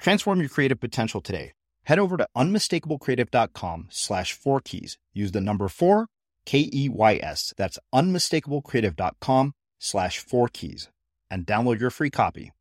Transform 0.00 0.40
your 0.40 0.48
creative 0.48 0.80
potential 0.80 1.20
today. 1.20 1.52
Head 1.84 1.98
over 1.98 2.16
to 2.16 2.26
unmistakablecreative.com 2.36 3.88
slash 3.90 4.32
four 4.32 4.60
keys. 4.60 4.96
Use 5.12 5.32
the 5.32 5.40
number 5.40 5.68
four, 5.68 6.06
K 6.46 6.70
E 6.72 6.88
Y 6.88 7.20
S. 7.22 7.52
That's 7.56 7.78
unmistakablecreative.com 7.94 9.52
slash 9.78 10.18
four 10.18 10.48
keys 10.48 10.88
and 11.30 11.46
download 11.46 11.80
your 11.80 11.90
free 11.90 12.10
copy. 12.10 12.52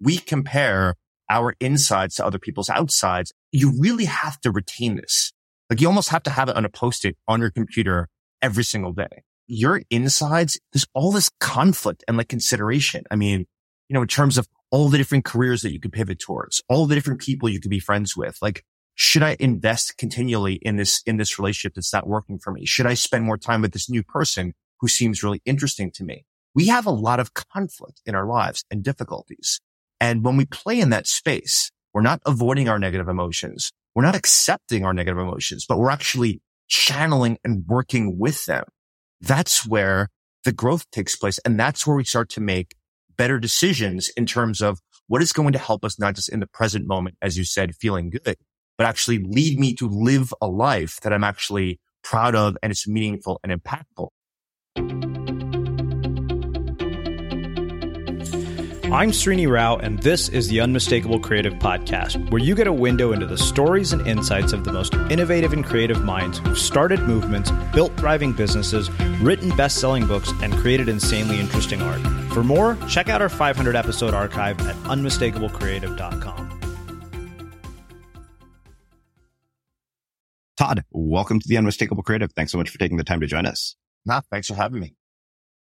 We 0.00 0.16
compare 0.18 0.94
our 1.30 1.54
insides 1.60 2.16
to 2.16 2.26
other 2.26 2.38
people's 2.38 2.70
outsides. 2.70 3.32
You 3.52 3.72
really 3.78 4.06
have 4.06 4.40
to 4.40 4.50
retain 4.50 4.96
this. 4.96 5.32
Like 5.68 5.80
you 5.80 5.88
almost 5.88 6.10
have 6.10 6.22
to 6.24 6.30
have 6.30 6.48
it 6.48 6.56
on 6.56 6.64
a 6.64 6.68
post-it 6.68 7.16
on 7.28 7.40
your 7.40 7.50
computer 7.50 8.08
every 8.42 8.64
single 8.64 8.92
day. 8.92 9.22
Your 9.46 9.82
insides, 9.90 10.58
there's 10.72 10.86
all 10.94 11.12
this 11.12 11.30
conflict 11.40 12.02
and 12.08 12.16
like 12.16 12.28
consideration. 12.28 13.04
I 13.10 13.16
mean, 13.16 13.46
you 13.88 13.94
know, 13.94 14.02
in 14.02 14.08
terms 14.08 14.38
of 14.38 14.48
all 14.74 14.88
the 14.88 14.98
different 14.98 15.24
careers 15.24 15.62
that 15.62 15.72
you 15.72 15.78
could 15.78 15.92
pivot 15.92 16.18
towards, 16.18 16.60
all 16.68 16.86
the 16.86 16.96
different 16.96 17.20
people 17.20 17.48
you 17.48 17.60
could 17.60 17.70
be 17.70 17.78
friends 17.78 18.16
with. 18.16 18.36
Like, 18.42 18.64
should 18.96 19.22
I 19.22 19.36
invest 19.38 19.96
continually 19.96 20.54
in 20.54 20.74
this, 20.74 21.00
in 21.06 21.16
this 21.16 21.38
relationship 21.38 21.74
that's 21.76 21.92
not 21.92 22.08
working 22.08 22.40
for 22.40 22.52
me? 22.52 22.66
Should 22.66 22.86
I 22.86 22.94
spend 22.94 23.22
more 23.22 23.38
time 23.38 23.62
with 23.62 23.72
this 23.72 23.88
new 23.88 24.02
person 24.02 24.52
who 24.80 24.88
seems 24.88 25.22
really 25.22 25.40
interesting 25.44 25.92
to 25.92 26.02
me? 26.02 26.26
We 26.56 26.66
have 26.66 26.86
a 26.86 26.90
lot 26.90 27.20
of 27.20 27.34
conflict 27.34 28.00
in 28.04 28.16
our 28.16 28.26
lives 28.26 28.64
and 28.68 28.82
difficulties. 28.82 29.60
And 30.00 30.24
when 30.24 30.36
we 30.36 30.44
play 30.44 30.80
in 30.80 30.90
that 30.90 31.06
space, 31.06 31.70
we're 31.92 32.02
not 32.02 32.20
avoiding 32.26 32.68
our 32.68 32.80
negative 32.80 33.08
emotions. 33.08 33.70
We're 33.94 34.02
not 34.02 34.16
accepting 34.16 34.84
our 34.84 34.92
negative 34.92 35.20
emotions, 35.20 35.66
but 35.68 35.78
we're 35.78 35.90
actually 35.90 36.42
channeling 36.66 37.38
and 37.44 37.62
working 37.68 38.18
with 38.18 38.44
them. 38.46 38.64
That's 39.20 39.64
where 39.64 40.08
the 40.42 40.52
growth 40.52 40.90
takes 40.90 41.14
place. 41.14 41.38
And 41.44 41.60
that's 41.60 41.86
where 41.86 41.96
we 41.96 42.02
start 42.02 42.28
to 42.30 42.40
make 42.40 42.74
better 43.16 43.38
decisions 43.38 44.08
in 44.10 44.26
terms 44.26 44.60
of 44.60 44.80
what 45.06 45.22
is 45.22 45.32
going 45.32 45.52
to 45.52 45.58
help 45.58 45.84
us 45.84 45.98
not 45.98 46.14
just 46.14 46.28
in 46.28 46.40
the 46.40 46.46
present 46.46 46.86
moment, 46.86 47.16
as 47.20 47.36
you 47.36 47.44
said, 47.44 47.74
feeling 47.76 48.10
good, 48.10 48.36
but 48.78 48.86
actually 48.86 49.18
lead 49.18 49.58
me 49.58 49.74
to 49.74 49.88
live 49.88 50.32
a 50.40 50.46
life 50.46 51.00
that 51.02 51.12
I'm 51.12 51.24
actually 51.24 51.80
proud 52.02 52.34
of 52.34 52.56
and 52.62 52.70
it's 52.70 52.88
meaningful 52.88 53.40
and 53.42 53.52
impactful. 53.52 54.08
I'm 58.94 59.10
Srini 59.10 59.50
Rao, 59.50 59.76
and 59.78 59.98
this 60.00 60.28
is 60.28 60.46
the 60.46 60.60
Unmistakable 60.60 61.18
Creative 61.18 61.54
Podcast, 61.54 62.30
where 62.30 62.40
you 62.40 62.54
get 62.54 62.68
a 62.68 62.72
window 62.72 63.10
into 63.10 63.26
the 63.26 63.36
stories 63.36 63.92
and 63.92 64.06
insights 64.06 64.52
of 64.52 64.62
the 64.62 64.72
most 64.72 64.94
innovative 65.10 65.52
and 65.52 65.64
creative 65.64 66.04
minds 66.04 66.38
who've 66.38 66.56
started 66.56 67.00
movements, 67.00 67.50
built 67.74 67.96
thriving 67.96 68.32
businesses, 68.32 68.88
written 69.20 69.48
best 69.56 69.78
selling 69.78 70.06
books, 70.06 70.30
and 70.42 70.54
created 70.54 70.88
insanely 70.88 71.40
interesting 71.40 71.82
art. 71.82 72.23
For 72.34 72.42
more, 72.42 72.76
check 72.88 73.08
out 73.08 73.22
our 73.22 73.28
500 73.28 73.76
episode 73.76 74.12
archive 74.12 74.60
at 74.66 74.74
unmistakablecreative.com. 74.74 76.60
Todd, 80.56 80.82
welcome 80.90 81.38
to 81.38 81.46
the 81.46 81.56
Unmistakable 81.56 82.02
Creative. 82.02 82.32
Thanks 82.32 82.50
so 82.50 82.58
much 82.58 82.70
for 82.70 82.78
taking 82.78 82.96
the 82.96 83.04
time 83.04 83.20
to 83.20 83.28
join 83.28 83.46
us. 83.46 83.76
Nah, 84.04 84.20
thanks 84.32 84.48
for 84.48 84.54
having 84.54 84.80
me. 84.80 84.96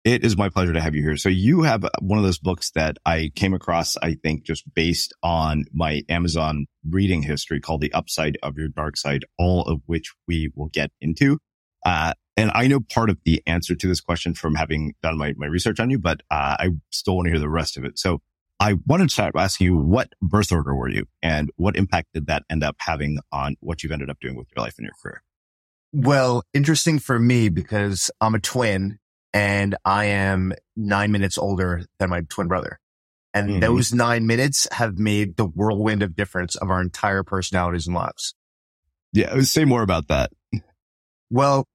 It 0.05 0.23
is 0.23 0.37
my 0.37 0.47
pleasure 0.47 0.71
to 0.71 0.79
have 0.79 0.95
you 0.95 1.01
here. 1.01 1.17
So 1.17 1.27
you 1.27 1.63
have 1.63 1.85
one 1.99 2.19
of 2.19 2.23
those 2.23 2.39
books 2.39 2.71
that 2.71 2.95
I 3.05 3.31
came 3.35 3.53
across, 3.53 3.97
I 3.97 4.13
think, 4.13 4.45
just 4.45 4.63
based 4.73 5.13
on 5.21 5.65
my 5.73 6.03
Amazon 6.07 6.67
reading 6.89 7.23
history 7.23 7.59
called 7.59 7.81
The 7.81 7.91
Upside 7.91 8.37
of 8.41 8.57
Your 8.57 8.69
Dark 8.69 8.95
Side, 8.95 9.25
all 9.37 9.63
of 9.63 9.81
which 9.87 10.13
we 10.25 10.51
will 10.55 10.69
get 10.69 10.91
into. 11.01 11.39
Uh, 11.85 12.13
and 12.35 12.51
I 12.53 12.67
know 12.67 12.81
part 12.81 13.09
of 13.09 13.17
the 13.23 13.41
answer 13.47 13.75
to 13.75 13.87
this 13.87 14.01
question 14.01 14.33
from 14.33 14.55
having 14.55 14.93
done 15.01 15.17
my, 15.17 15.33
my 15.37 15.45
research 15.45 15.79
on 15.79 15.89
you, 15.89 15.99
but 15.99 16.21
uh, 16.29 16.57
I 16.59 16.69
still 16.89 17.15
want 17.15 17.27
to 17.27 17.31
hear 17.31 17.39
the 17.39 17.47
rest 17.47 17.77
of 17.77 17.85
it. 17.85 17.97
So 17.97 18.21
I 18.59 18.75
wanted 18.85 19.09
to 19.09 19.13
start 19.13 19.33
by 19.33 19.43
asking 19.43 19.67
you, 19.67 19.77
what 19.77 20.09
birth 20.21 20.51
order 20.51 20.75
were 20.75 20.89
you 20.89 21.05
and 21.21 21.49
what 21.55 21.77
impact 21.77 22.09
did 22.13 22.27
that 22.27 22.43
end 22.49 22.63
up 22.63 22.75
having 22.79 23.19
on 23.31 23.55
what 23.59 23.83
you've 23.83 23.91
ended 23.91 24.09
up 24.09 24.19
doing 24.19 24.35
with 24.35 24.47
your 24.55 24.63
life 24.63 24.75
and 24.77 24.85
your 24.85 24.93
career? 25.01 25.21
Well, 25.93 26.43
interesting 26.53 26.99
for 26.99 27.19
me 27.19 27.47
because 27.49 28.11
I'm 28.19 28.35
a 28.35 28.39
twin 28.39 28.99
and 29.33 29.75
I 29.85 30.05
am 30.05 30.53
nine 30.75 31.11
minutes 31.11 31.37
older 31.37 31.83
than 31.99 32.09
my 32.09 32.21
twin 32.29 32.47
brother. 32.47 32.79
And 33.33 33.49
mm-hmm. 33.49 33.59
those 33.59 33.93
nine 33.93 34.25
minutes 34.25 34.67
have 34.71 34.97
made 34.97 35.37
the 35.37 35.45
whirlwind 35.45 36.01
of 36.03 36.15
difference 36.15 36.55
of 36.55 36.69
our 36.69 36.81
entire 36.81 37.23
personalities 37.23 37.87
and 37.87 37.95
lives. 37.95 38.33
Yeah. 39.13 39.39
Say 39.41 39.65
more 39.65 39.83
about 39.83 40.07
that. 40.07 40.31
Well, 41.29 41.65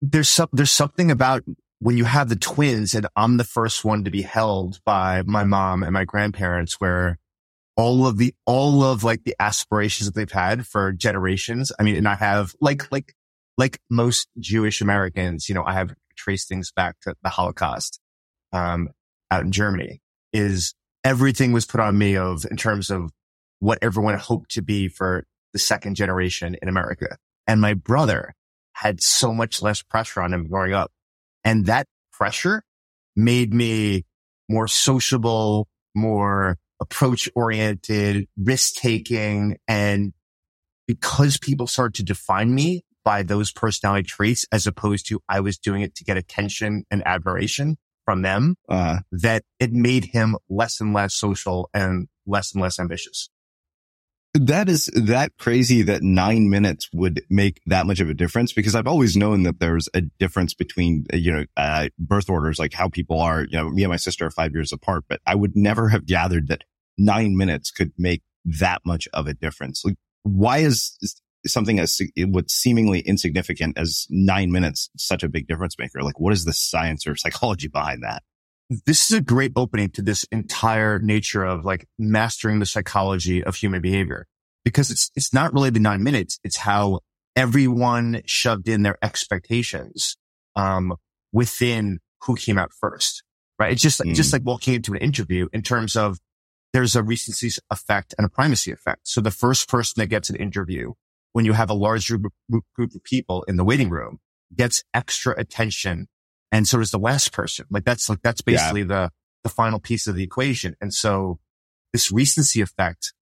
there's 0.00 0.28
some, 0.28 0.48
there's 0.52 0.70
something 0.70 1.10
about 1.10 1.42
when 1.80 1.96
you 1.96 2.04
have 2.04 2.28
the 2.28 2.36
twins 2.36 2.94
and 2.94 3.06
I'm 3.16 3.36
the 3.36 3.44
first 3.44 3.84
one 3.84 4.04
to 4.04 4.10
be 4.10 4.22
held 4.22 4.80
by 4.84 5.22
my 5.22 5.44
mom 5.44 5.82
and 5.82 5.92
my 5.92 6.04
grandparents 6.04 6.74
where 6.80 7.18
all 7.76 8.06
of 8.06 8.18
the, 8.18 8.34
all 8.46 8.82
of 8.82 9.04
like 9.04 9.22
the 9.24 9.36
aspirations 9.38 10.06
that 10.06 10.14
they've 10.14 10.30
had 10.30 10.66
for 10.66 10.92
generations. 10.92 11.70
I 11.78 11.84
mean, 11.84 11.96
and 11.96 12.08
I 12.08 12.16
have 12.16 12.54
like, 12.60 12.90
like, 12.90 13.14
like 13.56 13.78
most 13.88 14.28
Jewish 14.38 14.80
Americans, 14.80 15.48
you 15.48 15.54
know, 15.54 15.64
I 15.64 15.74
have 15.74 15.94
trace 16.16 16.44
things 16.44 16.72
back 16.72 16.96
to 17.02 17.14
the 17.22 17.28
Holocaust 17.28 18.00
um, 18.52 18.88
out 19.30 19.44
in 19.44 19.52
Germany 19.52 20.00
is 20.32 20.74
everything 21.04 21.52
was 21.52 21.64
put 21.64 21.80
on 21.80 21.96
me 21.96 22.16
of 22.16 22.44
in 22.50 22.56
terms 22.56 22.90
of 22.90 23.10
what 23.60 23.78
everyone 23.82 24.18
hoped 24.18 24.50
to 24.52 24.62
be 24.62 24.88
for 24.88 25.24
the 25.52 25.58
second 25.58 25.94
generation 25.94 26.56
in 26.60 26.68
America. 26.68 27.16
And 27.46 27.60
my 27.60 27.74
brother 27.74 28.34
had 28.80 29.02
so 29.02 29.34
much 29.34 29.60
less 29.60 29.82
pressure 29.82 30.22
on 30.22 30.32
him 30.32 30.46
growing 30.46 30.72
up. 30.72 30.92
And 31.42 31.66
that 31.66 31.86
pressure 32.12 32.62
made 33.16 33.52
me 33.52 34.04
more 34.48 34.68
sociable, 34.68 35.66
more 35.96 36.58
approach 36.80 37.28
oriented, 37.34 38.28
risk 38.36 38.74
taking. 38.74 39.56
And 39.66 40.12
because 40.86 41.38
people 41.38 41.66
started 41.66 41.94
to 41.96 42.02
define 42.04 42.54
me 42.54 42.82
by 43.04 43.24
those 43.24 43.50
personality 43.50 44.04
traits 44.04 44.46
as 44.52 44.66
opposed 44.66 45.08
to 45.08 45.20
I 45.28 45.40
was 45.40 45.58
doing 45.58 45.82
it 45.82 45.96
to 45.96 46.04
get 46.04 46.16
attention 46.16 46.84
and 46.88 47.04
admiration 47.04 47.78
from 48.04 48.22
them, 48.22 48.54
uh, 48.68 48.98
that 49.10 49.42
it 49.58 49.72
made 49.72 50.04
him 50.04 50.36
less 50.48 50.80
and 50.80 50.94
less 50.94 51.14
social 51.14 51.68
and 51.74 52.06
less 52.26 52.52
and 52.52 52.62
less 52.62 52.78
ambitious. 52.78 53.28
That 54.34 54.68
is 54.68 54.86
that 54.94 55.32
crazy 55.38 55.82
that 55.82 56.02
nine 56.02 56.50
minutes 56.50 56.88
would 56.92 57.22
make 57.30 57.60
that 57.66 57.86
much 57.86 57.98
of 57.98 58.10
a 58.10 58.14
difference 58.14 58.52
because 58.52 58.74
I've 58.74 58.86
always 58.86 59.16
known 59.16 59.44
that 59.44 59.58
there's 59.58 59.88
a 59.94 60.02
difference 60.02 60.52
between, 60.52 61.06
you 61.12 61.32
know, 61.32 61.44
uh, 61.56 61.88
birth 61.98 62.28
orders, 62.28 62.58
like 62.58 62.74
how 62.74 62.88
people 62.88 63.20
are, 63.20 63.44
you 63.44 63.56
know, 63.56 63.70
me 63.70 63.84
and 63.84 63.90
my 63.90 63.96
sister 63.96 64.26
are 64.26 64.30
five 64.30 64.52
years 64.52 64.70
apart, 64.70 65.04
but 65.08 65.20
I 65.26 65.34
would 65.34 65.56
never 65.56 65.88
have 65.88 66.06
gathered 66.06 66.48
that 66.48 66.64
nine 66.98 67.36
minutes 67.36 67.70
could 67.70 67.92
make 67.96 68.22
that 68.44 68.82
much 68.84 69.08
of 69.14 69.26
a 69.26 69.34
difference. 69.34 69.82
Like, 69.84 69.96
why 70.24 70.58
is 70.58 70.96
something 71.46 71.78
as 71.78 71.98
what's 72.18 72.52
seemingly 72.52 73.00
insignificant 73.00 73.78
as 73.78 74.06
nine 74.10 74.52
minutes 74.52 74.90
such 74.96 75.22
a 75.22 75.28
big 75.28 75.46
difference 75.46 75.76
maker? 75.78 76.02
Like, 76.02 76.20
what 76.20 76.34
is 76.34 76.44
the 76.44 76.52
science 76.52 77.06
or 77.06 77.16
psychology 77.16 77.68
behind 77.68 78.02
that? 78.02 78.22
This 78.70 79.10
is 79.10 79.16
a 79.16 79.20
great 79.22 79.52
opening 79.56 79.90
to 79.90 80.02
this 80.02 80.24
entire 80.30 80.98
nature 80.98 81.44
of 81.44 81.64
like 81.64 81.86
mastering 81.98 82.58
the 82.58 82.66
psychology 82.66 83.42
of 83.42 83.56
human 83.56 83.80
behavior 83.80 84.26
because 84.64 84.90
it's, 84.90 85.10
it's 85.16 85.32
not 85.32 85.54
really 85.54 85.70
the 85.70 85.80
nine 85.80 86.02
minutes. 86.02 86.38
It's 86.44 86.56
how 86.56 87.00
everyone 87.34 88.22
shoved 88.26 88.68
in 88.68 88.82
their 88.82 88.98
expectations, 89.02 90.16
um, 90.56 90.96
within 91.32 92.00
who 92.22 92.36
came 92.36 92.58
out 92.58 92.72
first, 92.78 93.22
right? 93.58 93.72
It's 93.72 93.82
just, 93.82 94.00
mm. 94.00 94.14
just 94.14 94.32
like 94.32 94.42
walking 94.44 94.74
into 94.74 94.92
an 94.92 94.98
interview 94.98 95.48
in 95.52 95.62
terms 95.62 95.96
of 95.96 96.18
there's 96.72 96.94
a 96.94 97.02
recency 97.02 97.50
effect 97.70 98.14
and 98.18 98.26
a 98.26 98.28
primacy 98.28 98.70
effect. 98.70 99.00
So 99.04 99.20
the 99.20 99.30
first 99.30 99.68
person 99.68 100.00
that 100.00 100.08
gets 100.08 100.28
an 100.28 100.36
interview 100.36 100.92
when 101.32 101.44
you 101.44 101.52
have 101.52 101.70
a 101.70 101.74
large 101.74 102.08
group, 102.08 102.32
group 102.74 102.94
of 102.94 103.02
people 103.04 103.44
in 103.44 103.56
the 103.56 103.64
waiting 103.64 103.88
room 103.88 104.18
gets 104.54 104.82
extra 104.92 105.34
attention. 105.38 106.08
And 106.50 106.66
so 106.66 106.78
does 106.78 106.90
the 106.90 106.98
last 106.98 107.32
person. 107.32 107.66
Like 107.70 107.84
that's 107.84 108.08
like, 108.08 108.22
that's 108.22 108.40
basically 108.40 108.80
yeah. 108.80 108.86
the, 108.86 109.10
the 109.44 109.48
final 109.50 109.78
piece 109.78 110.06
of 110.06 110.14
the 110.14 110.22
equation. 110.22 110.74
And 110.80 110.92
so 110.92 111.38
this 111.92 112.10
recency 112.10 112.60
effect 112.60 113.12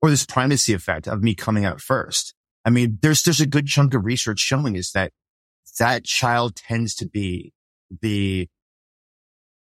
or 0.00 0.10
this 0.10 0.26
primacy 0.26 0.72
effect 0.72 1.06
of 1.06 1.22
me 1.22 1.34
coming 1.34 1.64
out 1.64 1.80
first. 1.80 2.34
I 2.64 2.70
mean, 2.70 2.98
there's, 3.02 3.22
there's 3.22 3.40
a 3.40 3.46
good 3.46 3.66
chunk 3.66 3.94
of 3.94 4.04
research 4.04 4.40
showing 4.40 4.76
is 4.76 4.92
that 4.92 5.12
that 5.78 6.04
child 6.04 6.56
tends 6.56 6.94
to 6.96 7.06
be 7.06 7.52
the, 8.00 8.48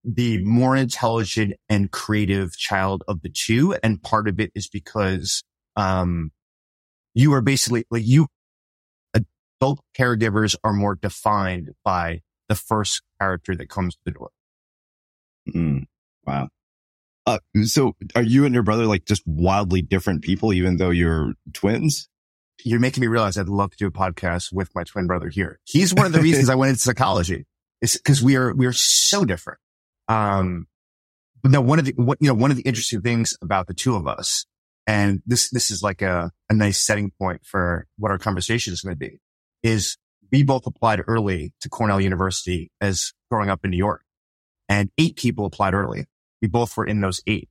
the 0.05 0.45
more 0.45 0.77
intelligent 0.77 1.55
and 1.69 1.91
creative 1.91 2.57
child 2.57 3.03
of 3.09 3.23
the 3.23 3.31
two. 3.31 3.75
And 3.83 4.03
part 4.03 4.29
of 4.29 4.39
it 4.39 4.53
is 4.55 4.69
because, 4.69 5.43
um, 5.75 6.31
you 7.15 7.33
are 7.33 7.41
basically 7.41 7.87
like 7.91 8.07
you, 8.07 8.29
adult 9.15 9.81
caregivers 9.99 10.55
are 10.63 10.75
more 10.75 10.95
defined 10.95 11.71
by 11.83 12.21
the 12.49 12.55
first 12.55 13.03
character 13.21 13.55
that 13.57 13.69
comes 13.69 13.95
to 13.95 14.01
the 14.05 14.11
door. 14.13 14.31
Mm, 15.55 15.85
wow. 16.27 16.49
Uh, 17.27 17.39
so 17.65 17.97
are 18.15 18.23
you 18.23 18.45
and 18.45 18.55
your 18.55 18.63
brother 18.63 18.87
like 18.87 19.05
just 19.05 19.23
wildly 19.27 19.83
different 19.83 20.23
people, 20.23 20.53
even 20.53 20.77
though 20.77 20.91
you're 20.91 21.35
twins? 21.53 22.09
You're 22.65 22.81
making 22.81 23.01
me 23.01 23.09
realize 23.09 23.37
I'd 23.37 23.49
love 23.49 23.73
to 23.73 23.77
do 23.77 23.87
a 23.87 23.91
podcast 23.91 24.53
with 24.53 24.75
my 24.75 24.85
twin 24.85 25.07
brother 25.07 25.29
here. 25.29 25.59
He's 25.65 25.93
one 25.93 26.07
of 26.07 26.13
the 26.13 26.21
reasons 26.21 26.49
I 26.49 26.55
went 26.55 26.71
into 26.71 26.81
psychology 26.81 27.47
is 27.83 27.97
because 27.97 28.23
we 28.23 28.37
are, 28.37 28.55
we 28.55 28.67
are 28.67 28.73
so 28.73 29.25
different. 29.25 29.59
Um, 30.09 30.67
but 31.43 31.51
no, 31.51 31.61
one 31.61 31.79
of 31.79 31.85
the, 31.85 31.93
what, 31.97 32.19
you 32.21 32.29
know, 32.29 32.35
one 32.35 32.51
of 32.51 32.57
the 32.57 32.63
interesting 32.63 33.03
things 33.03 33.37
about 33.43 33.67
the 33.67 33.75
two 33.75 33.95
of 33.97 34.07
us, 34.07 34.47
and 34.87 35.21
this, 35.27 35.51
this 35.51 35.71
is 35.71 35.83
like 35.83 36.01
a, 36.01 36.31
a 36.49 36.55
nice 36.55 36.81
setting 36.81 37.13
point 37.21 37.45
for 37.45 37.87
what 37.99 38.11
our 38.11 38.19
conversation 38.19 38.73
is 38.73 38.81
going 38.81 38.95
to 38.95 38.99
be 38.99 39.19
is 39.63 39.99
we 40.31 40.43
both 40.43 40.67
applied 40.67 41.03
early 41.07 41.53
to 41.61 41.69
Cornell 41.69 42.01
University 42.01 42.71
as 42.81 43.13
growing 43.31 43.51
up 43.51 43.65
in 43.65 43.71
New 43.71 43.77
York 43.77 44.03
and 44.69 44.91
eight 44.99 45.17
people 45.17 45.47
applied 45.47 45.75
early. 45.75 46.07
We 46.43 46.49
both 46.49 46.77
were 46.77 46.87
in 46.87 47.01
those 47.01 47.21
eight. 47.27 47.49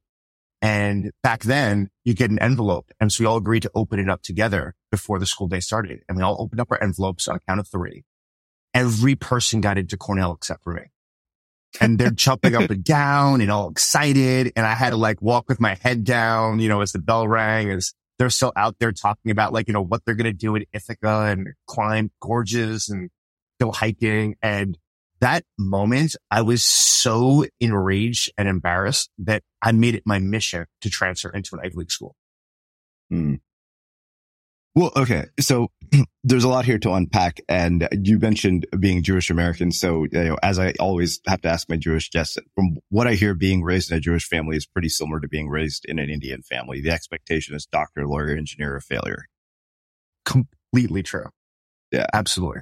And 0.61 1.11
back 1.21 1.43
then 1.43 1.89
you 2.03 2.13
get 2.13 2.31
an 2.31 2.39
envelope. 2.39 2.91
And 2.99 3.11
so 3.11 3.23
we 3.23 3.27
all 3.27 3.37
agreed 3.37 3.63
to 3.63 3.71
open 3.75 3.99
it 3.99 4.09
up 4.09 4.21
together 4.23 4.73
before 4.89 5.19
the 5.19 5.25
school 5.25 5.47
day 5.47 5.59
started. 5.59 6.01
And 6.07 6.17
we 6.17 6.23
all 6.23 6.41
opened 6.41 6.59
up 6.59 6.71
our 6.71 6.81
envelopes 6.81 7.27
on 7.27 7.35
a 7.35 7.39
count 7.39 7.59
of 7.59 7.67
three. 7.67 8.03
Every 8.73 9.15
person 9.15 9.61
got 9.61 9.77
into 9.77 9.97
Cornell 9.97 10.33
except 10.33 10.63
for 10.63 10.73
me. 10.73 10.83
And 11.79 11.99
they're 11.99 12.09
jumping 12.11 12.55
up 12.55 12.69
and 12.69 12.83
down 12.83 13.41
and 13.41 13.51
all 13.51 13.69
excited. 13.69 14.53
And 14.55 14.65
I 14.65 14.73
had 14.73 14.91
to 14.91 14.97
like 14.97 15.21
walk 15.21 15.47
with 15.47 15.59
my 15.59 15.75
head 15.75 16.03
down, 16.03 16.59
you 16.59 16.69
know, 16.69 16.81
as 16.81 16.93
the 16.93 16.99
bell 16.99 17.27
rang, 17.27 17.69
as 17.69 17.93
they're 18.17 18.29
still 18.29 18.53
out 18.55 18.77
there 18.79 18.91
talking 18.91 19.31
about 19.31 19.53
like, 19.53 19.67
you 19.67 19.73
know, 19.73 19.81
what 19.81 20.03
they're 20.05 20.15
going 20.15 20.25
to 20.25 20.33
do 20.33 20.55
in 20.55 20.65
Ithaca 20.73 21.27
and 21.29 21.49
climb 21.67 22.11
gorges 22.21 22.89
and 22.89 23.09
go 23.59 23.71
hiking. 23.71 24.35
And 24.41 24.77
that 25.21 25.43
moment, 25.57 26.15
I 26.29 26.41
was 26.41 26.63
so 26.63 27.45
enraged 27.59 28.31
and 28.37 28.47
embarrassed 28.47 29.09
that 29.19 29.43
I 29.61 29.71
made 29.71 29.95
it 29.95 30.03
my 30.05 30.19
mission 30.19 30.65
to 30.81 30.89
transfer 30.89 31.29
into 31.29 31.55
an 31.55 31.61
Ivy 31.63 31.75
League 31.75 31.91
school. 31.91 32.15
Hmm. 33.09 33.35
Well, 34.75 34.91
okay. 34.97 35.27
So 35.39 35.71
there's 36.23 36.43
a 36.43 36.49
lot 36.49 36.65
here 36.65 36.77
to 36.79 36.91
unpack. 36.93 37.39
And 37.47 37.87
you 38.03 38.19
mentioned 38.19 38.65
being 38.77 39.03
Jewish 39.03 39.29
American. 39.29 39.71
So, 39.71 40.03
you 40.03 40.23
know, 40.23 40.37
as 40.43 40.59
I 40.59 40.73
always 40.79 41.21
have 41.27 41.41
to 41.41 41.47
ask 41.47 41.69
my 41.69 41.77
Jewish 41.77 42.09
guests, 42.09 42.37
from 42.55 42.77
what 42.89 43.07
I 43.07 43.13
hear, 43.13 43.33
being 43.33 43.63
raised 43.63 43.89
in 43.91 43.97
a 43.97 44.01
Jewish 44.01 44.27
family 44.27 44.57
is 44.57 44.65
pretty 44.65 44.89
similar 44.89 45.21
to 45.21 45.29
being 45.29 45.47
raised 45.49 45.85
in 45.85 45.97
an 45.97 46.09
Indian 46.09 46.41
family. 46.41 46.81
The 46.81 46.91
expectation 46.91 47.55
is 47.55 47.65
doctor, 47.65 48.05
lawyer, 48.05 48.35
engineer, 48.35 48.75
or 48.75 48.81
failure. 48.81 49.25
Completely 50.25 51.03
true. 51.03 51.29
Yeah. 51.91 52.07
Absolutely. 52.13 52.61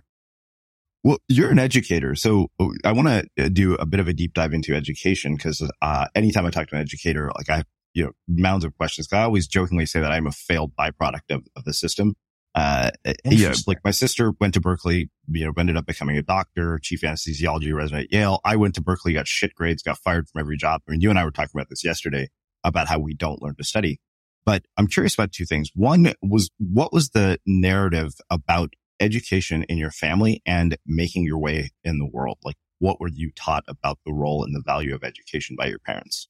Well, 1.04 1.18
you're 1.28 1.50
an 1.50 1.60
educator. 1.60 2.16
So 2.16 2.48
I 2.86 2.94
want 2.94 3.28
to 3.38 3.50
do 3.50 3.74
a 3.76 3.86
bit 3.86 4.00
of 4.00 4.08
a 4.08 4.14
deep 4.14 4.34
dive 4.34 4.54
into 4.54 4.74
education 4.74 5.36
because, 5.36 5.68
uh, 5.82 6.06
anytime 6.16 6.46
I 6.46 6.50
talk 6.52 6.68
to 6.70 6.76
an 6.76 6.82
educator, 6.82 7.30
like 7.36 7.50
I 7.50 7.64
you 7.94 8.06
know, 8.06 8.12
mounds 8.28 8.66
of 8.66 8.76
questions. 8.76 9.08
I 9.12 9.24
always 9.24 9.48
jokingly 9.48 9.86
say 9.86 10.00
that 10.00 10.12
I'm 10.12 10.28
a 10.28 10.32
failed 10.32 10.76
byproduct 10.76 11.30
of, 11.30 11.48
of 11.56 11.64
the 11.64 11.74
system. 11.74 12.16
Uh, 12.56 12.92
you 13.26 13.50
know, 13.50 13.54
like 13.66 13.80
my 13.84 13.92
sister 13.92 14.34
went 14.40 14.54
to 14.54 14.62
Berkeley, 14.62 15.10
you 15.28 15.46
know, 15.46 15.54
ended 15.58 15.76
up 15.76 15.88
becoming 15.88 16.18
a 16.18 16.22
doctor, 16.22 16.80
chief 16.84 17.02
anesthesiology 17.02 17.74
resident 17.74 18.06
at 18.06 18.14
Yale. 18.14 18.40
I 18.46 18.58
went 18.58 18.76
to 18.76 18.82
Berkeley, 18.82 19.14
got 19.14 19.28
shit 19.28 19.56
grades, 19.56 19.82
got 19.82 19.98
fired 19.98 20.28
from 20.30 20.40
every 20.40 20.58
job. 20.58 20.82
I 20.88 20.92
mean, 20.92 21.02
you 21.02 21.10
and 21.10 21.18
I 21.18 21.26
were 21.26 21.32
talking 21.32 21.52
about 21.56 21.70
this 21.70 21.84
yesterday 21.84 22.30
about 22.64 22.88
how 22.88 23.00
we 23.00 23.16
don't 23.16 23.42
learn 23.42 23.56
to 23.56 23.64
study. 23.64 24.00
But 24.46 24.66
I'm 24.78 24.88
curious 24.88 25.14
about 25.16 25.32
two 25.32 25.46
things. 25.46 25.72
One 25.74 26.14
was 26.22 26.52
what 26.60 26.94
was 26.94 27.10
the 27.10 27.40
narrative 27.46 28.14
about 28.30 28.74
education 29.00 29.64
in 29.64 29.78
your 29.78 29.92
family 29.92 30.42
and 30.46 30.78
making 30.86 31.24
your 31.24 31.40
way 31.40 31.72
in 31.84 31.98
the 31.98 32.10
world? 32.12 32.38
Like 32.44 32.58
what 32.80 33.00
were 33.00 33.10
you 33.10 33.32
taught 33.32 33.64
about 33.68 34.00
the 34.06 34.14
role 34.14 34.44
and 34.44 34.54
the 34.54 34.62
value 34.64 34.94
of 34.94 35.04
education 35.04 35.56
by 35.58 35.68
your 35.68 35.80
parents? 35.80 36.28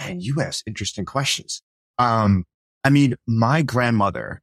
And 0.00 0.22
you 0.22 0.40
ask 0.40 0.66
interesting 0.66 1.04
questions. 1.04 1.62
Um, 1.98 2.44
I 2.82 2.90
mean, 2.90 3.14
my 3.26 3.62
grandmother 3.62 4.40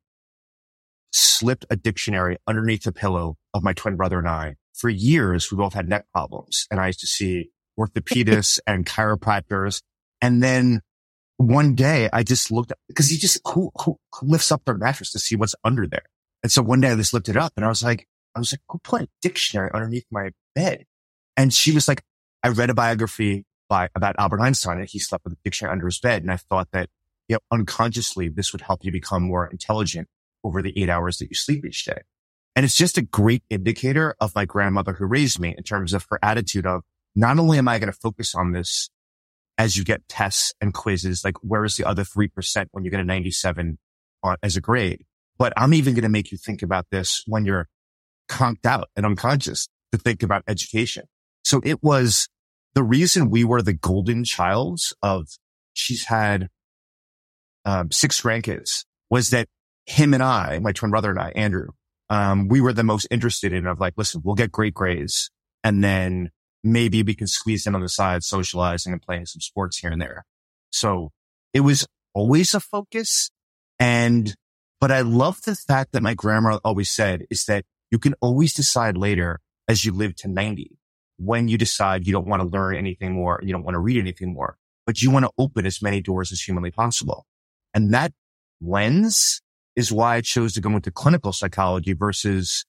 slipped 1.12 1.65
a 1.69 1.75
dictionary 1.75 2.38
underneath 2.48 2.83
the 2.83 2.92
pillow 2.92 3.36
of 3.54 3.63
my 3.63 3.74
twin 3.74 3.95
brother 3.95 4.19
and 4.19 4.30
I. 4.30 4.56
For 4.75 4.89
years, 4.89 5.51
we 5.51 5.57
both 5.57 5.74
had 5.74 5.89
neck 5.89 6.06
problems 6.13 6.68
and 6.69 6.80
I 6.80 6.88
used 6.88 7.00
to 7.00 7.07
see 7.07 7.50
orthopedists 7.80 8.59
and 8.68 8.86
chiropractors. 8.86 9.81
And 10.21 10.44
then 10.44 10.81
one 11.38 11.74
day 11.74 12.09
I 12.13 12.21
just 12.21 12.51
looked 12.51 12.71
up 12.71 12.77
because 12.88 13.12
you 13.12 13.18
just, 13.18 13.39
who, 13.48 13.71
who, 13.83 13.98
who 14.13 14.27
lifts 14.27 14.51
up 14.51 14.63
their 14.65 14.77
mattress 14.77 15.12
to 15.13 15.19
see 15.19 15.36
what's 15.36 15.56
under 15.63 15.88
there? 15.88 16.06
And 16.44 16.51
so 16.51 16.62
one 16.62 16.81
day 16.81 16.92
I 16.92 16.95
just 16.95 17.13
lifted 17.13 17.36
it 17.36 17.42
up 17.42 17.54
and 17.57 17.65
I 17.65 17.69
was 17.69 17.83
like, 17.83 18.07
I 18.36 18.39
was 18.39 18.54
like, 18.54 18.62
who 18.69 18.77
put 18.83 19.01
a 19.01 19.07
dictionary 19.24 19.71
underneath 19.74 20.06
my 20.12 20.30
bed? 20.54 20.86
And 21.36 21.51
she 21.51 21.71
was 21.71 21.88
like, 21.88 22.04
I 22.44 22.50
read 22.50 22.69
a 22.69 22.75
biography 22.75 23.45
by 23.67 23.89
about 23.95 24.15
Albert 24.17 24.41
Einstein 24.41 24.79
and 24.79 24.89
he 24.89 24.99
slept 24.99 25.23
with 25.23 25.33
a 25.33 25.37
dictionary 25.43 25.73
under 25.73 25.85
his 25.85 25.99
bed. 25.99 26.21
And 26.21 26.31
I 26.31 26.37
thought 26.37 26.69
that, 26.71 26.89
you 27.27 27.35
know, 27.35 27.39
unconsciously 27.51 28.29
this 28.29 28.51
would 28.51 28.61
help 28.61 28.83
you 28.83 28.91
become 28.91 29.23
more 29.23 29.47
intelligent 29.47 30.07
over 30.43 30.61
the 30.61 30.73
eight 30.81 30.89
hours 30.89 31.17
that 31.17 31.29
you 31.29 31.35
sleep 31.35 31.65
each 31.65 31.85
day. 31.85 32.01
And 32.55 32.65
it's 32.65 32.75
just 32.75 32.97
a 32.97 33.03
great 33.03 33.43
indicator 33.49 34.15
of 34.19 34.33
my 34.33 34.45
grandmother 34.45 34.93
who 34.93 35.05
raised 35.05 35.39
me 35.39 35.53
in 35.55 35.63
terms 35.63 35.93
of 35.93 36.05
her 36.09 36.19
attitude 36.23 36.65
of 36.65 36.81
not 37.15 37.37
only 37.37 37.57
am 37.57 37.67
I 37.67 37.79
going 37.79 37.91
to 37.91 37.97
focus 37.97 38.33
on 38.33 38.51
this 38.51 38.89
as 39.57 39.75
you 39.75 39.83
get 39.83 40.07
tests 40.07 40.53
and 40.61 40.73
quizzes, 40.73 41.23
like 41.23 41.35
where 41.43 41.65
is 41.65 41.77
the 41.77 41.83
other 41.83 42.03
3% 42.03 42.67
when 42.71 42.83
you 42.83 42.91
get 42.91 42.99
a 42.99 43.03
97 43.03 43.77
on, 44.23 44.37
as 44.41 44.55
a 44.55 44.61
grade, 44.61 45.03
but 45.37 45.53
I'm 45.57 45.73
even 45.73 45.93
going 45.93 46.03
to 46.03 46.09
make 46.09 46.31
you 46.31 46.37
think 46.37 46.61
about 46.61 46.87
this 46.91 47.23
when 47.27 47.45
you're 47.45 47.67
conked 48.27 48.65
out 48.65 48.89
and 48.95 49.06
unconscious 49.06 49.68
to 49.92 49.97
think 49.97 50.23
about 50.23 50.44
education. 50.47 51.06
So 51.44 51.61
it 51.63 51.81
was 51.81 52.27
the 52.76 52.83
reason 52.83 53.30
we 53.30 53.44
were 53.44 53.62
the 53.62 53.74
golden 53.74 54.24
childs 54.24 54.94
of 55.02 55.28
she's 55.74 56.06
had 56.06 56.50
um, 57.66 57.92
six 57.92 58.21
grandkids 58.21 58.86
was 59.09 59.30
that 59.31 59.47
him 59.86 60.14
and 60.14 60.24
I, 60.24 60.59
my 60.59 60.71
twin 60.71 60.92
brother 60.92 61.09
and 61.09 61.19
I, 61.19 61.30
Andrew, 61.31 61.69
um, 62.09 62.47
we 62.47 62.62
were 62.62 62.74
the 62.74 62.83
most 62.83 63.07
interested 63.12 63.54
in 63.54 63.66
of 63.66 63.80
like, 63.80 63.94
listen, 63.97 64.21
we'll 64.24 64.36
get 64.36 64.52
great 64.52 64.74
grades 64.74 65.30
and 65.64 65.83
then 65.83 66.31
maybe 66.64 67.04
we 67.04 67.16
can 67.16 67.28
squeeze 67.28 67.68
in 67.68 67.76
on 67.76 67.81
the 67.81 67.90
side, 67.90 68.24
socializing 68.24 68.94
and 68.94 69.02
playing 69.02 69.26
some 69.26 69.42
sports 69.42 69.78
here 69.78 69.92
and 69.92 70.02
there. 70.02 70.26
So 70.71 71.12
it 71.54 71.62
was 71.62 71.86
always 72.14 72.54
a 72.54 72.59
focus. 72.59 73.30
And, 73.80 74.33
but 74.80 74.92
I 74.92 75.02
love 75.02 75.42
the 75.42 75.56
fact 75.56 75.92
that 75.94 76.04
my 76.04 76.14
grandma 76.14 76.59
always 76.64 76.90
said 76.90 77.26
is 77.30 77.45
that 77.45 77.66
you 77.92 78.00
can 78.00 78.16
always 78.21 78.54
decide 78.54 78.97
later 78.97 79.40
as 79.68 79.86
you 79.86 79.92
live 79.92 80.16
to 80.18 80.28
90 80.28 80.76
when 81.18 81.47
you 81.47 81.57
decide 81.57 82.06
you 82.06 82.14
don't 82.14 82.28
want 82.28 82.42
to 82.42 82.47
learn 82.47 82.76
anything 82.76 83.14
more, 83.14 83.40
you 83.44 83.52
don't 83.52 83.64
want 83.64 83.76
to 83.76 83.80
read 83.80 84.00
anything 84.00 84.33
more, 84.33 84.57
but 84.86 85.02
you 85.02 85.12
want 85.12 85.26
to 85.26 85.31
open 85.38 85.66
as 85.66 85.81
many 85.81 86.02
doors 86.02 86.31
as 86.31 86.42
humanly 86.42 86.71
possible. 86.71 87.26
And 87.74 87.94
that 87.94 88.14
lens 88.62 89.42
is 89.76 89.92
why 89.92 90.16
I 90.16 90.21
chose 90.21 90.54
to 90.54 90.62
go 90.62 90.71
into 90.71 90.92
clinical 90.92 91.31
psychology 91.31 91.94
versus 91.94 92.66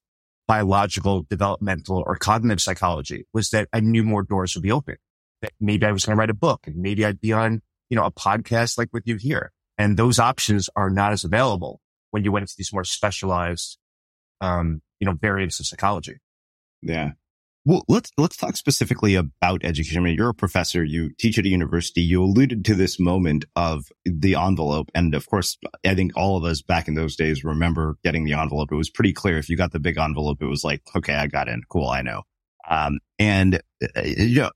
biological, 0.47 1.26
developmental 1.28 2.02
or 2.07 2.17
cognitive 2.17 2.61
psychology 2.61 3.26
was 3.33 3.50
that 3.50 3.69
I 3.73 3.81
knew 3.81 4.02
more 4.02 4.23
doors 4.23 4.55
would 4.55 4.62
be 4.62 4.73
open. 4.73 4.97
That 5.43 5.52
maybe 5.61 5.87
I 5.87 5.93
was 5.93 6.05
going 6.05 6.17
to 6.17 6.19
write 6.19 6.31
a 6.31 6.35
book 6.35 6.67
and 6.67 6.76
maybe 6.76 7.05
I'd 7.05 7.21
be 7.21 7.33
on, 7.33 7.62
you 7.90 7.97
know, 7.97 8.05
a 8.05 8.11
podcast 8.11 8.76
like 8.76 8.88
with 8.93 9.07
you 9.07 9.17
here. 9.17 9.52
And 9.76 9.97
those 9.97 10.19
options 10.19 10.69
are 10.75 10.90
not 10.90 11.12
as 11.12 11.23
available 11.23 11.81
when 12.11 12.25
you 12.25 12.33
went 12.33 12.43
into 12.43 12.55
these 12.59 12.73
more 12.73 12.85
specialized, 12.85 13.78
um, 14.40 14.83
you 14.99 15.07
know, 15.07 15.12
variants 15.12 15.61
of 15.61 15.67
psychology. 15.67 16.17
Yeah. 16.83 17.12
Well, 17.64 17.84
let's 17.86 18.10
let's 18.16 18.36
talk 18.36 18.56
specifically 18.56 19.14
about 19.14 19.62
education. 19.62 19.98
I 19.98 20.00
mean, 20.00 20.16
you're 20.16 20.30
a 20.30 20.34
professor, 20.34 20.82
you 20.82 21.10
teach 21.18 21.38
at 21.38 21.44
a 21.44 21.48
university. 21.48 22.00
You 22.00 22.22
alluded 22.22 22.64
to 22.66 22.74
this 22.74 22.98
moment 22.98 23.44
of 23.56 23.84
the 24.06 24.36
envelope, 24.36 24.90
and 24.94 25.14
of 25.14 25.26
course, 25.26 25.58
I 25.84 25.94
think 25.94 26.12
all 26.16 26.36
of 26.36 26.44
us 26.44 26.62
back 26.62 26.88
in 26.88 26.94
those 26.94 27.14
days 27.14 27.44
remember 27.44 27.96
getting 28.02 28.24
the 28.24 28.32
envelope. 28.32 28.72
It 28.72 28.76
was 28.76 28.88
pretty 28.88 29.12
clear 29.12 29.36
if 29.36 29.50
you 29.50 29.56
got 29.56 29.72
the 29.72 29.80
big 29.80 29.98
envelope, 29.98 30.40
it 30.40 30.46
was 30.46 30.64
like, 30.64 30.82
okay, 30.96 31.14
I 31.14 31.26
got 31.26 31.48
in, 31.48 31.62
cool, 31.68 31.88
I 31.88 32.00
know. 32.00 32.22
Um, 32.70 33.00
and 33.18 33.60
uh, 33.82 34.02
you 34.02 34.42
know, 34.42 34.50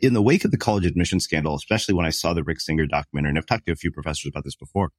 in 0.00 0.14
the 0.14 0.22
wake 0.22 0.44
of 0.44 0.50
the 0.50 0.58
college 0.58 0.86
admission 0.86 1.20
scandal, 1.20 1.54
especially 1.54 1.94
when 1.94 2.06
I 2.06 2.10
saw 2.10 2.32
the 2.32 2.44
Rick 2.44 2.60
Singer 2.60 2.86
documentary, 2.86 3.30
and 3.30 3.38
I've 3.38 3.46
talked 3.46 3.66
to 3.66 3.72
a 3.72 3.76
few 3.76 3.90
professors 3.90 4.28
about 4.28 4.44
this 4.44 4.56
before, 4.56 4.90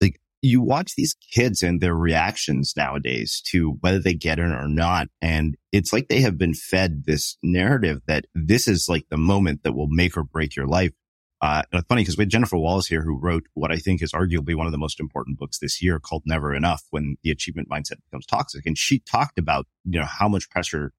like 0.00 0.20
you 0.42 0.62
watch 0.62 0.94
these 0.94 1.14
kids 1.32 1.62
and 1.62 1.80
their 1.80 1.94
reactions 1.94 2.74
nowadays 2.76 3.42
to 3.48 3.76
whether 3.80 3.98
they 3.98 4.14
get 4.14 4.38
it 4.38 4.50
or 4.50 4.68
not. 4.68 5.08
And 5.20 5.56
it's 5.72 5.92
like 5.92 6.08
they 6.08 6.20
have 6.20 6.38
been 6.38 6.54
fed 6.54 7.04
this 7.04 7.36
narrative 7.42 8.00
that 8.06 8.24
this 8.34 8.66
is 8.66 8.88
like 8.88 9.06
the 9.10 9.18
moment 9.18 9.62
that 9.64 9.74
will 9.74 9.88
make 9.88 10.16
or 10.16 10.24
break 10.24 10.56
your 10.56 10.66
life. 10.66 10.92
Uh, 11.42 11.62
and 11.72 11.80
it's 11.80 11.88
funny 11.88 12.02
because 12.02 12.18
we 12.18 12.22
had 12.22 12.30
Jennifer 12.30 12.58
Wallace 12.58 12.86
here 12.86 13.02
who 13.02 13.18
wrote 13.18 13.44
what 13.54 13.72
I 13.72 13.76
think 13.76 14.02
is 14.02 14.12
arguably 14.12 14.54
one 14.54 14.66
of 14.66 14.72
the 14.72 14.78
most 14.78 15.00
important 15.00 15.38
books 15.38 15.58
this 15.58 15.82
year 15.82 15.98
called 15.98 16.22
Never 16.26 16.54
Enough 16.54 16.82
when 16.90 17.16
the 17.22 17.30
achievement 17.30 17.68
mindset 17.68 17.96
becomes 18.10 18.26
toxic. 18.26 18.66
And 18.66 18.76
she 18.76 18.98
talked 18.98 19.38
about, 19.38 19.66
you 19.84 19.98
know, 19.98 20.06
how 20.06 20.28
much 20.28 20.50
pressure 20.50 20.92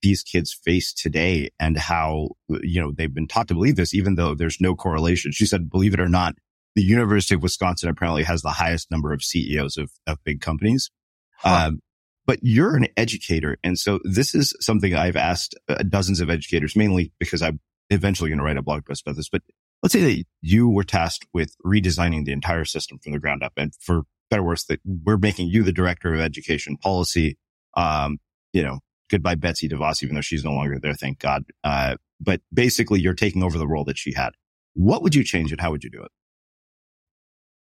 these 0.00 0.22
kids 0.22 0.52
face 0.52 0.92
today 0.92 1.50
and 1.58 1.76
how, 1.76 2.28
you 2.48 2.80
know, 2.80 2.92
they've 2.92 3.12
been 3.12 3.26
taught 3.26 3.48
to 3.48 3.54
believe 3.54 3.74
this, 3.74 3.92
even 3.92 4.14
though 4.14 4.34
there's 4.34 4.60
no 4.60 4.76
correlation. 4.76 5.32
She 5.32 5.46
said, 5.46 5.68
believe 5.68 5.94
it 5.94 6.00
or 6.00 6.08
not, 6.08 6.36
the 6.78 6.84
University 6.84 7.34
of 7.34 7.42
Wisconsin 7.42 7.88
apparently 7.88 8.22
has 8.22 8.42
the 8.42 8.50
highest 8.50 8.88
number 8.88 9.12
of 9.12 9.20
CEOs 9.20 9.76
of, 9.78 9.90
of 10.06 10.22
big 10.22 10.40
companies. 10.40 10.92
Huh. 11.38 11.66
Um, 11.66 11.80
but 12.24 12.38
you're 12.40 12.76
an 12.76 12.86
educator. 12.96 13.56
And 13.64 13.76
so 13.76 13.98
this 14.04 14.32
is 14.32 14.54
something 14.60 14.94
I've 14.94 15.16
asked 15.16 15.56
uh, 15.68 15.82
dozens 15.82 16.20
of 16.20 16.30
educators, 16.30 16.76
mainly 16.76 17.12
because 17.18 17.42
I'm 17.42 17.58
eventually 17.90 18.30
going 18.30 18.38
to 18.38 18.44
write 18.44 18.58
a 18.58 18.62
blog 18.62 18.84
post 18.86 19.02
about 19.04 19.16
this. 19.16 19.28
But 19.28 19.42
let's 19.82 19.92
say 19.92 20.02
that 20.02 20.24
you 20.40 20.68
were 20.68 20.84
tasked 20.84 21.26
with 21.34 21.56
redesigning 21.66 22.26
the 22.26 22.32
entire 22.32 22.64
system 22.64 23.00
from 23.00 23.10
the 23.10 23.18
ground 23.18 23.42
up. 23.42 23.54
And 23.56 23.72
for 23.80 24.02
better 24.30 24.42
or 24.42 24.46
worse, 24.46 24.62
that 24.66 24.78
we're 24.84 25.16
making 25.16 25.48
you 25.48 25.64
the 25.64 25.72
director 25.72 26.14
of 26.14 26.20
education 26.20 26.76
policy. 26.76 27.38
Um, 27.76 28.18
you 28.52 28.62
know, 28.62 28.78
goodbye 29.10 29.34
Betsy 29.34 29.68
DeVos, 29.68 30.04
even 30.04 30.14
though 30.14 30.20
she's 30.20 30.44
no 30.44 30.52
longer 30.52 30.78
there. 30.78 30.94
Thank 30.94 31.18
God. 31.18 31.42
Uh, 31.64 31.96
but 32.20 32.40
basically 32.54 33.00
you're 33.00 33.14
taking 33.14 33.42
over 33.42 33.58
the 33.58 33.66
role 33.66 33.82
that 33.86 33.98
she 33.98 34.12
had. 34.12 34.30
What 34.74 35.02
would 35.02 35.16
you 35.16 35.24
change 35.24 35.50
and 35.50 35.60
how 35.60 35.72
would 35.72 35.82
you 35.82 35.90
do 35.90 36.04
it? 36.04 36.12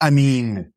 I 0.05 0.11
mean, 0.11 0.71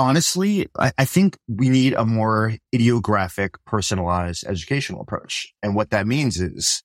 honestly, 0.00 0.66
I, 0.76 0.90
I, 0.98 1.04
think 1.04 1.38
we 1.46 1.68
need 1.68 1.92
a 1.92 2.04
more 2.04 2.54
idiographic, 2.74 3.50
personalized 3.66 4.44
educational 4.44 5.00
approach. 5.00 5.54
And 5.62 5.76
what 5.76 5.90
that 5.90 6.08
means 6.08 6.40
is 6.40 6.82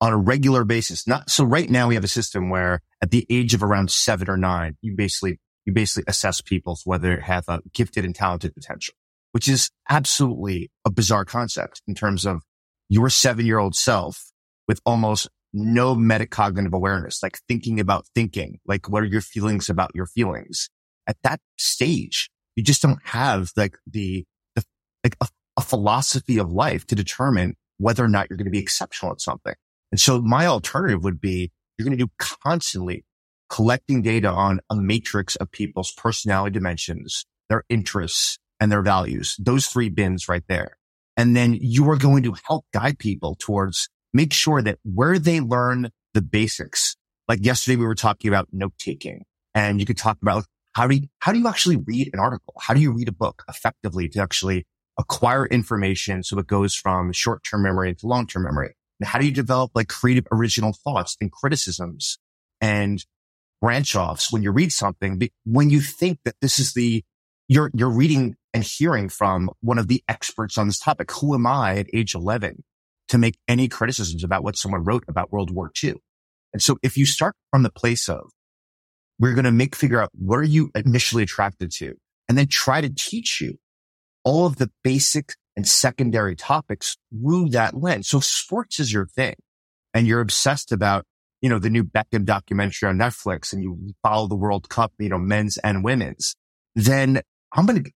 on 0.00 0.12
a 0.12 0.16
regular 0.16 0.64
basis, 0.64 1.06
not 1.06 1.30
so 1.30 1.44
right 1.44 1.70
now 1.70 1.86
we 1.86 1.94
have 1.94 2.02
a 2.02 2.08
system 2.08 2.50
where 2.50 2.80
at 3.00 3.12
the 3.12 3.24
age 3.30 3.54
of 3.54 3.62
around 3.62 3.92
seven 3.92 4.28
or 4.28 4.36
nine, 4.36 4.78
you 4.82 4.96
basically, 4.96 5.38
you 5.64 5.72
basically 5.72 6.02
assess 6.08 6.40
people 6.40 6.76
whether 6.84 7.14
they 7.14 7.22
have 7.22 7.44
a 7.46 7.60
gifted 7.72 8.04
and 8.04 8.16
talented 8.16 8.52
potential, 8.52 8.94
which 9.30 9.46
is 9.46 9.70
absolutely 9.88 10.72
a 10.84 10.90
bizarre 10.90 11.24
concept 11.24 11.82
in 11.86 11.94
terms 11.94 12.26
of 12.26 12.42
your 12.88 13.10
seven 13.10 13.46
year 13.46 13.60
old 13.60 13.76
self 13.76 14.32
with 14.66 14.80
almost 14.84 15.28
no 15.52 15.94
metacognitive 15.94 16.72
awareness, 16.72 17.22
like 17.22 17.38
thinking 17.46 17.78
about 17.78 18.06
thinking, 18.12 18.58
like 18.66 18.88
what 18.88 19.04
are 19.04 19.06
your 19.06 19.20
feelings 19.20 19.70
about 19.70 19.92
your 19.94 20.06
feelings? 20.06 20.68
At 21.06 21.16
that 21.22 21.40
stage, 21.58 22.30
you 22.56 22.62
just 22.62 22.82
don't 22.82 23.00
have 23.04 23.50
like 23.56 23.76
the, 23.86 24.24
the 24.54 24.64
like 25.04 25.16
a, 25.20 25.28
a 25.56 25.62
philosophy 25.62 26.38
of 26.38 26.52
life 26.52 26.86
to 26.86 26.94
determine 26.94 27.56
whether 27.78 28.04
or 28.04 28.08
not 28.08 28.28
you're 28.28 28.36
going 28.36 28.44
to 28.46 28.50
be 28.50 28.58
exceptional 28.58 29.12
at 29.12 29.20
something. 29.20 29.54
And 29.90 30.00
so 30.00 30.20
my 30.20 30.46
alternative 30.46 31.02
would 31.02 31.20
be 31.20 31.50
you're 31.78 31.84
going 31.84 31.96
to 31.96 32.04
do 32.04 32.10
constantly 32.18 33.04
collecting 33.48 34.02
data 34.02 34.28
on 34.28 34.60
a 34.70 34.76
matrix 34.76 35.36
of 35.36 35.50
people's 35.50 35.92
personality 35.92 36.52
dimensions, 36.52 37.24
their 37.48 37.64
interests 37.68 38.38
and 38.60 38.70
their 38.70 38.82
values, 38.82 39.34
those 39.38 39.66
three 39.66 39.88
bins 39.88 40.28
right 40.28 40.44
there. 40.48 40.76
And 41.16 41.34
then 41.34 41.58
you 41.60 41.88
are 41.90 41.96
going 41.96 42.22
to 42.22 42.36
help 42.46 42.64
guide 42.72 42.98
people 42.98 43.36
towards 43.38 43.88
make 44.12 44.32
sure 44.32 44.62
that 44.62 44.78
where 44.84 45.18
they 45.18 45.40
learn 45.40 45.90
the 46.14 46.22
basics, 46.22 46.96
like 47.28 47.44
yesterday 47.44 47.76
we 47.76 47.86
were 47.86 47.94
talking 47.94 48.28
about 48.28 48.48
note 48.52 48.74
taking 48.78 49.24
and 49.54 49.80
you 49.80 49.86
could 49.86 49.98
talk 49.98 50.18
about 50.22 50.44
how 50.72 50.86
do 50.86 50.96
you, 50.96 51.08
how 51.20 51.32
do 51.32 51.38
you 51.38 51.48
actually 51.48 51.76
read 51.76 52.10
an 52.12 52.20
article? 52.20 52.54
How 52.60 52.74
do 52.74 52.80
you 52.80 52.92
read 52.92 53.08
a 53.08 53.12
book 53.12 53.44
effectively 53.48 54.08
to 54.10 54.20
actually 54.20 54.66
acquire 54.98 55.46
information 55.46 56.22
so 56.22 56.38
it 56.38 56.46
goes 56.46 56.74
from 56.74 57.12
short-term 57.12 57.62
memory 57.62 57.94
to 57.94 58.06
long-term 58.06 58.44
memory? 58.44 58.74
And 59.00 59.08
how 59.08 59.18
do 59.18 59.26
you 59.26 59.32
develop 59.32 59.72
like 59.74 59.88
creative 59.88 60.26
original 60.30 60.72
thoughts 60.72 61.16
and 61.20 61.32
criticisms 61.32 62.18
and 62.60 63.04
branch 63.60 63.96
offs 63.96 64.32
when 64.32 64.42
you 64.42 64.52
read 64.52 64.72
something? 64.72 65.20
When 65.44 65.70
you 65.70 65.80
think 65.80 66.18
that 66.24 66.36
this 66.40 66.58
is 66.58 66.74
the, 66.74 67.02
you're, 67.48 67.70
you're 67.74 67.90
reading 67.90 68.36
and 68.52 68.62
hearing 68.62 69.08
from 69.08 69.50
one 69.60 69.78
of 69.78 69.88
the 69.88 70.02
experts 70.08 70.58
on 70.58 70.66
this 70.66 70.78
topic. 70.78 71.10
Who 71.12 71.34
am 71.34 71.46
I 71.46 71.76
at 71.78 71.86
age 71.92 72.14
11 72.14 72.62
to 73.10 73.18
make 73.18 73.38
any 73.48 73.66
criticisms 73.66 74.22
about 74.22 74.44
what 74.44 74.56
someone 74.56 74.84
wrote 74.84 75.04
about 75.08 75.32
World 75.32 75.50
War 75.50 75.72
II. 75.82 75.94
And 76.52 76.62
so 76.62 76.78
if 76.80 76.96
you 76.96 77.04
start 77.04 77.34
from 77.50 77.64
the 77.64 77.70
place 77.70 78.08
of, 78.08 78.30
we're 79.20 79.34
going 79.34 79.44
to 79.44 79.52
make 79.52 79.76
figure 79.76 80.02
out 80.02 80.10
what 80.14 80.38
are 80.38 80.42
you 80.42 80.70
initially 80.74 81.22
attracted 81.22 81.70
to 81.70 81.94
and 82.28 82.36
then 82.36 82.48
try 82.48 82.80
to 82.80 82.88
teach 82.88 83.40
you 83.40 83.58
all 84.24 84.46
of 84.46 84.56
the 84.56 84.70
basic 84.82 85.34
and 85.56 85.68
secondary 85.68 86.34
topics 86.34 86.96
through 87.12 87.50
that 87.50 87.74
lens. 87.74 88.08
So 88.08 88.20
sports 88.20 88.80
is 88.80 88.92
your 88.92 89.06
thing 89.06 89.34
and 89.92 90.06
you're 90.06 90.20
obsessed 90.20 90.72
about, 90.72 91.04
you 91.42 91.50
know, 91.50 91.58
the 91.58 91.68
new 91.68 91.84
Beckham 91.84 92.24
documentary 92.24 92.88
on 92.88 92.96
Netflix 92.96 93.52
and 93.52 93.62
you 93.62 93.92
follow 94.02 94.26
the 94.26 94.36
World 94.36 94.70
Cup, 94.70 94.92
you 94.98 95.10
know, 95.10 95.18
men's 95.18 95.58
and 95.58 95.84
women's. 95.84 96.34
Then 96.74 97.20
I'm 97.52 97.66
going 97.66 97.84
to, 97.84 97.90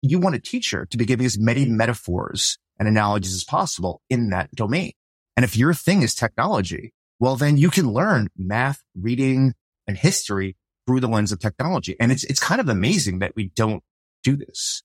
you 0.00 0.18
want 0.18 0.36
a 0.36 0.40
teacher 0.40 0.86
to 0.86 0.96
be 0.96 1.04
giving 1.04 1.26
as 1.26 1.38
many 1.38 1.66
metaphors 1.66 2.58
and 2.78 2.88
analogies 2.88 3.34
as 3.34 3.44
possible 3.44 4.00
in 4.08 4.30
that 4.30 4.50
domain. 4.54 4.92
And 5.36 5.44
if 5.44 5.56
your 5.56 5.74
thing 5.74 6.00
is 6.00 6.14
technology, 6.14 6.94
well, 7.18 7.36
then 7.36 7.58
you 7.58 7.68
can 7.68 7.92
learn 7.92 8.28
math, 8.34 8.82
reading 8.98 9.52
and 9.86 9.98
history 9.98 10.56
through 10.90 10.98
the 10.98 11.08
lens 11.08 11.30
of 11.30 11.38
technology. 11.38 11.94
And 12.00 12.10
it's, 12.10 12.24
it's 12.24 12.40
kind 12.40 12.60
of 12.60 12.68
amazing 12.68 13.20
that 13.20 13.36
we 13.36 13.52
don't 13.54 13.84
do 14.24 14.36
this. 14.36 14.82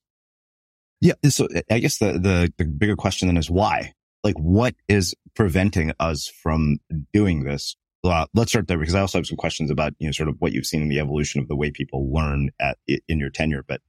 Yeah. 1.01 1.13
So 1.29 1.47
I 1.71 1.79
guess 1.79 1.97
the, 1.97 2.13
the, 2.13 2.53
the 2.59 2.65
bigger 2.65 2.95
question 2.95 3.27
then 3.27 3.37
is 3.37 3.49
why? 3.49 3.93
Like 4.23 4.35
what 4.35 4.75
is 4.87 5.15
preventing 5.35 5.93
us 5.99 6.31
from 6.43 6.77
doing 7.11 7.43
this? 7.43 7.75
Uh, 8.03 8.27
let's 8.35 8.51
start 8.51 8.67
there 8.67 8.77
because 8.77 8.93
I 8.93 9.01
also 9.01 9.17
have 9.17 9.25
some 9.25 9.35
questions 9.35 9.71
about, 9.71 9.93
you 9.97 10.07
know, 10.07 10.11
sort 10.11 10.29
of 10.29 10.35
what 10.37 10.51
you've 10.51 10.67
seen 10.67 10.83
in 10.83 10.89
the 10.89 10.99
evolution 10.99 11.41
of 11.41 11.47
the 11.47 11.55
way 11.55 11.71
people 11.71 12.13
learn 12.13 12.51
at 12.59 12.77
in 13.07 13.17
your 13.17 13.31
tenure. 13.31 13.65
But 13.67 13.81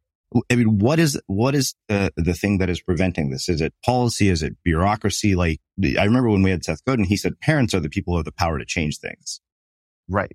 I 0.50 0.56
mean, 0.56 0.78
what 0.78 0.98
is, 0.98 1.20
what 1.26 1.54
is 1.54 1.74
the, 1.88 2.14
the 2.16 2.32
thing 2.32 2.56
that 2.58 2.70
is 2.70 2.80
preventing 2.80 3.28
this? 3.28 3.50
Is 3.50 3.60
it 3.60 3.74
policy? 3.84 4.30
Is 4.30 4.42
it 4.42 4.56
bureaucracy? 4.64 5.34
Like, 5.34 5.60
I 5.84 6.04
remember 6.04 6.30
when 6.30 6.42
we 6.42 6.50
had 6.50 6.64
Seth 6.64 6.82
Godin, 6.86 7.04
he 7.04 7.18
said 7.18 7.38
parents 7.40 7.74
are 7.74 7.80
the 7.80 7.90
people 7.90 8.14
who 8.14 8.18
have 8.18 8.24
the 8.24 8.32
power 8.32 8.58
to 8.58 8.64
change 8.64 9.00
things. 9.00 9.38
Right. 10.08 10.34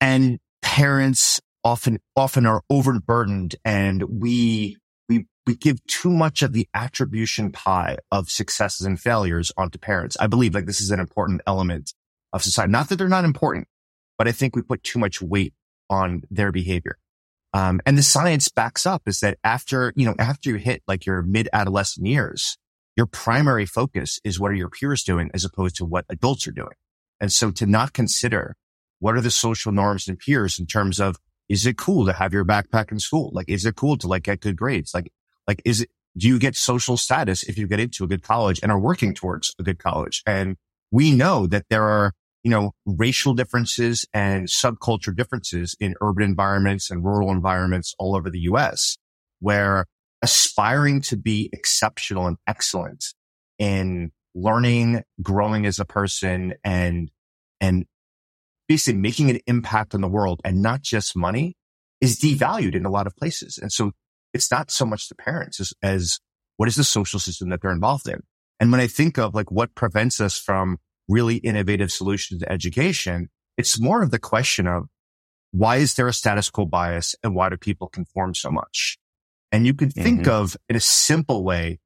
And 0.00 0.38
parents 0.62 1.40
often, 1.64 1.98
often 2.16 2.46
are 2.46 2.62
overburdened 2.70 3.56
and 3.64 4.02
we, 4.04 4.76
we, 5.08 5.26
we 5.46 5.56
give 5.56 5.84
too 5.86 6.10
much 6.10 6.42
of 6.42 6.52
the 6.52 6.68
attribution 6.74 7.52
pie 7.52 7.98
of 8.10 8.30
successes 8.30 8.86
and 8.86 8.98
failures 8.98 9.52
onto 9.56 9.78
parents. 9.78 10.16
I 10.18 10.26
believe 10.26 10.54
like 10.54 10.66
this 10.66 10.80
is 10.80 10.90
an 10.90 11.00
important 11.00 11.42
element 11.46 11.92
of 12.32 12.42
society. 12.42 12.70
Not 12.70 12.88
that 12.88 12.96
they're 12.96 13.08
not 13.08 13.24
important, 13.24 13.68
but 14.16 14.28
I 14.28 14.32
think 14.32 14.54
we 14.54 14.62
put 14.62 14.82
too 14.82 14.98
much 14.98 15.20
weight 15.20 15.54
on 15.88 16.22
their 16.30 16.52
behavior. 16.52 16.96
Um, 17.52 17.80
and 17.84 17.98
the 17.98 18.02
science 18.02 18.48
backs 18.48 18.86
up 18.86 19.02
is 19.06 19.20
that 19.20 19.38
after, 19.42 19.92
you 19.96 20.06
know, 20.06 20.14
after 20.18 20.50
you 20.50 20.56
hit 20.56 20.82
like 20.86 21.04
your 21.04 21.22
mid 21.22 21.48
adolescent 21.52 22.06
years, 22.06 22.56
your 22.96 23.06
primary 23.06 23.66
focus 23.66 24.20
is 24.24 24.38
what 24.38 24.50
are 24.50 24.54
your 24.54 24.68
peers 24.68 25.02
doing 25.02 25.30
as 25.34 25.44
opposed 25.44 25.76
to 25.76 25.84
what 25.84 26.04
adults 26.08 26.46
are 26.46 26.52
doing. 26.52 26.74
And 27.20 27.32
so 27.32 27.50
to 27.50 27.66
not 27.66 27.92
consider 27.92 28.56
what 29.00 29.16
are 29.16 29.20
the 29.20 29.30
social 29.30 29.72
norms 29.72 30.08
and 30.08 30.18
peers 30.18 30.58
in 30.58 30.66
terms 30.66 31.00
of, 31.00 31.16
is 31.48 31.66
it 31.66 31.76
cool 31.76 32.06
to 32.06 32.12
have 32.12 32.32
your 32.32 32.44
backpack 32.44 32.92
in 32.92 33.00
school? 33.00 33.30
Like, 33.32 33.48
is 33.48 33.66
it 33.66 33.74
cool 33.74 33.96
to 33.98 34.06
like 34.06 34.22
get 34.22 34.40
good 34.40 34.56
grades? 34.56 34.94
Like, 34.94 35.12
like, 35.48 35.60
is 35.64 35.82
it, 35.82 35.90
do 36.16 36.28
you 36.28 36.38
get 36.38 36.54
social 36.54 36.96
status 36.96 37.42
if 37.42 37.58
you 37.58 37.66
get 37.66 37.80
into 37.80 38.04
a 38.04 38.06
good 38.06 38.22
college 38.22 38.60
and 38.62 38.70
are 38.70 38.78
working 38.78 39.14
towards 39.14 39.54
a 39.58 39.62
good 39.62 39.78
college? 39.78 40.22
And 40.26 40.56
we 40.92 41.12
know 41.12 41.46
that 41.48 41.66
there 41.68 41.84
are 41.84 42.12
you 42.42 42.50
know, 42.50 42.72
racial 42.86 43.34
differences 43.34 44.06
and 44.14 44.48
subculture 44.48 45.14
differences 45.14 45.76
in 45.78 45.94
urban 46.00 46.24
environments 46.24 46.90
and 46.90 47.04
rural 47.04 47.30
environments 47.30 47.94
all 47.98 48.16
over 48.16 48.30
the 48.30 48.40
US, 48.40 48.96
where 49.40 49.86
aspiring 50.22 51.00
to 51.02 51.16
be 51.16 51.50
exceptional 51.52 52.26
and 52.26 52.36
excellent 52.46 53.04
in 53.58 54.10
learning, 54.34 55.02
growing 55.22 55.66
as 55.66 55.78
a 55.78 55.84
person 55.84 56.54
and, 56.64 57.10
and 57.60 57.84
basically 58.70 59.00
making 59.00 59.30
an 59.30 59.40
impact 59.48 59.96
on 59.96 60.00
the 60.00 60.08
world 60.08 60.40
and 60.44 60.62
not 60.62 60.80
just 60.80 61.16
money 61.16 61.56
is 62.00 62.20
devalued 62.20 62.76
in 62.76 62.86
a 62.86 62.90
lot 62.90 63.04
of 63.04 63.16
places. 63.16 63.58
And 63.58 63.72
so 63.72 63.90
it's 64.32 64.48
not 64.48 64.70
so 64.70 64.86
much 64.86 65.08
the 65.08 65.16
parents 65.16 65.58
as, 65.58 65.72
as 65.82 66.20
what 66.56 66.68
is 66.68 66.76
the 66.76 66.84
social 66.84 67.18
system 67.18 67.48
that 67.48 67.60
they're 67.60 67.72
involved 67.72 68.06
in. 68.06 68.20
And 68.60 68.70
when 68.70 68.80
I 68.80 68.86
think 68.86 69.18
of 69.18 69.34
like 69.34 69.50
what 69.50 69.74
prevents 69.74 70.20
us 70.20 70.38
from 70.38 70.78
really 71.10 71.36
innovative 71.38 71.90
solutions 71.90 72.40
to 72.40 72.50
education. 72.50 73.28
It's 73.58 73.80
more 73.80 74.02
of 74.02 74.10
the 74.10 74.18
question 74.18 74.66
of 74.66 74.84
why 75.50 75.76
is 75.76 75.94
there 75.94 76.06
a 76.06 76.12
status 76.12 76.48
quo 76.48 76.64
bias 76.64 77.16
and 77.22 77.34
why 77.34 77.48
do 77.48 77.56
people 77.56 77.88
conform 77.88 78.34
so 78.34 78.50
much? 78.50 78.96
And 79.52 79.66
you 79.66 79.74
can 79.74 79.90
think 79.90 80.20
mm-hmm. 80.20 80.30
of 80.30 80.56
in 80.68 80.76
a 80.76 80.80
simple 80.80 81.42
way, 81.42 81.80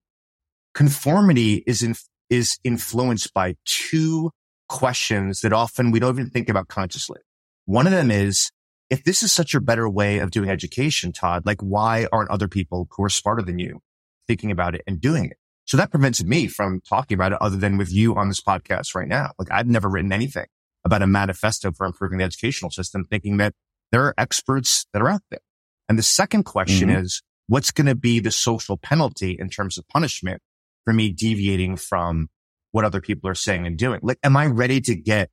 conformity 0.74 1.64
is 1.66 1.82
in, 1.82 1.94
is 2.28 2.58
influenced 2.62 3.32
by 3.32 3.56
two 3.64 4.30
questions 4.74 5.40
that 5.40 5.52
often 5.52 5.92
we 5.92 6.00
don't 6.00 6.16
even 6.16 6.30
think 6.30 6.48
about 6.48 6.66
consciously. 6.66 7.20
One 7.64 7.86
of 7.86 7.92
them 7.92 8.10
is 8.10 8.50
if 8.90 9.04
this 9.04 9.22
is 9.22 9.32
such 9.32 9.54
a 9.54 9.60
better 9.60 9.88
way 9.88 10.18
of 10.18 10.32
doing 10.32 10.50
education, 10.50 11.12
Todd, 11.12 11.46
like 11.46 11.60
why 11.60 12.08
aren't 12.12 12.30
other 12.30 12.48
people 12.48 12.88
who 12.90 13.04
are 13.04 13.08
smarter 13.08 13.40
than 13.40 13.60
you 13.60 13.80
thinking 14.26 14.50
about 14.50 14.74
it 14.74 14.82
and 14.88 15.00
doing 15.00 15.26
it? 15.26 15.36
So 15.64 15.76
that 15.76 15.92
prevents 15.92 16.24
me 16.24 16.48
from 16.48 16.80
talking 16.86 17.14
about 17.14 17.30
it 17.30 17.38
other 17.40 17.56
than 17.56 17.78
with 17.78 17.92
you 17.92 18.16
on 18.16 18.28
this 18.28 18.40
podcast 18.40 18.96
right 18.96 19.06
now. 19.06 19.30
Like 19.38 19.48
I've 19.52 19.68
never 19.68 19.88
written 19.88 20.12
anything 20.12 20.46
about 20.84 21.02
a 21.02 21.06
manifesto 21.06 21.70
for 21.70 21.86
improving 21.86 22.18
the 22.18 22.24
educational 22.24 22.72
system, 22.72 23.04
thinking 23.04 23.36
that 23.36 23.54
there 23.92 24.02
are 24.02 24.14
experts 24.18 24.86
that 24.92 25.00
are 25.00 25.08
out 25.08 25.22
there. 25.30 25.40
And 25.88 25.96
the 25.96 26.02
second 26.02 26.42
question 26.42 26.88
mm-hmm. 26.88 27.04
is, 27.04 27.22
what's 27.46 27.70
going 27.70 27.86
to 27.86 27.94
be 27.94 28.18
the 28.18 28.32
social 28.32 28.76
penalty 28.76 29.36
in 29.38 29.50
terms 29.50 29.78
of 29.78 29.86
punishment 29.86 30.42
for 30.84 30.92
me 30.92 31.12
deviating 31.12 31.76
from 31.76 32.28
what 32.74 32.84
other 32.84 33.00
people 33.00 33.30
are 33.30 33.36
saying 33.36 33.66
and 33.68 33.78
doing? 33.78 34.00
Like, 34.02 34.18
am 34.24 34.36
I 34.36 34.46
ready 34.46 34.80
to 34.80 34.96
get 34.96 35.30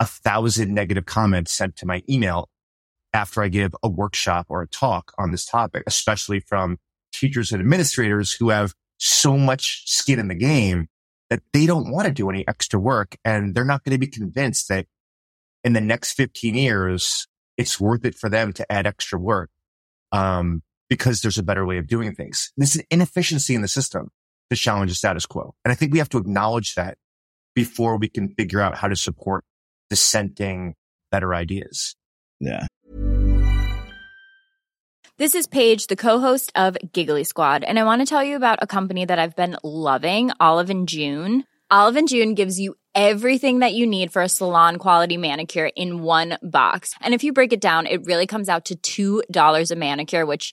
a 0.00 0.04
thousand 0.04 0.74
negative 0.74 1.06
comments 1.06 1.52
sent 1.52 1.76
to 1.76 1.86
my 1.86 2.02
email 2.10 2.48
after 3.14 3.40
I 3.40 3.46
give 3.48 3.72
a 3.84 3.88
workshop 3.88 4.46
or 4.48 4.62
a 4.62 4.66
talk 4.66 5.12
on 5.16 5.30
this 5.30 5.46
topic, 5.46 5.84
especially 5.86 6.40
from 6.40 6.78
teachers 7.12 7.52
and 7.52 7.60
administrators 7.60 8.32
who 8.32 8.48
have 8.48 8.74
so 8.98 9.38
much 9.38 9.84
skin 9.86 10.18
in 10.18 10.26
the 10.26 10.34
game 10.34 10.88
that 11.30 11.40
they 11.52 11.66
don't 11.66 11.92
want 11.92 12.08
to 12.08 12.12
do 12.12 12.28
any 12.28 12.46
extra 12.48 12.80
work 12.80 13.16
and 13.24 13.54
they're 13.54 13.64
not 13.64 13.84
going 13.84 13.94
to 13.94 13.98
be 13.98 14.08
convinced 14.08 14.68
that 14.68 14.86
in 15.62 15.74
the 15.74 15.80
next 15.80 16.14
15 16.14 16.56
years, 16.56 17.28
it's 17.56 17.78
worth 17.78 18.04
it 18.04 18.16
for 18.16 18.28
them 18.28 18.52
to 18.54 18.72
add 18.72 18.88
extra 18.88 19.20
work. 19.20 19.50
Um, 20.10 20.62
because 20.90 21.22
there's 21.22 21.38
a 21.38 21.42
better 21.42 21.64
way 21.64 21.78
of 21.78 21.86
doing 21.86 22.14
things. 22.14 22.52
This 22.58 22.76
is 22.76 22.82
inefficiency 22.90 23.54
in 23.54 23.62
the 23.62 23.68
system 23.68 24.10
to 24.54 24.60
challenge 24.60 24.90
the 24.90 24.94
status 24.94 25.26
quo. 25.26 25.54
And 25.64 25.72
I 25.72 25.74
think 25.74 25.92
we 25.92 25.98
have 25.98 26.08
to 26.10 26.18
acknowledge 26.18 26.74
that 26.74 26.98
before 27.54 27.96
we 27.98 28.08
can 28.08 28.34
figure 28.34 28.60
out 28.60 28.76
how 28.76 28.88
to 28.88 28.96
support 28.96 29.44
dissenting 29.90 30.74
better 31.10 31.34
ideas. 31.34 31.94
Yeah. 32.40 32.66
This 35.18 35.34
is 35.34 35.46
Paige, 35.46 35.86
the 35.86 35.96
co-host 35.96 36.50
of 36.56 36.76
Giggly 36.92 37.24
Squad, 37.24 37.62
and 37.62 37.78
I 37.78 37.84
want 37.84 38.00
to 38.00 38.06
tell 38.06 38.24
you 38.24 38.34
about 38.34 38.58
a 38.62 38.66
company 38.66 39.04
that 39.04 39.18
I've 39.18 39.36
been 39.36 39.56
loving, 39.62 40.30
Olive 40.40 40.70
and 40.70 40.88
June. 40.88 41.44
Olive 41.70 41.96
and 41.96 42.08
June 42.08 42.34
gives 42.34 42.58
you 42.58 42.74
everything 42.94 43.60
that 43.60 43.74
you 43.74 43.86
need 43.86 44.12
for 44.12 44.22
a 44.22 44.28
salon 44.28 44.76
quality 44.76 45.16
manicure 45.16 45.70
in 45.76 46.02
one 46.02 46.38
box. 46.42 46.94
And 47.00 47.14
if 47.14 47.24
you 47.24 47.32
break 47.32 47.52
it 47.52 47.60
down, 47.60 47.86
it 47.86 48.04
really 48.06 48.26
comes 48.26 48.48
out 48.48 48.70
to 48.82 49.22
$2 49.22 49.70
a 49.70 49.76
manicure, 49.76 50.26
which 50.26 50.52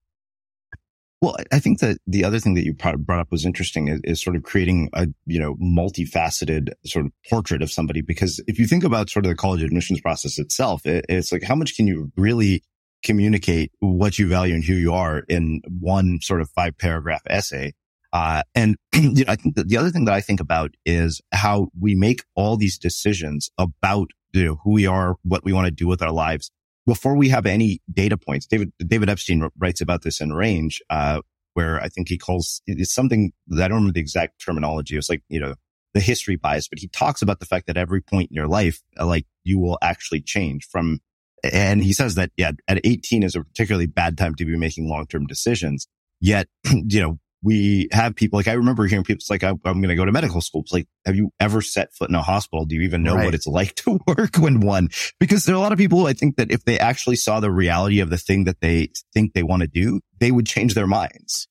Well, 1.21 1.35
I 1.51 1.59
think 1.59 1.79
that 1.79 1.99
the 2.07 2.23
other 2.23 2.39
thing 2.39 2.55
that 2.55 2.65
you 2.65 2.73
brought 2.73 3.19
up 3.19 3.31
was 3.31 3.45
interesting 3.45 3.89
is, 3.89 4.01
is, 4.03 4.23
sort 4.23 4.35
of 4.35 4.41
creating 4.41 4.89
a, 4.93 5.07
you 5.27 5.39
know, 5.39 5.55
multifaceted 5.55 6.69
sort 6.83 7.05
of 7.05 7.11
portrait 7.29 7.61
of 7.61 7.71
somebody. 7.71 8.01
Because 8.01 8.43
if 8.47 8.57
you 8.57 8.65
think 8.65 8.83
about 8.83 9.11
sort 9.11 9.25
of 9.25 9.29
the 9.29 9.35
college 9.35 9.61
admissions 9.61 10.01
process 10.01 10.39
itself, 10.39 10.83
it, 10.87 11.05
it's 11.09 11.31
like, 11.31 11.43
how 11.43 11.53
much 11.53 11.75
can 11.75 11.85
you 11.85 12.11
really 12.17 12.63
communicate 13.03 13.71
what 13.79 14.19
you 14.19 14.27
value 14.27 14.55
and 14.55 14.63
who 14.63 14.73
you 14.73 14.93
are 14.93 15.19
in 15.27 15.61
one 15.79 16.19
sort 16.21 16.41
of 16.41 16.49
five 16.49 16.77
paragraph 16.77 17.21
essay. 17.27 17.73
Uh, 18.13 18.43
and 18.55 18.75
you 18.95 19.25
know, 19.25 19.31
I 19.31 19.35
think 19.35 19.55
that 19.55 19.69
the 19.69 19.77
other 19.77 19.89
thing 19.89 20.05
that 20.05 20.13
I 20.13 20.21
think 20.21 20.39
about 20.39 20.71
is 20.85 21.21
how 21.31 21.69
we 21.79 21.95
make 21.95 22.23
all 22.35 22.57
these 22.57 22.77
decisions 22.77 23.49
about 23.57 24.09
you 24.33 24.45
know, 24.45 24.59
who 24.63 24.71
we 24.71 24.85
are, 24.85 25.15
what 25.23 25.43
we 25.43 25.53
want 25.53 25.65
to 25.65 25.71
do 25.71 25.87
with 25.87 26.01
our 26.01 26.11
lives 26.11 26.51
before 26.91 27.15
we 27.15 27.29
have 27.29 27.45
any 27.45 27.79
data 27.93 28.17
points. 28.17 28.45
David, 28.45 28.73
David 28.85 29.09
Epstein 29.09 29.47
writes 29.57 29.79
about 29.79 30.01
this 30.01 30.19
in 30.19 30.33
range, 30.33 30.81
uh, 30.89 31.21
where 31.53 31.79
I 31.79 31.87
think 31.87 32.09
he 32.09 32.17
calls 32.17 32.61
it's 32.67 32.93
something 32.93 33.31
that 33.47 33.63
I 33.63 33.67
don't 33.69 33.77
remember 33.77 33.93
the 33.93 34.01
exact 34.01 34.43
terminology. 34.43 34.97
It's 34.97 35.09
like, 35.09 35.23
you 35.29 35.39
know, 35.39 35.55
the 35.93 36.01
history 36.01 36.35
bias, 36.35 36.67
but 36.67 36.79
he 36.79 36.89
talks 36.89 37.21
about 37.21 37.39
the 37.39 37.45
fact 37.45 37.67
that 37.67 37.77
every 37.77 38.01
point 38.01 38.29
in 38.29 38.35
your 38.35 38.49
life, 38.49 38.81
uh, 38.99 39.05
like 39.05 39.25
you 39.45 39.57
will 39.57 39.77
actually 39.81 40.19
change 40.19 40.67
from, 40.69 40.99
and 41.45 41.81
he 41.81 41.93
says 41.93 42.15
that, 42.15 42.31
yeah, 42.35 42.51
at 42.67 42.81
18 42.83 43.23
is 43.23 43.37
a 43.37 43.43
particularly 43.45 43.87
bad 43.87 44.17
time 44.17 44.35
to 44.35 44.43
be 44.43 44.57
making 44.57 44.89
long-term 44.89 45.27
decisions. 45.27 45.87
Yet, 46.19 46.49
you 46.73 46.99
know, 46.99 47.19
we 47.43 47.89
have 47.91 48.15
people 48.15 48.37
like 48.37 48.47
I 48.47 48.53
remember 48.53 48.85
hearing 48.85 49.03
people. 49.03 49.19
It's 49.19 49.29
like 49.29 49.43
I'm, 49.43 49.59
I'm 49.65 49.81
going 49.81 49.89
to 49.89 49.95
go 49.95 50.05
to 50.05 50.11
medical 50.11 50.41
school. 50.41 50.61
It's 50.61 50.71
like, 50.71 50.87
have 51.05 51.15
you 51.15 51.31
ever 51.39 51.61
set 51.61 51.93
foot 51.93 52.09
in 52.09 52.15
a 52.15 52.21
hospital? 52.21 52.65
Do 52.65 52.75
you 52.75 52.81
even 52.81 53.01
know 53.01 53.15
right. 53.15 53.25
what 53.25 53.33
it's 53.33 53.47
like 53.47 53.75
to 53.75 53.99
work 54.07 54.37
when 54.37 54.59
one? 54.59 54.89
Because 55.19 55.45
there 55.45 55.55
are 55.55 55.57
a 55.57 55.61
lot 55.61 55.71
of 55.71 55.77
people. 55.79 56.05
I 56.05 56.13
think 56.13 56.35
that 56.35 56.51
if 56.51 56.65
they 56.65 56.77
actually 56.77 57.15
saw 57.15 57.39
the 57.39 57.51
reality 57.51 57.99
of 57.99 58.09
the 58.09 58.17
thing 58.17 58.43
that 58.43 58.61
they 58.61 58.89
think 59.13 59.33
they 59.33 59.43
want 59.43 59.61
to 59.61 59.67
do, 59.67 60.01
they 60.19 60.31
would 60.31 60.45
change 60.45 60.75
their 60.75 60.87
minds. 60.87 61.47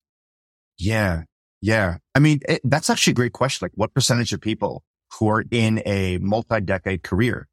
Yeah, 0.79 1.23
yeah. 1.61 1.97
I 2.15 2.21
mean, 2.21 2.41
it, 2.49 2.61
that's 2.65 2.89
actually 2.89 3.13
a 3.13 3.15
great 3.15 3.33
question. 3.33 3.65
Like, 3.65 3.73
what 3.75 3.93
percentage 3.93 4.33
of 4.33 4.41
people 4.41 4.85
who 5.19 5.29
are 5.29 5.45
in 5.51 5.83
a 5.85 6.19
multi-decade 6.19 7.03
career 7.03 7.49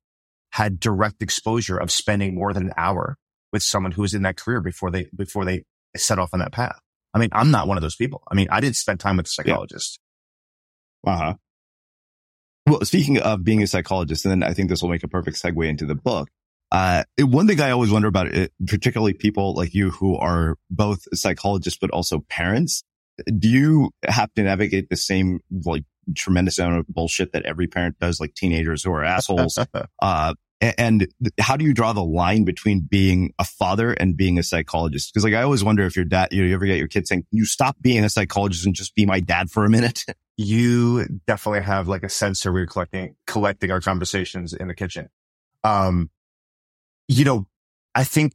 had 0.52 0.80
direct 0.80 1.22
exposure 1.22 1.78
of 1.78 1.92
spending 1.92 2.36
more 2.36 2.54
than 2.54 2.68
an 2.68 2.74
hour 2.78 3.18
with 3.52 3.64
someone 3.64 3.92
who 3.92 4.04
was 4.04 4.14
in 4.14 4.22
that 4.22 4.38
career 4.38 4.62
before 4.62 4.92
they 4.92 5.08
before 5.16 5.44
they 5.44 5.64
set 5.96 6.20
off 6.20 6.30
on 6.34 6.40
that 6.40 6.52
path? 6.52 6.80
I 7.18 7.20
mean, 7.20 7.30
I'm 7.32 7.50
not 7.50 7.68
one 7.68 7.78
of 7.78 7.82
those 7.82 7.96
people. 7.96 8.22
I 8.32 8.36
mean, 8.36 8.48
I 8.52 8.60
didn't 8.60 8.76
spend 8.76 9.00
time 9.00 9.18
with 9.18 9.26
a 9.26 9.30
psychologist. 9.30 10.00
Yeah. 11.04 11.12
Uh 11.12 11.18
huh. 11.18 11.34
Well, 12.68 12.82
speaking 12.86 13.20
of 13.20 13.44
being 13.44 13.64
a 13.64 13.68
psychologist, 13.68 14.24
and 14.24 14.32
then 14.32 14.48
I 14.48 14.54
think 14.54 14.70
this 14.70 14.84
will 14.84 14.90
make 14.90 15.04
a 15.04 15.08
perfect 15.08 15.42
segue 15.42 15.68
into 15.68 15.88
the 15.88 15.96
book. 15.96 16.30
Uh, 16.72 17.06
one 17.20 17.48
thing 17.48 17.60
I 17.60 17.72
always 17.72 17.90
wonder 17.90 18.08
about 18.08 18.28
it, 18.28 18.52
particularly 18.68 19.14
people 19.14 19.56
like 19.56 19.74
you 19.74 19.90
who 19.90 20.16
are 20.16 20.58
both 20.70 21.08
psychologists, 21.14 21.80
but 21.80 21.90
also 21.90 22.20
parents. 22.30 22.84
Do 23.40 23.50
you 23.50 23.92
have 24.06 24.32
to 24.36 24.44
navigate 24.44 24.90
the 24.90 24.98
same 24.98 25.40
like 25.66 25.86
tremendous 26.16 26.60
amount 26.60 26.80
of 26.80 26.88
bullshit 26.88 27.32
that 27.34 27.46
every 27.46 27.66
parent 27.66 27.98
does, 28.00 28.20
like 28.20 28.36
teenagers 28.36 28.84
who 28.84 28.92
are 28.92 29.04
assholes, 29.04 29.58
uh, 30.02 30.34
and 30.60 31.08
how 31.40 31.56
do 31.56 31.66
you 31.66 31.74
draw 31.74 31.94
the 31.94 32.04
line 32.04 32.44
between 32.44 32.82
being 32.82 33.34
a 33.38 33.44
father 33.44 33.92
and 33.92 34.18
being 34.18 34.40
a 34.40 34.44
psychologist? 34.44 35.14
Because 35.14 35.24
like 35.24 35.34
I 35.34 35.44
always 35.44 35.64
wonder 35.64 35.86
if 35.86 35.96
your 35.96 36.06
dad, 36.06 36.30
you, 36.32 36.42
know, 36.42 36.48
you 36.48 36.56
ever 36.56 36.66
get 36.66 36.78
your 36.78 36.88
kid 36.88 37.08
saying, 37.08 37.26
"You 37.32 37.46
stop 37.46 37.78
being 37.82 38.04
a 38.04 38.10
psychologist 38.10 38.66
and 38.66 38.74
just 38.74 38.96
be 38.96 39.06
my 39.06 39.20
dad 39.20 39.50
for 39.50 39.66
a 39.66 39.70
minute." 39.70 40.06
You 40.40 41.08
definitely 41.26 41.64
have 41.64 41.88
like 41.88 42.04
a 42.04 42.10
sensor 42.10 42.54
we're 42.54 42.68
collecting 42.68 43.16
collecting 43.26 43.72
our 43.72 43.82
conversations 43.82 44.54
in 44.54 44.68
the 44.68 44.76
kitchen. 44.76 45.10
Um, 45.64 46.12
you 47.08 47.26
know, 47.26 47.48
I 47.96 48.04
think 48.04 48.34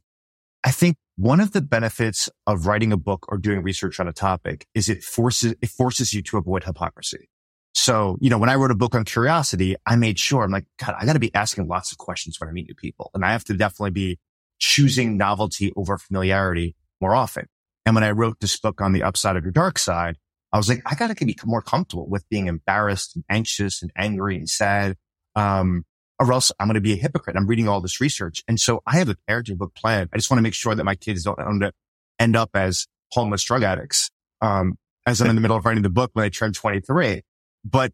I 0.65 0.71
think 0.71 0.97
one 1.15 1.39
of 1.39 1.51
the 1.53 1.61
benefits 1.61 2.29
of 2.45 2.67
writing 2.67 2.91
a 2.91 2.97
book 2.97 3.25
or 3.29 3.37
doing 3.37 3.63
research 3.63 4.01
on 4.01 4.09
a 4.09 4.13
topic 4.13 4.67
is 4.75 4.89
it 4.89 5.01
forces 5.01 5.55
it 5.61 5.69
forces 5.69 6.13
you 6.13 6.21
to 6.23 6.37
avoid 6.37 6.65
hypocrisy. 6.65 7.29
So, 7.73 8.17
you 8.21 8.29
know, 8.29 8.37
when 8.37 8.49
I 8.49 8.55
wrote 8.55 8.71
a 8.71 8.75
book 8.75 8.93
on 8.93 9.03
curiosity, 9.03 9.75
I 9.85 9.95
made 9.95 10.19
sure 10.19 10.43
I'm 10.43 10.51
like, 10.51 10.65
God, 10.77 10.95
I 10.99 11.05
got 11.05 11.13
to 11.13 11.19
be 11.19 11.33
asking 11.33 11.67
lots 11.67 11.91
of 11.91 11.97
questions 11.97 12.39
when 12.39 12.49
I 12.49 12.53
meet 12.53 12.67
new 12.67 12.75
people. 12.75 13.09
And 13.13 13.25
I 13.25 13.31
have 13.31 13.43
to 13.45 13.53
definitely 13.53 13.91
be 13.91 14.19
choosing 14.59 15.17
novelty 15.17 15.73
over 15.75 15.97
familiarity 15.97 16.75
more 17.01 17.15
often. 17.15 17.47
And 17.85 17.95
when 17.95 18.03
I 18.03 18.11
wrote 18.11 18.39
this 18.39 18.57
book 18.59 18.79
on 18.79 18.93
the 18.93 19.03
upside 19.03 19.35
of 19.35 19.43
your 19.43 19.51
dark 19.51 19.79
side, 19.79 20.17
I 20.51 20.57
was 20.57 20.69
like, 20.69 20.83
I 20.85 20.93
got 20.93 21.15
to 21.15 21.25
be 21.25 21.35
more 21.45 21.63
comfortable 21.63 22.07
with 22.07 22.29
being 22.29 22.47
embarrassed 22.47 23.15
and 23.15 23.25
anxious 23.27 23.81
and 23.81 23.91
angry 23.97 24.37
and 24.37 24.47
sad. 24.47 24.95
Um, 25.35 25.83
or 26.19 26.31
else 26.31 26.51
I'm 26.59 26.67
going 26.67 26.75
to 26.75 26.81
be 26.81 26.93
a 26.93 26.97
hypocrite. 26.97 27.35
I'm 27.35 27.47
reading 27.47 27.67
all 27.67 27.81
this 27.81 27.99
research. 27.99 28.43
And 28.47 28.59
so 28.59 28.81
I 28.85 28.97
have 28.97 29.09
a 29.09 29.17
parenting 29.27 29.57
book 29.57 29.73
planned. 29.73 30.11
I 30.13 30.17
just 30.17 30.29
want 30.29 30.37
to 30.37 30.43
make 30.43 30.53
sure 30.53 30.75
that 30.75 30.83
my 30.83 30.95
kids 30.95 31.23
don't 31.23 31.73
end 32.19 32.35
up 32.35 32.49
as 32.53 32.85
homeless 33.11 33.43
drug 33.43 33.63
addicts. 33.63 34.11
Um, 34.41 34.77
as 35.05 35.21
I'm 35.21 35.29
in 35.29 35.35
the 35.35 35.41
middle 35.41 35.57
of 35.57 35.65
writing 35.65 35.83
the 35.83 35.89
book 35.89 36.11
when 36.13 36.23
they 36.23 36.29
turn 36.29 36.53
23. 36.53 37.23
But 37.63 37.91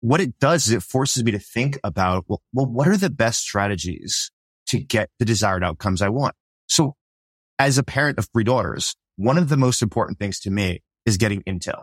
what 0.00 0.20
it 0.20 0.38
does 0.38 0.66
is 0.66 0.72
it 0.72 0.82
forces 0.82 1.22
me 1.22 1.32
to 1.32 1.38
think 1.38 1.78
about, 1.84 2.24
well, 2.28 2.42
well, 2.52 2.66
what 2.66 2.88
are 2.88 2.96
the 2.96 3.10
best 3.10 3.40
strategies 3.40 4.30
to 4.68 4.78
get 4.78 5.10
the 5.18 5.24
desired 5.24 5.62
outcomes 5.62 6.00
I 6.00 6.08
want? 6.08 6.34
So 6.68 6.94
as 7.58 7.76
a 7.76 7.82
parent 7.82 8.18
of 8.18 8.28
three 8.32 8.44
daughters, 8.44 8.94
one 9.16 9.36
of 9.36 9.48
the 9.48 9.56
most 9.56 9.82
important 9.82 10.18
things 10.18 10.40
to 10.40 10.50
me 10.50 10.82
is 11.04 11.18
getting 11.18 11.42
intel, 11.42 11.82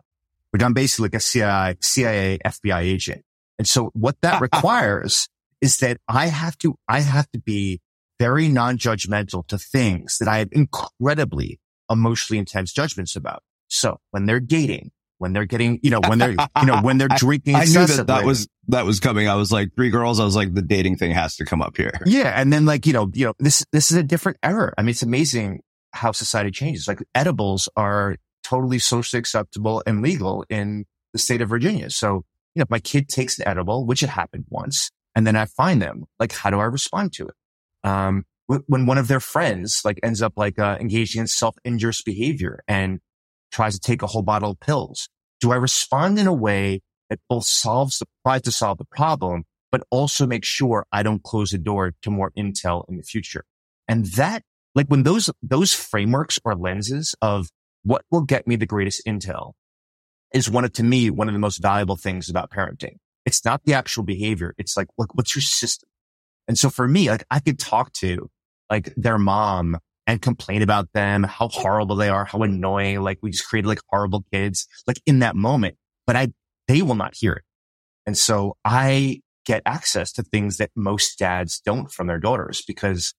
which 0.51 0.63
I'm 0.63 0.73
basically 0.73 1.05
like 1.05 1.15
a 1.15 1.19
CIA, 1.19 1.75
CIA, 1.81 2.39
FBI 2.43 2.81
agent. 2.81 3.23
And 3.59 3.67
so 3.67 3.91
what 3.93 4.19
that 4.21 4.41
requires 4.41 5.29
is 5.61 5.77
that 5.77 5.97
I 6.07 6.27
have 6.27 6.57
to, 6.59 6.75
I 6.87 7.01
have 7.01 7.29
to 7.31 7.39
be 7.39 7.81
very 8.19 8.47
non-judgmental 8.47 9.45
to 9.47 9.57
things 9.59 10.17
that 10.19 10.27
I 10.27 10.39
have 10.39 10.49
incredibly 10.51 11.59
emotionally 11.89 12.39
intense 12.39 12.73
judgments 12.73 13.15
about. 13.15 13.43
So 13.67 13.99
when 14.11 14.25
they're 14.25 14.39
dating, 14.39 14.91
when 15.17 15.33
they're 15.33 15.45
getting, 15.45 15.79
you 15.83 15.89
know, 15.89 15.99
when 16.07 16.19
they're, 16.19 16.31
you 16.31 16.65
know, 16.65 16.81
when 16.81 16.97
they're 16.97 17.07
drinking. 17.17 17.55
I, 17.55 17.61
I 17.61 17.65
knew 17.65 17.85
that 17.85 18.07
that 18.07 18.25
was, 18.25 18.47
that 18.67 18.85
was 18.85 18.99
coming. 18.99 19.27
I 19.27 19.35
was 19.35 19.51
like, 19.51 19.75
three 19.75 19.89
girls. 19.89 20.19
I 20.19 20.25
was 20.25 20.35
like, 20.35 20.53
the 20.53 20.61
dating 20.61 20.97
thing 20.97 21.11
has 21.11 21.35
to 21.37 21.45
come 21.45 21.61
up 21.61 21.77
here. 21.77 21.99
Yeah. 22.05 22.33
And 22.39 22.51
then 22.51 22.65
like, 22.65 22.85
you 22.85 22.93
know, 22.93 23.09
you 23.13 23.25
know, 23.25 23.33
this, 23.39 23.65
this 23.71 23.91
is 23.91 23.97
a 23.97 24.03
different 24.03 24.37
era. 24.43 24.73
I 24.77 24.81
mean, 24.81 24.89
it's 24.89 25.03
amazing 25.03 25.61
how 25.93 26.11
society 26.11 26.51
changes. 26.51 26.87
Like 26.87 26.99
edibles 27.15 27.69
are 27.75 28.15
totally 28.43 28.79
socially 28.79 29.19
acceptable 29.19 29.83
and 29.85 30.01
legal 30.01 30.45
in 30.49 30.85
the 31.13 31.19
state 31.19 31.41
of 31.41 31.49
Virginia. 31.49 31.89
So, 31.89 32.23
you 32.55 32.59
know, 32.59 32.63
if 32.63 32.69
my 32.69 32.79
kid 32.79 33.09
takes 33.09 33.39
an 33.39 33.47
edible, 33.47 33.85
which 33.85 34.03
it 34.03 34.09
happened 34.09 34.45
once, 34.49 34.91
and 35.15 35.25
then 35.25 35.35
I 35.35 35.45
find 35.45 35.81
them, 35.81 36.05
like, 36.19 36.31
how 36.31 36.49
do 36.49 36.59
I 36.59 36.65
respond 36.65 37.13
to 37.13 37.27
it? 37.27 37.33
Um, 37.87 38.25
when 38.67 38.85
one 38.85 38.97
of 38.97 39.07
their 39.07 39.19
friends 39.19 39.81
like 39.83 39.99
ends 40.03 40.21
up 40.21 40.33
like 40.37 40.57
uh, 40.57 40.77
engaging 40.79 41.21
in 41.21 41.27
self-injurious 41.27 42.01
behavior 42.01 42.63
and 42.67 42.99
tries 43.51 43.73
to 43.73 43.79
take 43.79 44.01
a 44.01 44.07
whole 44.07 44.21
bottle 44.21 44.51
of 44.51 44.59
pills? 44.59 45.09
Do 45.39 45.51
I 45.51 45.55
respond 45.55 46.19
in 46.19 46.27
a 46.27 46.33
way 46.33 46.81
that 47.09 47.19
both 47.29 47.45
solves 47.45 47.99
the, 47.99 48.05
tries 48.25 48.41
to 48.43 48.51
solve 48.51 48.77
the 48.77 48.85
problem, 48.85 49.43
but 49.71 49.83
also 49.91 50.25
make 50.25 50.45
sure 50.45 50.85
I 50.91 51.03
don't 51.03 51.23
close 51.23 51.51
the 51.51 51.57
door 51.57 51.93
to 52.01 52.11
more 52.11 52.31
intel 52.37 52.83
in 52.89 52.97
the 52.97 53.03
future? 53.03 53.45
And 53.87 54.05
that, 54.13 54.43
like 54.75 54.87
when 54.87 55.03
those, 55.03 55.29
those 55.41 55.73
frameworks 55.73 56.39
or 56.43 56.55
lenses 56.55 57.15
of 57.21 57.49
what 57.83 58.03
will 58.11 58.21
get 58.21 58.47
me 58.47 58.55
the 58.55 58.65
greatest 58.65 59.05
intel 59.05 59.53
is 60.33 60.49
one 60.49 60.65
of, 60.65 60.73
to 60.73 60.83
me, 60.83 61.09
one 61.09 61.27
of 61.29 61.33
the 61.33 61.39
most 61.39 61.61
valuable 61.61 61.95
things 61.95 62.29
about 62.29 62.51
parenting. 62.51 62.97
It's 63.25 63.43
not 63.45 63.63
the 63.63 63.73
actual 63.73 64.03
behavior. 64.03 64.53
It's 64.57 64.75
like, 64.75 64.87
look, 64.97 65.15
what's 65.15 65.35
your 65.35 65.41
system? 65.41 65.89
And 66.47 66.57
so 66.57 66.69
for 66.69 66.87
me, 66.87 67.09
like 67.09 67.25
I 67.29 67.39
could 67.39 67.59
talk 67.59 67.91
to 67.93 68.29
like 68.69 68.93
their 68.95 69.17
mom 69.17 69.77
and 70.07 70.21
complain 70.21 70.61
about 70.61 70.91
them, 70.93 71.23
how 71.23 71.49
horrible 71.49 71.97
they 71.97 72.07
are, 72.07 72.23
how 72.23 72.41
annoying, 72.41 73.01
like 73.01 73.19
we 73.21 73.29
just 73.29 73.47
created 73.47 73.67
like 73.67 73.81
horrible 73.89 74.23
kids, 74.31 74.67
like 74.87 75.01
in 75.05 75.19
that 75.19 75.35
moment, 75.35 75.75
but 76.07 76.15
I, 76.15 76.29
they 76.67 76.81
will 76.81 76.95
not 76.95 77.13
hear 77.13 77.33
it. 77.33 77.43
And 78.05 78.17
so 78.17 78.55
I 78.63 79.21
get 79.45 79.61
access 79.65 80.13
to 80.13 80.23
things 80.23 80.57
that 80.57 80.71
most 80.75 81.19
dads 81.19 81.59
don't 81.59 81.91
from 81.91 82.07
their 82.07 82.19
daughters 82.19 82.63
because 82.65 83.13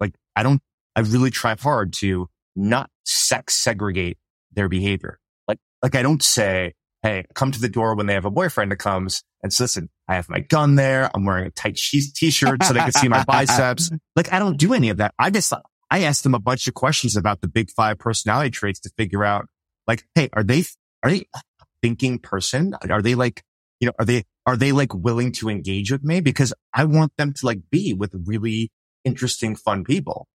like 0.00 0.14
I 0.34 0.42
don't, 0.42 0.60
I 0.96 1.00
really 1.00 1.30
try 1.30 1.54
hard 1.56 1.92
to 1.94 2.28
not 2.56 2.90
sex 3.04 3.54
segregate 3.54 4.18
their 4.52 4.68
behavior. 4.68 5.20
Like, 5.46 5.58
like 5.82 5.94
I 5.94 6.02
don't 6.02 6.22
say, 6.22 6.74
Hey, 7.02 7.26
come 7.34 7.52
to 7.52 7.60
the 7.60 7.68
door 7.68 7.94
when 7.94 8.06
they 8.06 8.14
have 8.14 8.24
a 8.24 8.30
boyfriend 8.30 8.72
that 8.72 8.76
comes 8.76 9.22
and 9.42 9.52
says, 9.52 9.76
listen, 9.76 9.90
I 10.08 10.14
have 10.14 10.30
my 10.30 10.40
gun 10.40 10.74
there. 10.76 11.10
I'm 11.14 11.26
wearing 11.26 11.46
a 11.46 11.50
tight 11.50 11.76
t-shirt 11.76 12.62
so 12.62 12.72
they 12.72 12.80
can 12.80 12.92
see 12.92 13.08
my 13.08 13.22
biceps. 13.28 13.90
Like 14.16 14.32
I 14.32 14.38
don't 14.38 14.56
do 14.56 14.72
any 14.72 14.88
of 14.88 14.96
that. 14.96 15.12
I 15.18 15.28
just, 15.28 15.52
I 15.90 16.02
asked 16.02 16.22
them 16.22 16.34
a 16.34 16.40
bunch 16.40 16.66
of 16.68 16.74
questions 16.74 17.16
about 17.16 17.40
the 17.40 17.48
big 17.48 17.70
five 17.70 17.98
personality 17.98 18.50
traits 18.50 18.80
to 18.80 18.90
figure 18.96 19.24
out 19.24 19.46
like, 19.86 20.04
Hey, 20.14 20.28
are 20.32 20.42
they, 20.42 20.64
are 21.02 21.10
they 21.10 21.26
a 21.34 21.40
thinking 21.82 22.18
person? 22.18 22.74
Are 22.88 23.02
they 23.02 23.14
like, 23.14 23.42
you 23.80 23.86
know, 23.86 23.92
are 23.98 24.04
they, 24.04 24.24
are 24.46 24.56
they 24.56 24.72
like 24.72 24.94
willing 24.94 25.32
to 25.32 25.48
engage 25.48 25.90
with 25.90 26.02
me? 26.02 26.20
Because 26.20 26.52
I 26.72 26.84
want 26.84 27.12
them 27.16 27.32
to 27.34 27.46
like 27.46 27.60
be 27.70 27.92
with 27.92 28.14
really 28.26 28.70
interesting, 29.04 29.56
fun 29.56 29.84
people. 29.84 30.26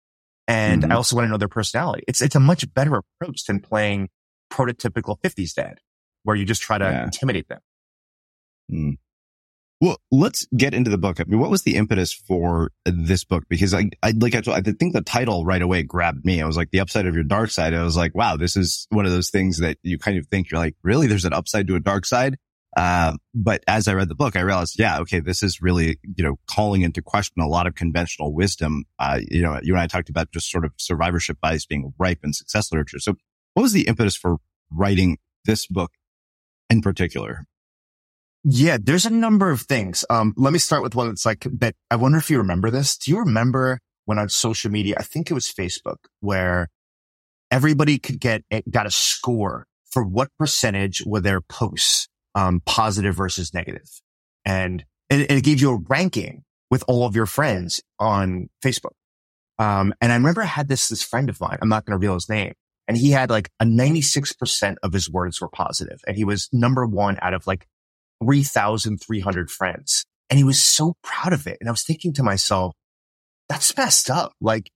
And 0.48 0.84
mm-hmm. 0.84 0.92
I 0.92 0.96
also 0.96 1.16
want 1.16 1.28
to 1.28 1.30
know 1.30 1.38
their 1.38 1.48
personality. 1.48 2.04
It's, 2.08 2.22
it's 2.22 2.36
a 2.36 2.40
much 2.40 2.72
better 2.74 3.02
approach 3.22 3.46
than 3.46 3.60
playing 3.60 4.10
prototypical 4.52 5.20
50s 5.22 5.54
dad 5.54 5.80
where 6.24 6.36
you 6.36 6.46
just 6.46 6.62
try 6.62 6.78
to 6.78 6.86
yeah. 6.86 7.04
intimidate 7.04 7.48
them. 7.48 7.60
Mm. 8.72 8.98
Well, 9.82 9.98
let's 10.12 10.46
get 10.58 10.74
into 10.74 10.90
the 10.90 10.98
book. 10.98 11.22
I 11.22 11.24
mean, 11.26 11.40
what 11.40 11.50
was 11.50 11.62
the 11.62 11.76
impetus 11.78 12.12
for 12.12 12.72
this 12.86 13.24
book? 13.24 13.46
Because 13.48 13.74
I, 13.74 13.90
I 14.04 14.12
like, 14.12 14.36
I, 14.36 14.42
I 14.52 14.62
think 14.62 14.92
the 14.92 15.02
title 15.02 15.46
right 15.46 15.62
away 15.62 15.84
grabbed 15.84 16.26
me. 16.26 16.42
I 16.42 16.46
was 16.46 16.58
like, 16.58 16.72
the 16.72 16.82
upside 16.82 17.06
of 17.06 17.16
your 17.16 17.24
dark 17.24 17.50
side. 17.50 17.74
I 17.74 17.84
was 17.84 17.96
like, 17.96 18.14
wow, 18.14 18.36
this 18.36 18.58
is 18.58 18.88
one 18.90 19.06
of 19.06 19.14
those 19.14 19.30
things 19.30 19.60
that 19.60 19.78
you 19.82 19.98
kind 19.98 20.18
of 20.18 20.28
think 20.28 20.52
you're 20.52 20.60
like, 20.60 20.76
really? 20.84 21.08
There's 21.08 21.24
an 21.24 21.32
upside 21.32 21.68
to 21.68 21.76
a 21.76 21.80
dark 21.80 22.06
side. 22.06 22.38
Uh, 22.76 23.14
but 23.34 23.64
as 23.68 23.88
I 23.88 23.94
read 23.94 24.10
the 24.10 24.16
book, 24.16 24.36
I 24.36 24.42
realized, 24.42 24.78
yeah, 24.78 25.00
okay, 25.00 25.22
this 25.22 25.42
is 25.42 25.62
really, 25.62 25.98
you 26.16 26.24
know, 26.24 26.38
calling 26.48 26.82
into 26.82 27.02
question 27.02 27.42
a 27.42 27.48
lot 27.48 27.66
of 27.66 27.76
conventional 27.76 28.34
wisdom. 28.34 28.84
Uh, 29.00 29.22
you 29.30 29.42
know, 29.42 29.60
you 29.64 29.74
and 29.74 29.82
I 29.82 29.88
talked 29.88 30.10
about 30.10 30.32
just 30.32 30.52
sort 30.52 30.66
of 30.66 30.74
survivorship 30.78 31.38
bias 31.42 31.66
being 31.66 31.94
ripe 31.98 32.20
in 32.24 32.34
success 32.34 32.72
literature. 32.72 33.00
So 33.00 33.16
what 33.54 33.64
was 33.64 33.74
the 33.74 33.88
impetus 33.88 34.16
for 34.16 34.38
writing 34.70 35.18
this 35.46 35.66
book 35.68 35.94
in 36.70 36.82
particular? 36.82 37.46
Yeah, 38.44 38.78
there's 38.82 39.06
a 39.06 39.10
number 39.10 39.52
of 39.52 39.62
things. 39.62 40.06
Um, 40.10 40.34
let 40.38 40.54
me 40.54 40.60
start 40.60 40.82
with 40.82 40.96
one 40.96 41.10
that's 41.10 41.26
like 41.26 41.46
that. 41.60 41.76
I 41.92 41.98
wonder 41.98 42.18
if 42.18 42.30
you 42.30 42.38
remember 42.38 42.72
this. 42.72 42.98
Do 42.98 43.12
you 43.12 43.20
remember 43.20 43.80
when 44.06 44.18
on 44.18 44.30
social 44.30 44.72
media, 44.72 44.96
I 44.98 45.04
think 45.04 45.30
it 45.30 45.34
was 45.34 45.48
Facebook, 45.48 45.98
where 46.22 46.70
everybody 47.52 48.00
could 48.00 48.20
get, 48.20 48.44
got 48.70 48.86
a 48.86 48.92
score 48.92 49.66
for 49.92 50.04
what 50.04 50.30
percentage 50.38 51.04
were 51.06 51.20
their 51.20 51.42
posts, 51.42 52.08
um, 52.34 52.62
positive 52.66 53.16
versus 53.16 53.54
negative. 53.54 53.90
And 54.46 54.86
it, 55.10 55.30
it 55.30 55.44
gave 55.44 55.62
you 55.62 55.72
a 55.72 55.80
ranking 55.90 56.44
with 56.72 56.84
all 56.88 57.06
of 57.06 57.16
your 57.16 57.26
friends 57.26 57.82
on 58.00 58.50
Facebook. 58.64 58.94
Um, 59.58 59.94
and 60.00 60.12
I 60.12 60.16
remember 60.16 60.44
I 60.44 60.46
had 60.46 60.70
this, 60.70 60.88
this 60.88 61.04
friend 61.04 61.30
of 61.30 61.42
mine. 61.42 61.58
I'm 61.62 61.70
not 61.70 61.86
going 61.86 61.92
to 61.92 61.98
reveal 61.98 62.14
his 62.14 62.30
name 62.30 62.54
and 62.90 62.98
he 62.98 63.12
had 63.12 63.30
like 63.30 63.52
a 63.60 63.66
96% 63.66 64.76
of 64.82 64.92
his 64.92 65.10
words 65.10 65.40
were 65.40 65.48
positive 65.48 66.02
and 66.08 66.18
he 66.18 66.26
was 66.26 66.50
number 66.52 66.88
one 66.88 67.20
out 67.22 67.36
of 67.36 67.46
like 67.46 67.68
3,300 68.24 69.50
friends. 69.50 70.06
And 70.30 70.38
he 70.38 70.44
was 70.44 70.64
so 70.64 70.96
proud 71.04 71.34
of 71.34 71.48
it. 71.48 71.58
And 71.60 71.70
I 71.70 71.72
was 71.72 71.84
thinking 71.84 72.14
to 72.14 72.24
myself, 72.24 72.74
that's 73.48 73.76
messed 73.76 74.10
up. 74.10 74.34
Like 74.40 74.70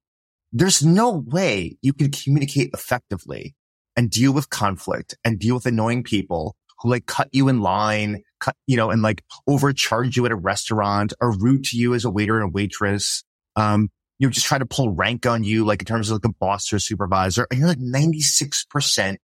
there's 0.51 0.83
no 0.83 1.23
way 1.25 1.77
you 1.81 1.93
can 1.93 2.11
communicate 2.11 2.71
effectively 2.73 3.55
and 3.95 4.09
deal 4.09 4.31
with 4.31 4.49
conflict 4.49 5.15
and 5.23 5.39
deal 5.39 5.55
with 5.55 5.65
annoying 5.65 6.03
people 6.03 6.55
who 6.79 6.89
like 6.89 7.05
cut 7.05 7.29
you 7.31 7.47
in 7.49 7.61
line, 7.61 8.23
cut, 8.39 8.55
you 8.67 8.75
know, 8.75 8.89
and 8.89 9.01
like 9.01 9.23
overcharge 9.47 10.17
you 10.17 10.25
at 10.25 10.31
a 10.31 10.35
restaurant 10.35 11.13
or 11.21 11.37
rude 11.37 11.63
to 11.65 11.77
you 11.77 11.93
as 11.93 12.05
a 12.05 12.09
waiter 12.09 12.35
and 12.35 12.45
a 12.45 12.51
waitress. 12.51 13.23
Um, 13.55 13.89
you 14.19 14.27
know, 14.27 14.31
just 14.31 14.45
try 14.45 14.57
to 14.57 14.65
pull 14.65 14.91
rank 14.91 15.25
on 15.25 15.43
you, 15.43 15.65
like 15.65 15.81
in 15.81 15.85
terms 15.85 16.09
of 16.09 16.15
like 16.15 16.31
a 16.31 16.35
boss 16.39 16.71
or 16.71 16.79
supervisor. 16.79 17.47
And 17.49 17.59
you're 17.59 17.67
like 17.67 17.79
96% 17.79 19.17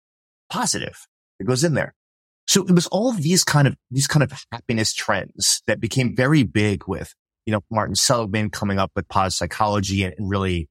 positive. 0.51 1.07
It 1.41 1.47
goes 1.47 1.65
in 1.65 1.75
there. 1.75 1.95
So 2.47 2.65
it 2.65 2.73
was 2.73 2.87
all 2.89 3.13
these 3.13 3.45
kind 3.45 3.67
of, 3.67 3.77
these 3.91 4.07
kind 4.07 4.23
of 4.23 4.33
happiness 4.53 4.95
trends 4.95 5.63
that 5.67 5.81
became 5.81 6.15
very 6.15 6.43
big 6.43 6.85
with, 6.87 7.15
you 7.45 7.53
know, 7.53 7.61
Martin 7.71 7.95
Seligman 7.95 8.51
coming 8.51 8.79
up 8.79 8.93
with 8.95 9.09
positive 9.09 9.37
psychology 9.37 10.05
and, 10.05 10.15
and 10.17 10.29
really 10.29 10.69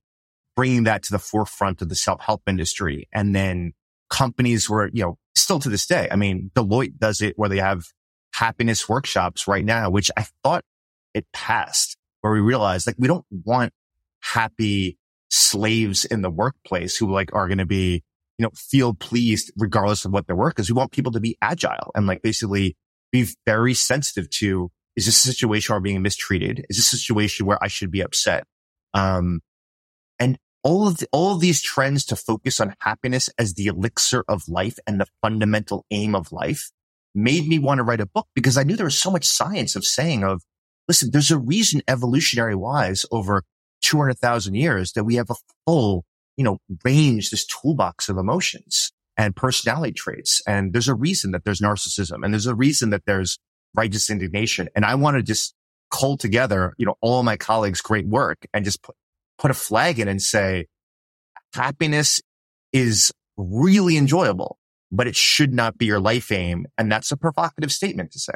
bringing 0.56 0.84
that 0.84 1.04
to 1.04 1.12
the 1.12 1.20
forefront 1.20 1.82
of 1.82 1.90
the 1.90 1.96
self-help 1.96 2.44
industry. 2.48 3.10
And 3.14 3.36
then 3.36 3.74
companies 4.10 4.70
were, 4.70 4.90
you 4.94 5.04
know, 5.04 5.18
still 5.36 5.60
to 5.60 5.70
this 5.70 5.86
day. 5.86 6.08
I 6.10 6.16
mean, 6.16 6.50
Deloitte 6.56 6.98
does 6.98 7.22
it 7.22 7.38
where 7.38 7.50
they 7.50 7.58
have 7.58 7.84
happiness 8.34 8.88
workshops 8.88 9.48
right 9.48 9.66
now, 9.66 9.90
which 9.90 10.10
I 10.16 10.26
thought 10.44 10.64
it 11.14 11.26
passed 11.34 11.98
where 12.22 12.34
we 12.34 12.40
realized 12.40 12.88
like 12.88 12.96
we 12.98 13.08
don't 13.08 13.26
want 13.30 13.72
happy 14.22 14.98
slaves 15.30 16.06
in 16.06 16.22
the 16.22 16.30
workplace 16.30 16.98
who 16.98 17.12
like 17.12 17.34
are 17.34 17.48
going 17.48 17.60
to 17.60 17.66
be 17.66 18.04
you 18.38 18.44
know, 18.44 18.52
feel 18.56 18.94
pleased 18.94 19.52
regardless 19.58 20.06
of 20.06 20.12
what 20.12 20.28
their 20.28 20.36
work 20.36 20.60
is. 20.60 20.70
We 20.70 20.76
want 20.76 20.92
people 20.92 21.12
to 21.14 21.20
be 21.20 21.38
agile 21.42 21.92
and 21.96 22.08
like 22.08 22.22
basically 22.22 22.76
be 23.12 23.28
very 23.46 23.74
sensitive 23.74 24.30
to, 24.30 24.72
is 24.96 25.06
this 25.06 25.24
a 25.24 25.28
situation 25.28 25.74
where 25.74 25.78
I'm 25.78 25.84
being 25.84 26.02
mistreated? 26.02 26.66
Is 26.70 26.78
this 26.78 26.94
a 26.94 26.98
situation 26.98 27.46
where 27.46 27.62
I 27.64 27.68
should 27.68 27.92
be 27.92 28.02
upset? 28.02 28.46
Um, 28.94 29.42
and 30.20 30.38
all 30.64 30.88
of 30.88 30.98
the, 30.98 31.08
all 31.12 31.34
of 31.34 31.42
these 31.42 31.62
trends 31.62 32.06
to 32.06 32.16
focus 32.16 32.60
on 32.60 32.76
happiness 32.80 33.30
as 33.38 33.54
the 33.54 33.68
elixir 33.68 34.24
of 34.28 34.48
life 34.48 34.80
and 34.88 35.00
the 35.00 35.08
fundamental 35.22 35.86
aim 35.92 36.16
of 36.16 36.32
life 36.32 36.72
made 37.14 37.48
me 37.48 37.60
want 37.60 37.78
to 37.78 37.84
write 37.84 38.02
a 38.02 38.06
book 38.06 38.28
because 38.36 38.58
I 38.58 38.64
knew 38.64 38.76
there 38.76 38.86
was 38.86 39.00
so 39.00 39.12
much 39.12 39.26
science 39.26 39.76
of 39.76 39.86
saying 39.86 40.24
of, 40.24 40.44
listen, 40.88 41.12
there's 41.12 41.32
a 41.32 41.38
reason 41.38 41.82
evolutionary 41.88 42.56
wise 42.56 43.06
over 43.12 43.44
200,000 43.82 44.56
years 44.56 44.92
that 44.94 45.04
we 45.04 45.16
have 45.16 45.30
a 45.30 45.36
full 45.66 46.04
you 46.38 46.44
know, 46.44 46.58
range, 46.84 47.30
this 47.30 47.46
toolbox 47.46 48.10
of 48.10 48.18
emotions 48.18 48.92
and 49.18 49.36
personality 49.36 49.94
traits. 49.94 50.42
And 50.48 50.74
there's 50.74 50.88
a 50.88 50.96
reason 50.96 51.32
that 51.32 51.44
there's 51.46 51.62
narcissism 51.62 52.24
and 52.24 52.34
there's 52.34 52.48
a 52.48 52.56
reason 52.56 52.90
that 52.90 53.04
there's 53.06 53.40
righteous 53.74 54.10
indignation. 54.10 54.70
And 54.76 54.86
I 54.86 54.96
want 54.96 55.18
to 55.18 55.24
just 55.24 55.54
cull 55.92 56.18
together, 56.18 56.74
you 56.78 56.86
know, 56.86 56.96
all 57.02 57.24
my 57.24 57.38
colleagues' 57.38 57.82
great 57.82 58.08
work 58.08 58.46
and 58.54 58.66
just 58.66 58.82
put, 58.84 58.96
put 59.38 59.52
a 59.52 59.56
flag 59.56 60.00
in 60.00 60.08
and 60.08 60.22
say, 60.22 60.68
happiness 61.54 62.22
is 62.74 63.12
really 63.38 63.98
enjoyable, 63.98 64.58
but 64.92 65.08
it 65.08 65.16
should 65.16 65.54
not 65.54 65.78
be 65.78 65.86
your 65.86 66.00
life 66.00 66.32
aim. 66.32 66.66
And 66.78 66.92
that's 66.92 67.12
a 67.12 67.18
provocative 67.18 67.72
statement 67.72 68.12
to 68.12 68.20
say. 68.20 68.34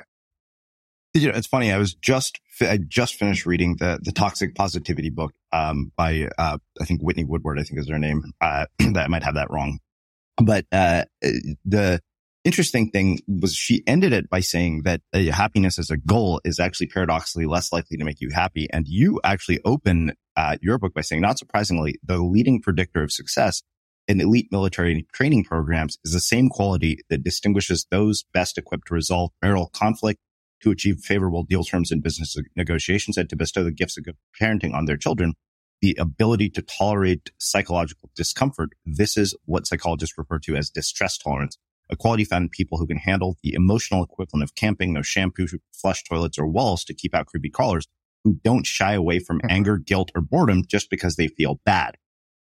You 1.13 1.31
know, 1.31 1.37
it's 1.37 1.47
funny. 1.47 1.71
I 1.71 1.77
was 1.77 1.95
just, 1.95 2.39
I 2.61 2.77
just 2.77 3.15
finished 3.15 3.45
reading 3.45 3.77
the, 3.79 3.99
the 4.01 4.11
toxic 4.11 4.53
positivity 4.53 5.09
book, 5.09 5.33
um, 5.51 5.91
by, 5.97 6.29
uh, 6.37 6.59
I 6.79 6.85
think 6.85 7.01
Whitney 7.01 7.23
Woodward, 7.23 7.59
I 7.59 7.63
think 7.63 7.79
is 7.79 7.89
her 7.89 7.97
name. 7.97 8.31
Uh, 8.39 8.65
that 8.79 9.05
I 9.05 9.07
might 9.07 9.23
have 9.23 9.35
that 9.35 9.49
wrong. 9.49 9.79
But, 10.37 10.65
uh, 10.71 11.05
the 11.65 11.99
interesting 12.45 12.91
thing 12.91 13.19
was 13.27 13.55
she 13.55 13.83
ended 13.87 14.13
it 14.13 14.29
by 14.29 14.39
saying 14.39 14.83
that 14.83 15.01
uh, 15.13 15.19
happiness 15.31 15.79
as 15.79 15.89
a 15.89 15.97
goal 15.97 16.41
is 16.45 16.59
actually 16.59 16.87
paradoxically 16.87 17.47
less 17.47 17.73
likely 17.73 17.97
to 17.97 18.03
make 18.03 18.21
you 18.21 18.29
happy. 18.31 18.67
And 18.71 18.87
you 18.87 19.19
actually 19.23 19.59
open, 19.65 20.13
uh, 20.37 20.57
your 20.61 20.77
book 20.77 20.93
by 20.93 21.01
saying, 21.01 21.21
not 21.21 21.39
surprisingly, 21.39 21.95
the 22.03 22.19
leading 22.19 22.61
predictor 22.61 23.01
of 23.01 23.11
success 23.11 23.63
in 24.07 24.21
elite 24.21 24.47
military 24.51 25.07
training 25.11 25.43
programs 25.43 25.97
is 26.03 26.13
the 26.13 26.19
same 26.19 26.49
quality 26.49 26.99
that 27.09 27.23
distinguishes 27.23 27.87
those 27.89 28.25
best 28.31 28.57
equipped 28.57 28.87
to 28.87 28.93
resolve 28.93 29.31
marital 29.41 29.69
conflict 29.73 30.19
to 30.61 30.71
achieve 30.71 30.99
favorable 30.99 31.43
deal 31.43 31.63
terms 31.63 31.91
in 31.91 32.01
business 32.01 32.35
negotiations 32.55 33.17
and 33.17 33.29
to 33.29 33.35
bestow 33.35 33.63
the 33.63 33.71
gifts 33.71 33.97
of 33.97 34.05
good 34.05 34.17
parenting 34.39 34.73
on 34.73 34.85
their 34.85 34.97
children, 34.97 35.33
the 35.81 35.95
ability 35.99 36.49
to 36.49 36.61
tolerate 36.61 37.31
psychological 37.37 38.09
discomfort. 38.15 38.69
This 38.85 39.17
is 39.17 39.35
what 39.45 39.67
psychologists 39.67 40.17
refer 40.17 40.39
to 40.39 40.55
as 40.55 40.69
distress 40.69 41.17
tolerance, 41.17 41.57
a 41.89 41.95
quality 41.95 42.25
found 42.25 42.43
in 42.43 42.49
people 42.49 42.77
who 42.77 42.87
can 42.87 42.97
handle 42.97 43.37
the 43.43 43.53
emotional 43.53 44.03
equivalent 44.03 44.43
of 44.43 44.55
camping, 44.55 44.93
no 44.93 45.01
shampoo, 45.01 45.47
flush 45.73 46.03
toilets, 46.03 46.37
or 46.37 46.47
walls 46.47 46.83
to 46.85 46.93
keep 46.93 47.15
out 47.15 47.27
creepy 47.27 47.49
callers, 47.49 47.87
who 48.23 48.39
don't 48.43 48.65
shy 48.65 48.93
away 48.93 49.19
from 49.19 49.37
mm-hmm. 49.37 49.51
anger, 49.51 49.77
guilt, 49.77 50.11
or 50.15 50.21
boredom 50.21 50.63
just 50.67 50.89
because 50.89 51.15
they 51.15 51.27
feel 51.27 51.59
bad. 51.65 51.95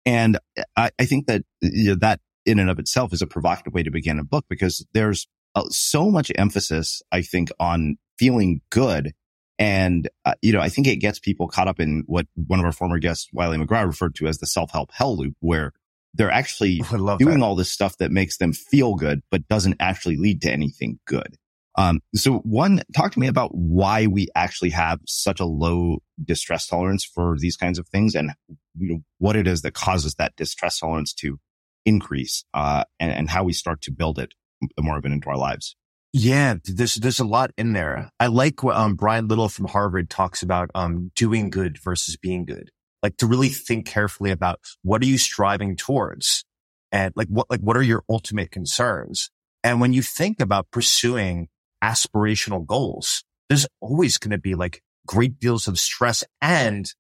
And 0.06 0.38
I, 0.76 0.92
I 1.00 1.06
think 1.06 1.28
that 1.28 1.44
you 1.62 1.92
know, 1.92 1.96
that 2.02 2.20
in 2.46 2.60
and 2.60 2.70
of 2.70 2.80
itself 2.80 3.14
is 3.14 3.22
a 3.22 3.28
provocative 3.28 3.74
way 3.74 3.84
to 3.84 3.92
begin 3.92 4.20
a 4.20 4.24
book 4.24 4.46
because 4.50 4.86
there's 4.94 5.28
uh, 5.56 5.64
so 5.70 6.10
much 6.10 6.32
emphasis, 6.36 7.02
I 7.12 7.22
think, 7.22 7.50
on 7.60 7.98
feeling 8.18 8.62
good. 8.70 9.14
And, 9.60 10.10
uh, 10.26 10.34
you 10.42 10.54
know, 10.54 10.62
I 10.62 10.70
think 10.70 10.88
it 10.88 10.98
gets 10.98 11.20
people 11.20 11.48
caught 11.48 11.68
up 11.68 11.80
in 11.80 12.04
what 12.08 12.26
one 12.36 12.60
of 12.60 12.66
our 12.66 12.72
former 12.72 13.00
guests, 13.00 13.30
Wiley 13.32 13.58
McGraw, 13.58 13.86
referred 13.86 14.16
to 14.16 14.28
as 14.28 14.40
the 14.40 14.48
self-help 14.48 14.92
hell 14.94 15.18
loop, 15.18 15.36
where 15.40 15.74
they're 16.14 16.32
actually 16.32 16.80
doing 17.20 17.40
that. 17.40 17.42
all 17.42 17.56
this 17.56 17.72
stuff 17.72 17.98
that 17.98 18.12
makes 18.12 18.38
them 18.38 18.54
feel 18.54 18.96
good, 18.96 19.22
but 19.30 19.48
doesn't 19.48 19.78
actually 19.80 20.18
lead 20.18 20.42
to 20.42 20.52
anything 20.52 21.00
good. 21.06 21.38
Um, 21.78 22.02
so 22.16 22.40
one, 22.40 22.82
talk 22.96 23.14
to 23.14 23.20
me 23.20 23.28
about 23.28 23.52
why 23.54 24.08
we 24.08 24.28
actually 24.36 24.72
have 24.72 25.00
such 25.08 25.40
a 25.40 25.46
low 25.46 26.00
distress 26.24 26.68
tolerance 26.68 27.06
for 27.06 27.38
these 27.40 27.56
kinds 27.56 27.80
of 27.80 27.88
things 27.88 28.14
and 28.14 28.32
you 28.78 28.94
know, 28.94 29.00
what 29.20 29.36
it 29.36 29.48
is 29.48 29.62
that 29.62 29.74
causes 29.74 30.16
that 30.16 30.36
distress 30.36 30.80
tolerance 30.80 31.14
to 31.14 31.40
increase, 31.86 32.44
uh, 32.54 32.84
and, 33.00 33.12
and 33.12 33.30
how 33.30 33.44
we 33.44 33.54
start 33.54 33.82
to 33.82 33.92
build 33.92 34.20
it 34.20 34.34
more 34.80 34.98
of 34.98 35.06
it 35.06 35.12
into 35.12 35.30
our 35.30 35.38
lives. 35.38 35.76
Yeah, 36.14 36.56
there's 36.66 36.96
there's 36.96 37.20
a 37.20 37.26
lot 37.26 37.52
in 37.58 37.74
there. 37.74 38.10
I 38.20 38.28
like 38.28 38.64
what 38.64 38.76
um, 38.76 38.96
Brian 38.96 39.28
Little 39.28 39.48
from 39.48 39.68
Harvard 39.68 40.10
talks 40.10 40.44
about 40.44 40.70
um, 40.76 41.12
doing 41.16 41.50
good 41.50 41.78
versus 41.78 42.18
being 42.18 42.46
good. 42.46 42.70
Like 43.02 43.18
to 43.18 43.26
really 43.26 43.50
think 43.50 43.88
carefully 43.88 44.32
about 44.32 44.60
what 44.84 45.02
are 45.02 45.06
you 45.06 45.18
striving 45.18 45.78
towards, 45.78 46.44
and 46.92 47.14
like 47.16 47.30
what 47.30 47.48
like 47.50 47.62
what 47.62 47.78
are 47.78 47.82
your 47.82 48.04
ultimate 48.10 48.52
concerns. 48.52 49.30
And 49.64 49.80
when 49.80 49.94
you 49.94 50.02
think 50.02 50.42
about 50.42 50.70
pursuing 50.72 51.48
aspirational 51.84 52.66
goals, 52.66 53.24
there's 53.48 53.68
always 53.80 54.18
going 54.18 54.32
to 54.32 54.38
be 54.38 54.56
like 54.56 54.82
great 55.08 55.40
deals 55.40 55.68
of 55.68 55.80
stress 55.80 56.24
and 56.42 56.92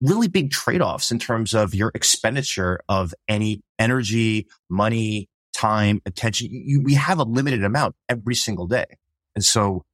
really 0.00 0.28
big 0.28 0.50
trade 0.50 0.82
offs 0.82 1.10
in 1.10 1.18
terms 1.18 1.54
of 1.54 1.74
your 1.74 1.90
expenditure 1.94 2.80
of 2.88 3.14
any 3.28 3.62
energy, 3.78 4.46
money, 4.68 5.28
time, 5.58 6.00
attention. 6.06 6.48
You, 6.50 6.82
we 6.82 6.94
have 6.94 7.18
a 7.18 7.24
limited 7.24 7.64
amount 7.64 7.96
every 8.08 8.34
single 8.34 8.66
day. 8.66 8.86
And 9.34 9.44
so 9.44 9.84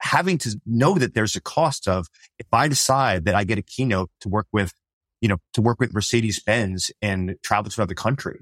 having 0.00 0.38
to 0.38 0.60
know 0.66 0.98
that 0.98 1.14
there's 1.14 1.36
a 1.36 1.40
cost 1.40 1.86
of 1.86 2.08
if 2.38 2.46
I 2.52 2.68
decide 2.68 3.24
that 3.26 3.34
I 3.34 3.44
get 3.44 3.58
a 3.58 3.62
keynote 3.62 4.10
to 4.20 4.28
work 4.28 4.46
with, 4.52 4.72
you 5.20 5.28
know, 5.28 5.38
to 5.54 5.62
work 5.62 5.78
with 5.80 5.94
Mercedes 5.94 6.40
Benz 6.40 6.90
and 7.00 7.36
travel 7.42 7.70
to 7.70 7.80
another 7.80 7.94
country, 7.94 8.40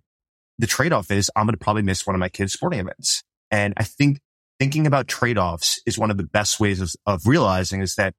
the 0.59 0.67
trade 0.67 0.93
off 0.93 1.11
is 1.11 1.31
I'm 1.37 1.47
going 1.47 1.55
to 1.55 1.59
probably 1.59 1.83
miss 1.83 2.07
one 2.07 2.15
of 2.15 2.21
my 2.21 2.29
kids' 2.29 2.53
sporting 2.53 2.81
events. 2.81 3.23
And 3.51 3.75
I 3.77 3.85
think 3.85 4.21
thinking 4.59 4.87
about 4.87 5.09
trade 5.09 5.39
offs 5.39 5.81
is 5.87 5.99
one 5.99 6.11
of 6.11 6.17
the 6.17 6.25
best 6.25 6.61
ways 6.61 6.81
of, 6.81 6.93
of 7.07 7.27
realizing 7.27 7.81
is 7.83 7.95
that 7.97 8.15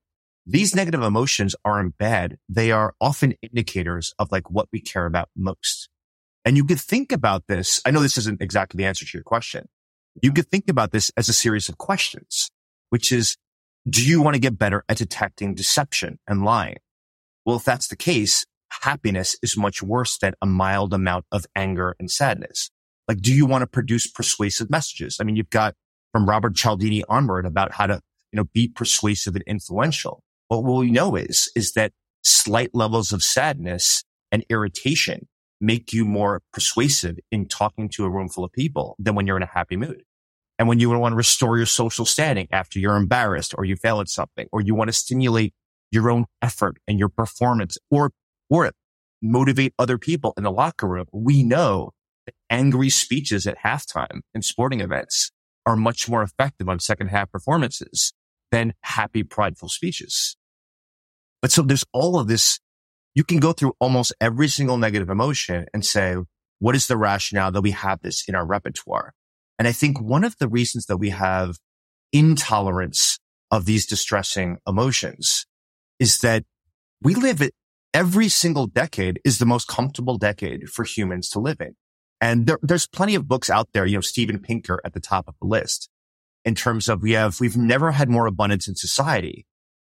these 0.45 0.75
negative 0.75 1.03
emotions 1.03 1.55
aren't 1.63 1.97
bad. 1.97 2.37
They 2.49 2.71
are 2.71 2.93
often 2.99 3.35
indicators 3.41 4.13
of 4.19 4.31
like 4.31 4.49
what 4.49 4.67
we 4.73 4.81
care 4.81 5.05
about 5.05 5.29
most. 5.35 5.87
And 6.43 6.57
you 6.57 6.65
could 6.65 6.79
think 6.79 7.11
about 7.11 7.43
this. 7.47 7.81
I 7.85 7.91
know 7.91 8.01
this 8.01 8.17
isn't 8.17 8.41
exactly 8.41 8.77
the 8.77 8.85
answer 8.85 9.05
to 9.05 9.11
your 9.17 9.23
question. 9.23 9.67
You 10.21 10.31
could 10.31 10.47
think 10.47 10.65
about 10.69 10.91
this 10.91 11.11
as 11.15 11.29
a 11.29 11.33
series 11.33 11.69
of 11.69 11.77
questions. 11.77 12.49
which 12.91 13.11
is, 13.11 13.37
do 13.89 14.05
you 14.05 14.21
want 14.21 14.35
to 14.35 14.39
get 14.39 14.59
better 14.59 14.83
at 14.87 14.97
detecting 14.97 15.55
deception 15.55 16.19
and 16.27 16.45
lying? 16.45 16.77
Well, 17.45 17.55
if 17.55 17.65
that's 17.65 17.87
the 17.87 17.95
case, 17.95 18.45
happiness 18.83 19.35
is 19.41 19.57
much 19.57 19.81
worse 19.81 20.19
than 20.19 20.35
a 20.41 20.45
mild 20.45 20.93
amount 20.93 21.25
of 21.31 21.45
anger 21.55 21.95
and 21.99 22.11
sadness. 22.11 22.69
Like, 23.07 23.19
do 23.19 23.33
you 23.33 23.47
want 23.47 23.63
to 23.63 23.67
produce 23.67 24.05
persuasive 24.05 24.69
messages? 24.69 25.17
I 25.19 25.23
mean, 25.23 25.35
you've 25.35 25.49
got 25.49 25.73
from 26.11 26.29
Robert 26.29 26.55
Cialdini 26.55 27.03
onward 27.09 27.45
about 27.45 27.73
how 27.73 27.87
to, 27.87 28.01
you 28.31 28.37
know, 28.37 28.45
be 28.53 28.67
persuasive 28.67 29.35
and 29.35 29.43
influential. 29.47 30.21
But 30.49 30.59
what 30.59 30.79
we 30.79 30.91
know 30.91 31.15
is, 31.15 31.49
is 31.55 31.71
that 31.73 31.93
slight 32.23 32.69
levels 32.73 33.11
of 33.11 33.23
sadness 33.23 34.03
and 34.31 34.45
irritation 34.49 35.27
make 35.61 35.93
you 35.93 36.03
more 36.03 36.41
persuasive 36.51 37.17
in 37.31 37.47
talking 37.47 37.87
to 37.89 38.03
a 38.03 38.09
room 38.09 38.27
full 38.27 38.43
of 38.43 38.51
people 38.51 38.95
than 38.99 39.15
when 39.15 39.27
you're 39.27 39.37
in 39.37 39.43
a 39.43 39.47
happy 39.47 39.77
mood. 39.77 40.03
And 40.59 40.67
when 40.67 40.79
you 40.79 40.89
want 40.89 41.13
to 41.13 41.17
restore 41.17 41.57
your 41.57 41.65
social 41.65 42.05
standing 42.05 42.47
after 42.51 42.79
you're 42.79 42.95
embarrassed 42.95 43.55
or 43.57 43.65
you 43.65 43.75
fail 43.75 44.01
at 44.01 44.09
something, 44.09 44.47
or 44.51 44.61
you 44.61 44.75
want 44.75 44.89
to 44.89 44.93
stimulate 44.93 45.53
your 45.91 46.09
own 46.09 46.25
effort 46.41 46.77
and 46.87 46.99
your 46.99 47.09
performance 47.09 47.77
or, 47.89 48.11
or 48.49 48.71
motivate 49.21 49.73
other 49.79 49.97
people 49.97 50.33
in 50.37 50.43
the 50.43 50.51
locker 50.51 50.87
room, 50.87 51.05
we 51.11 51.43
know 51.43 51.91
that 52.25 52.35
angry 52.49 52.89
speeches 52.89 53.47
at 53.47 53.59
halftime 53.59 54.21
in 54.33 54.41
sporting 54.41 54.81
events 54.81 55.31
are 55.65 55.75
much 55.75 56.09
more 56.09 56.23
effective 56.23 56.67
on 56.67 56.79
second 56.79 57.07
half 57.07 57.31
performances 57.31 58.13
than 58.51 58.73
happy, 58.81 59.23
prideful 59.23 59.69
speeches. 59.69 60.35
But 61.41 61.51
so 61.51 61.61
there's 61.61 61.85
all 61.93 62.19
of 62.19 62.27
this. 62.27 62.59
You 63.13 63.23
can 63.23 63.39
go 63.39 63.51
through 63.51 63.73
almost 63.79 64.13
every 64.21 64.47
single 64.47 64.77
negative 64.77 65.09
emotion 65.09 65.65
and 65.73 65.85
say, 65.85 66.15
what 66.59 66.75
is 66.75 66.87
the 66.87 66.97
rationale 66.97 67.51
that 67.51 67.61
we 67.61 67.71
have 67.71 68.01
this 68.01 68.23
in 68.27 68.35
our 68.35 68.45
repertoire? 68.45 69.13
And 69.59 69.67
I 69.67 69.71
think 69.71 69.99
one 69.99 70.23
of 70.23 70.37
the 70.37 70.47
reasons 70.47 70.85
that 70.85 70.97
we 70.97 71.09
have 71.09 71.57
intolerance 72.13 73.19
of 73.49 73.65
these 73.65 73.85
distressing 73.85 74.57
emotions 74.67 75.45
is 75.99 76.19
that 76.19 76.43
we 77.01 77.15
live 77.15 77.41
it 77.41 77.53
every 77.93 78.29
single 78.29 78.67
decade 78.67 79.19
is 79.25 79.39
the 79.39 79.45
most 79.45 79.67
comfortable 79.67 80.17
decade 80.17 80.69
for 80.69 80.83
humans 80.83 81.29
to 81.29 81.39
live 81.39 81.59
in. 81.59 81.75
And 82.21 82.47
there, 82.47 82.59
there's 82.61 82.87
plenty 82.87 83.15
of 83.15 83.27
books 83.27 83.49
out 83.49 83.69
there, 83.73 83.85
you 83.85 83.97
know, 83.97 84.01
Steven 84.01 84.39
Pinker 84.39 84.79
at 84.85 84.93
the 84.93 84.99
top 84.99 85.27
of 85.27 85.35
the 85.41 85.47
list 85.47 85.89
in 86.45 86.55
terms 86.55 86.87
of 86.87 87.01
we 87.01 87.11
have, 87.11 87.39
we've 87.39 87.57
never 87.57 87.91
had 87.91 88.09
more 88.09 88.27
abundance 88.27 88.67
in 88.67 88.75
society, 88.75 89.45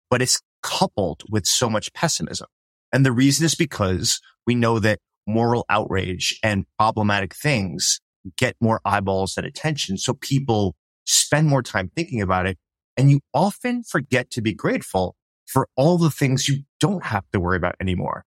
but 0.10 0.22
it's 0.22 0.42
coupled 0.62 1.24
with 1.30 1.46
so 1.46 1.70
much 1.70 1.94
pessimism. 1.94 2.48
And 2.92 3.06
the 3.06 3.12
reason 3.12 3.46
is 3.46 3.56
because 3.56 4.20
we 4.46 4.56
know 4.56 4.80
that 4.80 5.00
moral 5.28 5.66
outrage 5.70 6.40
and 6.44 6.66
problematic 6.78 7.36
things 7.36 8.00
get 8.38 8.56
more 8.60 8.82
eyeballs 8.84 9.38
and 9.38 9.46
attention. 9.46 9.98
So 9.98 10.14
people 10.14 10.76
spend 11.06 11.48
more 11.48 11.64
time 11.64 11.92
thinking 11.96 12.22
about 12.22 12.46
it. 12.48 12.58
And 12.98 13.10
you 13.10 13.22
often 13.34 13.84
forget 13.84 14.30
to 14.32 14.42
be 14.42 14.54
grateful 14.54 15.16
for 15.46 15.68
all 15.76 15.98
the 15.98 16.12
things 16.12 16.48
you 16.48 16.64
don't 16.80 17.06
have 17.06 17.24
to 17.34 17.40
worry 17.40 17.58
about 17.58 17.76
anymore. 17.80 18.26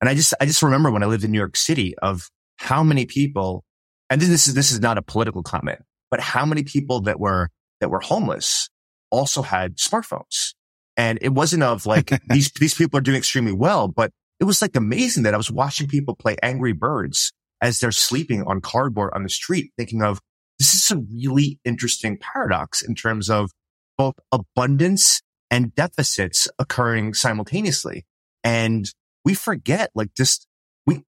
And 0.00 0.08
I 0.08 0.14
just, 0.14 0.34
I 0.40 0.46
just 0.46 0.62
remember 0.62 0.90
when 0.90 1.02
I 1.02 1.06
lived 1.06 1.24
in 1.24 1.30
New 1.30 1.38
York 1.38 1.56
City 1.56 1.94
of 1.98 2.30
how 2.56 2.82
many 2.82 3.06
people, 3.06 3.64
and 4.10 4.20
this 4.20 4.48
is, 4.48 4.54
this 4.54 4.72
is 4.72 4.80
not 4.80 4.98
a 4.98 5.02
political 5.02 5.42
comment, 5.42 5.80
but 6.10 6.20
how 6.20 6.44
many 6.44 6.62
people 6.62 7.02
that 7.02 7.20
were, 7.20 7.50
that 7.80 7.90
were 7.90 8.00
homeless 8.00 8.68
also 9.10 9.42
had 9.42 9.76
smartphones. 9.76 10.54
And 10.96 11.18
it 11.22 11.30
wasn't 11.30 11.62
of 11.62 11.86
like 11.86 12.10
these, 12.28 12.50
these 12.52 12.74
people 12.74 12.98
are 12.98 13.02
doing 13.02 13.16
extremely 13.16 13.52
well, 13.52 13.88
but 13.88 14.10
it 14.40 14.44
was 14.44 14.62
like 14.62 14.76
amazing 14.76 15.22
that 15.24 15.34
I 15.34 15.36
was 15.36 15.50
watching 15.50 15.88
people 15.88 16.14
play 16.14 16.36
Angry 16.42 16.72
Birds 16.72 17.32
as 17.60 17.78
they're 17.78 17.92
sleeping 17.92 18.42
on 18.42 18.60
cardboard 18.60 19.12
on 19.14 19.22
the 19.22 19.28
street, 19.28 19.72
thinking 19.76 20.02
of 20.02 20.20
this 20.58 20.74
is 20.74 20.90
a 20.90 21.02
really 21.12 21.58
interesting 21.64 22.18
paradox 22.18 22.82
in 22.82 22.94
terms 22.94 23.30
of 23.30 23.50
both 23.96 24.14
abundance 24.32 25.22
and 25.50 25.74
deficits 25.74 26.48
occurring 26.58 27.14
simultaneously. 27.14 28.04
And 28.42 28.86
we 29.24 29.34
forget 29.34 29.90
like 29.94 30.14
just 30.16 30.46
we, 30.86 31.02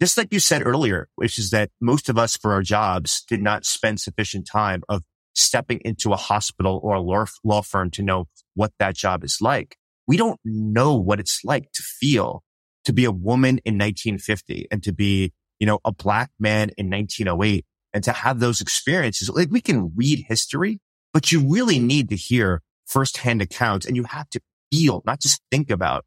just 0.00 0.18
like 0.18 0.32
you 0.32 0.40
said 0.40 0.66
earlier, 0.66 1.08
which 1.16 1.38
is 1.38 1.50
that 1.50 1.70
most 1.80 2.08
of 2.08 2.18
us 2.18 2.36
for 2.36 2.52
our 2.52 2.62
jobs 2.62 3.24
did 3.28 3.40
not 3.40 3.64
spend 3.64 4.00
sufficient 4.00 4.46
time 4.46 4.82
of 4.88 5.02
stepping 5.34 5.80
into 5.84 6.12
a 6.12 6.16
hospital 6.16 6.80
or 6.82 6.94
a 6.94 7.00
law, 7.00 7.62
firm 7.62 7.90
to 7.92 8.02
know 8.02 8.26
what 8.54 8.72
that 8.78 8.96
job 8.96 9.24
is 9.24 9.38
like. 9.40 9.76
We 10.06 10.16
don't 10.16 10.40
know 10.44 10.96
what 10.96 11.20
it's 11.20 11.40
like 11.44 11.70
to 11.72 11.82
feel 11.82 12.42
to 12.84 12.92
be 12.92 13.04
a 13.04 13.12
woman 13.12 13.58
in 13.64 13.74
1950 13.74 14.66
and 14.70 14.82
to 14.82 14.92
be, 14.92 15.32
you 15.58 15.66
know, 15.66 15.78
a 15.84 15.92
black 15.92 16.30
man 16.38 16.70
in 16.76 16.90
1908 16.90 17.64
and 17.92 18.04
to 18.04 18.12
have 18.12 18.40
those 18.40 18.60
experiences. 18.60 19.30
Like 19.30 19.50
we 19.50 19.60
can 19.60 19.92
read 19.94 20.24
history, 20.28 20.80
but 21.12 21.30
you 21.30 21.40
really 21.48 21.78
need 21.78 22.08
to 22.08 22.16
hear 22.16 22.62
firsthand 22.86 23.42
accounts 23.42 23.86
and 23.86 23.96
you 23.96 24.04
have 24.04 24.28
to 24.30 24.40
feel, 24.72 25.02
not 25.06 25.20
just 25.20 25.40
think 25.50 25.70
about 25.70 26.04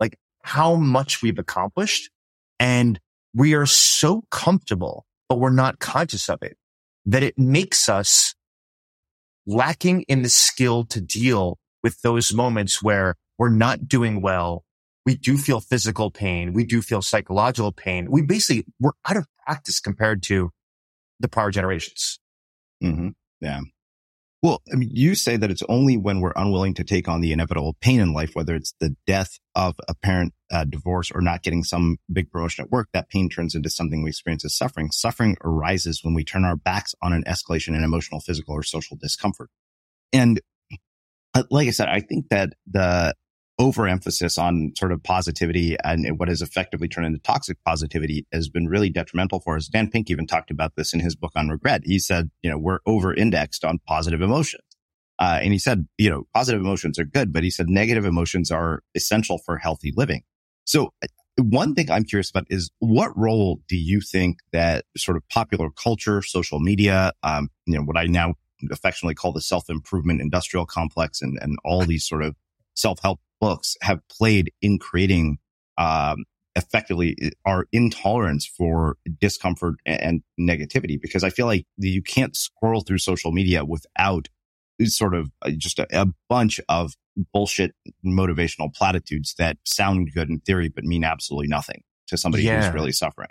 like 0.00 0.18
how 0.42 0.74
much 0.74 1.22
we've 1.22 1.38
accomplished. 1.38 2.10
And 2.58 2.98
we 3.34 3.54
are 3.54 3.66
so 3.66 4.24
comfortable, 4.30 5.04
but 5.28 5.38
we're 5.38 5.50
not 5.50 5.78
conscious 5.78 6.28
of 6.28 6.42
it 6.42 6.56
that 7.04 7.22
it 7.22 7.38
makes 7.38 7.88
us 7.88 8.34
lacking 9.46 10.02
in 10.02 10.22
the 10.22 10.28
skill 10.28 10.84
to 10.86 11.00
deal 11.00 11.58
with 11.82 12.02
those 12.02 12.34
moments 12.34 12.82
where 12.82 13.14
we're 13.38 13.48
not 13.48 13.88
doing 13.88 14.20
well. 14.20 14.64
We 15.04 15.14
do 15.14 15.38
feel 15.38 15.60
physical 15.60 16.10
pain. 16.10 16.52
We 16.52 16.64
do 16.64 16.82
feel 16.82 17.00
psychological 17.00 17.70
pain. 17.70 18.10
We 18.10 18.22
basically, 18.22 18.66
we're 18.80 18.92
out 19.08 19.16
of 19.16 19.26
practice 19.44 19.78
compared 19.78 20.22
to 20.24 20.50
the 21.20 21.28
prior 21.28 21.50
generations. 21.50 22.18
Mm-hmm. 22.82 23.10
Yeah. 23.40 23.60
Well, 24.46 24.62
I 24.72 24.76
mean, 24.76 24.90
you 24.92 25.16
say 25.16 25.36
that 25.36 25.50
it's 25.50 25.64
only 25.68 25.96
when 25.96 26.20
we're 26.20 26.32
unwilling 26.36 26.74
to 26.74 26.84
take 26.84 27.08
on 27.08 27.20
the 27.20 27.32
inevitable 27.32 27.76
pain 27.80 27.98
in 27.98 28.12
life, 28.12 28.30
whether 28.34 28.54
it's 28.54 28.74
the 28.78 28.94
death 29.04 29.40
of 29.56 29.74
a 29.88 29.94
parent, 29.96 30.34
uh, 30.52 30.62
divorce, 30.62 31.10
or 31.10 31.20
not 31.20 31.42
getting 31.42 31.64
some 31.64 31.96
big 32.12 32.30
promotion 32.30 32.64
at 32.64 32.70
work, 32.70 32.88
that 32.92 33.08
pain 33.08 33.28
turns 33.28 33.56
into 33.56 33.68
something 33.68 34.04
we 34.04 34.10
experience 34.10 34.44
as 34.44 34.56
suffering. 34.56 34.92
Suffering 34.92 35.36
arises 35.42 36.04
when 36.04 36.14
we 36.14 36.22
turn 36.22 36.44
our 36.44 36.54
backs 36.54 36.94
on 37.02 37.12
an 37.12 37.24
escalation 37.24 37.76
in 37.76 37.82
emotional, 37.82 38.20
physical, 38.20 38.54
or 38.54 38.62
social 38.62 38.96
discomfort. 38.96 39.50
And 40.12 40.40
uh, 41.34 41.42
like 41.50 41.66
I 41.66 41.72
said, 41.72 41.88
I 41.88 41.98
think 41.98 42.28
that 42.28 42.50
the 42.70 43.16
overemphasis 43.58 44.36
on 44.36 44.72
sort 44.76 44.92
of 44.92 45.02
positivity 45.02 45.76
and 45.82 46.18
what 46.18 46.28
has 46.28 46.42
effectively 46.42 46.88
turned 46.88 47.06
into 47.06 47.18
toxic 47.20 47.56
positivity 47.64 48.26
has 48.32 48.48
been 48.48 48.68
really 48.68 48.90
detrimental 48.90 49.40
for 49.40 49.56
us. 49.56 49.68
Dan 49.68 49.90
Pink 49.90 50.10
even 50.10 50.26
talked 50.26 50.50
about 50.50 50.76
this 50.76 50.92
in 50.92 51.00
his 51.00 51.16
book 51.16 51.32
on 51.34 51.48
regret. 51.48 51.82
He 51.84 51.98
said, 51.98 52.30
you 52.42 52.50
know, 52.50 52.58
we're 52.58 52.80
over 52.86 53.14
indexed 53.14 53.64
on 53.64 53.78
positive 53.86 54.20
emotions. 54.20 54.62
Uh, 55.18 55.38
and 55.42 55.52
he 55.52 55.58
said, 55.58 55.88
you 55.96 56.10
know, 56.10 56.24
positive 56.34 56.60
emotions 56.60 56.98
are 56.98 57.04
good, 57.04 57.32
but 57.32 57.42
he 57.42 57.50
said 57.50 57.68
negative 57.68 58.04
emotions 58.04 58.50
are 58.50 58.82
essential 58.94 59.38
for 59.38 59.56
healthy 59.56 59.92
living. 59.96 60.22
So 60.64 60.92
one 61.38 61.74
thing 61.74 61.90
I'm 61.90 62.04
curious 62.04 62.28
about 62.28 62.44
is 62.50 62.70
what 62.80 63.16
role 63.16 63.60
do 63.68 63.76
you 63.76 64.00
think 64.00 64.38
that 64.52 64.84
sort 64.96 65.16
of 65.16 65.26
popular 65.30 65.70
culture, 65.70 66.20
social 66.20 66.60
media, 66.60 67.12
um, 67.22 67.48
you 67.66 67.78
know, 67.78 67.84
what 67.84 67.96
I 67.96 68.04
now 68.04 68.34
affectionately 68.70 69.14
call 69.14 69.32
the 69.32 69.40
self 69.40 69.70
improvement 69.70 70.20
industrial 70.20 70.66
complex 70.66 71.22
and, 71.22 71.38
and 71.40 71.58
all 71.64 71.84
these 71.84 72.06
sort 72.06 72.22
of 72.22 72.34
self 72.74 72.98
help 73.02 73.20
books 73.40 73.76
have 73.82 74.00
played 74.08 74.52
in 74.62 74.78
creating 74.78 75.38
um, 75.78 76.24
effectively 76.54 77.16
uh, 77.22 77.30
our 77.44 77.66
intolerance 77.72 78.46
for 78.46 78.96
discomfort 79.20 79.76
and 79.84 80.22
negativity 80.40 81.00
because 81.00 81.22
I 81.22 81.30
feel 81.30 81.46
like 81.46 81.66
you 81.76 82.02
can't 82.02 82.34
scroll 82.34 82.80
through 82.80 82.98
social 82.98 83.30
media 83.30 83.64
without 83.64 84.28
sort 84.84 85.14
of 85.14 85.30
uh, 85.42 85.50
just 85.56 85.78
a, 85.78 85.86
a, 85.92 86.06
bunch 86.28 86.60
of 86.68 86.94
bullshit 87.32 87.72
motivational 88.04 88.72
platitudes 88.74 89.34
that 89.38 89.56
sound 89.64 90.10
good 90.14 90.28
in 90.28 90.40
theory 90.40 90.68
but 90.68 90.84
mean 90.84 91.04
absolutely 91.04 91.48
nothing 91.48 91.82
to 92.08 92.16
somebody 92.16 92.44
yeah. 92.44 92.62
who's 92.62 92.74
really 92.74 92.92
suffering. 92.92 93.30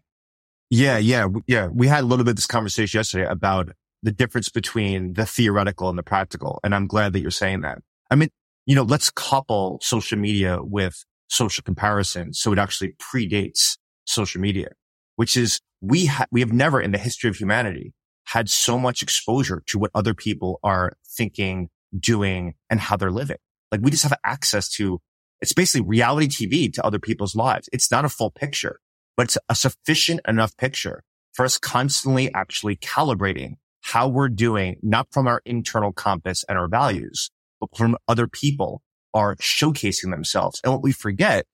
Yeah, 0.69 0.97
yeah, 0.97 1.27
yeah. 1.47 1.67
We 1.67 1.87
had 1.87 2.03
a 2.03 2.07
little 2.07 2.25
bit 2.25 2.31
of 2.31 2.35
this 2.37 2.47
conversation 2.47 2.97
yesterday 2.97 3.27
about 3.27 3.69
the 4.01 4.11
difference 4.11 4.49
between 4.49 5.13
the 5.13 5.25
theoretical 5.25 5.89
and 5.89 5.97
the 5.97 6.03
practical, 6.03 6.59
and 6.63 6.73
I'm 6.73 6.87
glad 6.87 7.13
that 7.13 7.21
you're 7.21 7.31
saying 7.31 7.61
that. 7.61 7.79
I 8.09 8.15
mean, 8.15 8.29
you 8.65 8.75
know, 8.75 8.83
let's 8.83 9.09
couple 9.11 9.79
social 9.81 10.17
media 10.17 10.59
with 10.61 11.05
social 11.27 11.63
comparison. 11.63 12.33
So 12.33 12.51
it 12.51 12.59
actually 12.59 12.93
predates 12.93 13.77
social 14.05 14.41
media, 14.41 14.69
which 15.15 15.37
is 15.37 15.59
we 15.81 16.09
we 16.31 16.39
have 16.39 16.53
never 16.53 16.81
in 16.81 16.91
the 16.91 16.97
history 16.97 17.29
of 17.29 17.35
humanity 17.35 17.93
had 18.25 18.49
so 18.49 18.79
much 18.79 19.03
exposure 19.03 19.61
to 19.67 19.77
what 19.77 19.91
other 19.93 20.13
people 20.13 20.59
are 20.63 20.93
thinking, 21.15 21.69
doing, 21.97 22.55
and 22.69 22.79
how 22.79 22.97
they're 22.97 23.11
living. 23.11 23.37
Like 23.71 23.81
we 23.81 23.91
just 23.91 24.03
have 24.03 24.17
access 24.23 24.69
to, 24.73 24.99
it's 25.41 25.53
basically 25.53 25.87
reality 25.87 26.27
TV 26.27 26.73
to 26.73 26.85
other 26.85 26.99
people's 26.99 27.35
lives. 27.35 27.69
It's 27.71 27.91
not 27.91 28.05
a 28.05 28.09
full 28.09 28.31
picture, 28.31 28.79
but 29.15 29.27
it's 29.27 29.37
a 29.47 29.55
sufficient 29.55 30.21
enough 30.27 30.57
picture 30.57 31.03
for 31.33 31.45
us 31.45 31.57
constantly 31.57 32.33
actually 32.33 32.77
calibrating 32.77 33.55
how 33.81 34.07
we're 34.07 34.29
doing, 34.29 34.77
not 34.81 35.07
from 35.11 35.27
our 35.27 35.41
internal 35.45 35.93
compass 35.93 36.43
and 36.49 36.57
our 36.57 36.67
values, 36.67 37.29
but 37.59 37.69
from 37.75 37.97
other 38.07 38.27
people 38.27 38.81
are 39.13 39.35
showcasing 39.37 40.11
themselves. 40.11 40.59
And 40.63 40.73
what 40.73 40.83
we 40.83 40.91
forget, 40.91 41.45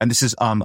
and 0.00 0.10
this 0.10 0.22
is, 0.22 0.34
um, 0.38 0.64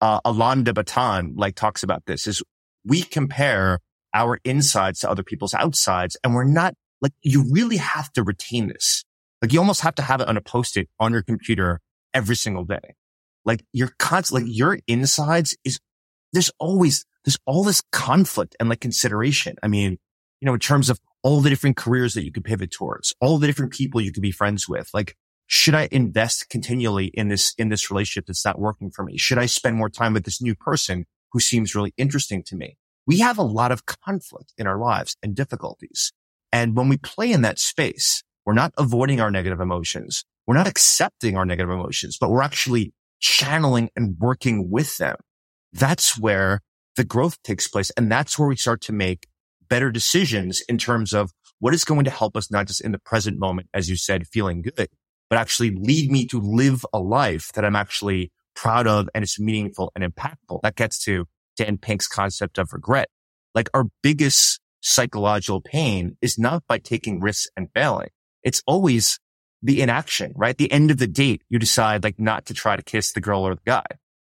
uh, 0.00 0.20
Alain 0.24 0.64
de 0.64 0.72
Botton, 0.72 1.34
like 1.36 1.54
talks 1.54 1.82
about 1.82 2.04
this 2.06 2.26
is 2.26 2.42
we 2.84 3.02
compare 3.02 3.78
our 4.14 4.38
insides 4.44 5.00
to 5.00 5.10
other 5.10 5.22
people's 5.22 5.54
outsides 5.54 6.16
and 6.24 6.34
we're 6.34 6.44
not 6.44 6.74
like 7.00 7.12
you 7.22 7.44
really 7.50 7.76
have 7.76 8.12
to 8.12 8.22
retain 8.22 8.68
this. 8.68 9.04
Like 9.40 9.52
you 9.52 9.58
almost 9.58 9.80
have 9.82 9.94
to 9.96 10.02
have 10.02 10.20
it 10.20 10.28
on 10.28 10.36
a 10.36 10.40
post-it 10.40 10.88
on 10.98 11.12
your 11.12 11.22
computer 11.22 11.80
every 12.12 12.36
single 12.36 12.64
day. 12.64 12.94
Like 13.44 13.64
your 13.72 13.92
constant, 13.98 14.42
like 14.42 14.54
your 14.54 14.78
insides 14.86 15.56
is, 15.64 15.80
there's 16.32 16.50
always, 16.58 17.06
there's 17.24 17.38
all 17.46 17.64
this 17.64 17.82
conflict 17.92 18.54
and 18.60 18.68
like 18.68 18.80
consideration. 18.80 19.56
I 19.62 19.68
mean, 19.68 19.98
you 20.40 20.46
know, 20.46 20.54
in 20.54 20.60
terms 20.60 20.90
of 20.90 20.98
all 21.22 21.40
the 21.40 21.50
different 21.50 21.76
careers 21.76 22.14
that 22.14 22.24
you 22.24 22.32
could 22.32 22.44
pivot 22.44 22.70
towards, 22.70 23.14
all 23.20 23.38
the 23.38 23.46
different 23.46 23.72
people 23.72 24.00
you 24.00 24.12
could 24.12 24.22
be 24.22 24.30
friends 24.30 24.68
with, 24.68 24.90
like, 24.94 25.16
should 25.46 25.74
I 25.74 25.88
invest 25.90 26.48
continually 26.48 27.06
in 27.06 27.28
this, 27.28 27.54
in 27.58 27.70
this 27.70 27.90
relationship 27.90 28.26
that's 28.26 28.44
not 28.44 28.60
working 28.60 28.90
for 28.90 29.04
me? 29.04 29.18
Should 29.18 29.38
I 29.38 29.46
spend 29.46 29.76
more 29.76 29.90
time 29.90 30.12
with 30.12 30.24
this 30.24 30.40
new 30.40 30.54
person 30.54 31.06
who 31.32 31.40
seems 31.40 31.74
really 31.74 31.92
interesting 31.96 32.42
to 32.44 32.56
me? 32.56 32.76
We 33.06 33.18
have 33.18 33.38
a 33.38 33.42
lot 33.42 33.72
of 33.72 33.84
conflict 33.86 34.52
in 34.56 34.66
our 34.66 34.78
lives 34.78 35.16
and 35.22 35.34
difficulties. 35.34 36.12
And 36.52 36.76
when 36.76 36.88
we 36.88 36.96
play 36.96 37.32
in 37.32 37.42
that 37.42 37.58
space, 37.58 38.22
we're 38.46 38.54
not 38.54 38.72
avoiding 38.78 39.20
our 39.20 39.30
negative 39.30 39.60
emotions. 39.60 40.24
We're 40.46 40.56
not 40.56 40.68
accepting 40.68 41.36
our 41.36 41.44
negative 41.44 41.70
emotions, 41.70 42.16
but 42.20 42.30
we're 42.30 42.42
actually 42.42 42.92
channeling 43.20 43.90
and 43.96 44.16
working 44.18 44.70
with 44.70 44.96
them. 44.98 45.16
That's 45.72 46.18
where 46.18 46.60
the 46.96 47.04
growth 47.04 47.42
takes 47.42 47.68
place. 47.68 47.90
And 47.90 48.10
that's 48.10 48.38
where 48.38 48.48
we 48.48 48.56
start 48.56 48.80
to 48.82 48.92
make 48.92 49.26
better 49.70 49.90
decisions 49.90 50.60
in 50.68 50.76
terms 50.76 51.14
of 51.14 51.30
what 51.60 51.72
is 51.72 51.84
going 51.84 52.04
to 52.04 52.10
help 52.10 52.36
us, 52.36 52.50
not 52.50 52.66
just 52.66 52.82
in 52.82 52.92
the 52.92 52.98
present 52.98 53.38
moment, 53.38 53.68
as 53.72 53.88
you 53.88 53.96
said, 53.96 54.26
feeling 54.26 54.60
good, 54.60 54.88
but 55.30 55.38
actually 55.38 55.70
lead 55.70 56.10
me 56.10 56.26
to 56.26 56.40
live 56.40 56.84
a 56.92 56.98
life 56.98 57.52
that 57.54 57.64
I'm 57.64 57.76
actually 57.76 58.32
proud 58.54 58.86
of 58.86 59.08
and 59.14 59.22
it's 59.22 59.40
meaningful 59.40 59.92
and 59.94 60.04
impactful. 60.04 60.60
That 60.62 60.76
gets 60.76 61.02
to 61.04 61.26
Dan 61.56 61.78
Pink's 61.78 62.08
concept 62.08 62.58
of 62.58 62.72
regret. 62.72 63.08
Like 63.54 63.70
our 63.72 63.86
biggest 64.02 64.60
psychological 64.80 65.60
pain 65.60 66.16
is 66.20 66.38
not 66.38 66.64
by 66.66 66.78
taking 66.78 67.20
risks 67.20 67.48
and 67.56 67.68
failing. 67.74 68.08
It's 68.42 68.62
always 68.66 69.18
the 69.62 69.82
inaction, 69.82 70.32
right? 70.36 70.56
The 70.56 70.72
end 70.72 70.90
of 70.90 70.98
the 70.98 71.06
date, 71.06 71.42
you 71.48 71.58
decide 71.58 72.02
like 72.02 72.18
not 72.18 72.46
to 72.46 72.54
try 72.54 72.76
to 72.76 72.82
kiss 72.82 73.12
the 73.12 73.20
girl 73.20 73.46
or 73.46 73.54
the 73.54 73.60
guy. 73.66 73.84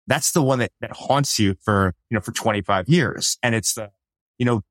That's 0.06 0.32
the 0.32 0.42
one 0.42 0.58
that, 0.60 0.72
that 0.80 0.92
haunts 0.92 1.38
you 1.38 1.54
for, 1.62 1.94
you 2.08 2.14
know, 2.14 2.20
for 2.20 2.32
25 2.32 2.88
years. 2.88 3.36
And 3.42 3.54
it's 3.54 3.74
the, 3.74 3.90
you 4.38 4.46
know, 4.46 4.62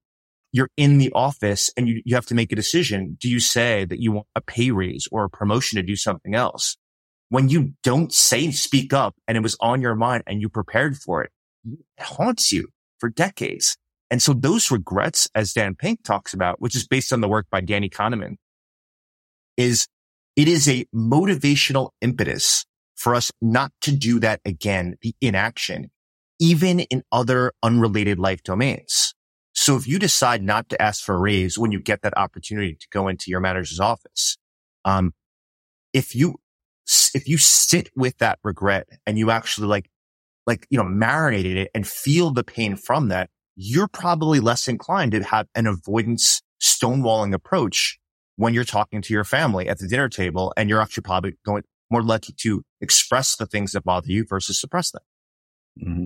you're 0.52 0.70
in 0.78 0.98
the 0.98 1.12
office 1.14 1.72
and 1.78 1.88
you, 1.88 2.02
you 2.06 2.16
have 2.16 2.26
to 2.28 2.36
make 2.36 2.52
a 2.52 2.56
decision. 2.56 3.18
Do 3.20 3.30
you 3.30 3.40
say 3.40 3.86
that 3.86 4.00
you 4.00 4.12
want 4.12 4.28
a 4.36 4.42
pay 4.42 4.72
raise 4.72 5.08
or 5.12 5.24
a 5.24 5.30
promotion 5.30 5.78
to 5.78 5.84
do 5.84 5.96
something 5.96 6.36
else? 6.36 6.78
When 7.30 7.50
you 7.50 7.74
don't 7.84 8.12
say, 8.12 8.50
speak 8.52 8.92
up 8.92 9.16
and 9.28 9.38
it 9.38 9.42
was 9.42 9.56
on 9.60 9.82
your 9.82 9.96
mind 9.96 10.24
and 10.26 10.42
you 10.42 10.50
prepared 10.50 10.98
for 10.98 11.24
it, 11.24 11.32
it 11.66 12.04
haunts 12.04 12.52
you 12.52 12.70
for 13.00 13.10
decades. 13.10 13.78
And 14.10 14.22
so 14.22 14.34
those 14.34 14.72
regrets, 14.72 15.28
as 15.36 15.54
Dan 15.54 15.76
Pink 15.76 16.04
talks 16.04 16.34
about, 16.34 16.60
which 16.60 16.76
is 16.76 16.88
based 16.88 17.14
on 17.14 17.22
the 17.22 17.28
work 17.28 17.46
by 17.52 17.62
Danny 17.62 17.90
Kahneman, 17.90 18.38
is 19.56 19.88
it 20.36 20.48
is 20.48 20.68
a 20.68 20.86
motivational 20.96 21.90
impetus 22.02 22.66
for 22.96 23.14
us 23.14 23.32
not 23.42 23.72
to 23.82 23.92
do 23.92 24.20
that 24.20 24.42
again, 24.44 24.96
the 25.02 25.14
inaction, 25.22 25.92
even 26.40 26.80
in 26.80 27.04
other 27.12 27.52
unrelated 27.62 28.18
life 28.18 28.42
domains. 28.42 29.14
So 29.70 29.76
if 29.76 29.88
you 29.88 30.00
decide 30.00 30.42
not 30.42 30.68
to 30.70 30.82
ask 30.82 31.04
for 31.04 31.14
a 31.14 31.20
raise 31.20 31.56
when 31.56 31.72
you 31.72 31.80
get 31.80 32.02
that 32.02 32.18
opportunity 32.18 32.74
to 32.74 32.88
go 32.90 33.08
into 33.08 33.30
your 33.30 33.40
manager's 33.40 33.80
office, 33.80 34.36
um, 34.84 35.14
if 35.94 36.16
you, 36.16 36.38
if 37.14 37.28
you 37.28 37.38
sit 37.38 37.92
with 37.96 38.18
that 38.18 38.40
regret 38.44 38.88
and 39.06 39.20
you 39.20 39.30
actually 39.30 39.68
like, 39.68 39.92
like, 40.48 40.66
you 40.72 40.80
know, 40.80 40.86
marinated 40.86 41.56
it 41.56 41.70
and 41.76 41.88
feel 41.88 42.32
the 42.32 42.44
pain 42.44 42.78
from 42.78 43.10
that, 43.10 43.30
you're 43.56 43.88
probably 43.88 44.40
less 44.40 44.68
inclined 44.68 45.12
to 45.12 45.22
have 45.22 45.46
an 45.54 45.68
avoidance 45.68 46.42
stonewalling 46.60 47.36
approach 47.36 48.00
when 48.38 48.56
you're 48.56 48.64
talking 48.64 49.04
to 49.04 49.14
your 49.14 49.24
family 49.24 49.70
at 49.70 49.78
the 49.78 49.88
dinner 49.88 50.10
table 50.10 50.52
and 50.58 50.68
you're 50.68 50.82
actually 50.82 51.04
probably 51.04 51.36
going 51.46 51.62
more 51.92 52.02
likely 52.02 52.34
to 52.40 52.64
express 52.82 53.36
the 53.36 53.46
things 53.46 53.74
that 53.74 53.84
bother 53.84 54.08
you 54.08 54.26
versus 54.28 54.60
suppress 54.60 54.90
them. 54.90 55.04
Mm-hmm. 55.80 56.06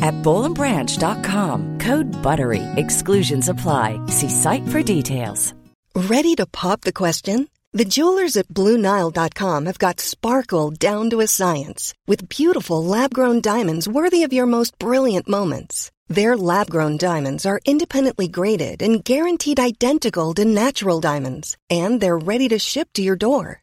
at 0.00 0.14
bollandbranch.com. 0.22 1.78
Code 1.80 2.06
BUTTERY. 2.22 2.62
Exclusions 2.76 3.48
apply. 3.48 4.00
See 4.06 4.28
site 4.28 4.66
for 4.68 4.82
details. 4.84 5.52
Ready 5.96 6.34
to 6.36 6.46
pop 6.46 6.82
the 6.82 6.92
question? 6.92 7.48
The 7.72 7.84
jewelers 7.84 8.36
at 8.36 8.48
BlueNile.com 8.48 9.66
have 9.66 9.78
got 9.78 10.00
sparkle 10.00 10.70
down 10.70 11.10
to 11.10 11.20
a 11.20 11.26
science 11.26 11.92
with 12.06 12.28
beautiful 12.28 12.82
lab-grown 12.82 13.40
diamonds 13.40 13.86
worthy 13.86 14.22
of 14.22 14.32
your 14.32 14.46
most 14.46 14.78
brilliant 14.78 15.28
moments. 15.28 15.90
Their 16.08 16.36
lab-grown 16.36 16.96
diamonds 16.96 17.44
are 17.44 17.60
independently 17.66 18.28
graded 18.28 18.80
and 18.80 19.04
guaranteed 19.04 19.60
identical 19.60 20.32
to 20.34 20.44
natural 20.44 21.00
diamonds, 21.00 21.56
and 21.68 22.00
they're 22.00 22.16
ready 22.16 22.48
to 22.48 22.58
ship 22.58 22.88
to 22.94 23.02
your 23.02 23.16
door. 23.16 23.62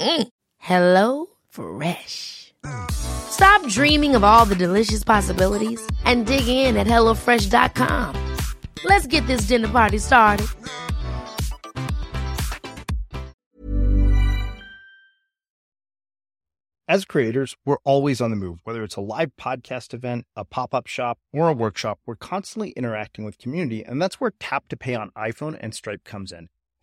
Mm. 0.00 0.28
Hello 0.58 1.26
Fresh. 1.48 2.54
Stop 2.90 3.66
dreaming 3.68 4.16
of 4.16 4.24
all 4.24 4.44
the 4.44 4.54
delicious 4.56 5.04
possibilities 5.04 5.80
and 6.04 6.26
dig 6.26 6.48
in 6.48 6.76
at 6.76 6.86
HelloFresh.com. 6.86 8.36
Let's 8.84 9.06
get 9.06 9.26
this 9.26 9.42
dinner 9.42 9.68
party 9.68 9.98
started. 9.98 10.46
As 16.88 17.04
creators, 17.04 17.56
we're 17.64 17.78
always 17.82 18.20
on 18.20 18.30
the 18.30 18.36
move. 18.36 18.60
Whether 18.62 18.84
it's 18.84 18.94
a 18.94 19.00
live 19.00 19.32
podcast 19.36 19.92
event, 19.92 20.24
a 20.36 20.44
pop 20.44 20.72
up 20.72 20.86
shop, 20.86 21.18
or 21.32 21.48
a 21.48 21.52
workshop, 21.52 21.98
we're 22.06 22.14
constantly 22.14 22.70
interacting 22.70 23.24
with 23.24 23.38
community, 23.38 23.84
and 23.84 24.00
that's 24.00 24.20
where 24.20 24.32
Tap 24.38 24.68
to 24.68 24.76
Pay 24.76 24.94
on 24.94 25.10
iPhone 25.18 25.58
and 25.60 25.74
Stripe 25.74 26.04
comes 26.04 26.30
in. 26.30 26.48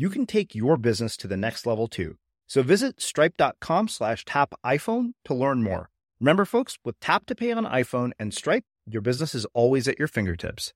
you 0.00 0.08
can 0.08 0.24
take 0.24 0.54
your 0.54 0.78
business 0.78 1.14
to 1.18 1.28
the 1.28 1.36
next 1.36 1.66
level 1.66 1.86
too. 1.86 2.16
So 2.46 2.62
visit 2.62 3.02
stripe.com 3.02 3.88
slash 3.88 4.24
tap 4.24 4.54
iPhone 4.64 5.12
to 5.26 5.34
learn 5.34 5.62
more. 5.62 5.90
Remember, 6.20 6.46
folks, 6.46 6.78
with 6.86 6.98
Tap 7.00 7.26
to 7.26 7.34
Pay 7.34 7.52
on 7.52 7.66
iPhone 7.66 8.12
and 8.18 8.32
Stripe, 8.32 8.64
your 8.86 9.02
business 9.02 9.34
is 9.34 9.44
always 9.52 9.86
at 9.88 9.98
your 9.98 10.08
fingertips. 10.08 10.72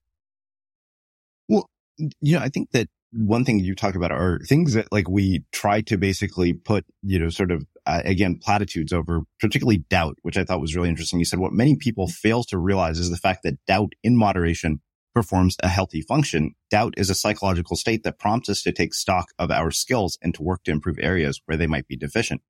Well, 1.49 1.67
you 1.97 2.35
know, 2.35 2.39
I 2.39 2.49
think 2.49 2.69
that 2.71 2.87
one 3.13 3.45
thing 3.45 3.59
you 3.59 3.73
talk 3.73 3.95
about 3.95 4.11
are 4.11 4.39
things 4.47 4.73
that 4.73 4.91
like 4.91 5.09
we 5.09 5.43
try 5.51 5.81
to 5.81 5.97
basically 5.97 6.53
put, 6.53 6.85
you 7.01 7.17
know, 7.17 7.29
sort 7.29 7.49
of 7.49 7.65
uh, 7.87 8.01
again, 8.05 8.39
platitudes 8.41 8.93
over 8.93 9.21
particularly 9.39 9.77
doubt, 9.89 10.17
which 10.21 10.37
I 10.37 10.43
thought 10.43 10.61
was 10.61 10.75
really 10.75 10.89
interesting. 10.89 11.19
You 11.19 11.25
said 11.25 11.39
what 11.39 11.51
many 11.51 11.75
people 11.75 12.07
fail 12.07 12.43
to 12.45 12.59
realize 12.59 12.99
is 12.99 13.09
the 13.09 13.17
fact 13.17 13.41
that 13.43 13.63
doubt 13.65 13.93
in 14.03 14.17
moderation 14.17 14.81
performs 15.15 15.55
a 15.63 15.69
healthy 15.69 16.01
function. 16.01 16.53
Doubt 16.69 16.93
is 16.97 17.09
a 17.09 17.15
psychological 17.15 17.75
state 17.75 18.03
that 18.03 18.19
prompts 18.19 18.49
us 18.49 18.61
to 18.63 18.71
take 18.71 18.93
stock 18.93 19.29
of 19.39 19.49
our 19.49 19.71
skills 19.71 20.19
and 20.21 20.35
to 20.35 20.43
work 20.43 20.63
to 20.65 20.71
improve 20.71 20.99
areas 20.99 21.41
where 21.45 21.57
they 21.57 21.65
might 21.65 21.87
be 21.87 21.95
deficient. 21.95 22.41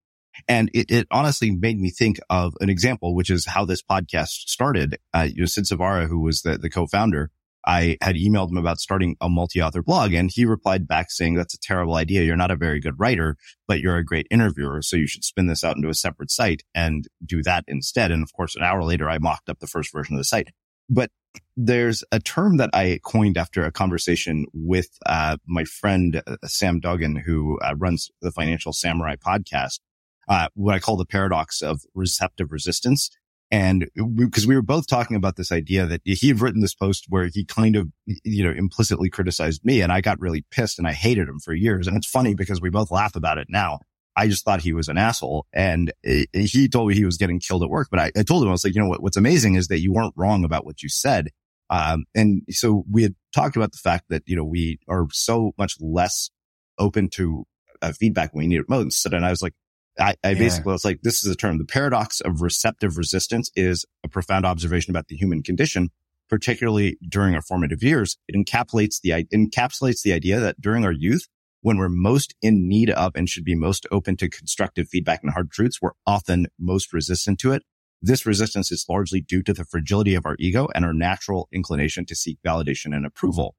And 0.50 0.70
it, 0.74 0.92
it 0.92 1.08
honestly 1.12 1.52
made 1.52 1.80
me 1.80 1.92
think 1.92 2.18
of 2.30 2.56
an 2.60 2.70
example, 2.70 3.16
which 3.16 3.30
is 3.30 3.46
how 3.46 3.64
this 3.64 3.82
podcast 3.82 4.48
started. 4.48 4.98
Uh, 5.14 5.28
you 5.32 5.42
know, 5.42 5.46
Sid 5.46 5.66
Savara, 5.66 6.08
who 6.08 6.20
was 6.20 6.42
the, 6.42 6.58
the 6.58 6.70
co-founder, 6.70 7.32
I 7.66 7.98
had 8.02 8.16
emailed 8.16 8.52
him 8.52 8.58
about 8.58 8.80
starting 8.80 9.16
a 9.22 9.30
multi-author 9.30 9.82
blog 9.82 10.14
and 10.14 10.30
he 10.32 10.46
replied 10.46 10.88
back 10.88 11.10
saying, 11.10 11.36
that's 11.36 11.54
a 11.56 11.60
terrible 11.60 11.96
idea. 11.96 12.24
You're 12.24 12.36
not 12.36 12.52
a 12.52 12.56
very 12.56 12.80
good 12.80 13.00
writer, 13.00 13.38
but 13.68 13.80
you're 13.80 13.98
a 13.98 14.06
great 14.06 14.28
interviewer. 14.30 14.82
So 14.82 14.98
you 14.98 15.08
should 15.08 15.24
spin 15.24 15.48
this 15.48 15.64
out 15.64 15.76
into 15.76 15.90
a 15.90 15.96
separate 15.96 16.30
site 16.30 16.64
and 16.76 17.08
do 17.26 17.42
that 17.44 17.64
instead. 17.68 18.12
And 18.12 18.22
of 18.22 18.34
course, 18.34 18.56
an 18.56 18.64
hour 18.64 18.84
later, 18.84 19.10
I 19.10 19.18
mocked 19.18 19.50
up 19.50 19.60
the 19.60 19.68
first 19.68 19.92
version 19.92 20.16
of 20.16 20.20
the 20.20 20.26
site. 20.26 20.50
But 20.90 21.12
there's 21.58 22.04
a 22.12 22.20
term 22.20 22.58
that 22.58 22.70
I 22.74 23.00
coined 23.04 23.38
after 23.38 23.66
a 23.66 23.72
conversation 23.72 24.46
with 24.54 24.90
uh, 25.06 25.38
my 25.48 25.64
friend 25.64 26.22
uh, 26.28 26.36
Sam 26.46 26.82
Dogen, 26.82 27.22
who 27.22 27.60
uh, 27.60 27.76
runs 27.78 28.10
the 28.22 28.32
Financial 28.32 28.74
Samurai 28.74 29.16
podcast, 29.16 29.80
uh, 30.28 30.48
what 30.54 30.76
I 30.76 30.80
call 30.80 30.98
the 30.98 31.06
paradox 31.06 31.62
of 31.62 31.82
receptive 31.94 32.52
resistance. 32.52 33.10
And 33.52 33.88
because 34.16 34.48
we, 34.48 34.52
we 34.52 34.56
were 34.56 34.64
both 34.64 34.88
talking 34.88 35.16
about 35.16 35.36
this 35.36 35.52
idea 35.52 35.86
that 35.86 36.02
he 36.04 36.28
had 36.28 36.42
written 36.42 36.62
this 36.62 36.74
post 36.74 37.06
where 37.10 37.30
he 37.32 37.46
kind 37.46 37.76
of, 37.76 37.90
you 38.06 38.44
know, 38.44 38.52
implicitly 38.52 39.10
criticized 39.10 39.64
me 39.64 39.82
and 39.82 39.92
I 39.92 40.02
got 40.02 40.20
really 40.20 40.44
pissed 40.52 40.80
and 40.80 40.88
I 40.88 40.94
hated 40.94 41.30
him 41.30 41.40
for 41.40 41.54
years. 41.54 41.88
And 41.88 41.96
it's 41.96 42.10
funny 42.10 42.34
because 42.34 42.60
we 42.60 42.70
both 42.70 42.92
laugh 42.92 43.16
about 43.16 43.38
it 43.38 43.48
now. 43.50 43.80
I 44.16 44.28
just 44.28 44.46
thought 44.46 44.62
he 44.62 44.74
was 44.74 44.88
an 44.88 44.98
asshole. 44.98 45.46
And 45.54 45.92
he 46.04 46.68
told 46.68 46.88
me 46.90 46.96
he 46.96 47.06
was 47.06 47.18
getting 47.18 47.40
killed 47.40 47.64
at 47.64 47.70
work. 47.70 47.90
But 47.92 48.00
I, 48.00 48.12
I 48.18 48.24
told 48.24 48.44
him, 48.44 48.50
I 48.50 48.52
was 48.52 48.64
like, 48.64 48.76
you 48.76 48.82
know 48.82 48.88
what, 48.88 49.04
what's 49.04 49.18
amazing 49.18 49.56
is 49.56 49.68
that 49.68 49.80
you 49.80 49.92
weren't 49.92 50.14
wrong 50.16 50.46
about 50.46 50.66
what 50.66 50.82
you 50.82 50.90
said. 50.90 51.30
Um, 51.70 52.06
and 52.14 52.44
so 52.50 52.86
we 52.90 53.04
had 53.04 53.16
talked 53.34 53.56
about 53.56 53.72
the 53.72 53.80
fact 53.80 54.06
that, 54.10 54.24
you 54.26 54.36
know, 54.36 54.46
we 54.46 54.80
are 54.88 55.08
so 55.12 55.54
much 55.58 55.76
less 55.80 56.30
open 56.78 57.10
to 57.10 57.46
uh, 57.82 57.92
feedback 57.92 58.34
when 58.34 58.44
we 58.44 58.48
need 58.48 58.60
it 58.60 58.70
most. 58.70 59.06
And 59.06 59.26
I 59.26 59.32
was 59.32 59.42
like, 59.42 59.54
I, 60.00 60.16
I 60.24 60.32
yeah. 60.32 60.40
basically 60.40 60.72
was 60.74 60.86
like, 60.86 61.02
this 61.02 61.26
is 61.26 61.32
a 61.32 61.36
term. 61.36 61.58
The 61.58 61.66
paradox 61.66 62.22
of 62.22 62.42
receptive 62.42 62.98
resistance 62.98 63.50
is 63.56 63.86
a 64.04 64.08
profound 64.08 64.46
observation 64.46 64.92
about 64.92 65.08
the 65.08 65.16
human 65.16 65.42
condition, 65.42 65.90
particularly 66.30 66.98
during 67.08 67.34
our 67.34 67.42
formative 67.42 67.82
years. 67.82 68.18
It 68.28 68.36
encapsulates 68.36 69.02
the, 69.02 69.12
encapsulates 69.34 70.02
the 70.04 70.14
idea 70.14 70.40
that 70.40 70.60
during 70.60 70.86
our 70.86 70.92
youth, 70.92 71.28
when 71.66 71.78
we're 71.78 71.90
most 71.90 72.36
in 72.44 72.68
need 72.68 72.92
of 72.92 73.16
and 73.16 73.28
should 73.28 73.44
be 73.44 73.56
most 73.56 73.88
open 73.90 74.16
to 74.16 74.30
constructive 74.30 74.88
feedback 74.88 75.24
and 75.24 75.34
hard 75.34 75.50
truths, 75.50 75.82
we're 75.82 75.94
often 76.06 76.46
most 76.60 76.94
resistant 76.94 77.40
to 77.40 77.54
it. 77.54 77.64
This 78.04 78.24
resistance 78.24 78.72
is 78.72 78.86
largely 78.88 79.20
due 79.20 79.42
to 79.42 79.52
the 79.52 79.66
fragility 79.66 80.14
of 80.14 80.28
our 80.28 80.36
ego 80.38 80.68
and 80.76 80.86
our 80.86 80.94
natural 80.94 81.50
inclination 81.52 82.06
to 82.06 82.16
seek 82.16 82.38
validation 82.46 82.96
and 82.96 83.04
approval. 83.04 83.56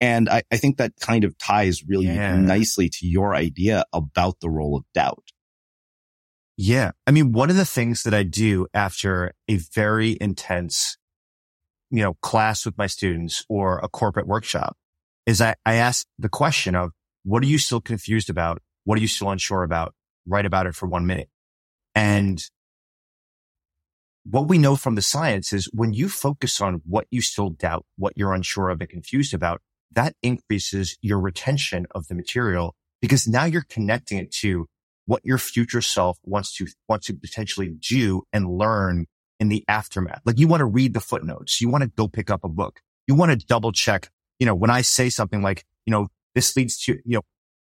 And 0.00 0.30
I, 0.30 0.44
I 0.50 0.56
think 0.56 0.78
that 0.78 0.94
kind 0.98 1.24
of 1.24 1.36
ties 1.36 1.82
really 1.86 2.06
yeah. 2.06 2.36
nicely 2.36 2.88
to 2.88 3.06
your 3.06 3.34
idea 3.34 3.84
about 3.92 4.40
the 4.40 4.48
role 4.48 4.74
of 4.74 4.84
doubt. 4.94 5.24
Yeah. 6.56 6.92
I 7.06 7.10
mean, 7.10 7.32
one 7.32 7.50
of 7.50 7.56
the 7.56 7.66
things 7.66 8.04
that 8.04 8.14
I 8.14 8.22
do 8.22 8.66
after 8.72 9.34
a 9.46 9.56
very 9.56 10.16
intense, 10.22 10.96
you 11.90 12.02
know, 12.02 12.14
class 12.22 12.64
with 12.64 12.78
my 12.78 12.86
students 12.86 13.44
or 13.50 13.78
a 13.80 13.90
corporate 13.90 14.26
workshop 14.26 14.78
is 15.26 15.42
I, 15.42 15.54
I 15.66 15.74
ask 15.74 16.06
the 16.18 16.30
question 16.30 16.74
of 16.74 16.92
what 17.24 17.42
are 17.42 17.46
you 17.46 17.58
still 17.58 17.80
confused 17.80 18.30
about? 18.30 18.60
What 18.84 18.98
are 18.98 19.00
you 19.00 19.08
still 19.08 19.30
unsure 19.30 19.62
about? 19.62 19.94
Write 20.26 20.46
about 20.46 20.66
it 20.66 20.74
for 20.74 20.86
one 20.86 21.06
minute. 21.06 21.28
And 21.94 22.42
what 24.24 24.48
we 24.48 24.58
know 24.58 24.76
from 24.76 24.94
the 24.94 25.02
science 25.02 25.52
is 25.52 25.68
when 25.72 25.92
you 25.92 26.08
focus 26.08 26.60
on 26.60 26.80
what 26.84 27.06
you 27.10 27.20
still 27.20 27.50
doubt, 27.50 27.84
what 27.96 28.12
you're 28.16 28.32
unsure 28.32 28.70
of 28.70 28.80
and 28.80 28.88
confused 28.88 29.34
about, 29.34 29.60
that 29.92 30.14
increases 30.22 30.96
your 31.02 31.20
retention 31.20 31.86
of 31.94 32.06
the 32.08 32.14
material 32.14 32.74
because 33.00 33.26
now 33.26 33.44
you're 33.44 33.66
connecting 33.68 34.18
it 34.18 34.30
to 34.30 34.66
what 35.06 35.20
your 35.24 35.38
future 35.38 35.82
self 35.82 36.18
wants 36.24 36.54
to, 36.56 36.66
wants 36.88 37.06
to 37.08 37.14
potentially 37.14 37.74
do 37.80 38.22
and 38.32 38.48
learn 38.48 39.06
in 39.40 39.48
the 39.48 39.64
aftermath. 39.66 40.20
Like 40.24 40.38
you 40.38 40.46
want 40.46 40.60
to 40.60 40.66
read 40.66 40.94
the 40.94 41.00
footnotes. 41.00 41.60
You 41.60 41.68
want 41.68 41.82
to 41.82 41.88
go 41.88 42.06
pick 42.06 42.30
up 42.30 42.44
a 42.44 42.48
book. 42.48 42.80
You 43.08 43.16
want 43.16 43.32
to 43.32 43.46
double 43.46 43.72
check. 43.72 44.08
You 44.38 44.46
know, 44.46 44.54
when 44.54 44.70
I 44.70 44.82
say 44.82 45.10
something 45.10 45.42
like, 45.42 45.64
you 45.84 45.90
know, 45.90 46.08
this 46.34 46.56
leads 46.56 46.78
to, 46.84 46.92
you 47.04 47.16
know, 47.16 47.22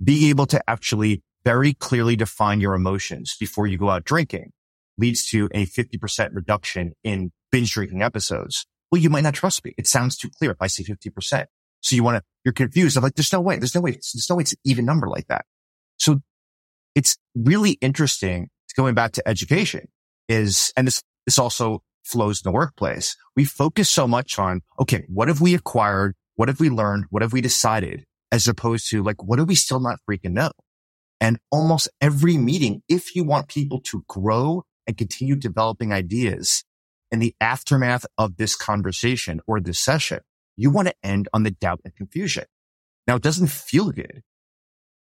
being 0.03 0.28
able 0.28 0.46
to 0.46 0.61
actually 0.68 1.22
very 1.44 1.74
clearly 1.74 2.16
define 2.16 2.61
your 2.61 2.74
emotions 2.74 3.36
before 3.38 3.66
you 3.66 3.78
go 3.78 3.90
out 3.90 4.05
drinking 4.05 4.53
leads 4.98 5.26
to 5.30 5.48
a 5.53 5.66
50% 5.66 6.28
reduction 6.32 6.92
in 7.03 7.32
binge 7.50 7.72
drinking 7.72 8.03
episodes. 8.03 8.66
Well, 8.90 9.00
you 9.00 9.11
might 9.11 9.22
not 9.22 9.34
trust 9.34 9.64
me. 9.64 9.74
It 9.78 9.86
sounds 9.86 10.16
too 10.16 10.28
clear 10.28 10.50
if 10.50 10.59
I 10.61 10.66
say 10.66 10.84
50%. 10.84 11.46
So 11.80 11.96
you 11.96 12.05
want 12.05 12.18
to, 12.18 12.22
you're 12.44 12.53
confused. 12.53 12.96
I'm 12.96 13.03
like, 13.03 13.14
there's 13.14 13.32
no 13.32 13.40
way. 13.40 13.57
There's 13.57 13.74
no 13.74 13.80
way. 13.80 13.92
There's 13.92 14.26
no 14.28 14.36
way 14.36 14.42
it's 14.42 14.53
an 14.53 14.59
even 14.64 14.84
number 14.84 15.09
like 15.09 15.26
that. 15.28 15.44
So 15.98 16.20
it's 16.94 17.16
really 17.34 17.72
interesting 17.80 18.48
going 18.74 18.94
back 18.94 19.12
to 19.12 19.28
education 19.28 19.86
is, 20.28 20.72
and 20.76 20.86
this, 20.86 21.03
this 21.26 21.38
also 21.38 21.82
flows 22.05 22.40
in 22.40 22.50
the 22.50 22.55
workplace. 22.55 23.16
We 23.36 23.44
focus 23.44 23.90
so 23.90 24.09
much 24.09 24.38
on, 24.38 24.62
okay, 24.80 25.05
what 25.09 25.28
have 25.28 25.40
we 25.40 25.55
acquired? 25.55 26.14
What 26.36 26.48
have 26.48 26.59
we 26.59 26.70
learned? 26.70 27.05
What 27.11 27.22
have 27.22 27.32
we 27.32 27.40
decided? 27.40 28.05
As 28.33 28.49
opposed 28.49 28.89
to 28.91 29.03
like, 29.03 29.22
what 29.22 29.37
do 29.37 29.45
we 29.45 29.55
still 29.55 29.78
not 29.78 30.01
freaking 30.09 30.33
know? 30.33 30.51
And 31.20 31.39
almost 31.53 31.89
every 32.01 32.37
meeting, 32.37 32.83
if 32.89 33.14
you 33.14 33.22
want 33.22 33.47
people 33.47 33.80
to 33.83 34.03
grow 34.09 34.64
and 34.87 34.97
continue 34.97 35.37
developing 35.37 35.93
ideas 35.93 36.64
in 37.12 37.20
the 37.20 37.35
aftermath 37.41 38.07
of 38.18 38.39
this 38.39 38.57
conversation 38.57 39.41
or 39.47 39.61
this 39.61 39.78
session, 39.78 40.20
you 40.57 40.70
want 40.70 40.89
to 40.89 40.95
end 41.05 41.28
on 41.33 41.43
the 41.43 41.51
doubt 41.51 41.80
and 41.85 41.95
confusion. 41.95 42.45
Now 43.07 43.16
it 43.16 43.22
doesn't 43.22 43.51
feel 43.51 43.91
good, 43.91 44.22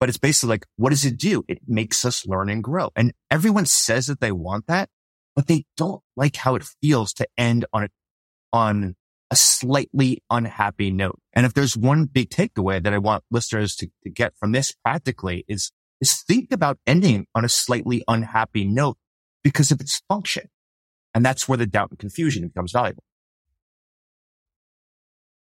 but 0.01 0.09
it's 0.09 0.18
basically 0.18 0.55
like, 0.55 0.66
what 0.76 0.91
does 0.91 1.05
it 1.05 1.18
do? 1.18 1.45
It 1.49 1.61
makes 1.66 2.05
us 2.05 2.26
learn 2.26 2.49
and 2.49 2.64
grow. 2.64 2.91
And 2.97 3.12
everyone 3.31 3.66
says 3.66 4.07
that 4.07 4.20
they 4.20 4.33
want 4.33 4.66
that, 4.68 4.89
but 5.37 5.47
they 5.49 5.66
don't 5.76 6.03
like 6.16 6.37
how 6.37 6.55
it 6.55 6.64
feels 6.81 7.12
to 7.14 7.29
end 7.37 7.66
on 7.72 7.85
it, 7.85 7.93
on 8.53 8.97
a 9.31 9.37
slightly 9.37 10.22
unhappy 10.31 10.91
note. 10.91 11.20
And 11.35 11.45
if 11.45 11.55
there's 11.55 11.76
one 11.76 12.07
big 12.07 12.31
takeaway 12.31 12.83
that 12.83 12.93
I 12.93 12.99
want 12.99 13.24
listeners 13.31 13.76
to, 13.76 13.89
to 14.05 14.11
get 14.11 14.35
from 14.39 14.53
this 14.53 14.74
practically 14.85 15.45
is, 15.49 15.70
is 16.01 16.22
think 16.22 16.53
about 16.53 16.79
ending 16.87 17.26
on 17.35 17.45
a 17.45 17.49
slightly 17.49 18.03
unhappy 18.09 18.64
note 18.64 18.97
because 19.43 19.70
of 19.70 19.81
its 19.81 20.01
function. 20.09 20.49
And 21.14 21.24
that's 21.24 21.49
where 21.49 21.59
the 21.59 21.66
doubt 21.66 21.91
and 21.91 21.99
confusion 21.99 22.47
becomes 22.49 22.72
valuable. 22.72 23.03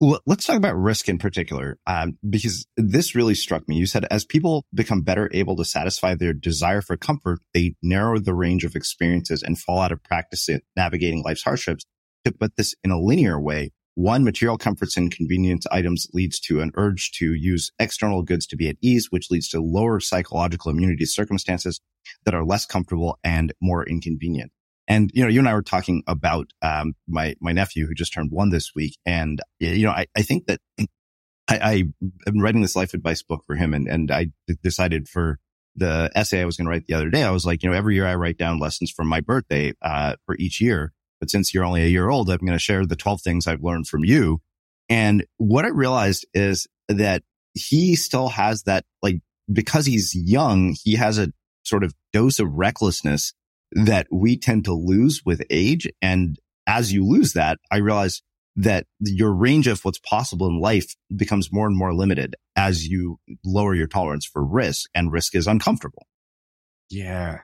Well, 0.01 0.19
let's 0.25 0.45
talk 0.45 0.57
about 0.57 0.75
risk 0.75 1.07
in 1.07 1.17
particular, 1.17 1.77
um, 1.87 2.17
because 2.29 2.67
this 2.75 3.15
really 3.15 3.33
struck 3.33 3.67
me. 3.69 3.77
You 3.77 3.85
said 3.85 4.05
as 4.11 4.25
people 4.25 4.65
become 4.73 5.03
better 5.03 5.29
able 5.33 5.55
to 5.55 5.63
satisfy 5.63 6.15
their 6.15 6.33
desire 6.33 6.81
for 6.81 6.97
comfort, 6.97 7.39
they 7.53 7.75
narrow 7.81 8.19
the 8.19 8.33
range 8.33 8.65
of 8.65 8.75
experiences 8.75 9.41
and 9.41 9.57
fall 9.57 9.79
out 9.79 9.93
of 9.93 10.03
practice 10.03 10.49
at 10.49 10.63
navigating 10.75 11.23
life's 11.23 11.43
hardships. 11.43 11.85
To 12.25 12.31
put 12.31 12.57
this 12.57 12.75
in 12.83 12.91
a 12.91 12.99
linear 12.99 13.39
way, 13.39 13.71
one, 13.95 14.25
material 14.25 14.57
comforts 14.57 14.97
and 14.97 15.09
convenience 15.09 15.65
items 15.71 16.07
leads 16.13 16.39
to 16.41 16.59
an 16.59 16.71
urge 16.75 17.11
to 17.13 17.33
use 17.33 17.71
external 17.79 18.23
goods 18.23 18.45
to 18.47 18.57
be 18.57 18.67
at 18.67 18.75
ease, 18.81 19.07
which 19.09 19.31
leads 19.31 19.47
to 19.49 19.61
lower 19.61 20.01
psychological 20.01 20.69
immunity 20.69 21.05
circumstances 21.05 21.79
that 22.25 22.33
are 22.33 22.43
less 22.43 22.65
comfortable 22.65 23.17
and 23.23 23.53
more 23.61 23.87
inconvenient. 23.87 24.51
And, 24.87 25.11
you 25.13 25.23
know, 25.23 25.29
you 25.29 25.39
and 25.39 25.47
I 25.47 25.53
were 25.53 25.63
talking 25.63 26.03
about, 26.07 26.51
um, 26.61 26.93
my, 27.07 27.35
my 27.39 27.53
nephew 27.53 27.87
who 27.87 27.93
just 27.93 28.13
turned 28.13 28.31
one 28.31 28.49
this 28.49 28.71
week. 28.75 28.97
And, 29.05 29.39
you 29.59 29.85
know, 29.85 29.91
I, 29.91 30.07
I 30.15 30.21
think 30.21 30.47
that 30.47 30.59
I, 30.79 30.87
I 31.47 31.83
am 32.27 32.39
writing 32.39 32.61
this 32.61 32.75
life 32.75 32.93
advice 32.93 33.23
book 33.23 33.43
for 33.47 33.55
him 33.55 33.73
and, 33.73 33.87
and 33.87 34.11
I 34.11 34.27
decided 34.61 35.07
for 35.07 35.39
the 35.75 36.11
essay 36.15 36.41
I 36.41 36.45
was 36.45 36.57
going 36.57 36.65
to 36.65 36.71
write 36.71 36.85
the 36.87 36.93
other 36.95 37.09
day, 37.09 37.23
I 37.23 37.31
was 37.31 37.45
like, 37.45 37.63
you 37.63 37.69
know, 37.69 37.75
every 37.75 37.95
year 37.95 38.05
I 38.05 38.15
write 38.15 38.37
down 38.37 38.59
lessons 38.59 38.91
from 38.91 39.07
my 39.07 39.21
birthday, 39.21 39.73
uh, 39.81 40.15
for 40.25 40.35
each 40.37 40.59
year. 40.59 40.91
But 41.19 41.29
since 41.29 41.53
you're 41.53 41.65
only 41.65 41.83
a 41.83 41.87
year 41.87 42.09
old, 42.09 42.29
I'm 42.29 42.39
going 42.39 42.53
to 42.53 42.59
share 42.59 42.85
the 42.85 42.95
12 42.95 43.21
things 43.21 43.47
I've 43.47 43.63
learned 43.63 43.87
from 43.87 44.03
you. 44.03 44.41
And 44.89 45.25
what 45.37 45.65
I 45.65 45.69
realized 45.69 46.25
is 46.33 46.67
that 46.87 47.23
he 47.53 47.95
still 47.95 48.29
has 48.29 48.63
that, 48.63 48.85
like, 49.01 49.21
because 49.51 49.85
he's 49.85 50.13
young, 50.15 50.75
he 50.83 50.95
has 50.95 51.17
a 51.17 51.31
sort 51.63 51.83
of 51.83 51.93
dose 52.13 52.39
of 52.39 52.51
recklessness 52.51 53.33
that 53.71 54.07
we 54.11 54.37
tend 54.37 54.65
to 54.65 54.73
lose 54.73 55.23
with 55.25 55.41
age. 55.49 55.87
And 56.01 56.37
as 56.67 56.93
you 56.93 57.05
lose 57.05 57.33
that, 57.33 57.59
I 57.71 57.77
realize 57.77 58.21
that 58.55 58.85
your 58.99 59.33
range 59.33 59.67
of 59.67 59.83
what's 59.83 59.99
possible 59.99 60.47
in 60.47 60.59
life 60.59 60.95
becomes 61.13 61.51
more 61.51 61.67
and 61.67 61.77
more 61.77 61.93
limited 61.93 62.35
as 62.55 62.87
you 62.87 63.19
lower 63.43 63.75
your 63.75 63.87
tolerance 63.87 64.25
for 64.25 64.43
risk 64.45 64.89
and 64.95 65.11
risk 65.11 65.35
is 65.35 65.47
uncomfortable. 65.47 66.07
Yeah. 66.89 67.39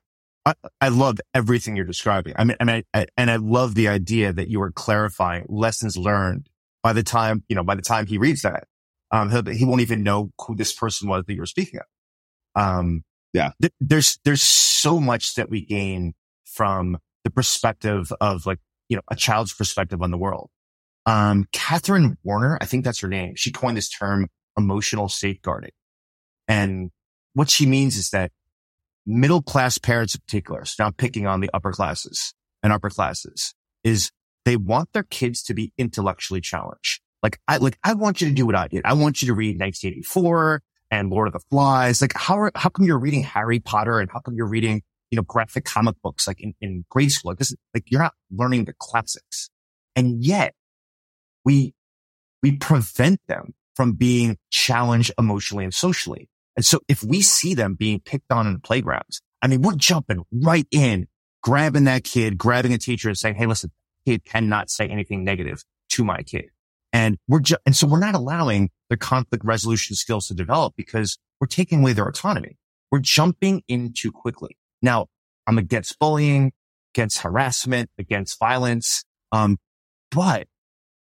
I, 0.45 0.53
I 0.79 0.89
love 0.89 1.19
everything 1.33 1.75
you're 1.75 1.85
describing. 1.85 2.33
I 2.37 2.43
mean, 2.43 2.57
I 2.59 2.83
I, 2.93 3.05
and 3.17 3.29
I 3.29 3.35
love 3.35 3.75
the 3.75 3.87
idea 3.87 4.33
that 4.33 4.49
you 4.49 4.61
are 4.61 4.71
clarifying 4.71 5.45
lessons 5.49 5.97
learned 5.97 6.49
by 6.81 6.93
the 6.93 7.03
time, 7.03 7.43
you 7.47 7.55
know, 7.55 7.63
by 7.63 7.75
the 7.75 7.81
time 7.81 8.07
he 8.07 8.17
reads 8.17 8.41
that, 8.41 8.65
um, 9.11 9.29
he 9.47 9.65
won't 9.65 9.81
even 9.81 10.03
know 10.03 10.31
who 10.39 10.55
this 10.55 10.73
person 10.73 11.07
was 11.07 11.23
that 11.25 11.33
you 11.33 11.39
were 11.39 11.45
speaking 11.45 11.79
of. 11.79 12.61
Um, 12.61 13.03
yeah, 13.33 13.51
th- 13.61 13.73
there's, 13.79 14.19
there's 14.25 14.41
so 14.41 14.99
much 14.99 15.35
that 15.35 15.49
we 15.49 15.63
gain 15.63 16.13
from 16.45 16.97
the 17.23 17.29
perspective 17.29 18.11
of 18.19 18.45
like, 18.45 18.59
you 18.89 18.97
know, 18.97 19.03
a 19.09 19.15
child's 19.15 19.53
perspective 19.53 20.01
on 20.01 20.11
the 20.11 20.17
world. 20.17 20.49
Um, 21.05 21.45
Catherine 21.51 22.17
Warner, 22.23 22.57
I 22.61 22.65
think 22.65 22.83
that's 22.83 22.99
her 23.01 23.07
name. 23.07 23.35
She 23.35 23.51
coined 23.51 23.77
this 23.77 23.89
term 23.89 24.27
emotional 24.57 25.07
safeguarding. 25.07 25.71
And 26.47 26.91
what 27.33 27.49
she 27.49 27.65
means 27.65 27.95
is 27.95 28.09
that 28.09 28.31
middle 29.05 29.41
class 29.41 29.77
parents 29.77 30.15
in 30.15 30.21
particular, 30.21 30.65
so 30.65 30.83
now 30.83 30.91
picking 30.91 31.27
on 31.27 31.39
the 31.39 31.49
upper 31.53 31.71
classes 31.71 32.33
and 32.63 32.71
upper 32.71 32.89
classes 32.89 33.53
is 33.83 34.11
they 34.45 34.57
want 34.57 34.91
their 34.93 35.03
kids 35.03 35.43
to 35.43 35.53
be 35.53 35.73
intellectually 35.77 36.41
challenged. 36.41 37.01
Like 37.23 37.39
I, 37.47 37.57
like 37.57 37.77
I 37.83 37.93
want 37.93 38.21
you 38.21 38.27
to 38.29 38.33
do 38.33 38.45
what 38.45 38.55
I 38.55 38.67
did. 38.67 38.81
I 38.85 38.93
want 38.93 39.21
you 39.21 39.27
to 39.27 39.33
read 39.33 39.59
1984 39.59 40.61
and 40.89 41.09
Lord 41.09 41.27
of 41.27 41.33
the 41.33 41.39
Flies. 41.49 42.01
Like 42.01 42.13
how, 42.15 42.39
are, 42.39 42.51
how 42.55 42.69
come 42.69 42.85
you're 42.85 42.99
reading 42.99 43.23
Harry 43.23 43.59
Potter 43.59 43.99
and 43.99 44.09
how 44.11 44.19
come 44.19 44.35
you're 44.35 44.47
reading, 44.47 44.81
you 45.11 45.15
know, 45.15 45.23
graphic 45.23 45.65
comic 45.65 45.95
books 46.01 46.27
like 46.27 46.41
in, 46.41 46.53
in 46.61 46.85
grade 46.89 47.11
school? 47.11 47.31
Like 47.31 47.39
this, 47.39 47.55
like 47.73 47.85
you're 47.91 48.01
not 48.01 48.13
learning 48.31 48.65
the 48.65 48.73
classics. 48.79 49.49
And 49.95 50.23
yet 50.23 50.53
we, 51.45 51.73
we 52.41 52.57
prevent 52.57 53.19
them 53.27 53.53
from 53.75 53.93
being 53.93 54.37
challenged 54.49 55.11
emotionally 55.17 55.63
and 55.63 55.73
socially. 55.73 56.27
And 56.55 56.65
so 56.65 56.79
if 56.87 57.03
we 57.03 57.21
see 57.21 57.53
them 57.53 57.75
being 57.75 57.99
picked 57.99 58.31
on 58.31 58.47
in 58.47 58.53
the 58.53 58.59
playgrounds, 58.59 59.21
I 59.41 59.47
mean, 59.47 59.61
we're 59.61 59.75
jumping 59.75 60.23
right 60.31 60.67
in, 60.71 61.07
grabbing 61.41 61.85
that 61.85 62.03
kid, 62.03 62.37
grabbing 62.37 62.73
a 62.73 62.77
teacher 62.77 63.09
and 63.09 63.17
saying, 63.17 63.35
Hey, 63.35 63.45
listen, 63.45 63.71
kid 64.05 64.25
cannot 64.25 64.69
say 64.69 64.87
anything 64.87 65.23
negative 65.23 65.63
to 65.89 66.03
my 66.03 66.21
kid. 66.23 66.45
And 66.93 67.17
we're 67.27 67.39
ju- 67.39 67.57
and 67.65 67.75
so 67.75 67.87
we're 67.87 67.99
not 67.99 68.15
allowing 68.15 68.69
their 68.89 68.97
conflict 68.97 69.45
resolution 69.45 69.95
skills 69.95 70.27
to 70.27 70.33
develop 70.33 70.73
because 70.75 71.17
we're 71.39 71.47
taking 71.47 71.79
away 71.79 71.93
their 71.93 72.07
autonomy. 72.07 72.57
We're 72.91 72.99
jumping 72.99 73.63
in 73.67 73.93
too 73.93 74.11
quickly. 74.11 74.57
Now 74.81 75.07
I'm 75.47 75.57
against 75.57 75.97
bullying, 75.99 76.51
against 76.93 77.19
harassment, 77.19 77.89
against 77.97 78.37
violence. 78.37 79.05
Um, 79.31 79.57
but 80.11 80.47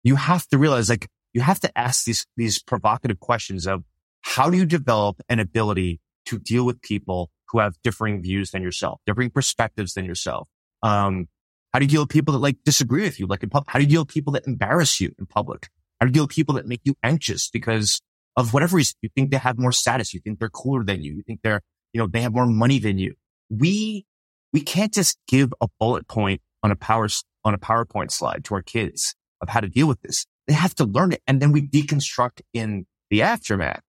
you 0.02 0.16
have 0.16 0.46
to 0.48 0.58
realize 0.58 0.88
like 0.88 1.08
you 1.32 1.40
have 1.40 1.60
to 1.60 1.78
ask 1.78 2.04
these, 2.04 2.26
these 2.36 2.60
provocative 2.60 3.20
questions 3.20 3.66
of 3.66 3.84
how 4.22 4.50
do 4.50 4.56
you 4.56 4.66
develop 4.66 5.20
an 5.28 5.38
ability 5.38 6.00
to 6.26 6.38
deal 6.38 6.64
with 6.64 6.80
people 6.82 7.30
who 7.50 7.58
have 7.58 7.76
differing 7.82 8.22
views 8.22 8.50
than 8.50 8.62
yourself, 8.62 9.00
differing 9.06 9.30
perspectives 9.30 9.94
than 9.94 10.04
yourself? 10.04 10.48
Um, 10.82 11.28
how 11.72 11.78
do 11.78 11.84
you 11.84 11.90
deal 11.90 12.02
with 12.02 12.10
people 12.10 12.32
that 12.32 12.38
like 12.38 12.56
disagree 12.64 13.02
with 13.02 13.20
you, 13.20 13.26
like 13.26 13.42
in 13.42 13.50
public? 13.50 13.70
How 13.70 13.78
do 13.78 13.84
you 13.84 13.90
deal 13.90 14.02
with 14.02 14.08
people 14.08 14.32
that 14.34 14.46
embarrass 14.46 15.00
you 15.00 15.14
in 15.18 15.26
public? 15.26 15.68
How 16.00 16.06
do 16.06 16.10
you 16.10 16.14
deal 16.14 16.24
with 16.24 16.30
people 16.30 16.54
that 16.54 16.66
make 16.66 16.80
you 16.84 16.94
anxious 17.02 17.50
because 17.50 18.00
of 18.36 18.54
whatever 18.54 18.76
reason? 18.76 18.94
You 19.02 19.10
think 19.14 19.30
they 19.30 19.36
have 19.36 19.58
more 19.58 19.72
status. 19.72 20.14
You 20.14 20.20
think 20.20 20.38
they're 20.38 20.48
cooler 20.48 20.84
than 20.84 21.02
you. 21.02 21.14
You 21.14 21.22
think 21.22 21.40
they're, 21.42 21.60
you 21.92 22.00
know, 22.00 22.06
they 22.06 22.22
have 22.22 22.32
more 22.32 22.46
money 22.46 22.78
than 22.78 22.98
you. 22.98 23.14
We, 23.50 24.06
we 24.52 24.60
can't 24.60 24.92
just 24.92 25.18
give 25.26 25.52
a 25.60 25.68
bullet 25.78 26.08
point 26.08 26.40
on 26.62 26.70
a 26.70 26.76
power, 26.76 27.08
on 27.44 27.54
a 27.54 27.58
PowerPoint 27.58 28.10
slide 28.10 28.44
to 28.44 28.54
our 28.54 28.62
kids 28.62 29.14
of 29.40 29.48
how 29.48 29.60
to 29.60 29.68
deal 29.68 29.86
with 29.86 30.00
this. 30.02 30.26
They 30.46 30.54
have 30.54 30.74
to 30.76 30.84
learn 30.84 31.12
it. 31.12 31.22
And 31.26 31.40
then 31.40 31.52
we 31.52 31.62
deconstruct 31.62 32.40
in 32.54 32.86
the 33.10 33.22
aftermath. 33.22 33.82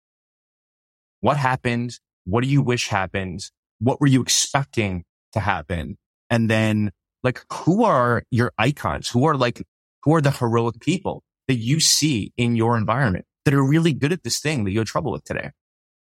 What 1.26 1.38
happened? 1.38 1.98
What 2.24 2.44
do 2.44 2.48
you 2.48 2.62
wish 2.62 2.86
happened? 2.86 3.40
What 3.80 4.00
were 4.00 4.06
you 4.06 4.22
expecting 4.22 5.02
to 5.32 5.40
happen? 5.40 5.98
And 6.30 6.48
then 6.48 6.92
like, 7.24 7.44
who 7.52 7.82
are 7.82 8.22
your 8.30 8.52
icons? 8.56 9.08
Who 9.08 9.24
are 9.26 9.36
like, 9.36 9.66
who 10.04 10.14
are 10.14 10.20
the 10.20 10.30
heroic 10.30 10.78
people 10.78 11.24
that 11.48 11.56
you 11.56 11.80
see 11.80 12.32
in 12.36 12.54
your 12.54 12.76
environment 12.76 13.24
that 13.44 13.54
are 13.54 13.66
really 13.66 13.92
good 13.92 14.12
at 14.12 14.22
this 14.22 14.38
thing 14.38 14.62
that 14.62 14.70
you 14.70 14.78
have 14.78 14.86
trouble 14.86 15.10
with 15.10 15.24
today? 15.24 15.50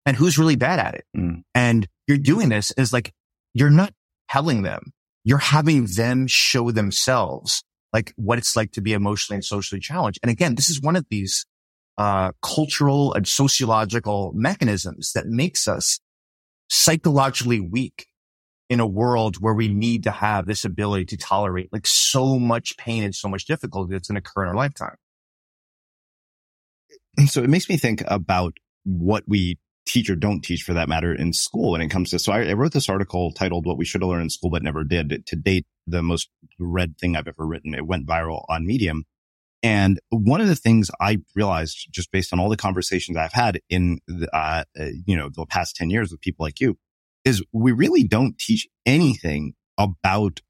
And 0.05 0.15
who's 0.15 0.37
really 0.37 0.55
bad 0.55 0.79
at 0.79 0.95
it? 0.95 1.03
Mm. 1.17 1.41
And 1.53 1.85
you're 2.07 2.17
doing 2.17 2.47
this 2.47 2.71
is 2.77 2.93
like, 2.93 3.11
you're 3.53 3.69
not 3.69 3.93
telling 4.31 4.61
them. 4.61 4.93
You're 5.25 5.39
having 5.39 5.85
them 5.97 6.27
show 6.27 6.71
themselves 6.71 7.61
like 7.91 8.13
what 8.15 8.37
it's 8.37 8.55
like 8.55 8.71
to 8.71 8.81
be 8.81 8.93
emotionally 8.93 9.35
and 9.35 9.43
socially 9.43 9.81
challenged. 9.81 10.19
And 10.23 10.31
again, 10.31 10.55
this 10.55 10.69
is 10.69 10.81
one 10.81 10.95
of 10.95 11.05
these 11.09 11.45
uh, 11.99 12.31
cultural 12.41 13.13
and 13.13 13.27
sociological 13.27 14.31
mechanisms 14.33 15.11
that 15.13 15.27
makes 15.27 15.67
us 15.67 15.99
psychologically 16.69 17.59
weak 17.59 18.07
in 18.69 18.79
a 18.79 18.87
world 18.87 19.35
where 19.41 19.53
we 19.53 19.67
need 19.67 20.03
to 20.03 20.11
have 20.11 20.45
this 20.45 20.63
ability 20.63 21.03
to 21.03 21.17
tolerate 21.17 21.67
like 21.73 21.85
so 21.85 22.39
much 22.39 22.77
pain 22.77 23.03
and 23.03 23.13
so 23.13 23.27
much 23.27 23.45
difficulty 23.45 23.91
that's 23.91 24.07
going 24.07 24.15
to 24.15 24.25
occur 24.25 24.43
in 24.43 24.49
our 24.49 24.55
lifetime. 24.55 24.95
So 27.27 27.43
it 27.43 27.49
makes 27.49 27.67
me 27.67 27.75
think 27.75 28.01
about 28.07 28.53
what 28.85 29.25
we 29.27 29.59
teach 29.85 30.09
or 30.09 30.15
don't 30.15 30.41
teach 30.41 30.61
for 30.61 30.73
that 30.75 30.87
matter 30.87 31.13
in 31.13 31.33
school 31.33 31.71
when 31.71 31.81
it 31.81 31.89
comes 31.89 32.11
to, 32.11 32.19
so 32.19 32.31
I, 32.31 32.43
I 32.45 32.53
wrote 32.53 32.71
this 32.71 32.87
article 32.87 33.33
titled 33.33 33.65
what 33.65 33.77
we 33.77 33.83
should 33.83 34.01
have 34.01 34.09
learned 34.09 34.23
in 34.23 34.29
school, 34.29 34.51
but 34.51 34.63
never 34.63 34.85
did 34.85 35.25
to 35.25 35.35
date 35.35 35.65
the 35.85 36.01
most 36.01 36.29
read 36.59 36.97
thing 36.97 37.17
I've 37.17 37.27
ever 37.27 37.45
written. 37.45 37.73
It 37.73 37.85
went 37.85 38.07
viral 38.07 38.45
on 38.47 38.65
Medium. 38.65 39.03
And 39.61 39.99
one 40.09 40.39
of 40.41 40.47
the 40.47 40.55
things 40.55 40.89
I 41.01 41.17
realized 41.35 41.87
just 41.91 42.11
based 42.11 42.31
on 42.31 42.39
all 42.39 42.49
the 42.49 42.57
conversations 42.57 43.17
I've 43.17 43.33
had 43.33 43.59
in, 43.69 43.99
the, 44.07 44.29
uh, 44.33 44.63
uh 44.79 44.85
you 45.05 45.17
know, 45.17 45.29
the 45.29 45.45
past 45.45 45.75
10 45.75 45.89
years 45.89 46.11
with 46.11 46.21
people 46.21 46.45
like 46.45 46.59
you 46.59 46.77
is 47.25 47.43
we 47.51 47.71
really 47.71 48.03
don't 48.03 48.37
teach 48.37 48.67
anything 48.85 49.53
about 49.77 50.41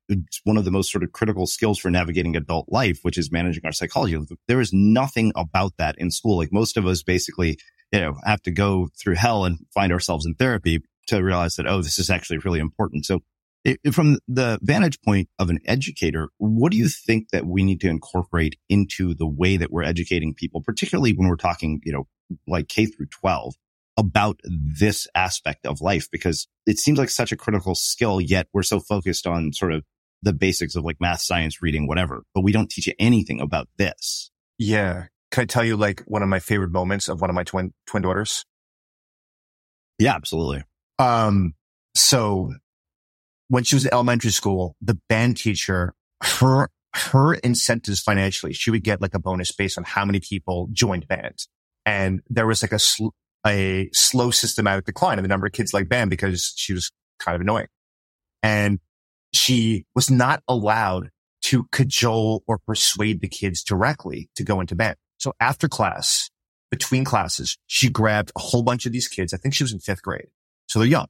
one 0.44 0.58
of 0.58 0.66
the 0.66 0.72
most 0.72 0.92
sort 0.92 1.04
of 1.04 1.12
critical 1.12 1.46
skills 1.46 1.78
for 1.78 1.92
navigating 1.92 2.36
adult 2.36 2.66
life, 2.70 3.00
which 3.04 3.18
is 3.18 3.32
managing 3.32 3.64
our 3.64 3.72
psychology. 3.72 4.18
There 4.48 4.60
is 4.60 4.72
nothing 4.74 5.32
about 5.36 5.74
that 5.78 5.96
in 5.98 6.10
school. 6.10 6.38
Like 6.38 6.52
most 6.52 6.78
of 6.78 6.86
us 6.88 7.04
basically, 7.04 7.60
you 7.92 8.00
know, 8.00 8.16
have 8.26 8.42
to 8.44 8.52
go 8.52 8.90
through 9.00 9.16
hell 9.16 9.46
and 9.46 9.60
find 9.74 9.92
ourselves 9.92 10.26
in 10.26 10.34
therapy 10.34 10.80
to 11.08 11.24
realize 11.24 11.56
that, 11.56 11.68
oh, 11.68 11.82
this 11.82 12.00
is 12.00 12.10
actually 12.10 12.40
really 12.40 12.60
important. 12.60 13.06
So 13.06 13.20
it, 13.66 13.94
from 13.94 14.20
the 14.28 14.60
vantage 14.62 15.02
point 15.02 15.30
of 15.38 15.50
an 15.50 15.60
educator, 15.66 16.30
what 16.38 16.72
do 16.72 16.78
you 16.78 16.88
think 16.88 17.30
that 17.32 17.46
we 17.46 17.64
need 17.64 17.82
to 17.82 17.90
incorporate 17.90 18.58
into 18.70 19.14
the 19.14 19.28
way 19.28 19.58
that 19.58 19.72
we're 19.72 19.84
educating 19.84 20.34
people, 20.34 20.62
particularly 20.62 21.14
when 21.14 21.28
we're 21.28 21.36
talking, 21.36 21.82
you 21.84 21.92
know, 21.92 22.08
like 22.48 22.68
K 22.68 22.86
through 22.86 23.08
12? 23.08 23.56
about 23.98 24.40
this 24.46 25.10
aspect 25.14 25.66
of 25.66 25.82
life 25.82 26.08
because 26.10 26.48
it 26.66 26.80
seems 26.80 26.98
like 26.98 27.10
such 27.10 27.34
a 27.34 27.36
critical 27.36 27.76
skill, 27.76 28.22
yet 28.22 28.48
we're 28.54 28.64
so 28.64 28.80
focused 28.80 29.28
on 29.28 29.52
sort 29.52 29.74
of 29.74 29.84
the 30.22 30.32
basics 30.32 30.76
of 30.76 30.86
like 30.86 30.96
math, 31.02 31.22
science, 31.22 31.62
reading, 31.62 31.86
whatever, 31.86 32.24
but 32.34 32.42
we 32.42 32.54
don't 32.54 32.70
teach 32.70 32.88
you 32.88 32.94
anything 32.98 33.42
about 33.42 33.68
this. 33.78 34.32
Yeah. 34.58 35.08
Can 35.32 35.42
I 35.42 35.46
tell 35.46 35.66
you 35.66 35.76
like 35.76 36.02
one 36.06 36.24
of 36.24 36.30
my 36.30 36.40
favorite 36.40 36.72
moments 36.72 37.10
of 37.10 37.20
one 37.20 37.30
of 37.30 37.36
my 37.36 37.44
twin, 37.44 37.74
twin 37.88 38.04
daughters? 38.04 38.46
Yeah, 40.00 40.16
absolutely. 40.16 40.64
Um, 40.98 41.56
so 41.94 42.54
when 43.50 43.64
she 43.64 43.76
was 43.76 43.86
in 43.86 43.94
elementary 43.94 44.32
school, 44.32 44.76
the 44.82 44.98
band 45.10 45.38
teacher, 45.38 45.94
her 46.22 46.70
her 46.96 47.36
incentives 47.36 48.00
financially, 48.00 48.54
she 48.54 48.72
would 48.72 48.84
get 48.84 49.02
like 49.02 49.14
a 49.14 49.20
bonus 49.20 49.52
based 49.52 49.78
on 49.78 49.84
how 49.84 50.06
many 50.06 50.20
people 50.20 50.70
joined 50.72 51.08
band. 51.08 51.36
And 51.86 52.22
there 52.30 52.48
was 52.48 52.64
like 52.64 52.72
a, 52.72 52.80
sl- 52.80 53.10
a 53.46 53.90
slow 53.94 54.32
systematic 54.32 54.86
decline 54.86 55.20
in 55.20 55.24
the 55.24 55.28
number 55.28 55.46
of 55.46 55.54
kids 55.54 55.74
like 55.74 55.88
band 55.88 56.10
because 56.10 56.54
she 56.56 56.74
was 56.74 56.92
kind 57.20 57.36
of 57.36 57.42
annoying. 57.42 57.68
And 58.42 58.80
she 59.34 59.86
was 59.96 60.10
not 60.10 60.42
allowed 60.48 61.10
to 61.44 61.66
cajole 61.72 62.44
or 62.48 62.58
persuade 62.58 63.22
the 63.22 63.28
kids 63.28 63.64
directly 63.64 64.30
to 64.36 64.44
go 64.44 64.60
into 64.60 64.76
band. 64.76 64.96
So 65.20 65.34
after 65.40 65.68
class, 65.68 66.30
between 66.72 67.06
classes, 67.06 67.58
she 67.68 67.90
grabbed 67.90 68.32
a 68.36 68.40
whole 68.40 68.64
bunch 68.64 68.86
of 68.86 68.92
these 68.92 69.08
kids. 69.08 69.34
I 69.34 69.38
think 69.38 69.54
she 69.54 69.64
was 69.64 69.74
in 69.74 69.80
fifth 69.80 70.02
grade. 70.02 70.28
So 70.68 70.80
they're 70.80 70.88
young. 70.88 71.08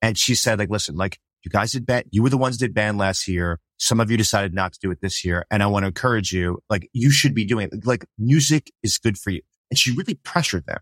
And 0.00 0.18
she 0.18 0.34
said, 0.34 0.58
like, 0.58 0.70
listen, 0.70 0.96
like 0.96 1.18
you 1.44 1.50
guys 1.50 1.72
did 1.72 1.86
band, 1.86 2.06
you 2.10 2.22
were 2.22 2.30
the 2.30 2.38
ones 2.38 2.58
that 2.58 2.74
band 2.74 2.98
last 2.98 3.26
year. 3.28 3.58
Some 3.78 4.00
of 4.00 4.10
you 4.10 4.16
decided 4.16 4.54
not 4.54 4.72
to 4.74 4.78
do 4.80 4.90
it 4.90 5.00
this 5.00 5.24
year. 5.24 5.44
And 5.50 5.62
I 5.62 5.66
want 5.66 5.82
to 5.82 5.88
encourage 5.88 6.32
you, 6.32 6.60
like 6.70 6.88
you 6.92 7.10
should 7.10 7.34
be 7.34 7.44
doing 7.44 7.68
it. 7.72 7.84
Like 7.86 8.04
music 8.18 8.70
is 8.82 8.98
good 8.98 9.18
for 9.18 9.30
you. 9.30 9.42
And 9.70 9.78
she 9.78 9.94
really 9.94 10.14
pressured 10.14 10.66
them. 10.66 10.78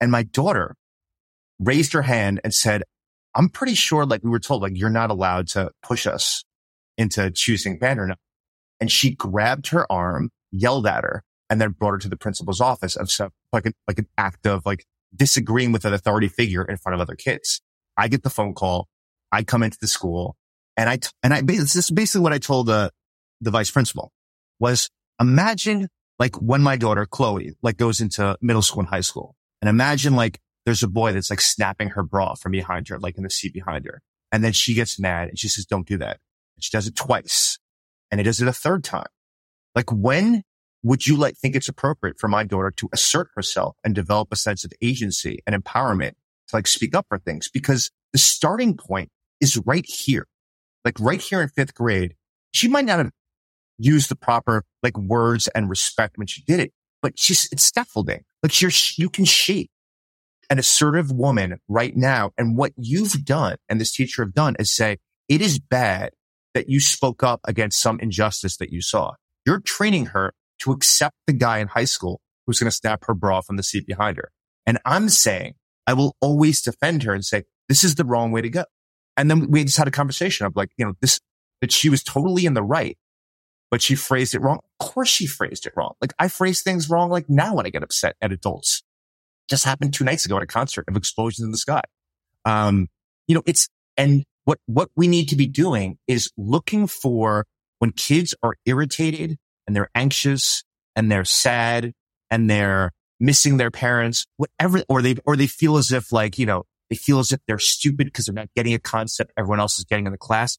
And 0.00 0.10
my 0.10 0.24
daughter 0.24 0.74
raised 1.60 1.92
her 1.92 2.02
hand 2.02 2.40
and 2.42 2.52
said, 2.52 2.82
I'm 3.34 3.48
pretty 3.48 3.74
sure 3.74 4.04
like 4.04 4.22
we 4.24 4.30
were 4.30 4.40
told, 4.40 4.62
like 4.62 4.76
you're 4.76 4.90
not 4.90 5.10
allowed 5.10 5.48
to 5.48 5.70
push 5.82 6.06
us 6.06 6.44
into 6.98 7.30
choosing 7.30 7.78
band 7.78 8.00
or 8.00 8.06
not. 8.06 8.18
And 8.80 8.90
she 8.90 9.14
grabbed 9.14 9.68
her 9.68 9.90
arm, 9.90 10.30
yelled 10.50 10.86
at 10.86 11.04
her, 11.04 11.22
and 11.48 11.60
then 11.60 11.70
brought 11.70 11.92
her 11.92 11.98
to 11.98 12.08
the 12.08 12.16
principal's 12.16 12.60
office 12.60 12.96
of 12.96 13.10
some, 13.10 13.30
like 13.52 13.72
like 13.86 13.98
an 13.98 14.08
act 14.18 14.46
of 14.46 14.66
like 14.66 14.84
disagreeing 15.14 15.72
with 15.72 15.84
an 15.84 15.92
authority 15.92 16.28
figure 16.28 16.64
in 16.64 16.76
front 16.76 16.94
of 16.94 17.00
other 17.00 17.14
kids. 17.14 17.60
I 17.96 18.08
get 18.08 18.22
the 18.22 18.30
phone 18.30 18.54
call. 18.54 18.88
I 19.32 19.42
come 19.42 19.62
into 19.62 19.78
the 19.80 19.88
school 19.88 20.36
and 20.76 20.88
I, 20.88 20.98
and 21.22 21.34
I, 21.34 21.40
this 21.40 21.74
is 21.74 21.90
basically 21.90 22.22
what 22.22 22.32
I 22.32 22.38
told 22.38 22.66
the, 22.66 22.92
the 23.40 23.50
vice 23.50 23.70
principal 23.70 24.12
was 24.60 24.90
imagine 25.20 25.88
like 26.18 26.36
when 26.36 26.62
my 26.62 26.76
daughter 26.76 27.06
Chloe 27.06 27.54
like 27.62 27.76
goes 27.76 28.00
into 28.00 28.36
middle 28.40 28.62
school 28.62 28.80
and 28.80 28.88
high 28.88 29.00
school 29.00 29.34
and 29.60 29.68
imagine 29.68 30.14
like 30.14 30.38
there's 30.64 30.82
a 30.82 30.88
boy 30.88 31.12
that's 31.12 31.30
like 31.30 31.40
snapping 31.40 31.90
her 31.90 32.02
bra 32.02 32.34
from 32.34 32.52
behind 32.52 32.88
her, 32.88 32.98
like 32.98 33.16
in 33.16 33.24
the 33.24 33.30
seat 33.30 33.52
behind 33.52 33.84
her. 33.86 34.00
And 34.30 34.44
then 34.44 34.52
she 34.52 34.74
gets 34.74 35.00
mad 35.00 35.28
and 35.28 35.38
she 35.38 35.48
says, 35.48 35.66
don't 35.66 35.86
do 35.86 35.98
that. 35.98 36.18
And 36.56 36.62
she 36.62 36.70
does 36.70 36.86
it 36.86 36.94
twice 36.94 37.58
and 38.10 38.20
it 38.20 38.24
does 38.24 38.40
it 38.40 38.48
a 38.48 38.52
third 38.52 38.84
time. 38.84 39.08
Like 39.74 39.90
when 39.90 40.42
would 40.82 41.06
you 41.06 41.16
like 41.16 41.36
think 41.36 41.56
it's 41.56 41.68
appropriate 41.68 42.18
for 42.18 42.28
my 42.28 42.44
daughter 42.44 42.70
to 42.76 42.88
assert 42.92 43.28
herself 43.34 43.76
and 43.84 43.94
develop 43.94 44.28
a 44.32 44.36
sense 44.36 44.64
of 44.64 44.72
agency 44.82 45.38
and 45.46 45.56
empowerment 45.56 46.12
to 46.48 46.56
like 46.56 46.66
speak 46.66 46.94
up 46.94 47.06
for 47.08 47.18
things? 47.18 47.48
Because 47.52 47.90
the 48.12 48.18
starting 48.18 48.76
point 48.76 49.10
is 49.42 49.60
right 49.66 49.84
here, 49.86 50.26
like 50.84 50.98
right 50.98 51.20
here 51.20 51.42
in 51.42 51.48
fifth 51.48 51.74
grade. 51.74 52.14
She 52.52 52.68
might 52.68 52.86
not 52.86 52.98
have 52.98 53.10
used 53.76 54.08
the 54.08 54.16
proper 54.16 54.64
like 54.82 54.96
words 54.96 55.48
and 55.48 55.68
respect 55.68 56.16
when 56.16 56.26
she 56.26 56.42
did 56.46 56.60
it, 56.60 56.72
but 57.02 57.18
she's, 57.18 57.48
it's 57.52 57.64
scaffolding. 57.64 58.22
Like 58.42 58.58
you're, 58.62 58.70
you 58.96 59.10
can 59.10 59.24
shape 59.24 59.70
an 60.48 60.58
assertive 60.58 61.10
woman 61.10 61.58
right 61.68 61.96
now. 61.96 62.30
And 62.38 62.56
what 62.56 62.72
you've 62.76 63.24
done 63.24 63.56
and 63.68 63.80
this 63.80 63.92
teacher 63.92 64.22
have 64.22 64.34
done 64.34 64.56
is 64.58 64.74
say, 64.74 64.98
it 65.28 65.40
is 65.40 65.58
bad 65.58 66.12
that 66.54 66.68
you 66.68 66.78
spoke 66.80 67.22
up 67.22 67.40
against 67.44 67.80
some 67.80 67.98
injustice 68.00 68.56
that 68.58 68.70
you 68.70 68.82
saw. 68.82 69.12
You're 69.44 69.60
training 69.60 70.06
her 70.06 70.34
to 70.60 70.72
accept 70.72 71.16
the 71.26 71.32
guy 71.32 71.58
in 71.58 71.68
high 71.68 71.84
school 71.84 72.20
who's 72.46 72.58
going 72.58 72.70
to 72.70 72.76
snap 72.76 73.04
her 73.06 73.14
bra 73.14 73.40
from 73.40 73.56
the 73.56 73.62
seat 73.62 73.86
behind 73.86 74.18
her. 74.18 74.30
And 74.66 74.78
I'm 74.84 75.08
saying 75.08 75.54
I 75.86 75.94
will 75.94 76.14
always 76.20 76.60
defend 76.60 77.02
her 77.04 77.14
and 77.14 77.24
say, 77.24 77.44
this 77.68 77.82
is 77.82 77.94
the 77.94 78.04
wrong 78.04 78.30
way 78.30 78.42
to 78.42 78.50
go. 78.50 78.64
And 79.16 79.30
then 79.30 79.50
we 79.50 79.64
just 79.64 79.76
had 79.76 79.88
a 79.88 79.92
conversation 79.92 80.46
of 80.46 80.56
like, 80.56 80.70
you 80.76 80.84
know, 80.84 80.94
this, 81.00 81.20
that 81.60 81.72
she 81.72 81.88
was 81.90 82.02
totally 82.02 82.46
in 82.46 82.54
the 82.54 82.62
right, 82.62 82.96
but 83.70 83.82
she 83.82 83.94
phrased 83.94 84.34
it 84.34 84.40
wrong. 84.40 84.60
Of 84.80 84.86
course 84.86 85.08
she 85.08 85.26
phrased 85.26 85.66
it 85.66 85.72
wrong. 85.76 85.94
Like 86.00 86.12
I 86.18 86.28
phrase 86.28 86.62
things 86.62 86.88
wrong 86.88 87.10
like 87.10 87.28
now 87.28 87.54
when 87.54 87.66
I 87.66 87.70
get 87.70 87.82
upset 87.82 88.16
at 88.20 88.32
adults. 88.32 88.82
Just 89.50 89.64
happened 89.64 89.92
two 89.92 90.04
nights 90.04 90.24
ago 90.24 90.36
at 90.36 90.42
a 90.42 90.46
concert 90.46 90.86
of 90.88 90.96
explosions 90.96 91.44
in 91.44 91.50
the 91.50 91.58
sky. 91.58 91.82
Um, 92.44 92.88
you 93.26 93.34
know, 93.34 93.42
it's, 93.46 93.68
and 93.96 94.24
what, 94.44 94.58
what 94.66 94.90
we 94.96 95.08
need 95.08 95.28
to 95.28 95.36
be 95.36 95.46
doing 95.46 95.98
is 96.08 96.30
looking 96.36 96.86
for 96.86 97.46
when 97.78 97.92
kids 97.92 98.34
are 98.42 98.54
irritated 98.64 99.36
and 99.66 99.76
they're 99.76 99.90
anxious 99.94 100.64
and 100.96 101.10
they're 101.10 101.24
sad 101.24 101.92
and 102.30 102.48
they're 102.48 102.92
missing 103.20 103.56
their 103.56 103.70
parents, 103.70 104.26
whatever, 104.36 104.82
or 104.88 105.02
they, 105.02 105.16
or 105.24 105.36
they 105.36 105.46
feel 105.46 105.76
as 105.76 105.92
if 105.92 106.12
like, 106.12 106.38
you 106.38 106.46
know, 106.46 106.64
they 106.92 106.96
feel 106.96 107.20
as 107.20 107.32
if 107.32 107.40
they're 107.48 107.58
stupid 107.58 108.08
because 108.08 108.26
they're 108.26 108.34
not 108.34 108.50
getting 108.54 108.74
a 108.74 108.78
concept 108.78 109.32
everyone 109.38 109.60
else 109.60 109.78
is 109.78 109.86
getting 109.86 110.04
in 110.04 110.12
the 110.12 110.18
class. 110.18 110.58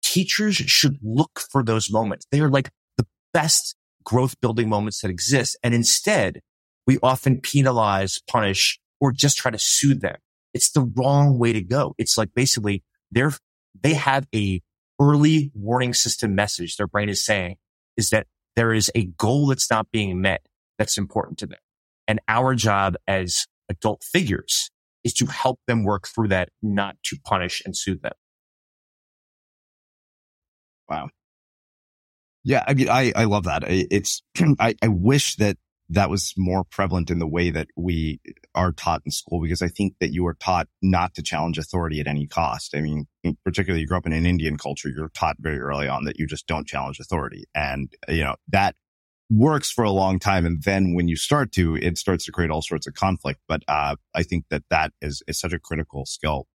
Teachers 0.00 0.54
should 0.54 0.96
look 1.02 1.40
for 1.50 1.64
those 1.64 1.90
moments. 1.90 2.24
They 2.30 2.38
are 2.38 2.48
like 2.48 2.70
the 2.96 3.06
best 3.34 3.74
growth 4.04 4.40
building 4.40 4.68
moments 4.68 5.00
that 5.00 5.10
exist. 5.10 5.58
And 5.64 5.74
instead 5.74 6.40
we 6.86 6.98
often 7.02 7.40
penalize, 7.40 8.20
punish, 8.28 8.78
or 9.00 9.10
just 9.10 9.38
try 9.38 9.50
to 9.50 9.58
soothe 9.58 10.02
them. 10.02 10.18
It's 10.54 10.70
the 10.70 10.82
wrong 10.82 11.36
way 11.36 11.52
to 11.52 11.62
go. 11.62 11.96
It's 11.98 12.16
like 12.16 12.32
basically 12.32 12.84
they're, 13.10 13.32
they 13.82 13.94
have 13.94 14.28
a 14.32 14.62
early 15.00 15.50
warning 15.52 15.94
system 15.94 16.36
message 16.36 16.76
their 16.76 16.86
brain 16.86 17.08
is 17.08 17.24
saying 17.24 17.56
is 17.96 18.10
that 18.10 18.28
there 18.54 18.72
is 18.72 18.88
a 18.94 19.06
goal 19.06 19.48
that's 19.48 19.68
not 19.68 19.90
being 19.90 20.20
met 20.20 20.42
that's 20.78 20.96
important 20.96 21.38
to 21.38 21.48
them. 21.48 21.58
And 22.06 22.20
our 22.28 22.54
job 22.54 22.94
as 23.08 23.46
adult 23.68 24.04
figures 24.04 24.70
is 25.04 25.14
to 25.14 25.26
help 25.26 25.60
them 25.66 25.84
work 25.84 26.06
through 26.06 26.28
that, 26.28 26.50
not 26.62 26.96
to 27.04 27.16
punish 27.24 27.62
and 27.64 27.76
soothe 27.76 28.02
them. 28.02 28.12
Wow. 30.88 31.08
Yeah. 32.42 32.64
I 32.66 32.74
mean, 32.74 32.88
I, 32.88 33.12
I 33.14 33.24
love 33.24 33.44
that. 33.44 33.64
It's, 33.66 34.22
I, 34.58 34.74
I 34.82 34.88
wish 34.88 35.36
that 35.36 35.56
that 35.90 36.08
was 36.08 36.32
more 36.36 36.62
prevalent 36.64 37.10
in 37.10 37.18
the 37.18 37.26
way 37.26 37.50
that 37.50 37.66
we 37.76 38.20
are 38.54 38.72
taught 38.72 39.02
in 39.04 39.10
school 39.10 39.42
because 39.42 39.60
I 39.60 39.68
think 39.68 39.94
that 40.00 40.12
you 40.12 40.24
are 40.26 40.34
taught 40.34 40.68
not 40.80 41.14
to 41.14 41.22
challenge 41.22 41.58
authority 41.58 42.00
at 42.00 42.06
any 42.06 42.28
cost. 42.28 42.76
I 42.76 42.80
mean, 42.80 43.06
particularly 43.44 43.80
you 43.80 43.86
grew 43.88 43.96
up 43.98 44.06
in 44.06 44.12
an 44.12 44.24
Indian 44.24 44.56
culture, 44.56 44.88
you're 44.88 45.10
taught 45.10 45.36
very 45.40 45.58
early 45.58 45.88
on 45.88 46.04
that 46.04 46.18
you 46.18 46.26
just 46.26 46.46
don't 46.46 46.66
challenge 46.66 47.00
authority. 47.00 47.44
And, 47.56 47.92
you 48.08 48.22
know, 48.22 48.36
that 48.48 48.76
works 49.30 49.70
for 49.70 49.84
a 49.84 49.90
long 49.90 50.18
time. 50.18 50.44
And 50.44 50.62
then 50.62 50.94
when 50.94 51.08
you 51.08 51.16
start 51.16 51.52
to, 51.52 51.76
it 51.76 51.96
starts 51.96 52.24
to 52.24 52.32
create 52.32 52.50
all 52.50 52.62
sorts 52.62 52.86
of 52.86 52.94
conflict. 52.94 53.40
But, 53.48 53.62
uh, 53.68 53.96
I 54.14 54.22
think 54.22 54.46
that 54.50 54.64
that 54.70 54.92
is, 55.00 55.22
is 55.28 55.38
such 55.38 55.52
a 55.52 55.58
critical 55.58 56.04
skill. 56.04 56.46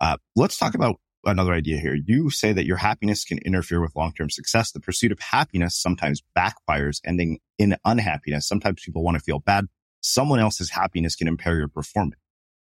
Uh, 0.00 0.18
let's 0.36 0.58
talk 0.58 0.74
about 0.74 0.96
another 1.24 1.52
idea 1.52 1.78
here. 1.78 1.96
You 2.06 2.30
say 2.30 2.52
that 2.52 2.66
your 2.66 2.76
happiness 2.76 3.24
can 3.24 3.38
interfere 3.38 3.80
with 3.80 3.96
long-term 3.96 4.30
success. 4.30 4.70
The 4.72 4.80
pursuit 4.80 5.10
of 5.10 5.18
happiness 5.18 5.74
sometimes 5.76 6.22
backfires, 6.36 7.00
ending 7.04 7.40
in 7.58 7.76
unhappiness. 7.84 8.46
Sometimes 8.46 8.82
people 8.84 9.02
want 9.02 9.16
to 9.16 9.22
feel 9.22 9.40
bad. 9.40 9.66
Someone 10.00 10.38
else's 10.38 10.70
happiness 10.70 11.16
can 11.16 11.28
impair 11.28 11.56
your 11.56 11.68
performance. 11.68 12.20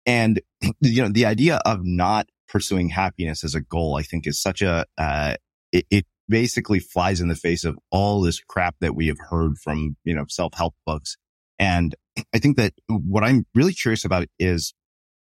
And, 0.06 0.40
you 0.80 1.02
know, 1.02 1.08
the 1.08 1.26
idea 1.26 1.60
of 1.66 1.80
not 1.82 2.28
pursuing 2.48 2.88
happiness 2.88 3.44
as 3.44 3.54
a 3.54 3.60
goal, 3.60 3.96
I 3.96 4.02
think 4.02 4.26
is 4.26 4.40
such 4.40 4.62
a, 4.62 4.86
uh, 4.96 5.34
it, 5.72 5.86
it 5.90 6.06
basically 6.30 6.78
flies 6.78 7.20
in 7.20 7.28
the 7.28 7.34
face 7.34 7.64
of 7.64 7.78
all 7.90 8.22
this 8.22 8.40
crap 8.40 8.76
that 8.80 8.94
we 8.94 9.08
have 9.08 9.18
heard 9.28 9.58
from, 9.58 9.96
you 10.04 10.14
know, 10.14 10.24
self-help 10.28 10.74
books. 10.86 11.16
And 11.58 11.94
I 12.32 12.38
think 12.38 12.56
that 12.56 12.72
what 12.88 13.24
I'm 13.24 13.44
really 13.54 13.74
curious 13.74 14.04
about 14.04 14.26
is 14.38 14.72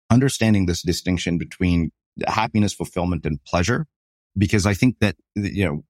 understanding 0.10 0.66
this 0.66 0.82
distinction 0.82 1.38
between 1.38 1.92
happiness, 2.26 2.74
fulfillment 2.74 3.26
and 3.26 3.44
pleasure. 3.44 3.86
Because 4.38 4.66
I 4.66 4.74
think 4.74 5.00
that, 5.00 5.16
you 5.36 5.66
know, 5.66 5.84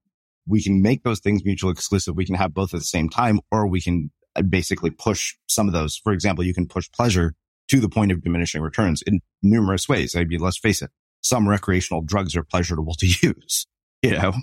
we 0.47 0.61
can 0.61 0.81
make 0.81 1.03
those 1.03 1.19
things 1.19 1.43
mutually 1.43 1.71
exclusive. 1.71 2.15
We 2.15 2.25
can 2.25 2.35
have 2.35 2.53
both 2.53 2.73
at 2.73 2.79
the 2.79 2.85
same 2.85 3.09
time, 3.09 3.39
or 3.51 3.67
we 3.67 3.81
can 3.81 4.11
uh, 4.35 4.43
basically 4.43 4.91
push 4.91 5.35
some 5.47 5.67
of 5.67 5.73
those. 5.73 5.97
For 5.97 6.13
example, 6.13 6.43
you 6.43 6.53
can 6.53 6.67
push 6.67 6.89
pleasure 6.91 7.33
to 7.69 7.79
the 7.79 7.89
point 7.89 8.11
of 8.11 8.23
diminishing 8.23 8.61
returns 8.61 9.01
in 9.01 9.21
numerous 9.41 9.89
ways. 9.89 10.15
I 10.15 10.25
mean, 10.25 10.39
let's 10.39 10.59
face 10.59 10.81
it. 10.81 10.91
Some 11.21 11.49
recreational 11.49 12.03
drugs 12.03 12.35
are 12.35 12.43
pleasurable 12.43 12.93
to 12.95 13.07
use, 13.21 13.65
you 14.03 14.11
know? 14.11 14.33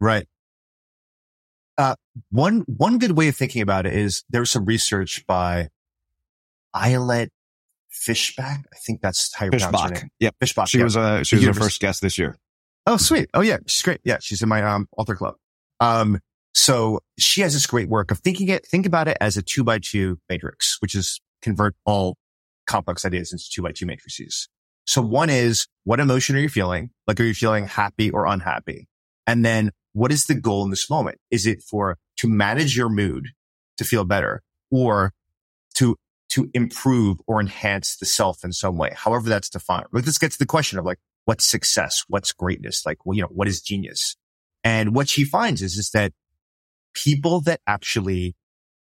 Right. 0.00 0.26
Uh, 1.78 1.94
one, 2.30 2.64
one 2.66 2.98
good 2.98 3.12
way 3.12 3.28
of 3.28 3.36
thinking 3.36 3.62
about 3.62 3.86
it 3.86 3.94
is 3.94 4.24
there's 4.30 4.50
some 4.50 4.64
research 4.64 5.24
by 5.26 5.68
Ayelet 6.74 7.28
Fishbach. 7.92 8.40
I 8.72 8.76
think 8.86 9.00
that's 9.00 9.34
how 9.34 9.46
you 9.46 9.50
pronounce 9.50 9.80
her 9.80 9.90
name. 9.90 10.08
Yep. 10.20 10.36
Fishbach. 10.42 10.68
She 10.68 10.78
yeah. 10.78 10.84
was, 10.84 10.96
uh, 10.96 11.22
she 11.22 11.36
was 11.36 11.48
our 11.48 11.54
first 11.54 11.80
guest 11.80 12.00
this 12.00 12.18
year. 12.18 12.36
Oh, 12.86 12.96
sweet. 12.96 13.28
Oh, 13.34 13.40
yeah. 13.40 13.58
She's 13.66 13.82
great. 13.82 14.00
Yeah. 14.04 14.18
She's 14.20 14.42
in 14.42 14.48
my, 14.48 14.62
um, 14.62 14.88
author 14.96 15.16
club. 15.16 15.34
Um, 15.80 16.20
so 16.54 17.00
she 17.18 17.42
has 17.42 17.52
this 17.52 17.66
great 17.66 17.88
work 17.88 18.10
of 18.10 18.20
thinking 18.20 18.48
it, 18.48 18.66
think 18.66 18.86
about 18.86 19.08
it 19.08 19.18
as 19.20 19.36
a 19.36 19.42
two 19.42 19.62
by 19.62 19.78
two 19.78 20.18
matrix, 20.28 20.78
which 20.80 20.94
is 20.94 21.20
convert 21.42 21.74
all 21.84 22.16
complex 22.66 23.04
ideas 23.04 23.32
into 23.32 23.44
two 23.50 23.62
by 23.62 23.72
two 23.72 23.86
matrices. 23.86 24.48
So 24.86 25.02
one 25.02 25.28
is 25.28 25.66
what 25.84 26.00
emotion 26.00 26.36
are 26.36 26.40
you 26.40 26.48
feeling? 26.48 26.90
Like, 27.06 27.20
are 27.20 27.24
you 27.24 27.34
feeling 27.34 27.66
happy 27.66 28.10
or 28.10 28.26
unhappy? 28.26 28.88
And 29.26 29.44
then 29.44 29.72
what 29.96 30.12
is 30.12 30.26
the 30.26 30.34
goal 30.34 30.62
in 30.62 30.68
this 30.68 30.90
moment? 30.90 31.18
Is 31.30 31.46
it 31.46 31.62
for 31.62 31.96
to 32.18 32.28
manage 32.28 32.76
your 32.76 32.90
mood 32.90 33.28
to 33.78 33.84
feel 33.84 34.04
better 34.04 34.42
or 34.70 35.14
to 35.76 35.96
to 36.28 36.50
improve 36.52 37.16
or 37.26 37.40
enhance 37.40 37.96
the 37.96 38.04
self 38.04 38.44
in 38.44 38.52
some 38.52 38.76
way, 38.76 38.92
however 38.94 39.28
that's 39.28 39.48
defined. 39.48 39.86
But 39.92 40.04
this 40.04 40.18
gets 40.18 40.34
to 40.34 40.38
the 40.38 40.46
question 40.46 40.78
of 40.78 40.84
like, 40.84 40.98
what's 41.24 41.46
success? 41.46 42.04
What's 42.08 42.32
greatness? 42.32 42.84
Like, 42.84 43.06
well, 43.06 43.16
you 43.16 43.22
know, 43.22 43.28
what 43.30 43.48
is 43.48 43.62
genius? 43.62 44.16
And 44.64 44.94
what 44.94 45.08
she 45.08 45.24
finds 45.24 45.62
is, 45.62 45.78
is 45.78 45.90
that 45.94 46.12
people 46.92 47.40
that 47.42 47.60
actually 47.66 48.34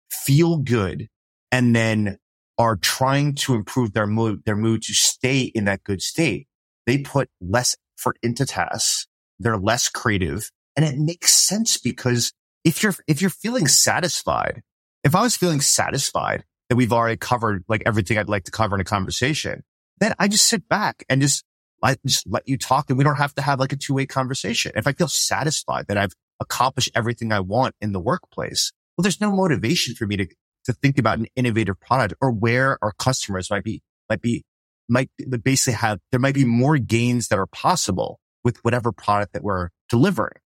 feel 0.10 0.58
good 0.58 1.10
and 1.52 1.76
then 1.76 2.18
are 2.58 2.78
trying 2.78 3.36
to 3.36 3.56
improve 3.56 3.92
their 3.92 4.08
mood, 4.08 4.44
their 4.46 4.56
mood 4.56 4.84
to 4.84 4.94
stay 4.94 5.42
in 5.42 5.66
that 5.66 5.84
good 5.84 6.02
state. 6.02 6.48
They 6.86 7.00
put 7.00 7.30
less 7.42 7.76
effort 8.00 8.20
into 8.24 8.46
tasks. 8.46 9.08
They're 9.40 9.58
less 9.58 9.90
creative 9.90 10.50
and 10.76 10.86
it 10.86 10.98
makes 10.98 11.34
sense 11.34 11.78
because 11.78 12.34
if 12.64 12.84
you're, 12.84 12.96
if 13.08 13.22
you're 13.22 13.30
feeling 13.30 13.68
satisfied, 13.68 14.62
if 15.04 15.16
I 15.16 15.22
was 15.22 15.36
feeling 15.36 15.62
satisfied 15.62 16.44
that 16.70 16.76
we've 16.76 16.94
already 16.94 17.18
covered 17.18 17.64
like 17.68 17.84
everything 17.86 18.18
I'd 18.18 18.30
like 18.30 18.46
to 18.46 18.52
cover 18.52 18.76
in 18.76 18.82
a 18.82 18.86
conversation, 18.86 19.64
then 20.00 20.14
I 20.20 20.28
just 20.28 20.48
sit 20.48 20.68
back 20.68 21.04
and 21.10 21.22
just 21.22 21.44
I 21.84 21.98
just 22.06 22.26
let 22.26 22.48
you 22.48 22.58
talk 22.58 22.90
and 22.90 22.98
we 22.98 23.04
don't 23.04 23.18
have 23.18 23.36
to 23.36 23.42
have 23.42 23.60
like 23.60 23.74
a 23.74 23.76
two 23.76 23.94
way 23.94 24.06
conversation. 24.06 24.72
If 24.76 24.88
I 24.88 24.94
feel 24.94 25.10
satisfied 25.10 25.88
that 25.88 25.98
I've 25.98 26.14
accomplished 26.40 26.92
everything 26.96 27.34
I 27.34 27.42
want 27.42 27.76
in 27.82 27.92
the 27.92 28.00
workplace, 28.00 28.72
well, 28.98 29.04
there's 29.04 29.20
no 29.20 29.32
motivation 29.32 29.94
for 29.94 30.08
me 30.08 30.18
to, 30.18 30.28
to 30.66 30.74
think 30.74 30.98
about 30.98 31.20
an 31.20 31.28
innovative 31.36 31.80
product 31.80 32.14
or 32.22 32.32
where 32.32 32.78
our 32.82 32.94
customers 32.94 33.50
might 33.50 33.66
be, 33.66 33.82
might 34.10 34.22
be, 34.22 34.44
might 34.88 35.10
basically 35.44 35.74
have, 35.74 36.00
there 36.12 36.22
might 36.22 36.36
be 36.36 36.46
more 36.46 36.78
gains 36.78 37.28
that 37.28 37.38
are 37.38 37.48
possible 37.48 38.20
with 38.46 38.64
whatever 38.64 38.94
product 38.94 39.34
that 39.34 39.44
we're 39.44 39.70
delivering. 39.90 40.38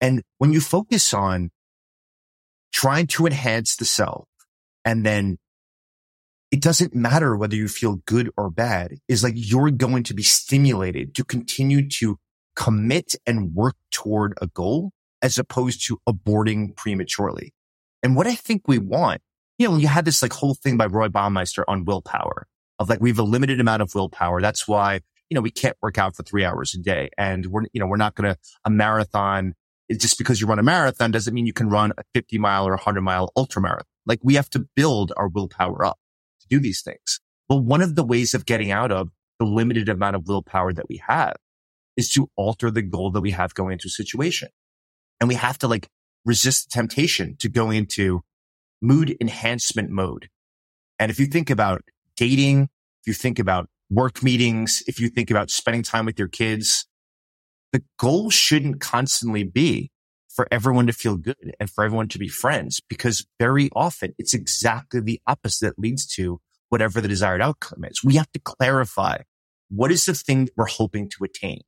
And 0.00 0.22
when 0.38 0.52
you 0.52 0.60
focus 0.60 1.12
on 1.12 1.50
trying 2.72 3.06
to 3.08 3.26
enhance 3.26 3.76
the 3.76 3.84
self 3.84 4.26
and 4.84 5.04
then 5.04 5.38
it 6.50 6.60
doesn't 6.60 6.94
matter 6.94 7.36
whether 7.36 7.54
you 7.54 7.68
feel 7.68 7.96
good 8.06 8.30
or 8.36 8.50
bad 8.50 8.96
is 9.08 9.22
like 9.22 9.34
you're 9.36 9.70
going 9.70 10.02
to 10.04 10.14
be 10.14 10.22
stimulated 10.22 11.14
to 11.14 11.24
continue 11.24 11.88
to 11.88 12.18
commit 12.56 13.14
and 13.26 13.54
work 13.54 13.76
toward 13.92 14.34
a 14.40 14.46
goal 14.48 14.92
as 15.22 15.38
opposed 15.38 15.86
to 15.86 15.98
aborting 16.08 16.74
prematurely. 16.76 17.52
And 18.02 18.16
what 18.16 18.26
I 18.26 18.34
think 18.34 18.66
we 18.66 18.78
want, 18.78 19.20
you 19.58 19.68
know, 19.68 19.76
you 19.76 19.86
had 19.86 20.04
this 20.04 20.22
like 20.22 20.32
whole 20.32 20.54
thing 20.54 20.76
by 20.76 20.86
Roy 20.86 21.08
Baumeister 21.08 21.62
on 21.68 21.84
willpower 21.84 22.46
of 22.78 22.88
like, 22.88 23.00
we 23.00 23.10
have 23.10 23.18
a 23.18 23.24
limited 23.24 23.60
amount 23.60 23.82
of 23.82 23.94
willpower. 23.94 24.40
That's 24.40 24.66
why, 24.66 25.00
you 25.28 25.34
know, 25.34 25.40
we 25.40 25.50
can't 25.50 25.76
work 25.82 25.98
out 25.98 26.16
for 26.16 26.22
three 26.22 26.44
hours 26.44 26.74
a 26.74 26.78
day 26.78 27.10
and 27.16 27.46
we're, 27.46 27.62
you 27.72 27.80
know, 27.80 27.86
we're 27.86 27.96
not 27.96 28.14
going 28.14 28.32
to 28.32 28.38
a 28.64 28.70
marathon. 28.70 29.54
Just 29.98 30.18
because 30.18 30.40
you 30.40 30.46
run 30.46 30.58
a 30.58 30.62
marathon 30.62 31.10
doesn't 31.10 31.34
mean 31.34 31.46
you 31.46 31.52
can 31.52 31.68
run 31.68 31.92
a 31.98 32.02
50 32.14 32.38
mile 32.38 32.66
or 32.66 32.74
a 32.74 32.76
100 32.76 33.00
mile 33.00 33.32
ultra 33.36 33.60
marathon. 33.60 33.86
Like 34.06 34.20
we 34.22 34.34
have 34.34 34.50
to 34.50 34.66
build 34.76 35.12
our 35.16 35.28
willpower 35.28 35.84
up 35.84 35.98
to 36.40 36.48
do 36.48 36.60
these 36.60 36.82
things. 36.82 37.20
Well, 37.48 37.60
one 37.60 37.82
of 37.82 37.96
the 37.96 38.04
ways 38.04 38.34
of 38.34 38.46
getting 38.46 38.70
out 38.70 38.92
of 38.92 39.08
the 39.38 39.44
limited 39.46 39.88
amount 39.88 40.16
of 40.16 40.28
willpower 40.28 40.72
that 40.72 40.88
we 40.88 41.02
have 41.08 41.36
is 41.96 42.10
to 42.12 42.30
alter 42.36 42.70
the 42.70 42.82
goal 42.82 43.10
that 43.10 43.20
we 43.20 43.32
have 43.32 43.54
going 43.54 43.72
into 43.72 43.88
a 43.88 43.90
situation. 43.90 44.48
And 45.20 45.28
we 45.28 45.34
have 45.34 45.58
to 45.58 45.68
like 45.68 45.88
resist 46.24 46.70
the 46.70 46.74
temptation 46.74 47.36
to 47.38 47.48
go 47.48 47.70
into 47.70 48.20
mood 48.80 49.16
enhancement 49.20 49.90
mode. 49.90 50.28
And 50.98 51.10
if 51.10 51.18
you 51.18 51.26
think 51.26 51.50
about 51.50 51.82
dating, 52.16 52.68
if 53.02 53.06
you 53.06 53.14
think 53.14 53.38
about 53.38 53.68
work 53.90 54.22
meetings, 54.22 54.82
if 54.86 55.00
you 55.00 55.08
think 55.08 55.30
about 55.30 55.50
spending 55.50 55.82
time 55.82 56.06
with 56.06 56.18
your 56.18 56.28
kids, 56.28 56.86
the 57.72 57.82
goal 57.98 58.30
shouldn't 58.30 58.80
constantly 58.80 59.44
be 59.44 59.90
for 60.28 60.46
everyone 60.50 60.86
to 60.86 60.92
feel 60.92 61.16
good 61.16 61.54
and 61.58 61.68
for 61.68 61.84
everyone 61.84 62.08
to 62.08 62.18
be 62.18 62.28
friends 62.28 62.80
because 62.88 63.26
very 63.38 63.68
often 63.74 64.14
it's 64.18 64.34
exactly 64.34 65.00
the 65.00 65.20
opposite 65.26 65.66
that 65.66 65.78
leads 65.78 66.06
to 66.06 66.40
whatever 66.68 67.00
the 67.00 67.08
desired 67.08 67.42
outcome 67.42 67.84
is. 67.84 68.02
We 68.04 68.14
have 68.14 68.30
to 68.32 68.40
clarify 68.40 69.18
what 69.68 69.90
is 69.90 70.06
the 70.06 70.14
thing 70.14 70.48
we're 70.56 70.66
hoping 70.66 71.08
to 71.10 71.24
attain. 71.24 71.60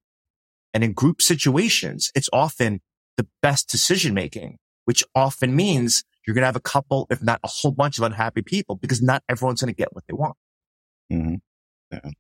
And 0.73 0.83
in 0.83 0.93
group 0.93 1.21
situations, 1.21 2.11
it's 2.15 2.31
often 2.33 2.81
the 3.17 3.27
best 3.43 3.69
decision 3.69 4.15
making, 4.15 4.59
which 4.85 5.05
often 5.15 5.55
means 5.55 6.05
you're 6.27 6.35
going 6.35 6.43
to 6.43 6.47
have 6.47 6.57
a 6.57 6.61
couple, 6.61 7.07
if 7.11 7.23
not 7.23 7.41
a 7.45 7.49
whole 7.49 7.73
bunch 7.73 7.99
of 7.99 8.05
unhappy 8.05 8.43
people 8.43 8.77
because 8.77 9.03
not 9.03 9.23
everyone's 9.29 9.61
going 9.61 9.73
to 9.73 9.77
get 9.77 9.95
what 9.95 10.05
they 10.09 10.15
want. 10.15 10.37
Mm-hmm. 11.13 11.35
Yeah. 11.93 12.11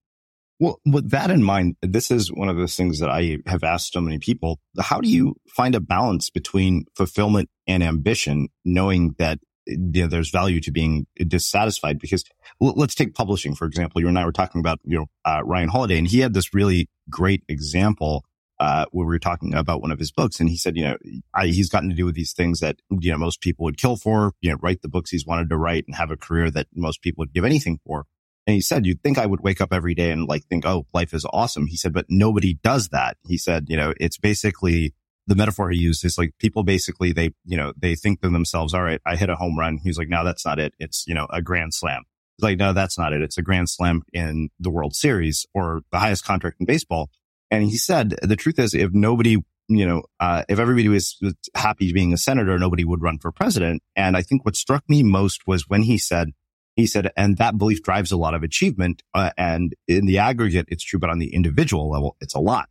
Well, 0.62 0.80
with 0.86 1.10
that 1.10 1.32
in 1.32 1.42
mind, 1.42 1.74
this 1.82 2.12
is 2.12 2.32
one 2.32 2.48
of 2.48 2.56
those 2.56 2.76
things 2.76 3.00
that 3.00 3.10
I 3.10 3.38
have 3.46 3.64
asked 3.64 3.94
so 3.94 4.00
many 4.00 4.20
people. 4.20 4.60
How 4.78 5.00
do 5.00 5.08
you 5.08 5.34
find 5.48 5.74
a 5.74 5.80
balance 5.80 6.30
between 6.30 6.84
fulfillment 6.94 7.50
and 7.66 7.82
ambition, 7.82 8.46
knowing 8.64 9.16
that 9.18 9.40
you 9.66 10.02
know, 10.02 10.06
there's 10.06 10.30
value 10.30 10.60
to 10.60 10.70
being 10.70 11.08
dissatisfied? 11.16 11.98
Because 11.98 12.22
let's 12.60 12.94
take 12.94 13.16
publishing, 13.16 13.56
for 13.56 13.64
example. 13.64 14.00
You 14.00 14.06
and 14.06 14.16
I 14.16 14.24
were 14.24 14.30
talking 14.30 14.60
about, 14.60 14.78
you 14.84 14.98
know, 14.98 15.06
uh, 15.24 15.40
Ryan 15.44 15.68
Holiday, 15.68 15.98
and 15.98 16.06
he 16.06 16.20
had 16.20 16.32
this 16.32 16.54
really 16.54 16.88
great 17.10 17.42
example 17.48 18.24
uh, 18.60 18.86
where 18.92 19.04
we 19.04 19.14
were 19.14 19.18
talking 19.18 19.54
about 19.54 19.82
one 19.82 19.90
of 19.90 19.98
his 19.98 20.12
books. 20.12 20.38
And 20.38 20.48
he 20.48 20.56
said, 20.56 20.76
you 20.76 20.84
know, 20.84 20.96
I, 21.34 21.48
he's 21.48 21.70
gotten 21.70 21.88
to 21.88 21.96
do 21.96 22.04
with 22.04 22.14
these 22.14 22.34
things 22.34 22.60
that, 22.60 22.76
you 22.88 23.10
know, 23.10 23.18
most 23.18 23.40
people 23.40 23.64
would 23.64 23.78
kill 23.78 23.96
for, 23.96 24.30
you 24.40 24.52
know, 24.52 24.58
write 24.62 24.82
the 24.82 24.88
books 24.88 25.10
he's 25.10 25.26
wanted 25.26 25.48
to 25.48 25.56
write 25.56 25.86
and 25.88 25.96
have 25.96 26.12
a 26.12 26.16
career 26.16 26.52
that 26.52 26.68
most 26.72 27.02
people 27.02 27.22
would 27.22 27.32
give 27.32 27.44
anything 27.44 27.80
for. 27.84 28.04
And 28.46 28.54
he 28.54 28.60
said, 28.60 28.86
you'd 28.86 29.02
think 29.02 29.18
I 29.18 29.26
would 29.26 29.40
wake 29.40 29.60
up 29.60 29.72
every 29.72 29.94
day 29.94 30.10
and 30.10 30.26
like 30.26 30.44
think, 30.44 30.66
oh, 30.66 30.86
life 30.92 31.14
is 31.14 31.24
awesome. 31.32 31.66
He 31.66 31.76
said, 31.76 31.92
but 31.92 32.06
nobody 32.08 32.58
does 32.62 32.88
that. 32.88 33.16
He 33.24 33.38
said, 33.38 33.66
you 33.68 33.76
know, 33.76 33.94
it's 34.00 34.18
basically 34.18 34.94
the 35.28 35.36
metaphor 35.36 35.70
he 35.70 35.78
used 35.78 36.04
is 36.04 36.18
like 36.18 36.32
people 36.38 36.64
basically, 36.64 37.12
they, 37.12 37.30
you 37.44 37.56
know, 37.56 37.72
they 37.76 37.94
think 37.94 38.20
to 38.20 38.28
themselves, 38.28 38.74
all 38.74 38.82
right, 38.82 39.00
I 39.06 39.14
hit 39.14 39.30
a 39.30 39.36
home 39.36 39.56
run. 39.56 39.78
He's 39.82 39.96
like, 39.96 40.08
no, 40.08 40.24
that's 40.24 40.44
not 40.44 40.58
it. 40.58 40.74
It's, 40.80 41.04
you 41.06 41.14
know, 41.14 41.28
a 41.30 41.40
grand 41.40 41.74
slam. 41.74 42.02
He's 42.36 42.44
like, 42.44 42.58
no, 42.58 42.72
that's 42.72 42.98
not 42.98 43.12
it. 43.12 43.22
It's 43.22 43.38
a 43.38 43.42
grand 43.42 43.70
slam 43.70 44.02
in 44.12 44.48
the 44.58 44.70
World 44.70 44.96
Series 44.96 45.46
or 45.54 45.82
the 45.92 45.98
highest 46.00 46.24
contract 46.24 46.56
in 46.58 46.66
baseball. 46.66 47.10
And 47.50 47.62
he 47.62 47.76
said, 47.76 48.16
the 48.22 48.34
truth 48.34 48.58
is, 48.58 48.74
if 48.74 48.90
nobody, 48.92 49.36
you 49.68 49.86
know, 49.86 50.02
uh, 50.18 50.42
if 50.48 50.58
everybody 50.58 50.88
was 50.88 51.16
happy 51.54 51.92
being 51.92 52.12
a 52.12 52.16
senator, 52.16 52.58
nobody 52.58 52.84
would 52.84 53.02
run 53.02 53.18
for 53.18 53.30
president. 53.30 53.82
And 53.94 54.16
I 54.16 54.22
think 54.22 54.44
what 54.44 54.56
struck 54.56 54.82
me 54.88 55.04
most 55.04 55.42
was 55.46 55.68
when 55.68 55.82
he 55.82 55.98
said, 55.98 56.30
he 56.76 56.86
said, 56.86 57.10
and 57.16 57.36
that 57.38 57.58
belief 57.58 57.82
drives 57.82 58.12
a 58.12 58.16
lot 58.16 58.34
of 58.34 58.42
achievement. 58.42 59.02
Uh, 59.14 59.30
and 59.36 59.74
in 59.86 60.06
the 60.06 60.18
aggregate, 60.18 60.66
it's 60.68 60.84
true, 60.84 60.98
but 60.98 61.10
on 61.10 61.18
the 61.18 61.34
individual 61.34 61.90
level, 61.90 62.16
it's 62.20 62.34
a 62.34 62.40
lie. 62.40 62.64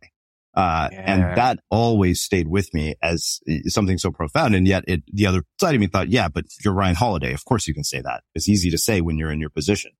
Uh, 0.54 0.90
yeah. 0.92 1.04
and 1.06 1.22
that 1.38 1.58
always 1.70 2.20
stayed 2.20 2.46
with 2.46 2.74
me 2.74 2.94
as 3.02 3.40
something 3.68 3.96
so 3.96 4.10
profound. 4.10 4.54
And 4.54 4.66
yet 4.66 4.84
it, 4.86 5.02
the 5.10 5.26
other 5.26 5.44
side 5.58 5.74
of 5.74 5.80
me 5.80 5.86
thought, 5.86 6.08
yeah, 6.08 6.28
but 6.28 6.44
you're 6.62 6.74
Ryan 6.74 6.94
Holiday. 6.94 7.32
Of 7.32 7.44
course 7.44 7.66
you 7.66 7.72
can 7.72 7.84
say 7.84 8.02
that. 8.02 8.22
It's 8.34 8.48
easy 8.48 8.70
to 8.70 8.78
say 8.78 9.00
when 9.00 9.16
you're 9.16 9.32
in 9.32 9.40
your 9.40 9.50
position. 9.50 9.92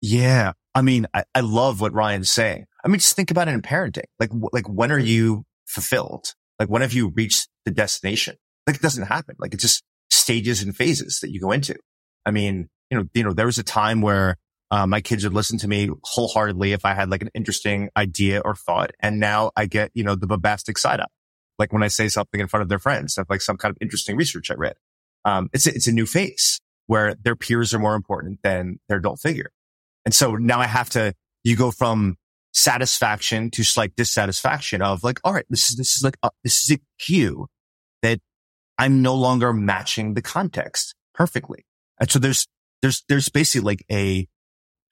Yeah. 0.00 0.52
I 0.74 0.82
mean, 0.82 1.06
I, 1.12 1.24
I 1.34 1.40
love 1.40 1.80
what 1.80 1.92
Ryan's 1.92 2.30
saying. 2.30 2.66
I 2.84 2.88
mean, 2.88 2.98
just 2.98 3.16
think 3.16 3.30
about 3.30 3.48
it 3.48 3.54
in 3.54 3.62
parenting. 3.62 4.04
Like, 4.20 4.30
like 4.52 4.68
when 4.68 4.92
are 4.92 4.98
you 4.98 5.44
fulfilled? 5.66 6.34
Like 6.60 6.68
when 6.68 6.82
have 6.82 6.92
you 6.92 7.08
reached 7.08 7.48
the 7.64 7.72
destination? 7.72 8.36
Like 8.66 8.76
it 8.76 8.82
doesn't 8.82 9.06
happen. 9.06 9.36
Like 9.38 9.52
it's 9.52 9.62
just 9.62 9.82
stages 10.10 10.62
and 10.62 10.76
phases 10.76 11.18
that 11.22 11.30
you 11.32 11.40
go 11.40 11.50
into. 11.50 11.76
I 12.24 12.30
mean, 12.30 12.68
you 12.92 12.98
know, 12.98 13.08
you 13.14 13.24
know, 13.24 13.32
there 13.32 13.46
was 13.46 13.56
a 13.56 13.62
time 13.62 14.02
where 14.02 14.36
uh, 14.70 14.86
my 14.86 15.00
kids 15.00 15.24
would 15.24 15.32
listen 15.32 15.58
to 15.58 15.66
me 15.66 15.88
wholeheartedly 16.04 16.72
if 16.72 16.84
I 16.84 16.92
had 16.92 17.08
like 17.08 17.22
an 17.22 17.30
interesting 17.32 17.88
idea 17.96 18.42
or 18.44 18.54
thought. 18.54 18.90
And 19.00 19.18
now 19.18 19.50
I 19.56 19.64
get, 19.64 19.90
you 19.94 20.04
know, 20.04 20.14
the 20.14 20.26
bombastic 20.26 20.76
side 20.76 21.00
up. 21.00 21.10
Like 21.58 21.72
when 21.72 21.82
I 21.82 21.88
say 21.88 22.08
something 22.08 22.38
in 22.38 22.48
front 22.48 22.62
of 22.62 22.68
their 22.68 22.78
friends 22.78 23.16
of 23.16 23.26
like 23.30 23.40
some 23.40 23.56
kind 23.56 23.70
of 23.70 23.78
interesting 23.80 24.14
research 24.14 24.50
I 24.50 24.54
read. 24.54 24.74
Um, 25.24 25.48
it's, 25.54 25.66
it's 25.66 25.86
a 25.86 25.92
new 25.92 26.04
phase 26.04 26.60
where 26.86 27.14
their 27.14 27.34
peers 27.34 27.72
are 27.72 27.78
more 27.78 27.94
important 27.94 28.40
than 28.42 28.78
their 28.90 28.98
adult 28.98 29.20
figure. 29.20 29.52
And 30.04 30.14
so 30.14 30.36
now 30.36 30.60
I 30.60 30.66
have 30.66 30.90
to, 30.90 31.14
you 31.44 31.56
go 31.56 31.70
from 31.70 32.18
satisfaction 32.52 33.50
to 33.52 33.64
slight 33.64 33.96
dissatisfaction 33.96 34.82
of 34.82 35.02
like, 35.02 35.18
all 35.24 35.32
right, 35.32 35.46
this 35.48 35.70
is, 35.70 35.76
this 35.76 35.96
is 35.96 36.02
like, 36.02 36.18
a, 36.22 36.30
this 36.44 36.62
is 36.62 36.76
a 36.76 36.80
cue 36.98 37.46
that 38.02 38.20
I'm 38.76 39.00
no 39.00 39.14
longer 39.14 39.54
matching 39.54 40.12
the 40.12 40.20
context 40.20 40.94
perfectly. 41.14 41.64
And 41.98 42.10
so 42.10 42.18
there's 42.18 42.46
there's, 42.82 43.04
there's 43.08 43.28
basically 43.28 43.64
like 43.64 43.84
a, 43.90 44.26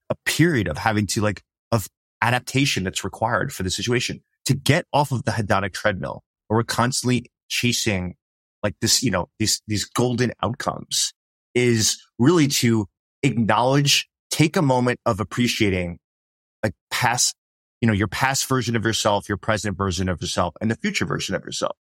a 0.09 0.14
period 0.24 0.68
of 0.68 0.78
having 0.78 1.07
to 1.09 1.20
like, 1.20 1.43
of 1.72 1.88
adaptation 2.22 2.84
that's 2.84 3.05
required 3.05 3.53
for 3.53 3.62
the 3.62 3.70
situation 3.70 4.22
to 4.47 4.55
get 4.55 4.86
off 4.93 5.12
of 5.12 5.24
the 5.24 5.30
hedonic 5.32 5.72
treadmill 5.72 6.22
where 6.49 6.59
we're 6.59 6.64
constantly 6.64 7.26
chasing 7.49 8.14
like 8.62 8.74
this, 8.80 9.03
you 9.03 9.11
know, 9.11 9.28
these, 9.38 9.62
these 9.66 9.84
golden 9.84 10.32
outcomes 10.43 11.12
is 11.55 12.01
really 12.18 12.47
to 12.47 12.86
acknowledge, 13.22 14.09
take 14.30 14.57
a 14.57 14.62
moment 14.62 15.01
of 15.07 15.20
appreciating 15.20 15.99
like 16.62 16.74
past, 16.91 17.34
you 17.80 17.86
know, 17.86 17.93
your 17.93 18.09
past 18.09 18.47
version 18.47 18.76
of 18.76 18.84
yourself, 18.84 19.28
your 19.28 19.38
present 19.38 19.76
version 19.76 20.09
of 20.09 20.20
yourself 20.20 20.55
and 20.61 20.70
the 20.70 20.76
future 20.76 21.07
version 21.07 21.34
of 21.34 21.45
yourself. 21.45 21.76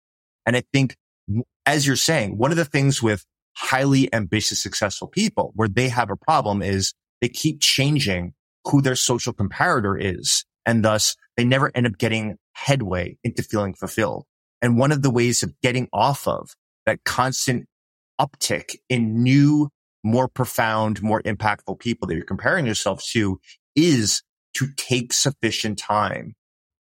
And 0.47 0.57
I 0.57 0.63
think 0.73 0.97
as 1.67 1.87
you're 1.87 1.97
saying, 1.97 2.37
one 2.37 2.51
of 2.51 2.57
the 2.57 2.65
things 2.65 3.03
with 3.03 3.25
highly 3.57 4.13
ambitious, 4.13 4.63
successful 4.63 5.09
people 5.09 5.53
where 5.55 5.69
they 5.69 5.89
have 5.89 6.11
a 6.11 6.17
problem 6.17 6.63
is 6.63 6.93
they 7.21 7.29
keep 7.29 7.61
changing 7.61 8.35
who 8.67 8.83
their 8.83 8.97
social 8.97 9.33
comparator 9.33 9.97
is. 10.01 10.45
And 10.67 10.85
thus 10.85 11.17
they 11.37 11.45
never 11.45 11.71
end 11.75 11.87
up 11.87 11.99
getting 11.99 12.37
headway 12.53 13.19
into 13.23 13.43
feeling 13.43 13.75
fulfilled. 13.75 14.25
And 14.63 14.79
one 14.79 14.93
of 14.93 15.03
the 15.03 15.11
ways 15.11 15.43
of 15.43 15.53
getting 15.63 15.89
off 15.93 16.27
of 16.27 16.51
that 16.87 17.05
constant 17.05 17.67
uptick 18.21 18.77
in 18.89 19.23
new, 19.23 19.69
more 20.03 20.29
profound, 20.29 21.03
more 21.03 21.23
impactful 21.23 21.79
people 21.81 22.09
that 22.09 22.15
you're 22.15 22.25
comparing 22.25 22.67
yourself 22.67 23.03
to 23.13 23.41
is 23.77 24.23
to 24.55 24.69
take 24.77 25.13
sufficient 25.13 25.79
time 25.79 26.35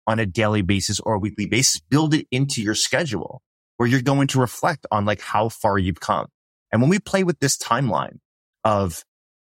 on 0.07 0.19
a 0.19 0.25
daily 0.25 0.61
basis 0.61 0.99
or 0.99 1.15
a 1.15 1.19
weekly 1.19 1.47
basis, 1.47 1.81
build 1.81 2.13
it 2.13 2.27
into 2.31 2.61
your 2.61 2.75
schedule 2.75 3.41
where 3.77 3.89
you're 3.89 4.01
going 4.01 4.27
to 4.27 4.39
reflect 4.39 4.85
on 4.91 5.05
like 5.05 5.21
how 5.21 5.49
far 5.49 5.77
you've 5.77 5.99
come. 5.99 6.27
And 6.71 6.81
when 6.81 6.89
we 6.89 6.99
play 6.99 7.23
with 7.23 7.39
this 7.39 7.57
timeline 7.57 8.19
of, 8.63 9.03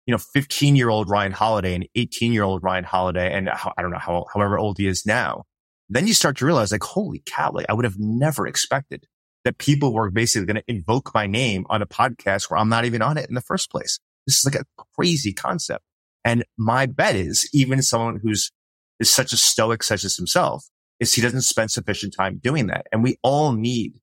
you 0.05 0.11
know, 0.13 0.17
15 0.17 0.75
year 0.75 0.89
old 0.89 1.09
Ryan 1.09 1.31
Holiday 1.31 1.75
and 1.75 1.87
18 1.95 2.31
year 2.33 2.43
old 2.43 2.63
Ryan 2.63 2.83
Holiday, 2.83 3.33
and 3.33 3.49
I 3.49 3.81
don't 3.81 3.91
know 3.91 3.99
how, 3.99 4.25
however 4.33 4.57
old 4.57 4.77
he 4.77 4.87
is 4.87 5.05
now, 5.05 5.43
then 5.89 6.07
you 6.07 6.13
start 6.13 6.37
to 6.37 6.45
realize 6.45 6.71
like, 6.71 6.83
holy 6.83 7.23
cow, 7.25 7.51
like 7.53 7.65
I 7.69 7.73
would 7.73 7.85
have 7.85 7.97
never 7.97 8.47
expected 8.47 9.05
that 9.45 9.57
people 9.57 9.93
were 9.93 10.11
basically 10.11 10.45
going 10.45 10.57
to 10.57 10.63
invoke 10.67 11.13
my 11.13 11.27
name 11.27 11.65
on 11.69 11.81
a 11.81 11.87
podcast 11.87 12.49
where 12.49 12.59
I'm 12.59 12.69
not 12.69 12.85
even 12.85 13.01
on 13.01 13.17
it 13.17 13.29
in 13.29 13.35
the 13.35 13.41
first 13.41 13.71
place. 13.71 13.99
This 14.25 14.39
is 14.39 14.45
like 14.45 14.61
a 14.61 14.83
crazy 14.95 15.33
concept. 15.33 15.83
And 16.25 16.43
my 16.57 16.85
bet 16.85 17.15
is 17.15 17.49
even 17.53 17.81
someone 17.81 18.19
who's 18.21 18.51
is 18.99 19.09
such 19.09 19.31
a 19.31 19.37
stoic 19.37 19.83
such 19.83 20.03
as 20.03 20.17
himself 20.17 20.65
is 20.99 21.13
he 21.13 21.21
doesn't 21.21 21.41
spend 21.41 21.71
sufficient 21.71 22.13
time 22.17 22.39
doing 22.41 22.67
that. 22.67 22.87
And 22.91 23.03
we 23.03 23.17
all 23.21 23.53
need 23.53 23.93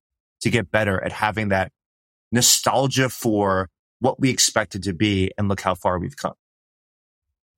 to 0.41 0.51
get 0.51 0.71
better 0.71 1.03
at 1.03 1.13
having 1.13 1.49
that 1.49 1.73
nostalgia 2.35 3.09
for 3.09 3.71
what 4.01 4.21
we 4.21 4.29
expected 4.29 4.83
to 4.83 4.93
be 4.93 5.31
and 5.39 5.49
look 5.49 5.61
how 5.61 5.75
far 5.75 5.99
we've 5.99 6.17
come. 6.17 6.35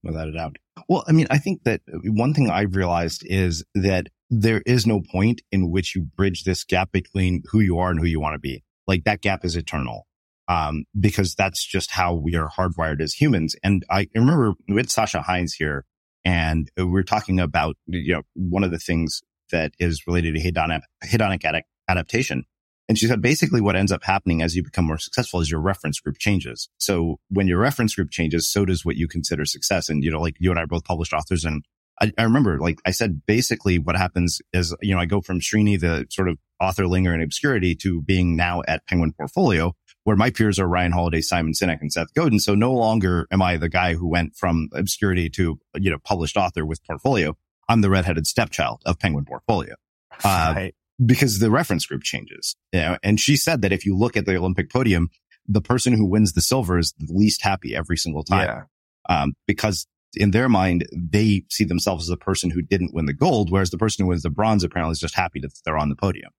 Without 0.04 0.28
a 0.28 0.32
doubt. 0.32 0.56
Well, 0.88 1.02
I 1.08 1.12
mean, 1.12 1.26
I 1.30 1.38
think 1.38 1.64
that 1.64 1.80
one 2.04 2.34
thing 2.34 2.50
I've 2.50 2.76
realized 2.76 3.22
is 3.24 3.64
that 3.74 4.06
there 4.30 4.62
is 4.66 4.86
no 4.86 5.00
point 5.00 5.40
in 5.50 5.70
which 5.70 5.96
you 5.96 6.02
bridge 6.02 6.44
this 6.44 6.62
gap 6.62 6.92
between 6.92 7.42
who 7.50 7.60
you 7.60 7.78
are 7.78 7.90
and 7.90 7.98
who 7.98 8.06
you 8.06 8.20
want 8.20 8.34
to 8.34 8.38
be. 8.38 8.62
Like 8.86 9.04
that 9.04 9.22
gap 9.22 9.44
is 9.44 9.56
eternal. 9.56 10.06
Um, 10.48 10.84
because 10.98 11.34
that's 11.34 11.66
just 11.66 11.90
how 11.90 12.14
we 12.14 12.36
are 12.36 12.48
hardwired 12.48 13.00
as 13.00 13.14
humans. 13.14 13.56
And 13.64 13.84
I 13.90 14.06
remember 14.14 14.54
with 14.68 14.90
Sasha 14.90 15.22
Hines 15.22 15.54
here 15.54 15.84
and 16.24 16.70
we 16.76 16.84
we're 16.84 17.02
talking 17.02 17.40
about, 17.40 17.76
you 17.86 18.14
know, 18.14 18.22
one 18.34 18.62
of 18.62 18.70
the 18.70 18.78
things 18.78 19.22
that 19.50 19.72
is 19.80 20.04
related 20.06 20.36
to 20.36 20.40
hedonic, 20.40 20.82
hedonic 21.04 21.62
adaptation. 21.88 22.44
And 22.88 22.96
she 22.96 23.06
said 23.06 23.20
basically 23.20 23.60
what 23.60 23.76
ends 23.76 23.90
up 23.90 24.04
happening 24.04 24.42
as 24.42 24.54
you 24.54 24.62
become 24.62 24.84
more 24.84 24.98
successful 24.98 25.40
is 25.40 25.50
your 25.50 25.60
reference 25.60 26.00
group 26.00 26.18
changes. 26.18 26.68
So 26.78 27.18
when 27.28 27.48
your 27.48 27.58
reference 27.58 27.94
group 27.94 28.10
changes, 28.10 28.50
so 28.50 28.64
does 28.64 28.84
what 28.84 28.96
you 28.96 29.08
consider 29.08 29.44
success. 29.44 29.88
And, 29.88 30.04
you 30.04 30.10
know, 30.10 30.20
like 30.20 30.36
you 30.38 30.50
and 30.50 30.58
I 30.58 30.62
are 30.62 30.68
both 30.68 30.84
published 30.84 31.12
authors. 31.12 31.44
And 31.44 31.64
I, 32.00 32.12
I 32.16 32.22
remember, 32.22 32.58
like 32.60 32.78
I 32.84 32.92
said, 32.92 33.22
basically 33.26 33.78
what 33.78 33.96
happens 33.96 34.40
is, 34.52 34.74
you 34.82 34.94
know, 34.94 35.00
I 35.00 35.06
go 35.06 35.20
from 35.20 35.40
Srini, 35.40 35.80
the 35.80 36.06
sort 36.10 36.28
of 36.28 36.38
author 36.60 36.86
linger 36.86 37.12
in 37.12 37.20
obscurity 37.20 37.74
to 37.76 38.02
being 38.02 38.36
now 38.36 38.62
at 38.68 38.86
Penguin 38.86 39.12
Portfolio, 39.12 39.74
where 40.04 40.16
my 40.16 40.30
peers 40.30 40.60
are 40.60 40.68
Ryan 40.68 40.92
Holiday, 40.92 41.20
Simon 41.20 41.54
Sinek, 41.54 41.80
and 41.80 41.92
Seth 41.92 42.14
Godin. 42.14 42.38
So 42.38 42.54
no 42.54 42.72
longer 42.72 43.26
am 43.32 43.42
I 43.42 43.56
the 43.56 43.68
guy 43.68 43.94
who 43.94 44.08
went 44.08 44.36
from 44.36 44.68
obscurity 44.72 45.28
to, 45.30 45.58
you 45.74 45.90
know, 45.90 45.98
published 45.98 46.36
author 46.36 46.64
with 46.64 46.84
Portfolio. 46.84 47.36
I'm 47.68 47.80
the 47.80 47.90
redheaded 47.90 48.28
stepchild 48.28 48.82
of 48.86 49.00
Penguin 49.00 49.24
Portfolio. 49.24 49.74
Uh, 50.22 50.52
right 50.54 50.74
because 51.04 51.38
the 51.38 51.50
reference 51.50 51.86
group 51.86 52.02
changes. 52.02 52.56
You 52.72 52.80
know? 52.80 52.98
And 53.02 53.20
she 53.20 53.36
said 53.36 53.62
that 53.62 53.72
if 53.72 53.84
you 53.84 53.96
look 53.96 54.16
at 54.16 54.26
the 54.26 54.36
Olympic 54.36 54.70
podium, 54.70 55.10
the 55.48 55.60
person 55.60 55.92
who 55.92 56.04
wins 56.06 56.32
the 56.32 56.40
silver 56.40 56.78
is 56.78 56.94
the 56.98 57.12
least 57.12 57.42
happy 57.42 57.74
every 57.74 57.96
single 57.96 58.24
time. 58.24 58.46
Yeah. 58.46 58.62
Um, 59.08 59.34
because 59.46 59.86
in 60.14 60.30
their 60.30 60.48
mind, 60.48 60.86
they 60.92 61.44
see 61.50 61.64
themselves 61.64 62.04
as 62.04 62.08
the 62.08 62.16
person 62.16 62.50
who 62.50 62.62
didn't 62.62 62.94
win 62.94 63.06
the 63.06 63.12
gold, 63.12 63.50
whereas 63.50 63.70
the 63.70 63.78
person 63.78 64.04
who 64.04 64.08
wins 64.08 64.22
the 64.22 64.30
bronze 64.30 64.64
apparently 64.64 64.92
is 64.92 64.98
just 64.98 65.14
happy 65.14 65.40
that 65.40 65.52
they're 65.64 65.78
on 65.78 65.88
the 65.88 65.96
podium. 65.96 66.30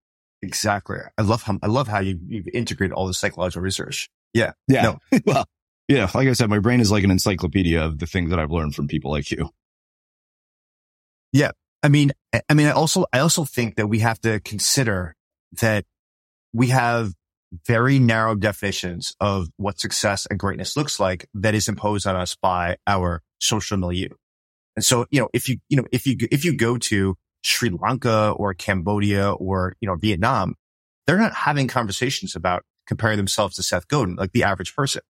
Exactly. 0.42 0.98
I 1.18 1.22
love 1.22 1.44
how, 1.44 1.58
I 1.62 1.68
love 1.68 1.88
how 1.88 2.00
you, 2.00 2.20
you've 2.28 2.48
integrated 2.54 2.94
all 2.94 3.08
the 3.08 3.14
psychological 3.14 3.62
research. 3.62 4.10
Yeah. 4.34 4.52
Yeah. 4.68 4.82
No. 5.12 5.20
well, 5.26 5.46
yeah. 5.88 6.10
Like 6.14 6.28
I 6.28 6.34
said, 6.34 6.50
my 6.50 6.60
brain 6.60 6.80
is 6.80 6.92
like 6.92 7.04
an 7.04 7.12
encyclopedia 7.12 7.84
of 7.84 8.00
the 8.00 8.06
things 8.06 8.30
that 8.30 8.40
I've 8.40 8.52
learned 8.52 8.76
from 8.76 8.88
people 8.88 9.12
like 9.12 9.32
you. 9.32 9.50
Yeah. 11.32 11.52
I 11.88 11.90
mean, 11.90 12.12
I 12.50 12.54
mean, 12.54 12.68
I 12.68 12.72
also, 12.72 13.06
I 13.14 13.20
also 13.20 13.46
think 13.46 13.78
that 13.78 13.88
we 13.88 14.00
have 14.00 14.20
to 14.20 14.42
consider 14.42 15.16
that 15.62 15.86
we 16.52 16.68
have 16.68 17.14
very 17.66 17.98
narrow 17.98 18.36
definitions 18.36 19.16
of 19.22 19.48
what 19.56 19.80
success 19.80 20.26
and 20.26 20.38
greatness 20.38 20.76
looks 20.76 21.00
like 21.00 21.30
that 21.34 21.56
is 21.56 21.70
imposed 21.70 22.06
on 22.06 22.14
us 22.18 22.36
by 22.36 22.76
our 22.88 23.22
social 23.40 23.78
milieu. 23.78 24.10
And 24.76 24.84
so, 24.84 25.06
you 25.12 25.22
know, 25.22 25.30
if 25.34 25.48
you, 25.48 25.60
you 25.70 25.78
know, 25.78 25.86
if 25.94 26.06
you, 26.06 26.18
if 26.30 26.44
you 26.44 26.58
go 26.58 26.78
to 26.78 27.16
Sri 27.42 27.70
Lanka 27.70 28.32
or 28.32 28.54
Cambodia 28.54 29.32
or, 29.32 29.78
you 29.80 29.88
know, 29.88 29.96
Vietnam, 29.96 30.56
they're 31.06 31.18
not 31.18 31.36
having 31.36 31.70
conversations 31.70 32.36
about 32.36 32.64
comparing 32.86 33.16
themselves 33.16 33.56
to 33.56 33.64
Seth 33.64 33.88
Godin, 33.88 34.18
like 34.18 34.34
the 34.34 34.44
average 34.44 34.76
person. 34.76 35.04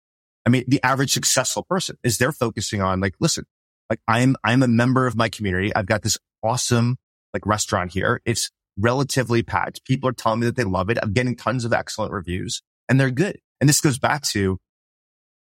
I 0.45 0.51
mean, 0.51 0.63
the 0.67 0.79
average 0.83 1.11
successful 1.11 1.65
person 1.67 1.97
is 2.03 2.19
they're 2.19 2.31
focusing 2.31 2.83
on 2.83 2.99
like, 2.99 3.15
listen, 3.19 3.45
like 3.89 3.99
I'm, 4.07 4.35
I'm 4.43 4.61
a 4.61 4.67
member 4.67 5.07
of 5.07 5.15
my 5.15 5.27
community. 5.27 5.75
I've 5.75 5.87
got 5.87 6.03
this 6.03 6.19
awesome 6.43 6.97
like 7.33 7.45
restaurant 7.45 7.91
here. 7.91 8.21
It's 8.25 8.49
relatively 8.77 9.43
packed. 9.43 9.83
People 9.85 10.09
are 10.09 10.13
telling 10.13 10.39
me 10.39 10.45
that 10.45 10.55
they 10.55 10.63
love 10.63 10.89
it. 10.89 10.97
I'm 11.01 11.13
getting 11.13 11.35
tons 11.35 11.65
of 11.65 11.73
excellent 11.73 12.11
reviews 12.11 12.61
and 12.87 12.99
they're 12.99 13.11
good. 13.11 13.39
And 13.59 13.67
this 13.67 13.81
goes 13.81 13.97
back 13.97 14.23
to 14.29 14.57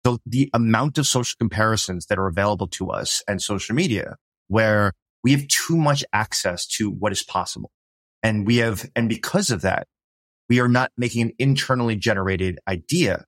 the, 0.05 0.19
the 0.27 0.51
amount 0.53 0.99
of 0.99 1.07
social 1.07 1.37
comparisons 1.39 2.07
that 2.07 2.19
are 2.19 2.27
available 2.27 2.67
to 2.69 2.91
us 2.91 3.23
and 3.27 3.41
social 3.41 3.75
media 3.75 4.17
where 4.49 4.93
we 5.25 5.33
have 5.33 5.47
too 5.49 5.77
much 5.77 6.05
access 6.13 6.67
to 6.67 6.91
what 6.91 7.13
is 7.13 7.23
possible. 7.23 7.71
And 8.23 8.47
we 8.47 8.57
have, 8.57 8.89
and 8.95 9.09
because 9.09 9.51
of 9.51 9.63
that, 9.63 9.87
we 10.49 10.61
are 10.61 10.69
not 10.69 10.91
making 10.97 11.23
an 11.23 11.33
internally 11.39 11.97
generated 11.97 12.59
idea 12.69 13.25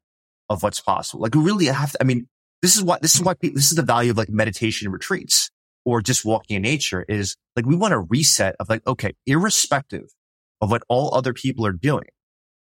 of 0.51 0.63
what's 0.63 0.81
possible. 0.81 1.23
Like 1.23 1.35
we 1.35 1.43
really 1.43 1.67
have 1.67 1.93
to, 1.93 1.99
I 2.01 2.05
mean, 2.05 2.29
this 2.61 2.77
is 2.77 2.83
what, 2.83 3.03
this 3.03 3.15
is 3.15 3.23
what, 3.23 3.39
this 3.41 3.71
is 3.71 3.77
the 3.77 3.83
value 3.83 4.11
of 4.11 4.19
like 4.19 4.29
meditation 4.29 4.91
retreats 4.91 5.51
or 5.85 6.01
just 6.01 6.25
walking 6.25 6.57
in 6.57 6.63
nature 6.63 7.05
is 7.09 7.37
like, 7.57 7.67
we 7.67 7.77
want 7.77 7.95
a 7.95 7.99
reset 7.99 8.57
of 8.59 8.69
like, 8.69 8.87
okay, 8.87 9.13
irrespective 9.27 10.15
of 10.61 10.71
what 10.71 10.83
all 10.89 11.15
other 11.15 11.33
people 11.33 11.67
are 11.67 11.73
doing 11.73 12.07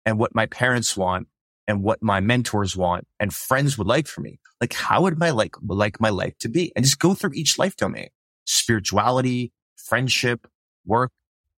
and 0.06 0.20
what 0.20 0.36
my 0.36 0.46
parents 0.46 0.96
want 0.96 1.28
and 1.68 1.84
what 1.84 2.02
my 2.02 2.20
mentors 2.20 2.78
want 2.78 3.06
and 3.20 3.34
friends 3.34 3.78
would 3.78 3.88
like 3.88 4.08
for 4.08 4.22
me, 4.22 4.40
like 4.62 4.74
how 4.74 5.02
would 5.02 5.18
my 5.18 5.32
like, 5.32 5.56
like 5.68 6.00
my 6.00 6.10
life 6.10 6.38
to 6.40 6.50
be 6.50 6.72
and 6.76 6.86
just 6.86 7.00
go 7.00 7.14
through 7.14 7.32
each 7.34 7.58
life 7.58 7.76
domain, 7.76 8.08
spirituality, 8.46 9.52
friendship, 9.76 10.48
work, 10.86 11.12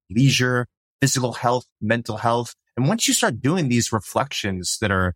leisure, 0.10 0.68
physical 1.02 1.34
health, 1.34 1.66
mental 1.82 2.18
health. 2.18 2.56
And 2.76 2.88
once 2.88 3.08
you 3.08 3.14
start 3.14 3.42
doing 3.42 3.70
these 3.70 3.92
reflections 3.92 4.78
that 4.82 4.92
are 4.92 5.16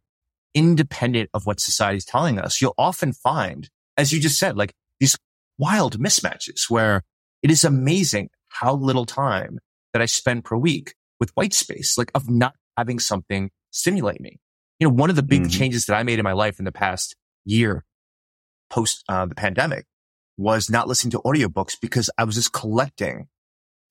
independent 0.54 1.30
of 1.34 1.46
what 1.46 1.60
society 1.60 1.98
is 1.98 2.06
telling 2.06 2.38
us, 2.38 2.62
you'll 2.62 2.76
often 2.78 3.14
find, 3.14 3.70
as 3.98 4.12
you 4.12 4.20
just 4.20 4.38
said, 4.38 4.58
like 4.58 4.74
these 5.00 5.18
wild 5.58 6.00
mismatches 6.00 6.70
where 6.70 7.04
it 7.42 7.52
is 7.52 7.64
amazing 7.64 8.30
how 8.50 8.76
little 8.76 9.06
time 9.06 9.60
that 9.94 10.02
I 10.02 10.06
spend 10.06 10.44
per 10.44 10.56
week 10.56 10.96
with 11.20 11.32
white 11.36 11.54
space, 11.54 11.98
like 11.98 12.12
of 12.16 12.30
not 12.30 12.56
having 12.78 13.00
something 13.00 13.52
stimulate 13.72 14.22
me. 14.22 14.40
You 14.80 14.88
know, 14.88 14.94
one 14.94 15.10
of 15.10 15.16
the 15.16 15.24
big 15.24 15.44
mm-hmm. 15.44 15.50
changes 15.50 15.86
that 15.86 15.96
I 15.96 16.04
made 16.04 16.20
in 16.20 16.24
my 16.24 16.34
life 16.34 16.60
in 16.60 16.66
the 16.66 16.72
past 16.72 17.16
year 17.46 17.84
post 18.70 19.04
uh, 19.08 19.26
the 19.26 19.36
pandemic 19.36 19.86
was 20.38 20.70
not 20.70 20.88
listening 20.88 21.12
to 21.12 21.20
audiobooks 21.20 21.76
because 21.80 22.10
I 22.18 22.24
was 22.24 22.36
just 22.36 22.54
collecting, 22.54 23.28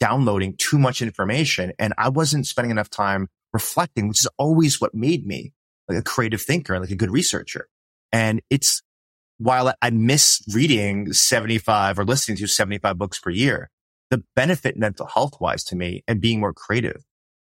downloading 0.00 0.56
too 0.56 0.78
much 0.78 1.00
information 1.00 1.72
and 1.78 1.94
I 1.96 2.08
wasn't 2.08 2.46
spending 2.46 2.72
enough 2.72 2.90
time 2.90 3.28
reflecting, 3.52 4.08
which 4.08 4.20
is 4.20 4.28
always 4.38 4.80
what 4.80 4.94
made 4.94 5.24
me 5.26 5.52
like 5.88 5.98
a 5.98 6.02
creative 6.02 6.42
thinker, 6.42 6.74
and 6.74 6.82
like 6.82 6.90
a 6.90 6.96
good 6.96 7.10
researcher. 7.10 7.68
And 8.12 8.40
it's 8.50 8.82
while 9.42 9.74
I 9.82 9.90
miss 9.90 10.40
reading 10.54 11.12
75 11.12 11.98
or 11.98 12.04
listening 12.04 12.36
to 12.38 12.46
75 12.46 12.96
books 12.96 13.18
per 13.18 13.30
year, 13.30 13.70
the 14.10 14.22
benefit 14.36 14.76
mental 14.76 15.06
health 15.06 15.40
wise 15.40 15.64
to 15.64 15.76
me 15.76 16.04
and 16.06 16.20
being 16.20 16.38
more 16.40 16.52
creative 16.52 17.04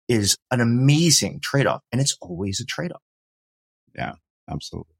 is 0.09 0.37
an 0.51 0.61
amazing 0.61 1.41
trade 1.41 1.67
off. 1.67 1.83
And 1.91 2.01
it's 2.01 2.17
always 2.21 2.61
a 2.61 2.67
trade 2.67 2.93
off. 2.93 3.03
Yeah, 3.95 4.13
absolutely. 4.51 4.95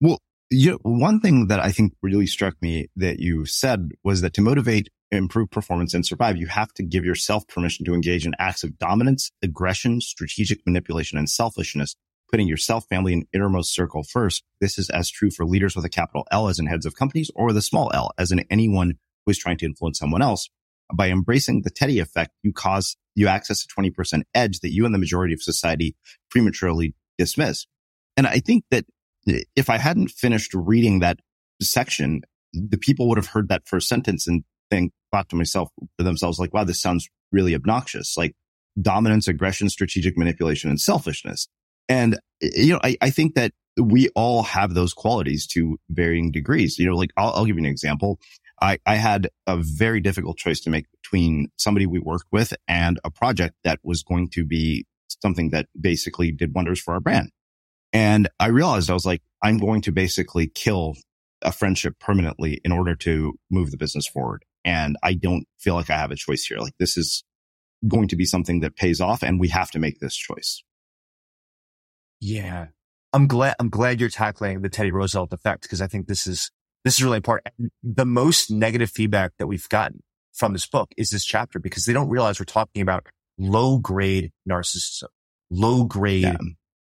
Well, 0.00 0.18
you 0.50 0.72
know, 0.72 0.78
one 0.82 1.20
thing 1.20 1.48
that 1.48 1.58
I 1.58 1.72
think 1.72 1.92
really 2.02 2.26
struck 2.26 2.54
me 2.62 2.88
that 2.94 3.18
you 3.18 3.44
said 3.44 3.90
was 4.04 4.20
that 4.20 4.32
to 4.34 4.42
motivate, 4.42 4.88
improve 5.10 5.50
performance 5.50 5.92
and 5.92 6.06
survive, 6.06 6.36
you 6.36 6.46
have 6.46 6.72
to 6.74 6.84
give 6.84 7.04
yourself 7.04 7.48
permission 7.48 7.84
to 7.84 7.94
engage 7.94 8.26
in 8.26 8.34
acts 8.38 8.62
of 8.62 8.78
dominance, 8.78 9.32
aggression, 9.42 10.00
strategic 10.00 10.60
manipulation, 10.66 11.18
and 11.18 11.28
selfishness 11.28 11.96
putting 12.30 12.48
yourself, 12.48 12.86
family, 12.88 13.12
and 13.12 13.26
innermost 13.32 13.74
circle 13.74 14.02
first. 14.02 14.44
This 14.60 14.78
is 14.78 14.90
as 14.90 15.10
true 15.10 15.30
for 15.30 15.44
leaders 15.44 15.76
with 15.76 15.84
a 15.84 15.90
capital 15.90 16.26
L 16.30 16.48
as 16.48 16.58
in 16.58 16.66
heads 16.66 16.86
of 16.86 16.96
companies 16.96 17.30
or 17.34 17.52
the 17.52 17.62
small 17.62 17.90
L 17.94 18.10
as 18.18 18.32
in 18.32 18.44
anyone 18.50 18.94
who 19.24 19.30
is 19.30 19.38
trying 19.38 19.58
to 19.58 19.66
influence 19.66 19.98
someone 19.98 20.22
else. 20.22 20.48
By 20.94 21.10
embracing 21.10 21.62
the 21.62 21.70
Teddy 21.70 21.98
effect, 21.98 22.32
you 22.42 22.52
cause 22.52 22.96
you 23.14 23.26
access 23.28 23.64
a 23.64 23.80
20% 23.80 24.22
edge 24.34 24.60
that 24.60 24.72
you 24.72 24.84
and 24.84 24.94
the 24.94 24.98
majority 24.98 25.34
of 25.34 25.42
society 25.42 25.96
prematurely 26.30 26.94
dismiss. 27.18 27.66
And 28.16 28.26
I 28.26 28.38
think 28.38 28.64
that 28.70 28.84
eh, 29.28 29.40
if 29.56 29.68
I 29.68 29.78
hadn't 29.78 30.10
finished 30.10 30.54
reading 30.54 31.00
that 31.00 31.18
section, 31.60 32.22
the 32.52 32.78
people 32.78 33.08
would 33.08 33.18
have 33.18 33.26
heard 33.26 33.48
that 33.48 33.66
first 33.66 33.88
sentence 33.88 34.26
and 34.26 34.44
think, 34.70 34.92
thought 35.10 35.28
to 35.30 35.36
myself, 35.36 35.70
to 35.98 36.04
themselves, 36.04 36.38
like, 36.38 36.52
wow, 36.52 36.64
this 36.64 36.80
sounds 36.80 37.08
really 37.32 37.54
obnoxious. 37.54 38.16
Like 38.16 38.34
dominance, 38.80 39.28
aggression, 39.28 39.68
strategic 39.68 40.16
manipulation, 40.16 40.70
and 40.70 40.80
selfishness. 40.80 41.48
And, 41.88 42.18
you 42.40 42.72
know, 42.72 42.80
I, 42.82 42.96
I 43.00 43.10
think 43.10 43.34
that 43.34 43.52
we 43.80 44.08
all 44.16 44.42
have 44.42 44.74
those 44.74 44.92
qualities 44.92 45.46
to 45.48 45.78
varying 45.90 46.30
degrees. 46.30 46.78
You 46.78 46.86
know, 46.86 46.96
like 46.96 47.10
I'll, 47.16 47.32
I'll 47.32 47.44
give 47.44 47.56
you 47.56 47.64
an 47.64 47.70
example. 47.70 48.18
I, 48.60 48.78
I 48.86 48.96
had 48.96 49.28
a 49.46 49.58
very 49.58 50.00
difficult 50.00 50.38
choice 50.38 50.60
to 50.60 50.70
make 50.70 50.86
between 51.02 51.48
somebody 51.56 51.86
we 51.86 51.98
worked 51.98 52.28
with 52.32 52.54
and 52.66 52.98
a 53.04 53.10
project 53.10 53.54
that 53.64 53.80
was 53.82 54.02
going 54.02 54.30
to 54.30 54.44
be 54.44 54.86
something 55.22 55.50
that 55.50 55.66
basically 55.78 56.32
did 56.32 56.54
wonders 56.54 56.80
for 56.80 56.94
our 56.94 57.00
brand. 57.00 57.30
And 57.92 58.28
I 58.40 58.48
realized 58.48 58.90
I 58.90 58.94
was 58.94 59.06
like, 59.06 59.22
I'm 59.42 59.58
going 59.58 59.82
to 59.82 59.92
basically 59.92 60.48
kill 60.48 60.94
a 61.42 61.52
friendship 61.52 61.98
permanently 62.00 62.60
in 62.64 62.72
order 62.72 62.94
to 62.96 63.34
move 63.50 63.70
the 63.70 63.76
business 63.76 64.06
forward. 64.06 64.44
And 64.64 64.96
I 65.02 65.14
don't 65.14 65.46
feel 65.58 65.74
like 65.74 65.90
I 65.90 65.98
have 65.98 66.10
a 66.10 66.16
choice 66.16 66.44
here. 66.44 66.58
Like 66.58 66.74
this 66.78 66.96
is 66.96 67.24
going 67.86 68.08
to 68.08 68.16
be 68.16 68.24
something 68.24 68.60
that 68.60 68.74
pays 68.74 69.00
off 69.00 69.22
and 69.22 69.38
we 69.38 69.48
have 69.48 69.70
to 69.72 69.78
make 69.78 70.00
this 70.00 70.16
choice. 70.16 70.62
Yeah. 72.20 72.66
I'm 73.12 73.26
glad, 73.26 73.54
I'm 73.58 73.68
glad 73.68 74.00
you're 74.00 74.10
tackling 74.10 74.62
the 74.62 74.68
Teddy 74.68 74.90
Roosevelt 74.90 75.32
effect 75.32 75.62
because 75.62 75.80
I 75.80 75.86
think 75.86 76.06
this 76.06 76.26
is, 76.26 76.50
this 76.84 76.98
is 76.98 77.04
really 77.04 77.16
important. 77.16 77.48
The 77.82 78.06
most 78.06 78.50
negative 78.50 78.90
feedback 78.90 79.32
that 79.38 79.46
we've 79.46 79.68
gotten 79.68 80.02
from 80.34 80.52
this 80.52 80.66
book 80.66 80.92
is 80.96 81.10
this 81.10 81.24
chapter 81.24 81.58
because 81.58 81.86
they 81.86 81.92
don't 81.92 82.08
realize 82.08 82.38
we're 82.38 82.44
talking 82.44 82.82
about 82.82 83.06
low 83.38 83.78
grade 83.78 84.32
narcissism, 84.48 85.08
low 85.50 85.84
grade, 85.84 86.22
yeah. 86.22 86.36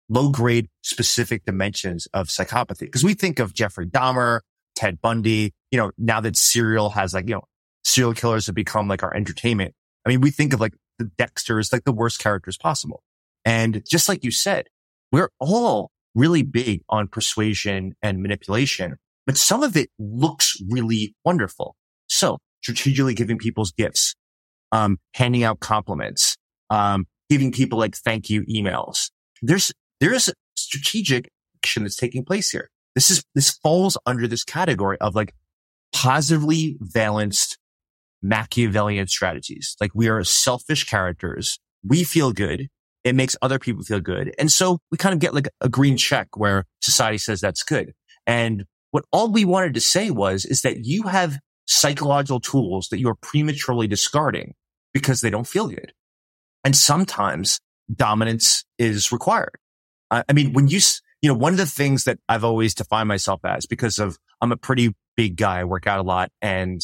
low 0.10 0.30
grade 0.30 0.68
specific 0.82 1.46
dimensions 1.46 2.08
of 2.14 2.28
psychopathy. 2.28 2.80
Because 2.80 3.04
we 3.04 3.14
think 3.14 3.40
of 3.40 3.54
Jeffrey 3.54 3.88
Dahmer, 3.88 4.42
Ted 4.76 5.00
Bundy, 5.02 5.54
you 5.72 5.78
know, 5.78 5.92
now 5.98 6.20
that 6.22 6.36
serial 6.36 6.90
has 6.92 7.14
like, 7.14 7.28
you 7.28 7.36
know, 7.36 7.44
serial 7.84 8.14
killers 8.14 8.48
have 8.48 8.56
become 8.56 8.88
like 8.88 9.04
our 9.04 9.16
entertainment. 9.16 9.74
I 10.06 10.10
mean, 10.10 10.22
we 10.22 10.32
think 10.32 10.54
of 10.54 10.60
like 10.60 10.74
the 10.98 11.06
Dexters, 11.18 11.72
like 11.72 11.84
the 11.84 11.92
worst 11.92 12.20
characters 12.20 12.58
possible. 12.58 13.04
And 13.44 13.84
just 13.88 14.10
like 14.10 14.24
you 14.24 14.32
said, 14.32 14.68
we're 15.16 15.30
all 15.40 15.92
really 16.14 16.44
big 16.44 16.82
on 16.90 17.08
persuasion 17.08 17.94
and 18.02 18.22
manipulation, 18.22 18.98
but 19.26 19.38
some 19.38 19.64
of 19.64 19.78
it 19.78 19.90
looks 19.98 20.58
really 20.70 21.16
wonderful. 21.24 21.78
So 22.08 22.40
strategically 22.62 23.14
giving 23.14 23.38
people's 23.38 23.72
gifts, 23.72 24.14
um, 24.74 24.98
handing 25.14 25.46
out 25.46 25.62
compliments, 25.62 26.36
um, 26.70 27.06
giving 27.30 27.54
people 27.54 27.80
like 27.80 27.96
thank 27.96 28.30
you 28.30 28.42
emails. 28.42 29.10
There's, 29.42 29.72
there's 30.02 30.30
strategic 30.58 31.30
action 31.64 31.84
that's 31.84 31.96
taking 31.96 32.26
place 32.26 32.50
here. 32.50 32.70
This 32.94 33.10
is, 33.10 33.24
this 33.36 33.52
falls 33.52 33.98
under 34.06 34.28
this 34.28 34.44
category 34.44 34.98
of 35.00 35.16
like 35.16 35.34
positively 35.94 36.76
balanced 36.82 37.58
Machiavellian 38.22 39.08
strategies. 39.08 39.78
Like 39.80 39.92
we 39.96 40.10
are 40.10 40.26
selfish 40.26 40.84
characters. 40.84 41.58
We 41.88 42.04
feel 42.04 42.34
good. 42.34 42.68
It 43.06 43.16
makes 43.16 43.38
other 43.42 43.60
people 43.60 43.84
feel 43.84 44.02
good. 44.02 44.34
And 44.38 44.52
so 44.52 44.80
we 44.92 44.98
kind 44.98 45.14
of 45.14 45.20
get 45.20 45.34
like 45.34 45.48
a 45.62 45.70
green 45.70 45.96
check 45.96 46.36
where 46.36 46.66
society 46.82 47.20
says 47.20 47.40
that's 47.40 47.64
good. 47.64 47.94
And 48.28 48.66
what 48.92 49.06
all 49.12 49.32
we 49.32 49.46
wanted 49.46 49.76
to 49.76 49.82
say 49.82 50.10
was, 50.10 50.44
is 50.44 50.62
that 50.62 50.86
you 50.86 51.04
have 51.04 51.38
psychological 51.68 52.40
tools 52.40 52.90
that 52.90 53.00
you're 53.00 53.16
prematurely 53.16 53.88
discarding 53.88 54.56
because 54.94 55.22
they 55.22 55.30
don't 55.30 55.48
feel 55.48 55.68
good. 55.68 55.94
And 56.64 56.76
sometimes 56.76 57.60
dominance 57.94 58.66
is 58.80 59.12
required. 59.12 59.56
I 60.10 60.34
mean, 60.34 60.54
when 60.54 60.68
you, 60.68 60.80
you 61.22 61.30
know, 61.30 61.36
one 61.36 61.54
of 61.54 61.58
the 61.58 61.66
things 61.66 62.06
that 62.06 62.20
I've 62.30 62.44
always 62.44 62.74
defined 62.74 63.08
myself 63.08 63.42
as 63.44 63.66
because 63.66 64.00
of 64.00 64.18
I'm 64.42 64.52
a 64.52 64.58
pretty 64.58 64.96
big 65.16 65.36
guy, 65.36 65.60
I 65.60 65.64
work 65.64 65.88
out 65.88 66.00
a 66.00 66.04
lot 66.04 66.32
and 66.42 66.82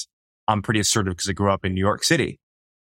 I'm 0.48 0.62
pretty 0.62 0.80
assertive 0.80 1.14
because 1.14 1.30
I 1.30 1.34
grew 1.34 1.52
up 1.52 1.66
in 1.66 1.74
New 1.74 1.82
York 1.82 2.04
City 2.04 2.40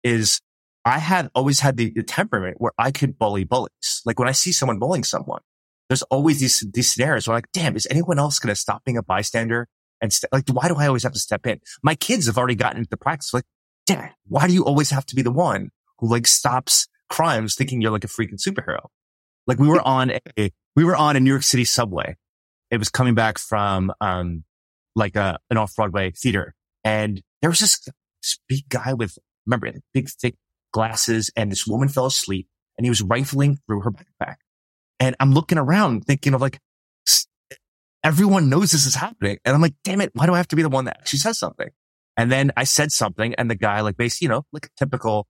is 0.03 0.39
I 0.85 0.99
had 0.99 1.29
always 1.33 1.59
had 1.59 1.77
the, 1.77 1.89
the, 1.89 2.03
temperament 2.03 2.57
where 2.59 2.71
I 2.77 2.91
could 2.91 3.17
bully 3.17 3.43
bullies. 3.43 4.03
Like 4.05 4.19
when 4.19 4.27
I 4.27 4.33
see 4.33 4.51
someone 4.51 4.77
bullying 4.77 5.03
someone, 5.03 5.41
there's 5.89 6.03
always 6.03 6.39
these, 6.39 6.63
these 6.73 6.93
scenarios 6.93 7.27
where 7.27 7.33
I'm 7.33 7.37
like, 7.39 7.51
damn, 7.53 7.75
is 7.75 7.87
anyone 7.89 8.19
else 8.19 8.37
going 8.37 8.53
to 8.53 8.59
stop 8.59 8.85
being 8.85 8.97
a 8.97 9.03
bystander 9.03 9.67
and 9.99 10.13
st- 10.13 10.31
like, 10.31 10.47
why 10.49 10.67
do 10.67 10.75
I 10.75 10.85
always 10.85 11.01
have 11.01 11.13
to 11.13 11.19
step 11.19 11.47
in? 11.47 11.59
My 11.81 11.95
kids 11.95 12.27
have 12.27 12.37
already 12.37 12.55
gotten 12.55 12.77
into 12.77 12.89
the 12.89 12.97
practice. 12.97 13.33
Like, 13.33 13.45
damn, 13.87 14.11
why 14.27 14.47
do 14.47 14.53
you 14.53 14.63
always 14.63 14.91
have 14.91 15.05
to 15.07 15.15
be 15.15 15.23
the 15.23 15.31
one 15.31 15.71
who 15.97 16.07
like 16.07 16.27
stops 16.27 16.87
crimes 17.09 17.55
thinking 17.55 17.81
you're 17.81 17.91
like 17.91 18.03
a 18.03 18.07
freaking 18.07 18.39
superhero? 18.39 18.87
Like 19.47 19.57
we 19.57 19.67
were 19.67 19.81
on 19.85 20.11
a, 20.37 20.51
we 20.75 20.83
were 20.83 20.95
on 20.95 21.15
a 21.15 21.19
New 21.19 21.31
York 21.31 21.43
City 21.43 21.65
subway. 21.65 22.15
It 22.69 22.77
was 22.77 22.89
coming 22.89 23.15
back 23.15 23.39
from, 23.39 23.91
um, 24.01 24.43
like 24.95 25.15
a, 25.15 25.39
an 25.49 25.57
off 25.57 25.75
Broadway 25.75 26.11
theater. 26.11 26.53
And 26.83 27.21
there 27.41 27.49
was 27.49 27.59
this, 27.59 27.79
this 28.21 28.37
big 28.47 28.69
guy 28.69 28.93
with, 28.93 29.17
remember, 29.45 29.71
big 29.93 30.09
thick 30.09 30.35
glasses 30.75 31.31
and 31.37 31.49
this 31.49 31.65
woman 31.65 31.87
fell 31.87 32.05
asleep 32.05 32.49
and 32.77 32.85
he 32.85 32.89
was 32.89 33.01
rifling 33.01 33.57
through 33.65 33.79
her 33.81 33.91
backpack. 33.91 34.35
And 34.99 35.15
I'm 35.21 35.31
looking 35.33 35.57
around 35.57 36.05
thinking 36.05 36.33
of 36.33 36.41
like, 36.41 36.59
everyone 38.03 38.49
knows 38.49 38.71
this 38.71 38.85
is 38.85 38.93
happening. 38.93 39.37
And 39.45 39.55
I'm 39.55 39.61
like, 39.61 39.75
damn 39.85 40.01
it. 40.01 40.11
Why 40.13 40.25
do 40.25 40.33
I 40.33 40.37
have 40.37 40.49
to 40.49 40.57
be 40.57 40.63
the 40.63 40.69
one 40.69 40.85
that 40.85 40.97
actually 40.99 41.19
says 41.19 41.39
something? 41.39 41.69
And 42.17 42.29
then 42.29 42.51
I 42.57 42.65
said 42.65 42.91
something 42.91 43.33
and 43.35 43.49
the 43.49 43.55
guy 43.55 43.79
like 43.81 43.95
basically, 43.95 44.25
you 44.25 44.29
know, 44.29 44.43
like 44.51 44.65
a 44.65 44.69
typical 44.77 45.27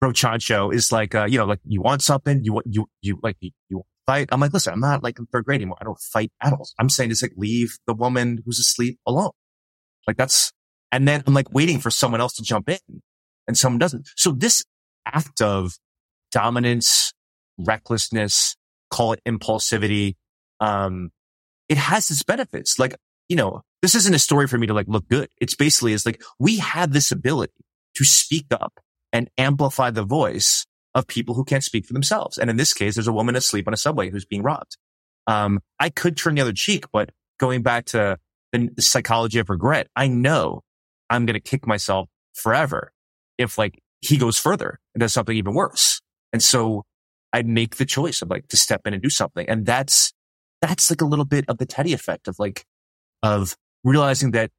bro 0.00 0.12
chancho 0.12 0.74
is 0.74 0.90
like, 0.90 1.14
uh, 1.14 1.26
you 1.26 1.36
know, 1.36 1.44
like 1.44 1.60
you 1.64 1.82
want 1.82 2.00
something, 2.00 2.42
you 2.42 2.54
want, 2.54 2.66
you, 2.68 2.86
you 3.02 3.20
like, 3.22 3.36
you, 3.40 3.50
you 3.68 3.82
fight. 4.06 4.30
I'm 4.32 4.40
like, 4.40 4.54
listen, 4.54 4.72
I'm 4.72 4.80
not 4.80 5.02
like 5.02 5.18
in 5.18 5.26
third 5.26 5.44
grade 5.44 5.60
anymore. 5.60 5.76
I 5.78 5.84
don't 5.84 6.00
fight 6.00 6.32
adults. 6.42 6.74
I'm 6.78 6.88
saying 6.88 7.10
just 7.10 7.22
like 7.22 7.34
leave 7.36 7.76
the 7.86 7.92
woman 7.94 8.38
who's 8.46 8.58
asleep 8.58 8.98
alone. 9.06 9.32
Like 10.06 10.16
that's, 10.16 10.52
and 10.90 11.06
then 11.06 11.22
I'm 11.26 11.34
like 11.34 11.52
waiting 11.52 11.80
for 11.80 11.90
someone 11.90 12.22
else 12.22 12.34
to 12.36 12.42
jump 12.42 12.70
in 12.70 13.02
and 13.46 13.58
someone 13.58 13.78
doesn't. 13.78 14.08
So 14.16 14.32
this 14.32 14.64
act 15.12 15.40
of 15.40 15.78
dominance, 16.32 17.12
recklessness, 17.58 18.56
call 18.90 19.12
it 19.12 19.20
impulsivity, 19.26 20.16
um, 20.60 21.10
it 21.68 21.78
has 21.78 22.10
its 22.10 22.22
benefits. 22.22 22.78
Like, 22.78 22.96
you 23.28 23.36
know, 23.36 23.62
this 23.82 23.94
isn't 23.94 24.14
a 24.14 24.18
story 24.18 24.46
for 24.46 24.58
me 24.58 24.66
to 24.66 24.74
like 24.74 24.88
look 24.88 25.08
good. 25.08 25.28
It's 25.40 25.54
basically, 25.54 25.92
it's 25.92 26.04
like 26.04 26.22
we 26.38 26.58
have 26.58 26.92
this 26.92 27.12
ability 27.12 27.52
to 27.96 28.04
speak 28.04 28.46
up 28.50 28.80
and 29.12 29.30
amplify 29.38 29.90
the 29.90 30.02
voice 30.02 30.66
of 30.94 31.06
people 31.06 31.34
who 31.34 31.44
can't 31.44 31.64
speak 31.64 31.86
for 31.86 31.92
themselves. 31.92 32.38
And 32.38 32.50
in 32.50 32.56
this 32.56 32.74
case, 32.74 32.94
there's 32.94 33.08
a 33.08 33.12
woman 33.12 33.36
asleep 33.36 33.68
on 33.68 33.74
a 33.74 33.76
subway 33.76 34.10
who's 34.10 34.24
being 34.24 34.42
robbed. 34.42 34.76
Um, 35.26 35.60
I 35.78 35.90
could 35.90 36.16
turn 36.16 36.34
the 36.34 36.40
other 36.40 36.52
cheek, 36.52 36.86
but 36.92 37.10
going 37.38 37.62
back 37.62 37.86
to 37.86 38.18
the 38.52 38.70
psychology 38.82 39.38
of 39.38 39.48
regret, 39.48 39.86
I 39.94 40.08
know 40.08 40.62
I'm 41.08 41.26
going 41.26 41.34
to 41.34 41.40
kick 41.40 41.66
myself 41.66 42.08
forever 42.34 42.92
if 43.38 43.56
like 43.56 43.80
he 44.00 44.16
goes 44.16 44.38
further 44.38 44.79
and 44.94 45.00
does 45.00 45.12
something 45.12 45.36
even 45.36 45.54
worse. 45.54 46.00
And 46.32 46.42
so 46.42 46.84
I 47.32 47.42
make 47.42 47.76
the 47.76 47.84
choice 47.84 48.22
of 48.22 48.30
like 48.30 48.48
to 48.48 48.56
step 48.56 48.82
in 48.86 48.94
and 48.94 49.02
do 49.02 49.10
something. 49.10 49.48
And 49.48 49.66
that's 49.66 50.12
that's 50.60 50.90
like 50.90 51.00
a 51.00 51.06
little 51.06 51.24
bit 51.24 51.44
of 51.48 51.58
the 51.58 51.66
Teddy 51.66 51.92
effect 51.92 52.28
of 52.28 52.38
like, 52.38 52.64
of 53.22 53.56
realizing 53.82 54.32
that 54.32 54.50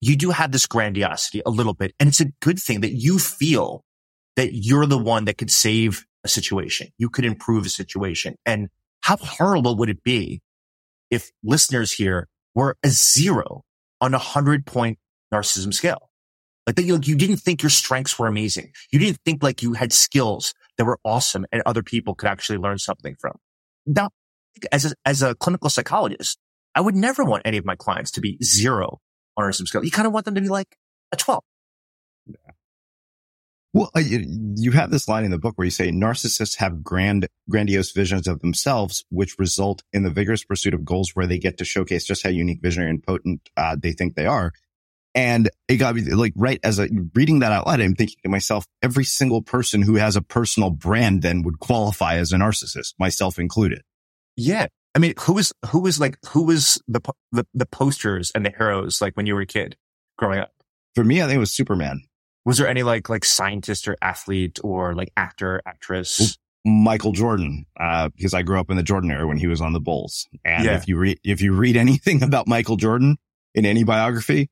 you 0.00 0.16
do 0.16 0.30
have 0.30 0.52
this 0.52 0.66
grandiosity 0.66 1.42
a 1.44 1.50
little 1.50 1.74
bit. 1.74 1.92
And 1.98 2.08
it's 2.08 2.20
a 2.20 2.32
good 2.40 2.58
thing 2.58 2.80
that 2.80 2.92
you 2.92 3.18
feel 3.18 3.84
that 4.36 4.50
you're 4.52 4.86
the 4.86 4.98
one 4.98 5.24
that 5.26 5.38
could 5.38 5.50
save 5.50 6.04
a 6.24 6.28
situation. 6.28 6.88
You 6.98 7.08
could 7.08 7.24
improve 7.24 7.66
a 7.66 7.68
situation. 7.68 8.36
And 8.46 8.68
how 9.02 9.16
horrible 9.16 9.76
would 9.76 9.88
it 9.88 10.02
be 10.02 10.40
if 11.10 11.30
listeners 11.42 11.92
here 11.92 12.28
were 12.54 12.76
a 12.84 12.88
zero 12.88 13.62
on 14.00 14.14
a 14.14 14.18
hundred 14.18 14.66
point 14.66 14.98
narcissism 15.32 15.72
scale? 15.72 16.07
Like 16.68 16.76
that, 16.76 16.82
you, 16.82 17.00
you 17.02 17.14
didn't 17.14 17.38
think 17.38 17.62
your 17.62 17.70
strengths 17.70 18.18
were 18.18 18.26
amazing. 18.26 18.72
You 18.92 18.98
didn't 18.98 19.20
think 19.24 19.42
like 19.42 19.62
you 19.62 19.72
had 19.72 19.90
skills 19.90 20.52
that 20.76 20.84
were 20.84 20.98
awesome 21.02 21.46
and 21.50 21.62
other 21.64 21.82
people 21.82 22.14
could 22.14 22.28
actually 22.28 22.58
learn 22.58 22.76
something 22.76 23.16
from. 23.18 23.38
Now, 23.86 24.10
as 24.70 24.84
a, 24.84 24.94
as 25.06 25.22
a 25.22 25.34
clinical 25.34 25.70
psychologist, 25.70 26.36
I 26.74 26.82
would 26.82 26.94
never 26.94 27.24
want 27.24 27.44
any 27.46 27.56
of 27.56 27.64
my 27.64 27.74
clients 27.74 28.10
to 28.12 28.20
be 28.20 28.36
zero 28.44 29.00
on 29.34 29.46
narcissism 29.46 29.66
scale. 29.66 29.82
You 29.82 29.90
kind 29.90 30.06
of 30.06 30.12
want 30.12 30.26
them 30.26 30.34
to 30.34 30.42
be 30.42 30.50
like 30.50 30.76
a 31.10 31.16
12. 31.16 31.42
Yeah. 32.26 32.34
Well, 33.72 33.90
you 33.96 34.72
have 34.72 34.90
this 34.90 35.08
line 35.08 35.24
in 35.24 35.30
the 35.30 35.38
book 35.38 35.56
where 35.56 35.64
you 35.64 35.70
say 35.70 35.90
narcissists 35.90 36.56
have 36.58 36.84
grand, 36.84 37.28
grandiose 37.48 37.92
visions 37.92 38.28
of 38.28 38.40
themselves, 38.40 39.06
which 39.08 39.38
result 39.38 39.82
in 39.90 40.02
the 40.02 40.10
vigorous 40.10 40.44
pursuit 40.44 40.74
of 40.74 40.84
goals 40.84 41.12
where 41.14 41.26
they 41.26 41.38
get 41.38 41.56
to 41.58 41.64
showcase 41.64 42.04
just 42.04 42.24
how 42.24 42.28
unique, 42.28 42.60
visionary, 42.60 42.90
and 42.90 43.02
potent 43.02 43.48
uh, 43.56 43.74
they 43.80 43.92
think 43.92 44.16
they 44.16 44.26
are. 44.26 44.52
And 45.18 45.50
it 45.66 45.78
got 45.78 45.96
me 45.96 46.02
like 46.02 46.32
right 46.36 46.60
as 46.62 46.78
a 46.78 46.88
reading 47.12 47.40
that 47.40 47.50
out 47.50 47.66
loud, 47.66 47.80
I'm 47.80 47.96
thinking 47.96 48.18
to 48.22 48.28
myself, 48.28 48.64
every 48.84 49.02
single 49.02 49.42
person 49.42 49.82
who 49.82 49.96
has 49.96 50.14
a 50.14 50.22
personal 50.22 50.70
brand 50.70 51.22
then 51.22 51.42
would 51.42 51.58
qualify 51.58 52.18
as 52.18 52.32
a 52.32 52.36
narcissist, 52.36 52.94
myself 53.00 53.36
included. 53.36 53.82
Yeah. 54.36 54.68
I 54.94 55.00
mean, 55.00 55.14
who 55.18 55.32
was, 55.32 55.52
who 55.70 55.80
was 55.80 55.98
like, 55.98 56.18
who 56.28 56.44
was 56.44 56.80
the, 56.86 57.00
the, 57.32 57.44
the 57.52 57.66
posters 57.66 58.30
and 58.32 58.46
the 58.46 58.52
heroes 58.56 59.02
like 59.02 59.16
when 59.16 59.26
you 59.26 59.34
were 59.34 59.40
a 59.40 59.46
kid 59.46 59.76
growing 60.16 60.38
up? 60.38 60.52
For 60.94 61.02
me, 61.02 61.20
I 61.20 61.26
think 61.26 61.34
it 61.34 61.40
was 61.40 61.50
Superman. 61.50 62.02
Was 62.44 62.58
there 62.58 62.68
any 62.68 62.84
like, 62.84 63.08
like 63.08 63.24
scientist 63.24 63.88
or 63.88 63.96
athlete 64.00 64.60
or 64.62 64.94
like 64.94 65.10
actor, 65.16 65.60
actress? 65.66 66.38
Michael 66.64 67.10
Jordan, 67.10 67.66
uh, 67.80 68.10
because 68.10 68.34
I 68.34 68.42
grew 68.42 68.60
up 68.60 68.70
in 68.70 68.76
the 68.76 68.84
Jordan 68.84 69.10
era 69.10 69.26
when 69.26 69.38
he 69.38 69.48
was 69.48 69.60
on 69.60 69.72
the 69.72 69.80
Bulls. 69.80 70.28
And 70.44 70.64
yeah. 70.64 70.76
if 70.76 70.86
you 70.86 70.96
read, 70.96 71.18
if 71.24 71.42
you 71.42 71.54
read 71.54 71.76
anything 71.76 72.22
about 72.22 72.46
Michael 72.46 72.76
Jordan 72.76 73.16
in 73.52 73.66
any 73.66 73.82
biography, 73.82 74.48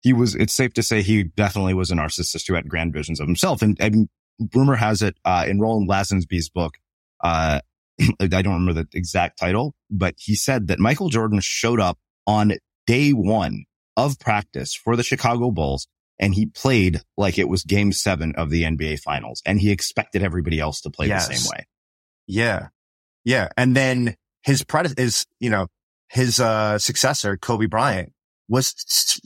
he 0.00 0.12
was, 0.12 0.34
it's 0.34 0.54
safe 0.54 0.72
to 0.74 0.82
say 0.82 1.02
he 1.02 1.24
definitely 1.24 1.74
was 1.74 1.90
a 1.90 1.94
narcissist 1.94 2.46
who 2.48 2.54
had 2.54 2.68
grand 2.68 2.92
visions 2.92 3.20
of 3.20 3.26
himself. 3.26 3.62
And, 3.62 3.76
and 3.80 4.08
rumor 4.54 4.76
has 4.76 5.02
it, 5.02 5.16
uh, 5.24 5.44
in 5.46 5.60
Roland 5.60 5.88
Lazenby's 5.88 6.48
book, 6.48 6.74
uh, 7.22 7.60
I 8.20 8.26
don't 8.26 8.54
remember 8.54 8.72
the 8.72 8.88
exact 8.94 9.38
title, 9.38 9.74
but 9.90 10.14
he 10.18 10.34
said 10.34 10.68
that 10.68 10.78
Michael 10.78 11.08
Jordan 11.08 11.40
showed 11.42 11.80
up 11.80 11.98
on 12.26 12.52
day 12.86 13.10
one 13.10 13.64
of 13.96 14.18
practice 14.18 14.74
for 14.74 14.96
the 14.96 15.02
Chicago 15.02 15.50
Bulls 15.50 15.86
and 16.18 16.34
he 16.34 16.46
played 16.46 17.00
like 17.16 17.38
it 17.38 17.48
was 17.48 17.64
game 17.64 17.92
seven 17.92 18.34
of 18.36 18.50
the 18.50 18.62
NBA 18.62 19.00
finals 19.00 19.42
and 19.44 19.60
he 19.60 19.70
expected 19.70 20.22
everybody 20.22 20.60
else 20.60 20.80
to 20.82 20.90
play 20.90 21.08
yes. 21.08 21.28
the 21.28 21.34
same 21.34 21.50
way. 21.50 21.66
Yeah. 22.26 22.68
Yeah. 23.24 23.48
And 23.56 23.76
then 23.76 24.16
his 24.42 24.64
predecessor 24.64 25.02
is, 25.02 25.26
you 25.40 25.50
know, 25.50 25.66
his, 26.08 26.40
uh, 26.40 26.78
successor, 26.78 27.36
Kobe 27.36 27.66
Bryant 27.66 28.12
was 28.50 28.74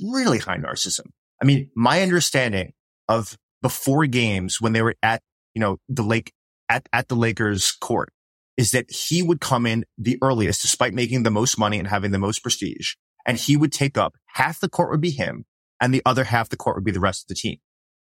really 0.01 0.38
high 0.38 0.59
narcissism. 0.59 1.06
I 1.42 1.46
mean, 1.46 1.70
my 1.74 2.02
understanding 2.02 2.74
of 3.09 3.36
before 3.62 4.06
games 4.06 4.60
when 4.60 4.72
they 4.72 4.82
were 4.82 4.94
at, 5.02 5.22
you 5.55 5.60
know, 5.60 5.78
the 5.88 6.02
lake 6.02 6.32
at, 6.68 6.86
at 6.92 7.09
the 7.09 7.16
Lakers 7.16 7.72
court 7.72 8.12
is 8.56 8.70
that 8.70 8.90
he 8.90 9.22
would 9.22 9.40
come 9.40 9.66
in 9.66 9.84
the 9.98 10.18
earliest 10.22 10.62
despite 10.62 10.94
making 10.94 11.22
the 11.22 11.30
most 11.30 11.59
money 11.59 11.78
and 11.78 11.88
having 11.88 12.12
the 12.12 12.18
most 12.18 12.42
prestige. 12.42 12.94
And 13.26 13.38
he 13.38 13.56
would 13.56 13.72
take 13.72 13.96
up 13.96 14.14
half 14.26 14.60
the 14.60 14.68
court 14.68 14.90
would 14.90 15.01
be 15.01 15.10
him 15.10 15.46
and 15.80 15.92
the 15.92 16.02
other 16.05 16.24
half 16.24 16.51
the 16.51 16.56
court 16.56 16.76
would 16.76 16.84
be 16.84 16.92
the 16.92 17.01
rest 17.01 17.24
of 17.24 17.28
the 17.28 17.34
team. 17.34 17.56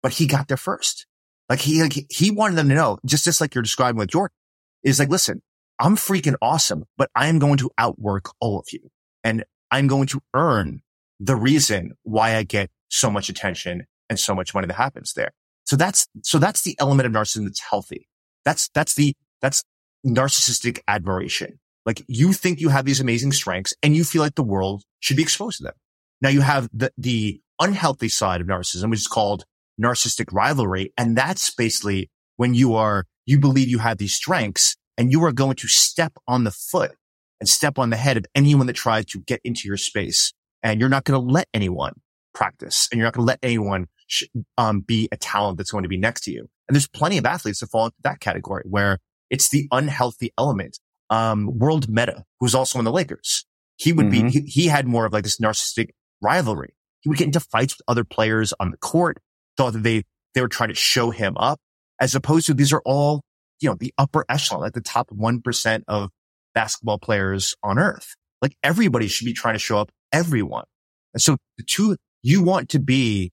But 0.03 0.13
he 0.13 0.27
got 0.27 0.47
there 0.47 0.57
first. 0.57 1.07
Like 1.49 1.59
he, 1.59 1.81
like 1.81 2.05
he 2.11 2.29
wanted 2.29 2.57
them 2.57 2.69
to 2.69 2.75
know, 2.75 2.99
just, 3.05 3.23
just 3.23 3.39
like 3.39 3.55
you're 3.55 3.61
describing 3.61 3.97
with 3.97 4.09
Jordan, 4.09 4.35
is 4.83 4.99
like, 4.99 5.09
listen, 5.09 5.41
I'm 5.79 5.95
freaking 5.95 6.35
awesome, 6.41 6.83
but 6.97 7.09
I 7.15 7.27
am 7.27 7.39
going 7.39 7.57
to 7.57 7.71
outwork 7.77 8.29
all 8.41 8.59
of 8.59 8.65
you 8.71 8.89
and 9.23 9.45
I'm 9.71 9.87
going 9.87 10.07
to 10.07 10.21
earn 10.33 10.81
the 11.19 11.35
reason 11.35 11.93
why 12.03 12.35
I 12.35 12.43
get 12.43 12.69
so 12.89 13.09
much 13.09 13.29
attention 13.29 13.85
and 14.09 14.19
so 14.19 14.33
much 14.33 14.53
money 14.53 14.67
that 14.67 14.75
happens 14.75 15.13
there. 15.13 15.31
So 15.65 15.75
that's, 15.75 16.07
so 16.23 16.39
that's 16.39 16.61
the 16.61 16.75
element 16.79 17.07
of 17.07 17.13
narcissism 17.13 17.45
that's 17.45 17.61
healthy. 17.61 18.07
That's, 18.45 18.69
that's 18.73 18.95
the, 18.95 19.13
that's 19.41 19.63
narcissistic 20.05 20.79
admiration. 20.87 21.59
Like 21.85 22.03
you 22.07 22.33
think 22.33 22.59
you 22.59 22.69
have 22.69 22.85
these 22.85 22.99
amazing 22.99 23.31
strengths 23.31 23.73
and 23.83 23.95
you 23.95 24.03
feel 24.03 24.21
like 24.21 24.35
the 24.35 24.43
world 24.43 24.83
should 24.99 25.17
be 25.17 25.23
exposed 25.23 25.57
to 25.57 25.63
them. 25.63 25.73
Now 26.21 26.29
you 26.29 26.41
have 26.41 26.69
the, 26.73 26.91
the 26.97 27.41
unhealthy 27.59 28.09
side 28.09 28.41
of 28.41 28.47
narcissism, 28.47 28.89
which 28.89 28.99
is 28.99 29.07
called 29.07 29.43
narcissistic 29.81 30.31
rivalry. 30.31 30.93
And 30.97 31.17
that's 31.17 31.53
basically 31.53 32.09
when 32.35 32.53
you 32.53 32.75
are, 32.75 33.05
you 33.25 33.39
believe 33.39 33.67
you 33.67 33.79
have 33.79 33.97
these 33.97 34.13
strengths 34.13 34.75
and 34.97 35.11
you 35.11 35.23
are 35.23 35.31
going 35.31 35.55
to 35.55 35.67
step 35.67 36.13
on 36.27 36.43
the 36.43 36.51
foot 36.51 36.91
and 37.39 37.47
step 37.47 37.77
on 37.77 37.89
the 37.89 37.97
head 37.97 38.17
of 38.17 38.25
anyone 38.35 38.67
that 38.67 38.75
tries 38.75 39.05
to 39.05 39.19
get 39.21 39.39
into 39.43 39.67
your 39.67 39.77
space. 39.77 40.33
And 40.67 40.81
you're 40.81 40.89
not 40.89 41.05
going 41.05 41.17
to 41.17 41.31
let 41.31 41.47
anyone 41.53 41.93
practice 42.33 42.89
and 42.91 42.99
you're 42.99 43.05
not 43.05 43.13
going 43.13 43.25
to 43.25 43.27
let 43.27 43.39
anyone 43.41 43.87
sh- 44.07 44.25
um, 44.57 44.81
be 44.81 45.07
a 45.13 45.17
talent 45.17 45.57
that's 45.57 45.71
going 45.71 45.83
to 45.83 45.87
be 45.87 45.95
next 45.95 46.25
to 46.25 46.31
you. 46.31 46.49
And 46.67 46.75
there's 46.75 46.89
plenty 46.89 47.17
of 47.17 47.25
athletes 47.25 47.61
that 47.61 47.67
fall 47.67 47.85
into 47.85 47.95
that 48.03 48.19
category 48.19 48.63
where 48.65 48.97
it's 49.29 49.49
the 49.49 49.69
unhealthy 49.71 50.33
element. 50.37 50.77
Um, 51.09 51.57
World 51.57 51.87
Metta, 51.87 52.25
who's 52.41 52.53
also 52.53 52.79
in 52.79 52.85
the 52.85 52.91
Lakers, 52.91 53.45
he 53.77 53.93
would 53.93 54.07
mm-hmm. 54.07 54.27
be, 54.27 54.41
he, 54.41 54.41
he 54.41 54.67
had 54.67 54.85
more 54.85 55.05
of 55.05 55.13
like 55.13 55.23
this 55.23 55.39
narcissistic 55.39 55.91
rivalry. 56.21 56.75
He 56.99 57.07
would 57.07 57.17
get 57.17 57.27
into 57.27 57.39
fights 57.39 57.75
with 57.77 57.85
other 57.87 58.03
players 58.03 58.53
on 58.59 58.71
the 58.71 58.77
court, 58.77 59.19
thought 59.55 59.71
that 59.71 59.83
they, 59.83 60.03
they 60.33 60.41
were 60.41 60.49
trying 60.49 60.67
to 60.67 60.75
show 60.75 61.11
him 61.11 61.37
up 61.37 61.61
as 62.01 62.13
opposed 62.13 62.47
to 62.47 62.53
these 62.53 62.73
are 62.73 62.81
all, 62.83 63.21
you 63.61 63.69
know, 63.69 63.77
the 63.79 63.93
upper 63.97 64.25
echelon, 64.27 64.63
like 64.63 64.73
the 64.73 64.81
top 64.81 65.09
1% 65.11 65.83
of 65.87 66.09
basketball 66.53 66.99
players 66.99 67.55
on 67.63 67.79
earth. 67.79 68.17
Like 68.41 68.57
everybody 68.63 69.07
should 69.07 69.23
be 69.23 69.33
trying 69.33 69.55
to 69.55 69.59
show 69.59 69.77
up 69.77 69.91
everyone. 70.11 70.65
And 71.13 71.21
so 71.21 71.37
to, 71.65 71.97
you 72.21 72.43
want 72.43 72.69
to 72.69 72.79
be 72.79 73.31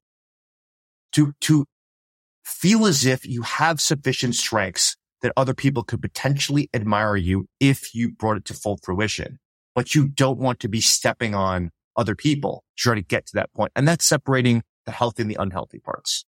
to, 1.12 1.32
to 1.42 1.66
feel 2.44 2.86
as 2.86 3.06
if 3.06 3.26
you 3.26 3.42
have 3.42 3.80
sufficient 3.80 4.34
strengths 4.34 4.96
that 5.22 5.32
other 5.36 5.54
people 5.54 5.82
could 5.82 6.02
potentially 6.02 6.68
admire 6.74 7.16
you 7.16 7.46
if 7.60 7.94
you 7.94 8.10
brought 8.10 8.36
it 8.36 8.44
to 8.46 8.54
full 8.54 8.78
fruition. 8.82 9.38
But 9.74 9.94
you 9.94 10.08
don't 10.08 10.38
want 10.38 10.60
to 10.60 10.68
be 10.68 10.80
stepping 10.80 11.34
on 11.34 11.70
other 11.96 12.14
people 12.14 12.64
to 12.76 12.82
try 12.82 12.94
to 12.94 13.02
get 13.02 13.26
to 13.26 13.32
that 13.34 13.52
point. 13.54 13.72
And 13.74 13.88
that's 13.88 14.04
separating 14.04 14.62
the 14.84 14.92
healthy 14.92 15.22
and 15.22 15.30
the 15.30 15.38
unhealthy 15.40 15.78
parts. 15.78 16.24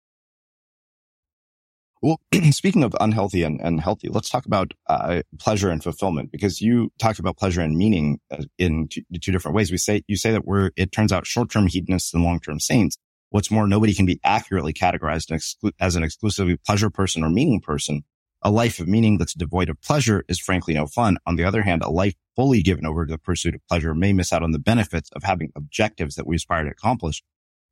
Well, 2.02 2.20
speaking 2.50 2.84
of 2.84 2.94
unhealthy 3.00 3.42
and, 3.42 3.60
and 3.60 3.80
healthy, 3.80 4.08
let's 4.08 4.28
talk 4.28 4.46
about 4.46 4.72
uh, 4.86 5.22
pleasure 5.38 5.70
and 5.70 5.82
fulfillment 5.82 6.30
because 6.30 6.60
you 6.60 6.92
talked 6.98 7.18
about 7.18 7.38
pleasure 7.38 7.62
and 7.62 7.76
meaning 7.76 8.20
uh, 8.30 8.44
in 8.58 8.88
two, 8.88 9.02
two, 9.20 9.32
different 9.32 9.54
ways. 9.54 9.70
We 9.70 9.78
say 9.78 10.02
you 10.06 10.16
say 10.16 10.30
that 10.32 10.44
we're 10.44 10.70
it 10.76 10.92
turns 10.92 11.12
out 11.12 11.26
short-term 11.26 11.68
hedonists 11.68 12.12
and 12.12 12.22
long-term 12.22 12.60
saints. 12.60 12.98
What's 13.30 13.50
more, 13.50 13.66
nobody 13.66 13.92
can 13.94 14.06
be 14.06 14.20
accurately 14.22 14.72
categorized 14.72 15.32
as 15.80 15.96
an 15.96 16.02
exclusively 16.02 16.58
pleasure 16.64 16.90
person 16.90 17.24
or 17.24 17.28
meaning 17.28 17.60
person. 17.60 18.02
A 18.42 18.50
life 18.50 18.78
of 18.78 18.86
meaning 18.86 19.18
that's 19.18 19.34
devoid 19.34 19.68
of 19.68 19.80
pleasure 19.80 20.24
is 20.28 20.38
frankly 20.38 20.74
no 20.74 20.86
fun. 20.86 21.16
On 21.26 21.36
the 21.36 21.44
other 21.44 21.62
hand, 21.62 21.82
a 21.82 21.90
life 21.90 22.14
fully 22.36 22.62
given 22.62 22.86
over 22.86 23.04
to 23.04 23.10
the 23.10 23.18
pursuit 23.18 23.54
of 23.54 23.66
pleasure 23.68 23.94
may 23.94 24.12
miss 24.12 24.32
out 24.32 24.42
on 24.42 24.52
the 24.52 24.58
benefits 24.58 25.10
of 25.12 25.24
having 25.24 25.50
objectives 25.56 26.14
that 26.14 26.26
we 26.26 26.36
aspire 26.36 26.64
to 26.64 26.70
accomplish 26.70 27.22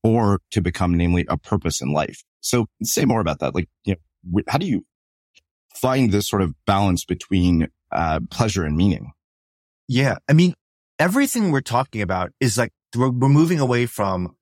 or 0.03 0.41
to 0.51 0.61
become, 0.61 0.95
namely, 0.95 1.25
a 1.29 1.37
purpose 1.37 1.81
in 1.81 1.93
life. 1.93 2.25
So 2.41 2.67
say 2.83 3.05
more 3.05 3.21
about 3.21 3.39
that. 3.39 3.55
Like, 3.55 3.69
you 3.85 3.95
know, 3.95 4.01
how 4.49 4.59
do 4.59 4.67
you 4.67 4.85
find 5.75 6.13
this 6.13 6.29
sort 6.29 6.43
of 6.43 6.55
balance 6.67 7.05
between 7.05 7.69
uh, 7.93 8.21
pleasure 8.31 8.65
and 8.65 8.77
meaning? 8.77 9.13
Yeah. 9.89 10.17
I 10.29 10.33
mean, 10.33 10.55
everything 10.99 11.51
we're 11.51 11.61
talking 11.61 12.03
about 12.03 12.31
is 12.41 12.57
like 12.57 12.73
we're, 12.97 13.11
we're 13.11 13.29
moving 13.29 13.61
away 13.61 13.87
from 13.87 14.37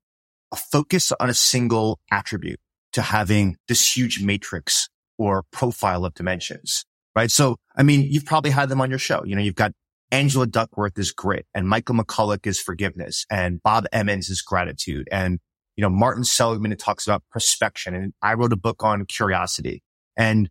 a 0.53 0.57
focus 0.57 1.13
on 1.19 1.31
a 1.31 1.35
single 1.35 1.99
attribute 2.11 2.61
to 2.93 3.03
having 3.03 3.57
this 3.69 3.97
huge 3.97 4.23
matrix 4.23 4.89
or 5.19 5.45
profile 5.51 6.05
of 6.05 6.15
dimensions, 6.15 6.85
right? 7.17 7.31
So, 7.31 7.57
I 7.77 7.83
mean, 7.83 8.03
you've 8.03 8.27
probably 8.27 8.51
had 8.51 8.69
them 8.69 8.81
on 8.81 8.91
your 8.91 8.99
show. 8.99 9.23
You 9.25 9.35
know, 9.35 9.43
you've 9.43 9.55
got 9.55 9.73
Angela 10.11 10.47
Duckworth 10.47 10.99
is 10.99 11.11
grit 11.11 11.47
and 11.55 11.69
Michael 11.69 11.95
McCullough 11.95 12.47
is 12.47 12.61
forgiveness 12.61 13.25
and 13.31 13.63
Bob 13.63 13.87
Emmons 13.93 14.29
is 14.29 14.43
gratitude. 14.43 15.09
And, 15.11 15.41
you 15.77 15.83
know, 15.83 15.91
Martin 15.91 16.25
Seligman 16.25 16.77
talks 16.77 17.07
about 17.07 17.23
prospection 17.31 17.95
and 17.95 18.13
I 18.23 18.35
wrote 18.35 18.53
a 18.53 18.57
book 18.57 18.83
on 18.83 19.05
curiosity 19.07 19.83
and 20.17 20.51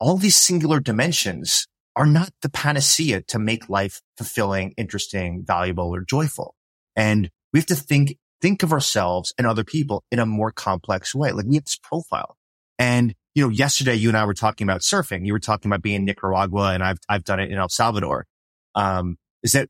all 0.00 0.16
these 0.16 0.36
singular 0.36 0.80
dimensions 0.80 1.66
are 1.96 2.06
not 2.06 2.30
the 2.42 2.48
panacea 2.48 3.22
to 3.22 3.38
make 3.38 3.68
life 3.68 4.00
fulfilling, 4.16 4.72
interesting, 4.76 5.44
valuable 5.44 5.92
or 5.92 6.02
joyful. 6.02 6.54
And 6.94 7.30
we 7.52 7.58
have 7.58 7.66
to 7.66 7.74
think, 7.74 8.16
think 8.40 8.62
of 8.62 8.72
ourselves 8.72 9.34
and 9.36 9.46
other 9.46 9.64
people 9.64 10.04
in 10.12 10.18
a 10.18 10.26
more 10.26 10.52
complex 10.52 11.14
way. 11.14 11.32
Like 11.32 11.46
we 11.46 11.56
have 11.56 11.64
this 11.64 11.76
profile 11.76 12.36
and 12.78 13.14
you 13.34 13.44
know, 13.44 13.50
yesterday 13.50 13.94
you 13.94 14.08
and 14.08 14.16
I 14.16 14.24
were 14.24 14.34
talking 14.34 14.66
about 14.66 14.80
surfing. 14.80 15.24
You 15.24 15.32
were 15.32 15.38
talking 15.38 15.68
about 15.70 15.82
being 15.82 15.96
in 15.96 16.04
Nicaragua 16.04 16.72
and 16.74 16.82
I've, 16.82 16.98
I've 17.08 17.24
done 17.24 17.38
it 17.38 17.50
in 17.50 17.56
El 17.56 17.68
Salvador. 17.68 18.26
Um, 18.74 19.16
is 19.42 19.52
that 19.52 19.68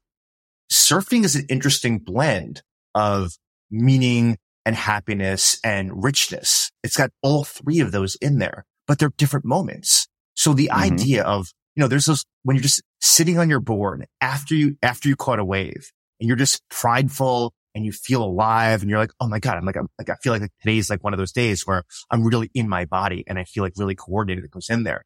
surfing 0.72 1.24
is 1.24 1.36
an 1.36 1.46
interesting 1.48 1.98
blend 1.98 2.62
of 2.94 3.32
meaning 3.70 4.38
and 4.68 4.76
happiness 4.76 5.58
and 5.64 6.04
richness. 6.04 6.70
It's 6.84 6.94
got 6.94 7.08
all 7.22 7.42
three 7.42 7.80
of 7.80 7.90
those 7.90 8.16
in 8.16 8.38
there, 8.38 8.66
but 8.86 8.98
they're 8.98 9.14
different 9.16 9.46
moments. 9.46 10.06
So 10.34 10.52
the 10.52 10.68
mm-hmm. 10.70 10.92
idea 10.92 11.22
of, 11.22 11.48
you 11.74 11.80
know, 11.80 11.88
there's 11.88 12.04
those 12.04 12.22
when 12.42 12.54
you're 12.54 12.62
just 12.62 12.82
sitting 13.00 13.38
on 13.38 13.48
your 13.48 13.60
board 13.60 14.04
after 14.20 14.54
you, 14.54 14.76
after 14.82 15.08
you 15.08 15.16
caught 15.16 15.38
a 15.38 15.44
wave 15.44 15.90
and 16.20 16.28
you're 16.28 16.36
just 16.36 16.60
prideful 16.68 17.54
and 17.74 17.86
you 17.86 17.92
feel 17.92 18.22
alive 18.22 18.82
and 18.82 18.90
you're 18.90 18.98
like, 18.98 19.12
Oh 19.20 19.26
my 19.26 19.38
God. 19.38 19.56
I'm 19.56 19.64
like, 19.64 19.78
I'm 19.78 19.88
like, 19.98 20.10
I 20.10 20.16
feel 20.22 20.34
like 20.34 20.42
today's 20.60 20.90
like 20.90 21.02
one 21.02 21.14
of 21.14 21.18
those 21.18 21.32
days 21.32 21.66
where 21.66 21.84
I'm 22.10 22.22
really 22.22 22.50
in 22.52 22.68
my 22.68 22.84
body 22.84 23.24
and 23.26 23.38
I 23.38 23.44
feel 23.44 23.64
like 23.64 23.72
really 23.78 23.94
coordinated 23.94 24.44
that 24.44 24.50
goes 24.50 24.68
in 24.68 24.82
there. 24.82 25.02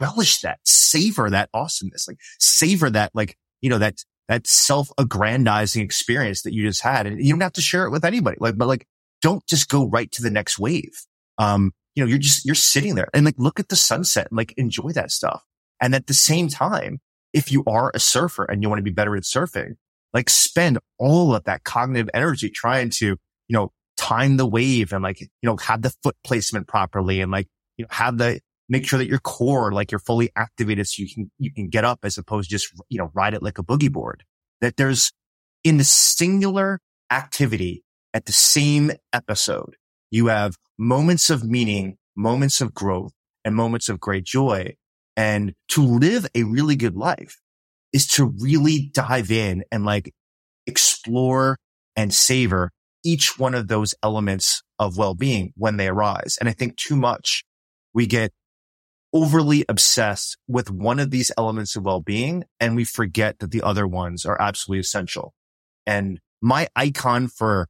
Relish 0.00 0.40
that, 0.40 0.58
savor 0.64 1.28
that 1.28 1.50
awesomeness, 1.52 2.08
like 2.08 2.16
savor 2.40 2.88
that, 2.88 3.10
like, 3.12 3.36
you 3.60 3.68
know, 3.68 3.76
that, 3.76 4.02
that 4.28 4.46
self-aggrandizing 4.46 5.82
experience 5.82 6.42
that 6.42 6.52
you 6.52 6.66
just 6.66 6.82
had. 6.82 7.06
And 7.06 7.24
you 7.24 7.32
don't 7.32 7.40
have 7.40 7.52
to 7.54 7.60
share 7.60 7.84
it 7.86 7.90
with 7.90 8.04
anybody. 8.04 8.36
Like, 8.40 8.56
but 8.56 8.68
like, 8.68 8.86
don't 9.22 9.46
just 9.46 9.68
go 9.68 9.88
right 9.88 10.10
to 10.12 10.22
the 10.22 10.30
next 10.30 10.58
wave. 10.58 10.92
Um, 11.38 11.72
you 11.94 12.02
know, 12.02 12.08
you're 12.08 12.18
just, 12.18 12.44
you're 12.44 12.54
sitting 12.54 12.94
there 12.94 13.08
and 13.14 13.24
like, 13.24 13.36
look 13.38 13.60
at 13.60 13.68
the 13.68 13.76
sunset 13.76 14.28
and 14.30 14.36
like 14.36 14.52
enjoy 14.56 14.90
that 14.90 15.10
stuff. 15.10 15.42
And 15.80 15.94
at 15.94 16.06
the 16.06 16.14
same 16.14 16.48
time, 16.48 17.00
if 17.32 17.52
you 17.52 17.62
are 17.66 17.90
a 17.94 17.98
surfer 17.98 18.44
and 18.44 18.62
you 18.62 18.68
want 18.68 18.78
to 18.78 18.84
be 18.84 18.90
better 18.90 19.16
at 19.16 19.22
surfing, 19.22 19.76
like 20.12 20.30
spend 20.30 20.78
all 20.98 21.34
of 21.34 21.44
that 21.44 21.64
cognitive 21.64 22.10
energy 22.14 22.48
trying 22.50 22.90
to, 22.90 23.06
you 23.06 23.18
know, 23.50 23.72
time 23.96 24.36
the 24.36 24.46
wave 24.46 24.92
and 24.92 25.02
like, 25.02 25.20
you 25.20 25.28
know, 25.42 25.56
have 25.56 25.82
the 25.82 25.94
foot 26.02 26.16
placement 26.24 26.66
properly 26.66 27.20
and 27.20 27.30
like, 27.30 27.48
you 27.76 27.84
know, 27.84 27.88
have 27.90 28.18
the, 28.18 28.40
make 28.68 28.86
sure 28.86 28.98
that 28.98 29.08
your 29.08 29.18
core, 29.18 29.72
like 29.72 29.90
you're 29.90 29.98
fully 29.98 30.30
activated 30.36 30.86
so 30.86 31.02
you 31.02 31.08
can, 31.12 31.30
you 31.38 31.52
can 31.52 31.68
get 31.68 31.84
up 31.84 32.00
as 32.02 32.18
opposed 32.18 32.50
to 32.50 32.56
just, 32.56 32.72
you 32.88 32.98
know, 32.98 33.10
ride 33.14 33.34
it 33.34 33.42
like 33.42 33.58
a 33.58 33.62
boogie 33.62 33.92
board. 33.92 34.24
That 34.60 34.76
there's 34.76 35.12
in 35.64 35.76
the 35.76 35.84
singular 35.84 36.80
activity 37.10 37.84
at 38.14 38.26
the 38.26 38.32
same 38.32 38.92
episode, 39.12 39.76
you 40.10 40.28
have 40.28 40.56
moments 40.78 41.30
of 41.30 41.44
meaning, 41.44 41.98
moments 42.16 42.60
of 42.60 42.72
growth 42.72 43.12
and 43.44 43.54
moments 43.54 43.88
of 43.88 44.00
great 44.00 44.24
joy. 44.24 44.74
And 45.16 45.54
to 45.68 45.82
live 45.82 46.26
a 46.34 46.42
really 46.42 46.76
good 46.76 46.96
life, 46.96 47.40
is 47.92 48.06
to 48.06 48.26
really 48.40 48.90
dive 48.92 49.30
in 49.30 49.64
and 49.72 49.84
like 49.86 50.12
explore 50.66 51.56
and 51.94 52.12
savor 52.12 52.70
each 53.04 53.38
one 53.38 53.54
of 53.54 53.68
those 53.68 53.94
elements 54.02 54.62
of 54.78 54.98
well-being 54.98 55.52
when 55.56 55.78
they 55.78 55.88
arise. 55.88 56.36
And 56.38 56.48
I 56.48 56.52
think 56.52 56.76
too 56.76 56.96
much 56.96 57.44
we 57.94 58.06
get 58.06 58.32
overly 59.16 59.64
obsessed 59.66 60.36
with 60.46 60.70
one 60.70 60.98
of 60.98 61.10
these 61.10 61.32
elements 61.38 61.74
of 61.74 61.84
well-being 61.84 62.44
and 62.60 62.76
we 62.76 62.84
forget 62.84 63.38
that 63.38 63.50
the 63.50 63.62
other 63.62 63.86
ones 63.86 64.26
are 64.26 64.36
absolutely 64.38 64.80
essential. 64.80 65.32
And 65.86 66.20
my 66.42 66.68
icon 66.76 67.28
for, 67.28 67.66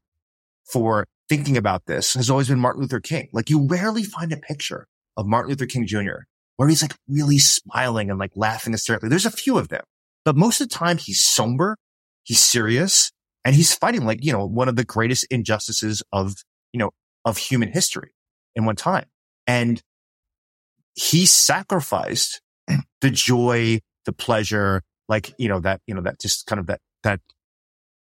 for 0.64 1.06
thinking 1.28 1.56
about 1.56 1.86
this 1.86 2.14
has 2.14 2.28
always 2.28 2.48
been 2.48 2.58
Martin 2.58 2.82
Luther 2.82 2.98
King. 2.98 3.28
Like 3.32 3.48
you 3.48 3.64
rarely 3.64 4.02
find 4.02 4.32
a 4.32 4.36
picture 4.36 4.88
of 5.16 5.26
Martin 5.26 5.50
Luther 5.50 5.66
King 5.66 5.86
Jr. 5.86 6.24
where 6.56 6.68
he's 6.68 6.82
like 6.82 6.96
really 7.06 7.38
smiling 7.38 8.10
and 8.10 8.18
like 8.18 8.32
laughing 8.34 8.72
hysterically. 8.72 9.08
There's 9.08 9.24
a 9.24 9.30
few 9.30 9.56
of 9.56 9.68
them, 9.68 9.84
but 10.24 10.36
most 10.36 10.60
of 10.60 10.68
the 10.68 10.74
time 10.74 10.98
he's 10.98 11.22
somber, 11.22 11.76
he's 12.24 12.40
serious, 12.40 13.12
and 13.44 13.54
he's 13.54 13.72
fighting 13.72 14.04
like, 14.04 14.24
you 14.24 14.32
know, 14.32 14.44
one 14.44 14.68
of 14.68 14.74
the 14.74 14.84
greatest 14.84 15.28
injustices 15.30 16.02
of, 16.12 16.34
you 16.72 16.80
know, 16.80 16.90
of 17.24 17.38
human 17.38 17.70
history 17.70 18.10
in 18.56 18.64
one 18.64 18.74
time. 18.74 19.06
And 19.46 19.80
he 20.96 21.26
sacrificed 21.26 22.40
the 23.00 23.10
joy, 23.10 23.80
the 24.06 24.12
pleasure, 24.12 24.82
like, 25.08 25.34
you 25.38 25.48
know, 25.48 25.60
that, 25.60 25.80
you 25.86 25.94
know, 25.94 26.00
that 26.00 26.18
just 26.18 26.46
kind 26.46 26.58
of 26.58 26.66
that, 26.66 26.80
that, 27.04 27.20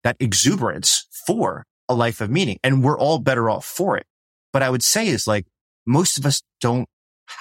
that 0.04 0.18
exuberance 0.20 1.08
for 1.26 1.66
a 1.88 1.94
life 1.94 2.20
of 2.20 2.30
meaning. 2.30 2.58
And 2.64 2.84
we're 2.84 2.98
all 2.98 3.20
better 3.20 3.50
off 3.50 3.64
for 3.64 3.96
it. 3.96 4.06
But 4.52 4.64
I 4.64 4.70
would 4.70 4.84
say 4.84 5.08
is 5.08 5.28
like, 5.28 5.46
most 5.86 6.18
of 6.18 6.26
us 6.26 6.42
don't 6.60 6.90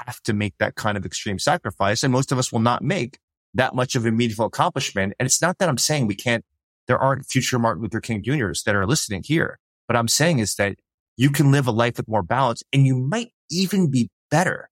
have 0.06 0.20
to 0.22 0.34
make 0.34 0.54
that 0.58 0.74
kind 0.74 0.96
of 0.98 1.06
extreme 1.06 1.38
sacrifice. 1.38 2.02
And 2.02 2.12
most 2.12 2.30
of 2.30 2.38
us 2.38 2.52
will 2.52 2.60
not 2.60 2.82
make 2.82 3.18
that 3.54 3.74
much 3.74 3.96
of 3.96 4.04
a 4.04 4.12
meaningful 4.12 4.46
accomplishment. 4.46 5.14
And 5.18 5.26
it's 5.26 5.40
not 5.40 5.58
that 5.58 5.68
I'm 5.68 5.78
saying 5.78 6.06
we 6.06 6.14
can't, 6.14 6.44
there 6.86 6.98
aren't 6.98 7.26
future 7.26 7.58
Martin 7.58 7.82
Luther 7.82 8.00
King 8.00 8.22
Juniors 8.22 8.62
that 8.64 8.74
are 8.74 8.86
listening 8.86 9.22
here. 9.24 9.58
But 9.86 9.96
I'm 9.96 10.08
saying 10.08 10.40
is 10.40 10.54
that 10.56 10.76
you 11.16 11.30
can 11.30 11.50
live 11.50 11.66
a 11.66 11.72
life 11.72 11.96
with 11.96 12.06
more 12.06 12.22
balance 12.22 12.62
and 12.72 12.86
you 12.86 12.96
might 12.96 13.30
even 13.50 13.90
be 13.90 14.10
better 14.30 14.68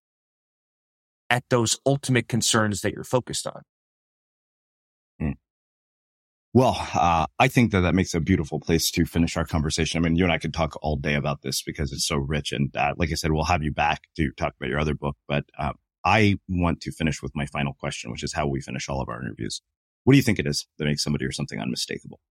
at 1.29 1.43
those 1.49 1.77
ultimate 1.85 2.27
concerns 2.27 2.81
that 2.81 2.93
you're 2.93 3.03
focused 3.03 3.47
on. 3.47 3.61
Hmm. 5.19 5.31
Well, 6.53 6.77
uh, 6.93 7.27
I 7.39 7.47
think 7.47 7.71
that 7.71 7.81
that 7.81 7.95
makes 7.95 8.13
a 8.13 8.19
beautiful 8.19 8.59
place 8.59 8.89
to 8.91 9.05
finish 9.05 9.37
our 9.37 9.45
conversation. 9.45 9.99
I 9.99 10.07
mean, 10.07 10.15
you 10.15 10.23
and 10.23 10.33
I 10.33 10.37
could 10.37 10.53
talk 10.53 10.77
all 10.81 10.95
day 10.95 11.15
about 11.15 11.41
this 11.41 11.61
because 11.61 11.91
it's 11.91 12.07
so 12.07 12.15
rich. 12.15 12.51
And 12.51 12.75
uh, 12.75 12.93
like 12.97 13.11
I 13.11 13.15
said, 13.15 13.31
we'll 13.31 13.45
have 13.45 13.63
you 13.63 13.71
back 13.71 14.03
to 14.15 14.31
talk 14.31 14.53
about 14.59 14.69
your 14.69 14.79
other 14.79 14.95
book. 14.95 15.17
But 15.27 15.45
uh, 15.59 15.73
I 16.03 16.37
want 16.47 16.81
to 16.81 16.91
finish 16.91 17.21
with 17.21 17.33
my 17.35 17.45
final 17.45 17.73
question, 17.73 18.11
which 18.11 18.23
is 18.23 18.33
how 18.33 18.47
we 18.47 18.61
finish 18.61 18.87
all 18.89 19.01
of 19.01 19.09
our 19.09 19.21
interviews. 19.21 19.61
What 20.03 20.13
do 20.13 20.17
you 20.17 20.23
think 20.23 20.39
it 20.39 20.47
is 20.47 20.65
that 20.77 20.85
makes 20.85 21.03
somebody 21.03 21.25
or 21.25 21.31
something 21.31 21.59
unmistakable? 21.59 22.21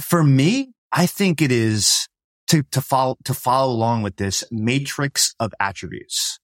For 0.00 0.24
me, 0.24 0.72
I 0.92 1.06
think 1.06 1.40
it 1.40 1.52
is 1.52 2.08
to, 2.48 2.64
to 2.72 2.80
follow, 2.80 3.16
to 3.24 3.34
follow 3.34 3.72
along 3.72 4.02
with 4.02 4.16
this 4.16 4.44
matrix 4.50 5.34
of 5.38 5.54
attributes 5.60 6.38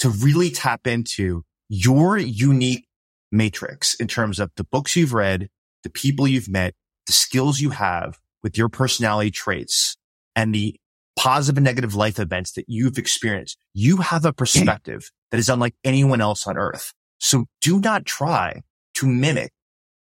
to 0.00 0.08
really 0.08 0.50
tap 0.50 0.86
into 0.86 1.44
your 1.68 2.16
unique 2.16 2.86
matrix 3.30 3.94
in 3.94 4.06
terms 4.06 4.38
of 4.38 4.50
the 4.56 4.64
books 4.64 4.96
you've 4.96 5.12
read, 5.12 5.48
the 5.82 5.90
people 5.90 6.26
you've 6.26 6.48
met, 6.48 6.74
the 7.06 7.12
skills 7.12 7.60
you 7.60 7.70
have 7.70 8.18
with 8.42 8.56
your 8.56 8.68
personality 8.68 9.30
traits 9.30 9.96
and 10.36 10.54
the 10.54 10.76
positive 11.18 11.58
and 11.58 11.64
negative 11.64 11.94
life 11.94 12.18
events 12.18 12.52
that 12.52 12.64
you've 12.68 12.96
experienced. 12.96 13.58
You 13.74 13.98
have 13.98 14.24
a 14.24 14.32
perspective 14.32 15.10
that 15.30 15.38
is 15.38 15.48
unlike 15.48 15.74
anyone 15.84 16.20
else 16.20 16.46
on 16.46 16.56
earth. 16.56 16.92
So 17.18 17.46
do 17.60 17.80
not 17.80 18.06
try 18.06 18.62
to 18.94 19.06
mimic 19.06 19.50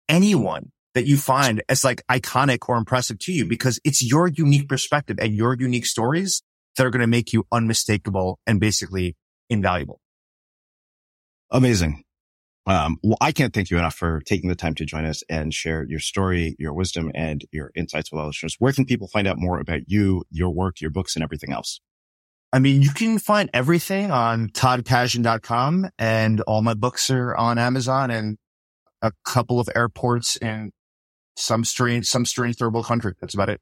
anyone 0.08 0.72
that 0.94 1.08
you 1.08 1.18
find 1.18 1.64
as 1.70 1.84
like 1.84 2.04
iconic 2.08 2.60
or 2.68 2.78
impressive 2.78 3.18
to 3.20 3.32
you 3.32 3.46
because 3.46 3.80
it's 3.84 4.04
your 4.04 4.28
unique 4.28 4.68
perspective 4.68 5.18
and 5.20 5.34
your 5.34 5.56
unique 5.58 5.86
stories 5.86 6.44
that 6.78 6.86
are 6.86 6.90
going 6.90 7.02
to 7.02 7.08
make 7.08 7.34
you 7.34 7.46
unmistakable 7.52 8.40
and 8.46 8.60
basically 8.60 9.16
invaluable. 9.52 10.00
Amazing. 11.52 12.04
Um, 12.66 12.98
well, 13.04 13.18
I 13.20 13.32
can't 13.32 13.54
thank 13.54 13.70
you 13.70 13.78
enough 13.78 13.96
for 13.96 14.22
taking 14.22 14.50
the 14.50 14.56
time 14.56 14.76
to 14.76 14.86
join 14.86 15.06
us 15.06 15.24
and 15.28 15.54
share 15.54 15.84
your 15.84 16.00
story, 16.00 16.56
your 16.58 16.74
wisdom, 16.74 17.12
and 17.14 17.44
your 17.52 17.72
insights 17.76 18.12
with 18.12 18.22
our 18.22 18.28
listeners. 18.28 18.56
Where 18.60 18.72
can 18.72 18.86
people 18.86 19.08
find 19.08 19.28
out 19.28 19.38
more 19.38 19.60
about 19.60 19.82
you, 19.88 20.24
your 20.30 20.52
work, 20.52 20.80
your 20.80 20.92
books, 20.92 21.16
and 21.16 21.24
everything 21.24 21.52
else? 21.52 21.82
I 22.54 22.60
mean, 22.60 22.82
you 22.82 22.92
can 22.92 23.18
find 23.18 23.50
everything 23.54 24.12
on 24.12 24.50
toddkashdan.com 24.50 25.90
and 25.98 26.42
all 26.42 26.62
my 26.62 26.74
books 26.74 27.10
are 27.10 27.36
on 27.36 27.58
Amazon 27.58 28.12
and 28.12 28.38
a 29.02 29.12
couple 29.26 29.60
of 29.60 29.70
airports 29.76 30.36
in 30.36 30.72
some 31.36 31.64
strange, 31.64 32.06
some 32.06 32.26
strange 32.26 32.58
third 32.58 32.74
world 32.74 32.86
country. 32.86 33.14
That's 33.20 33.34
about 33.34 33.50
it. 33.50 33.62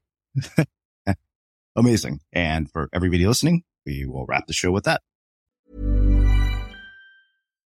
Amazing. 1.76 2.20
And 2.32 2.70
for 2.70 2.88
everybody 2.92 3.26
listening, 3.26 3.62
we 3.86 4.04
will 4.06 4.26
wrap 4.26 4.46
the 4.46 4.52
show 4.52 4.72
with 4.72 4.84
that. 4.84 5.02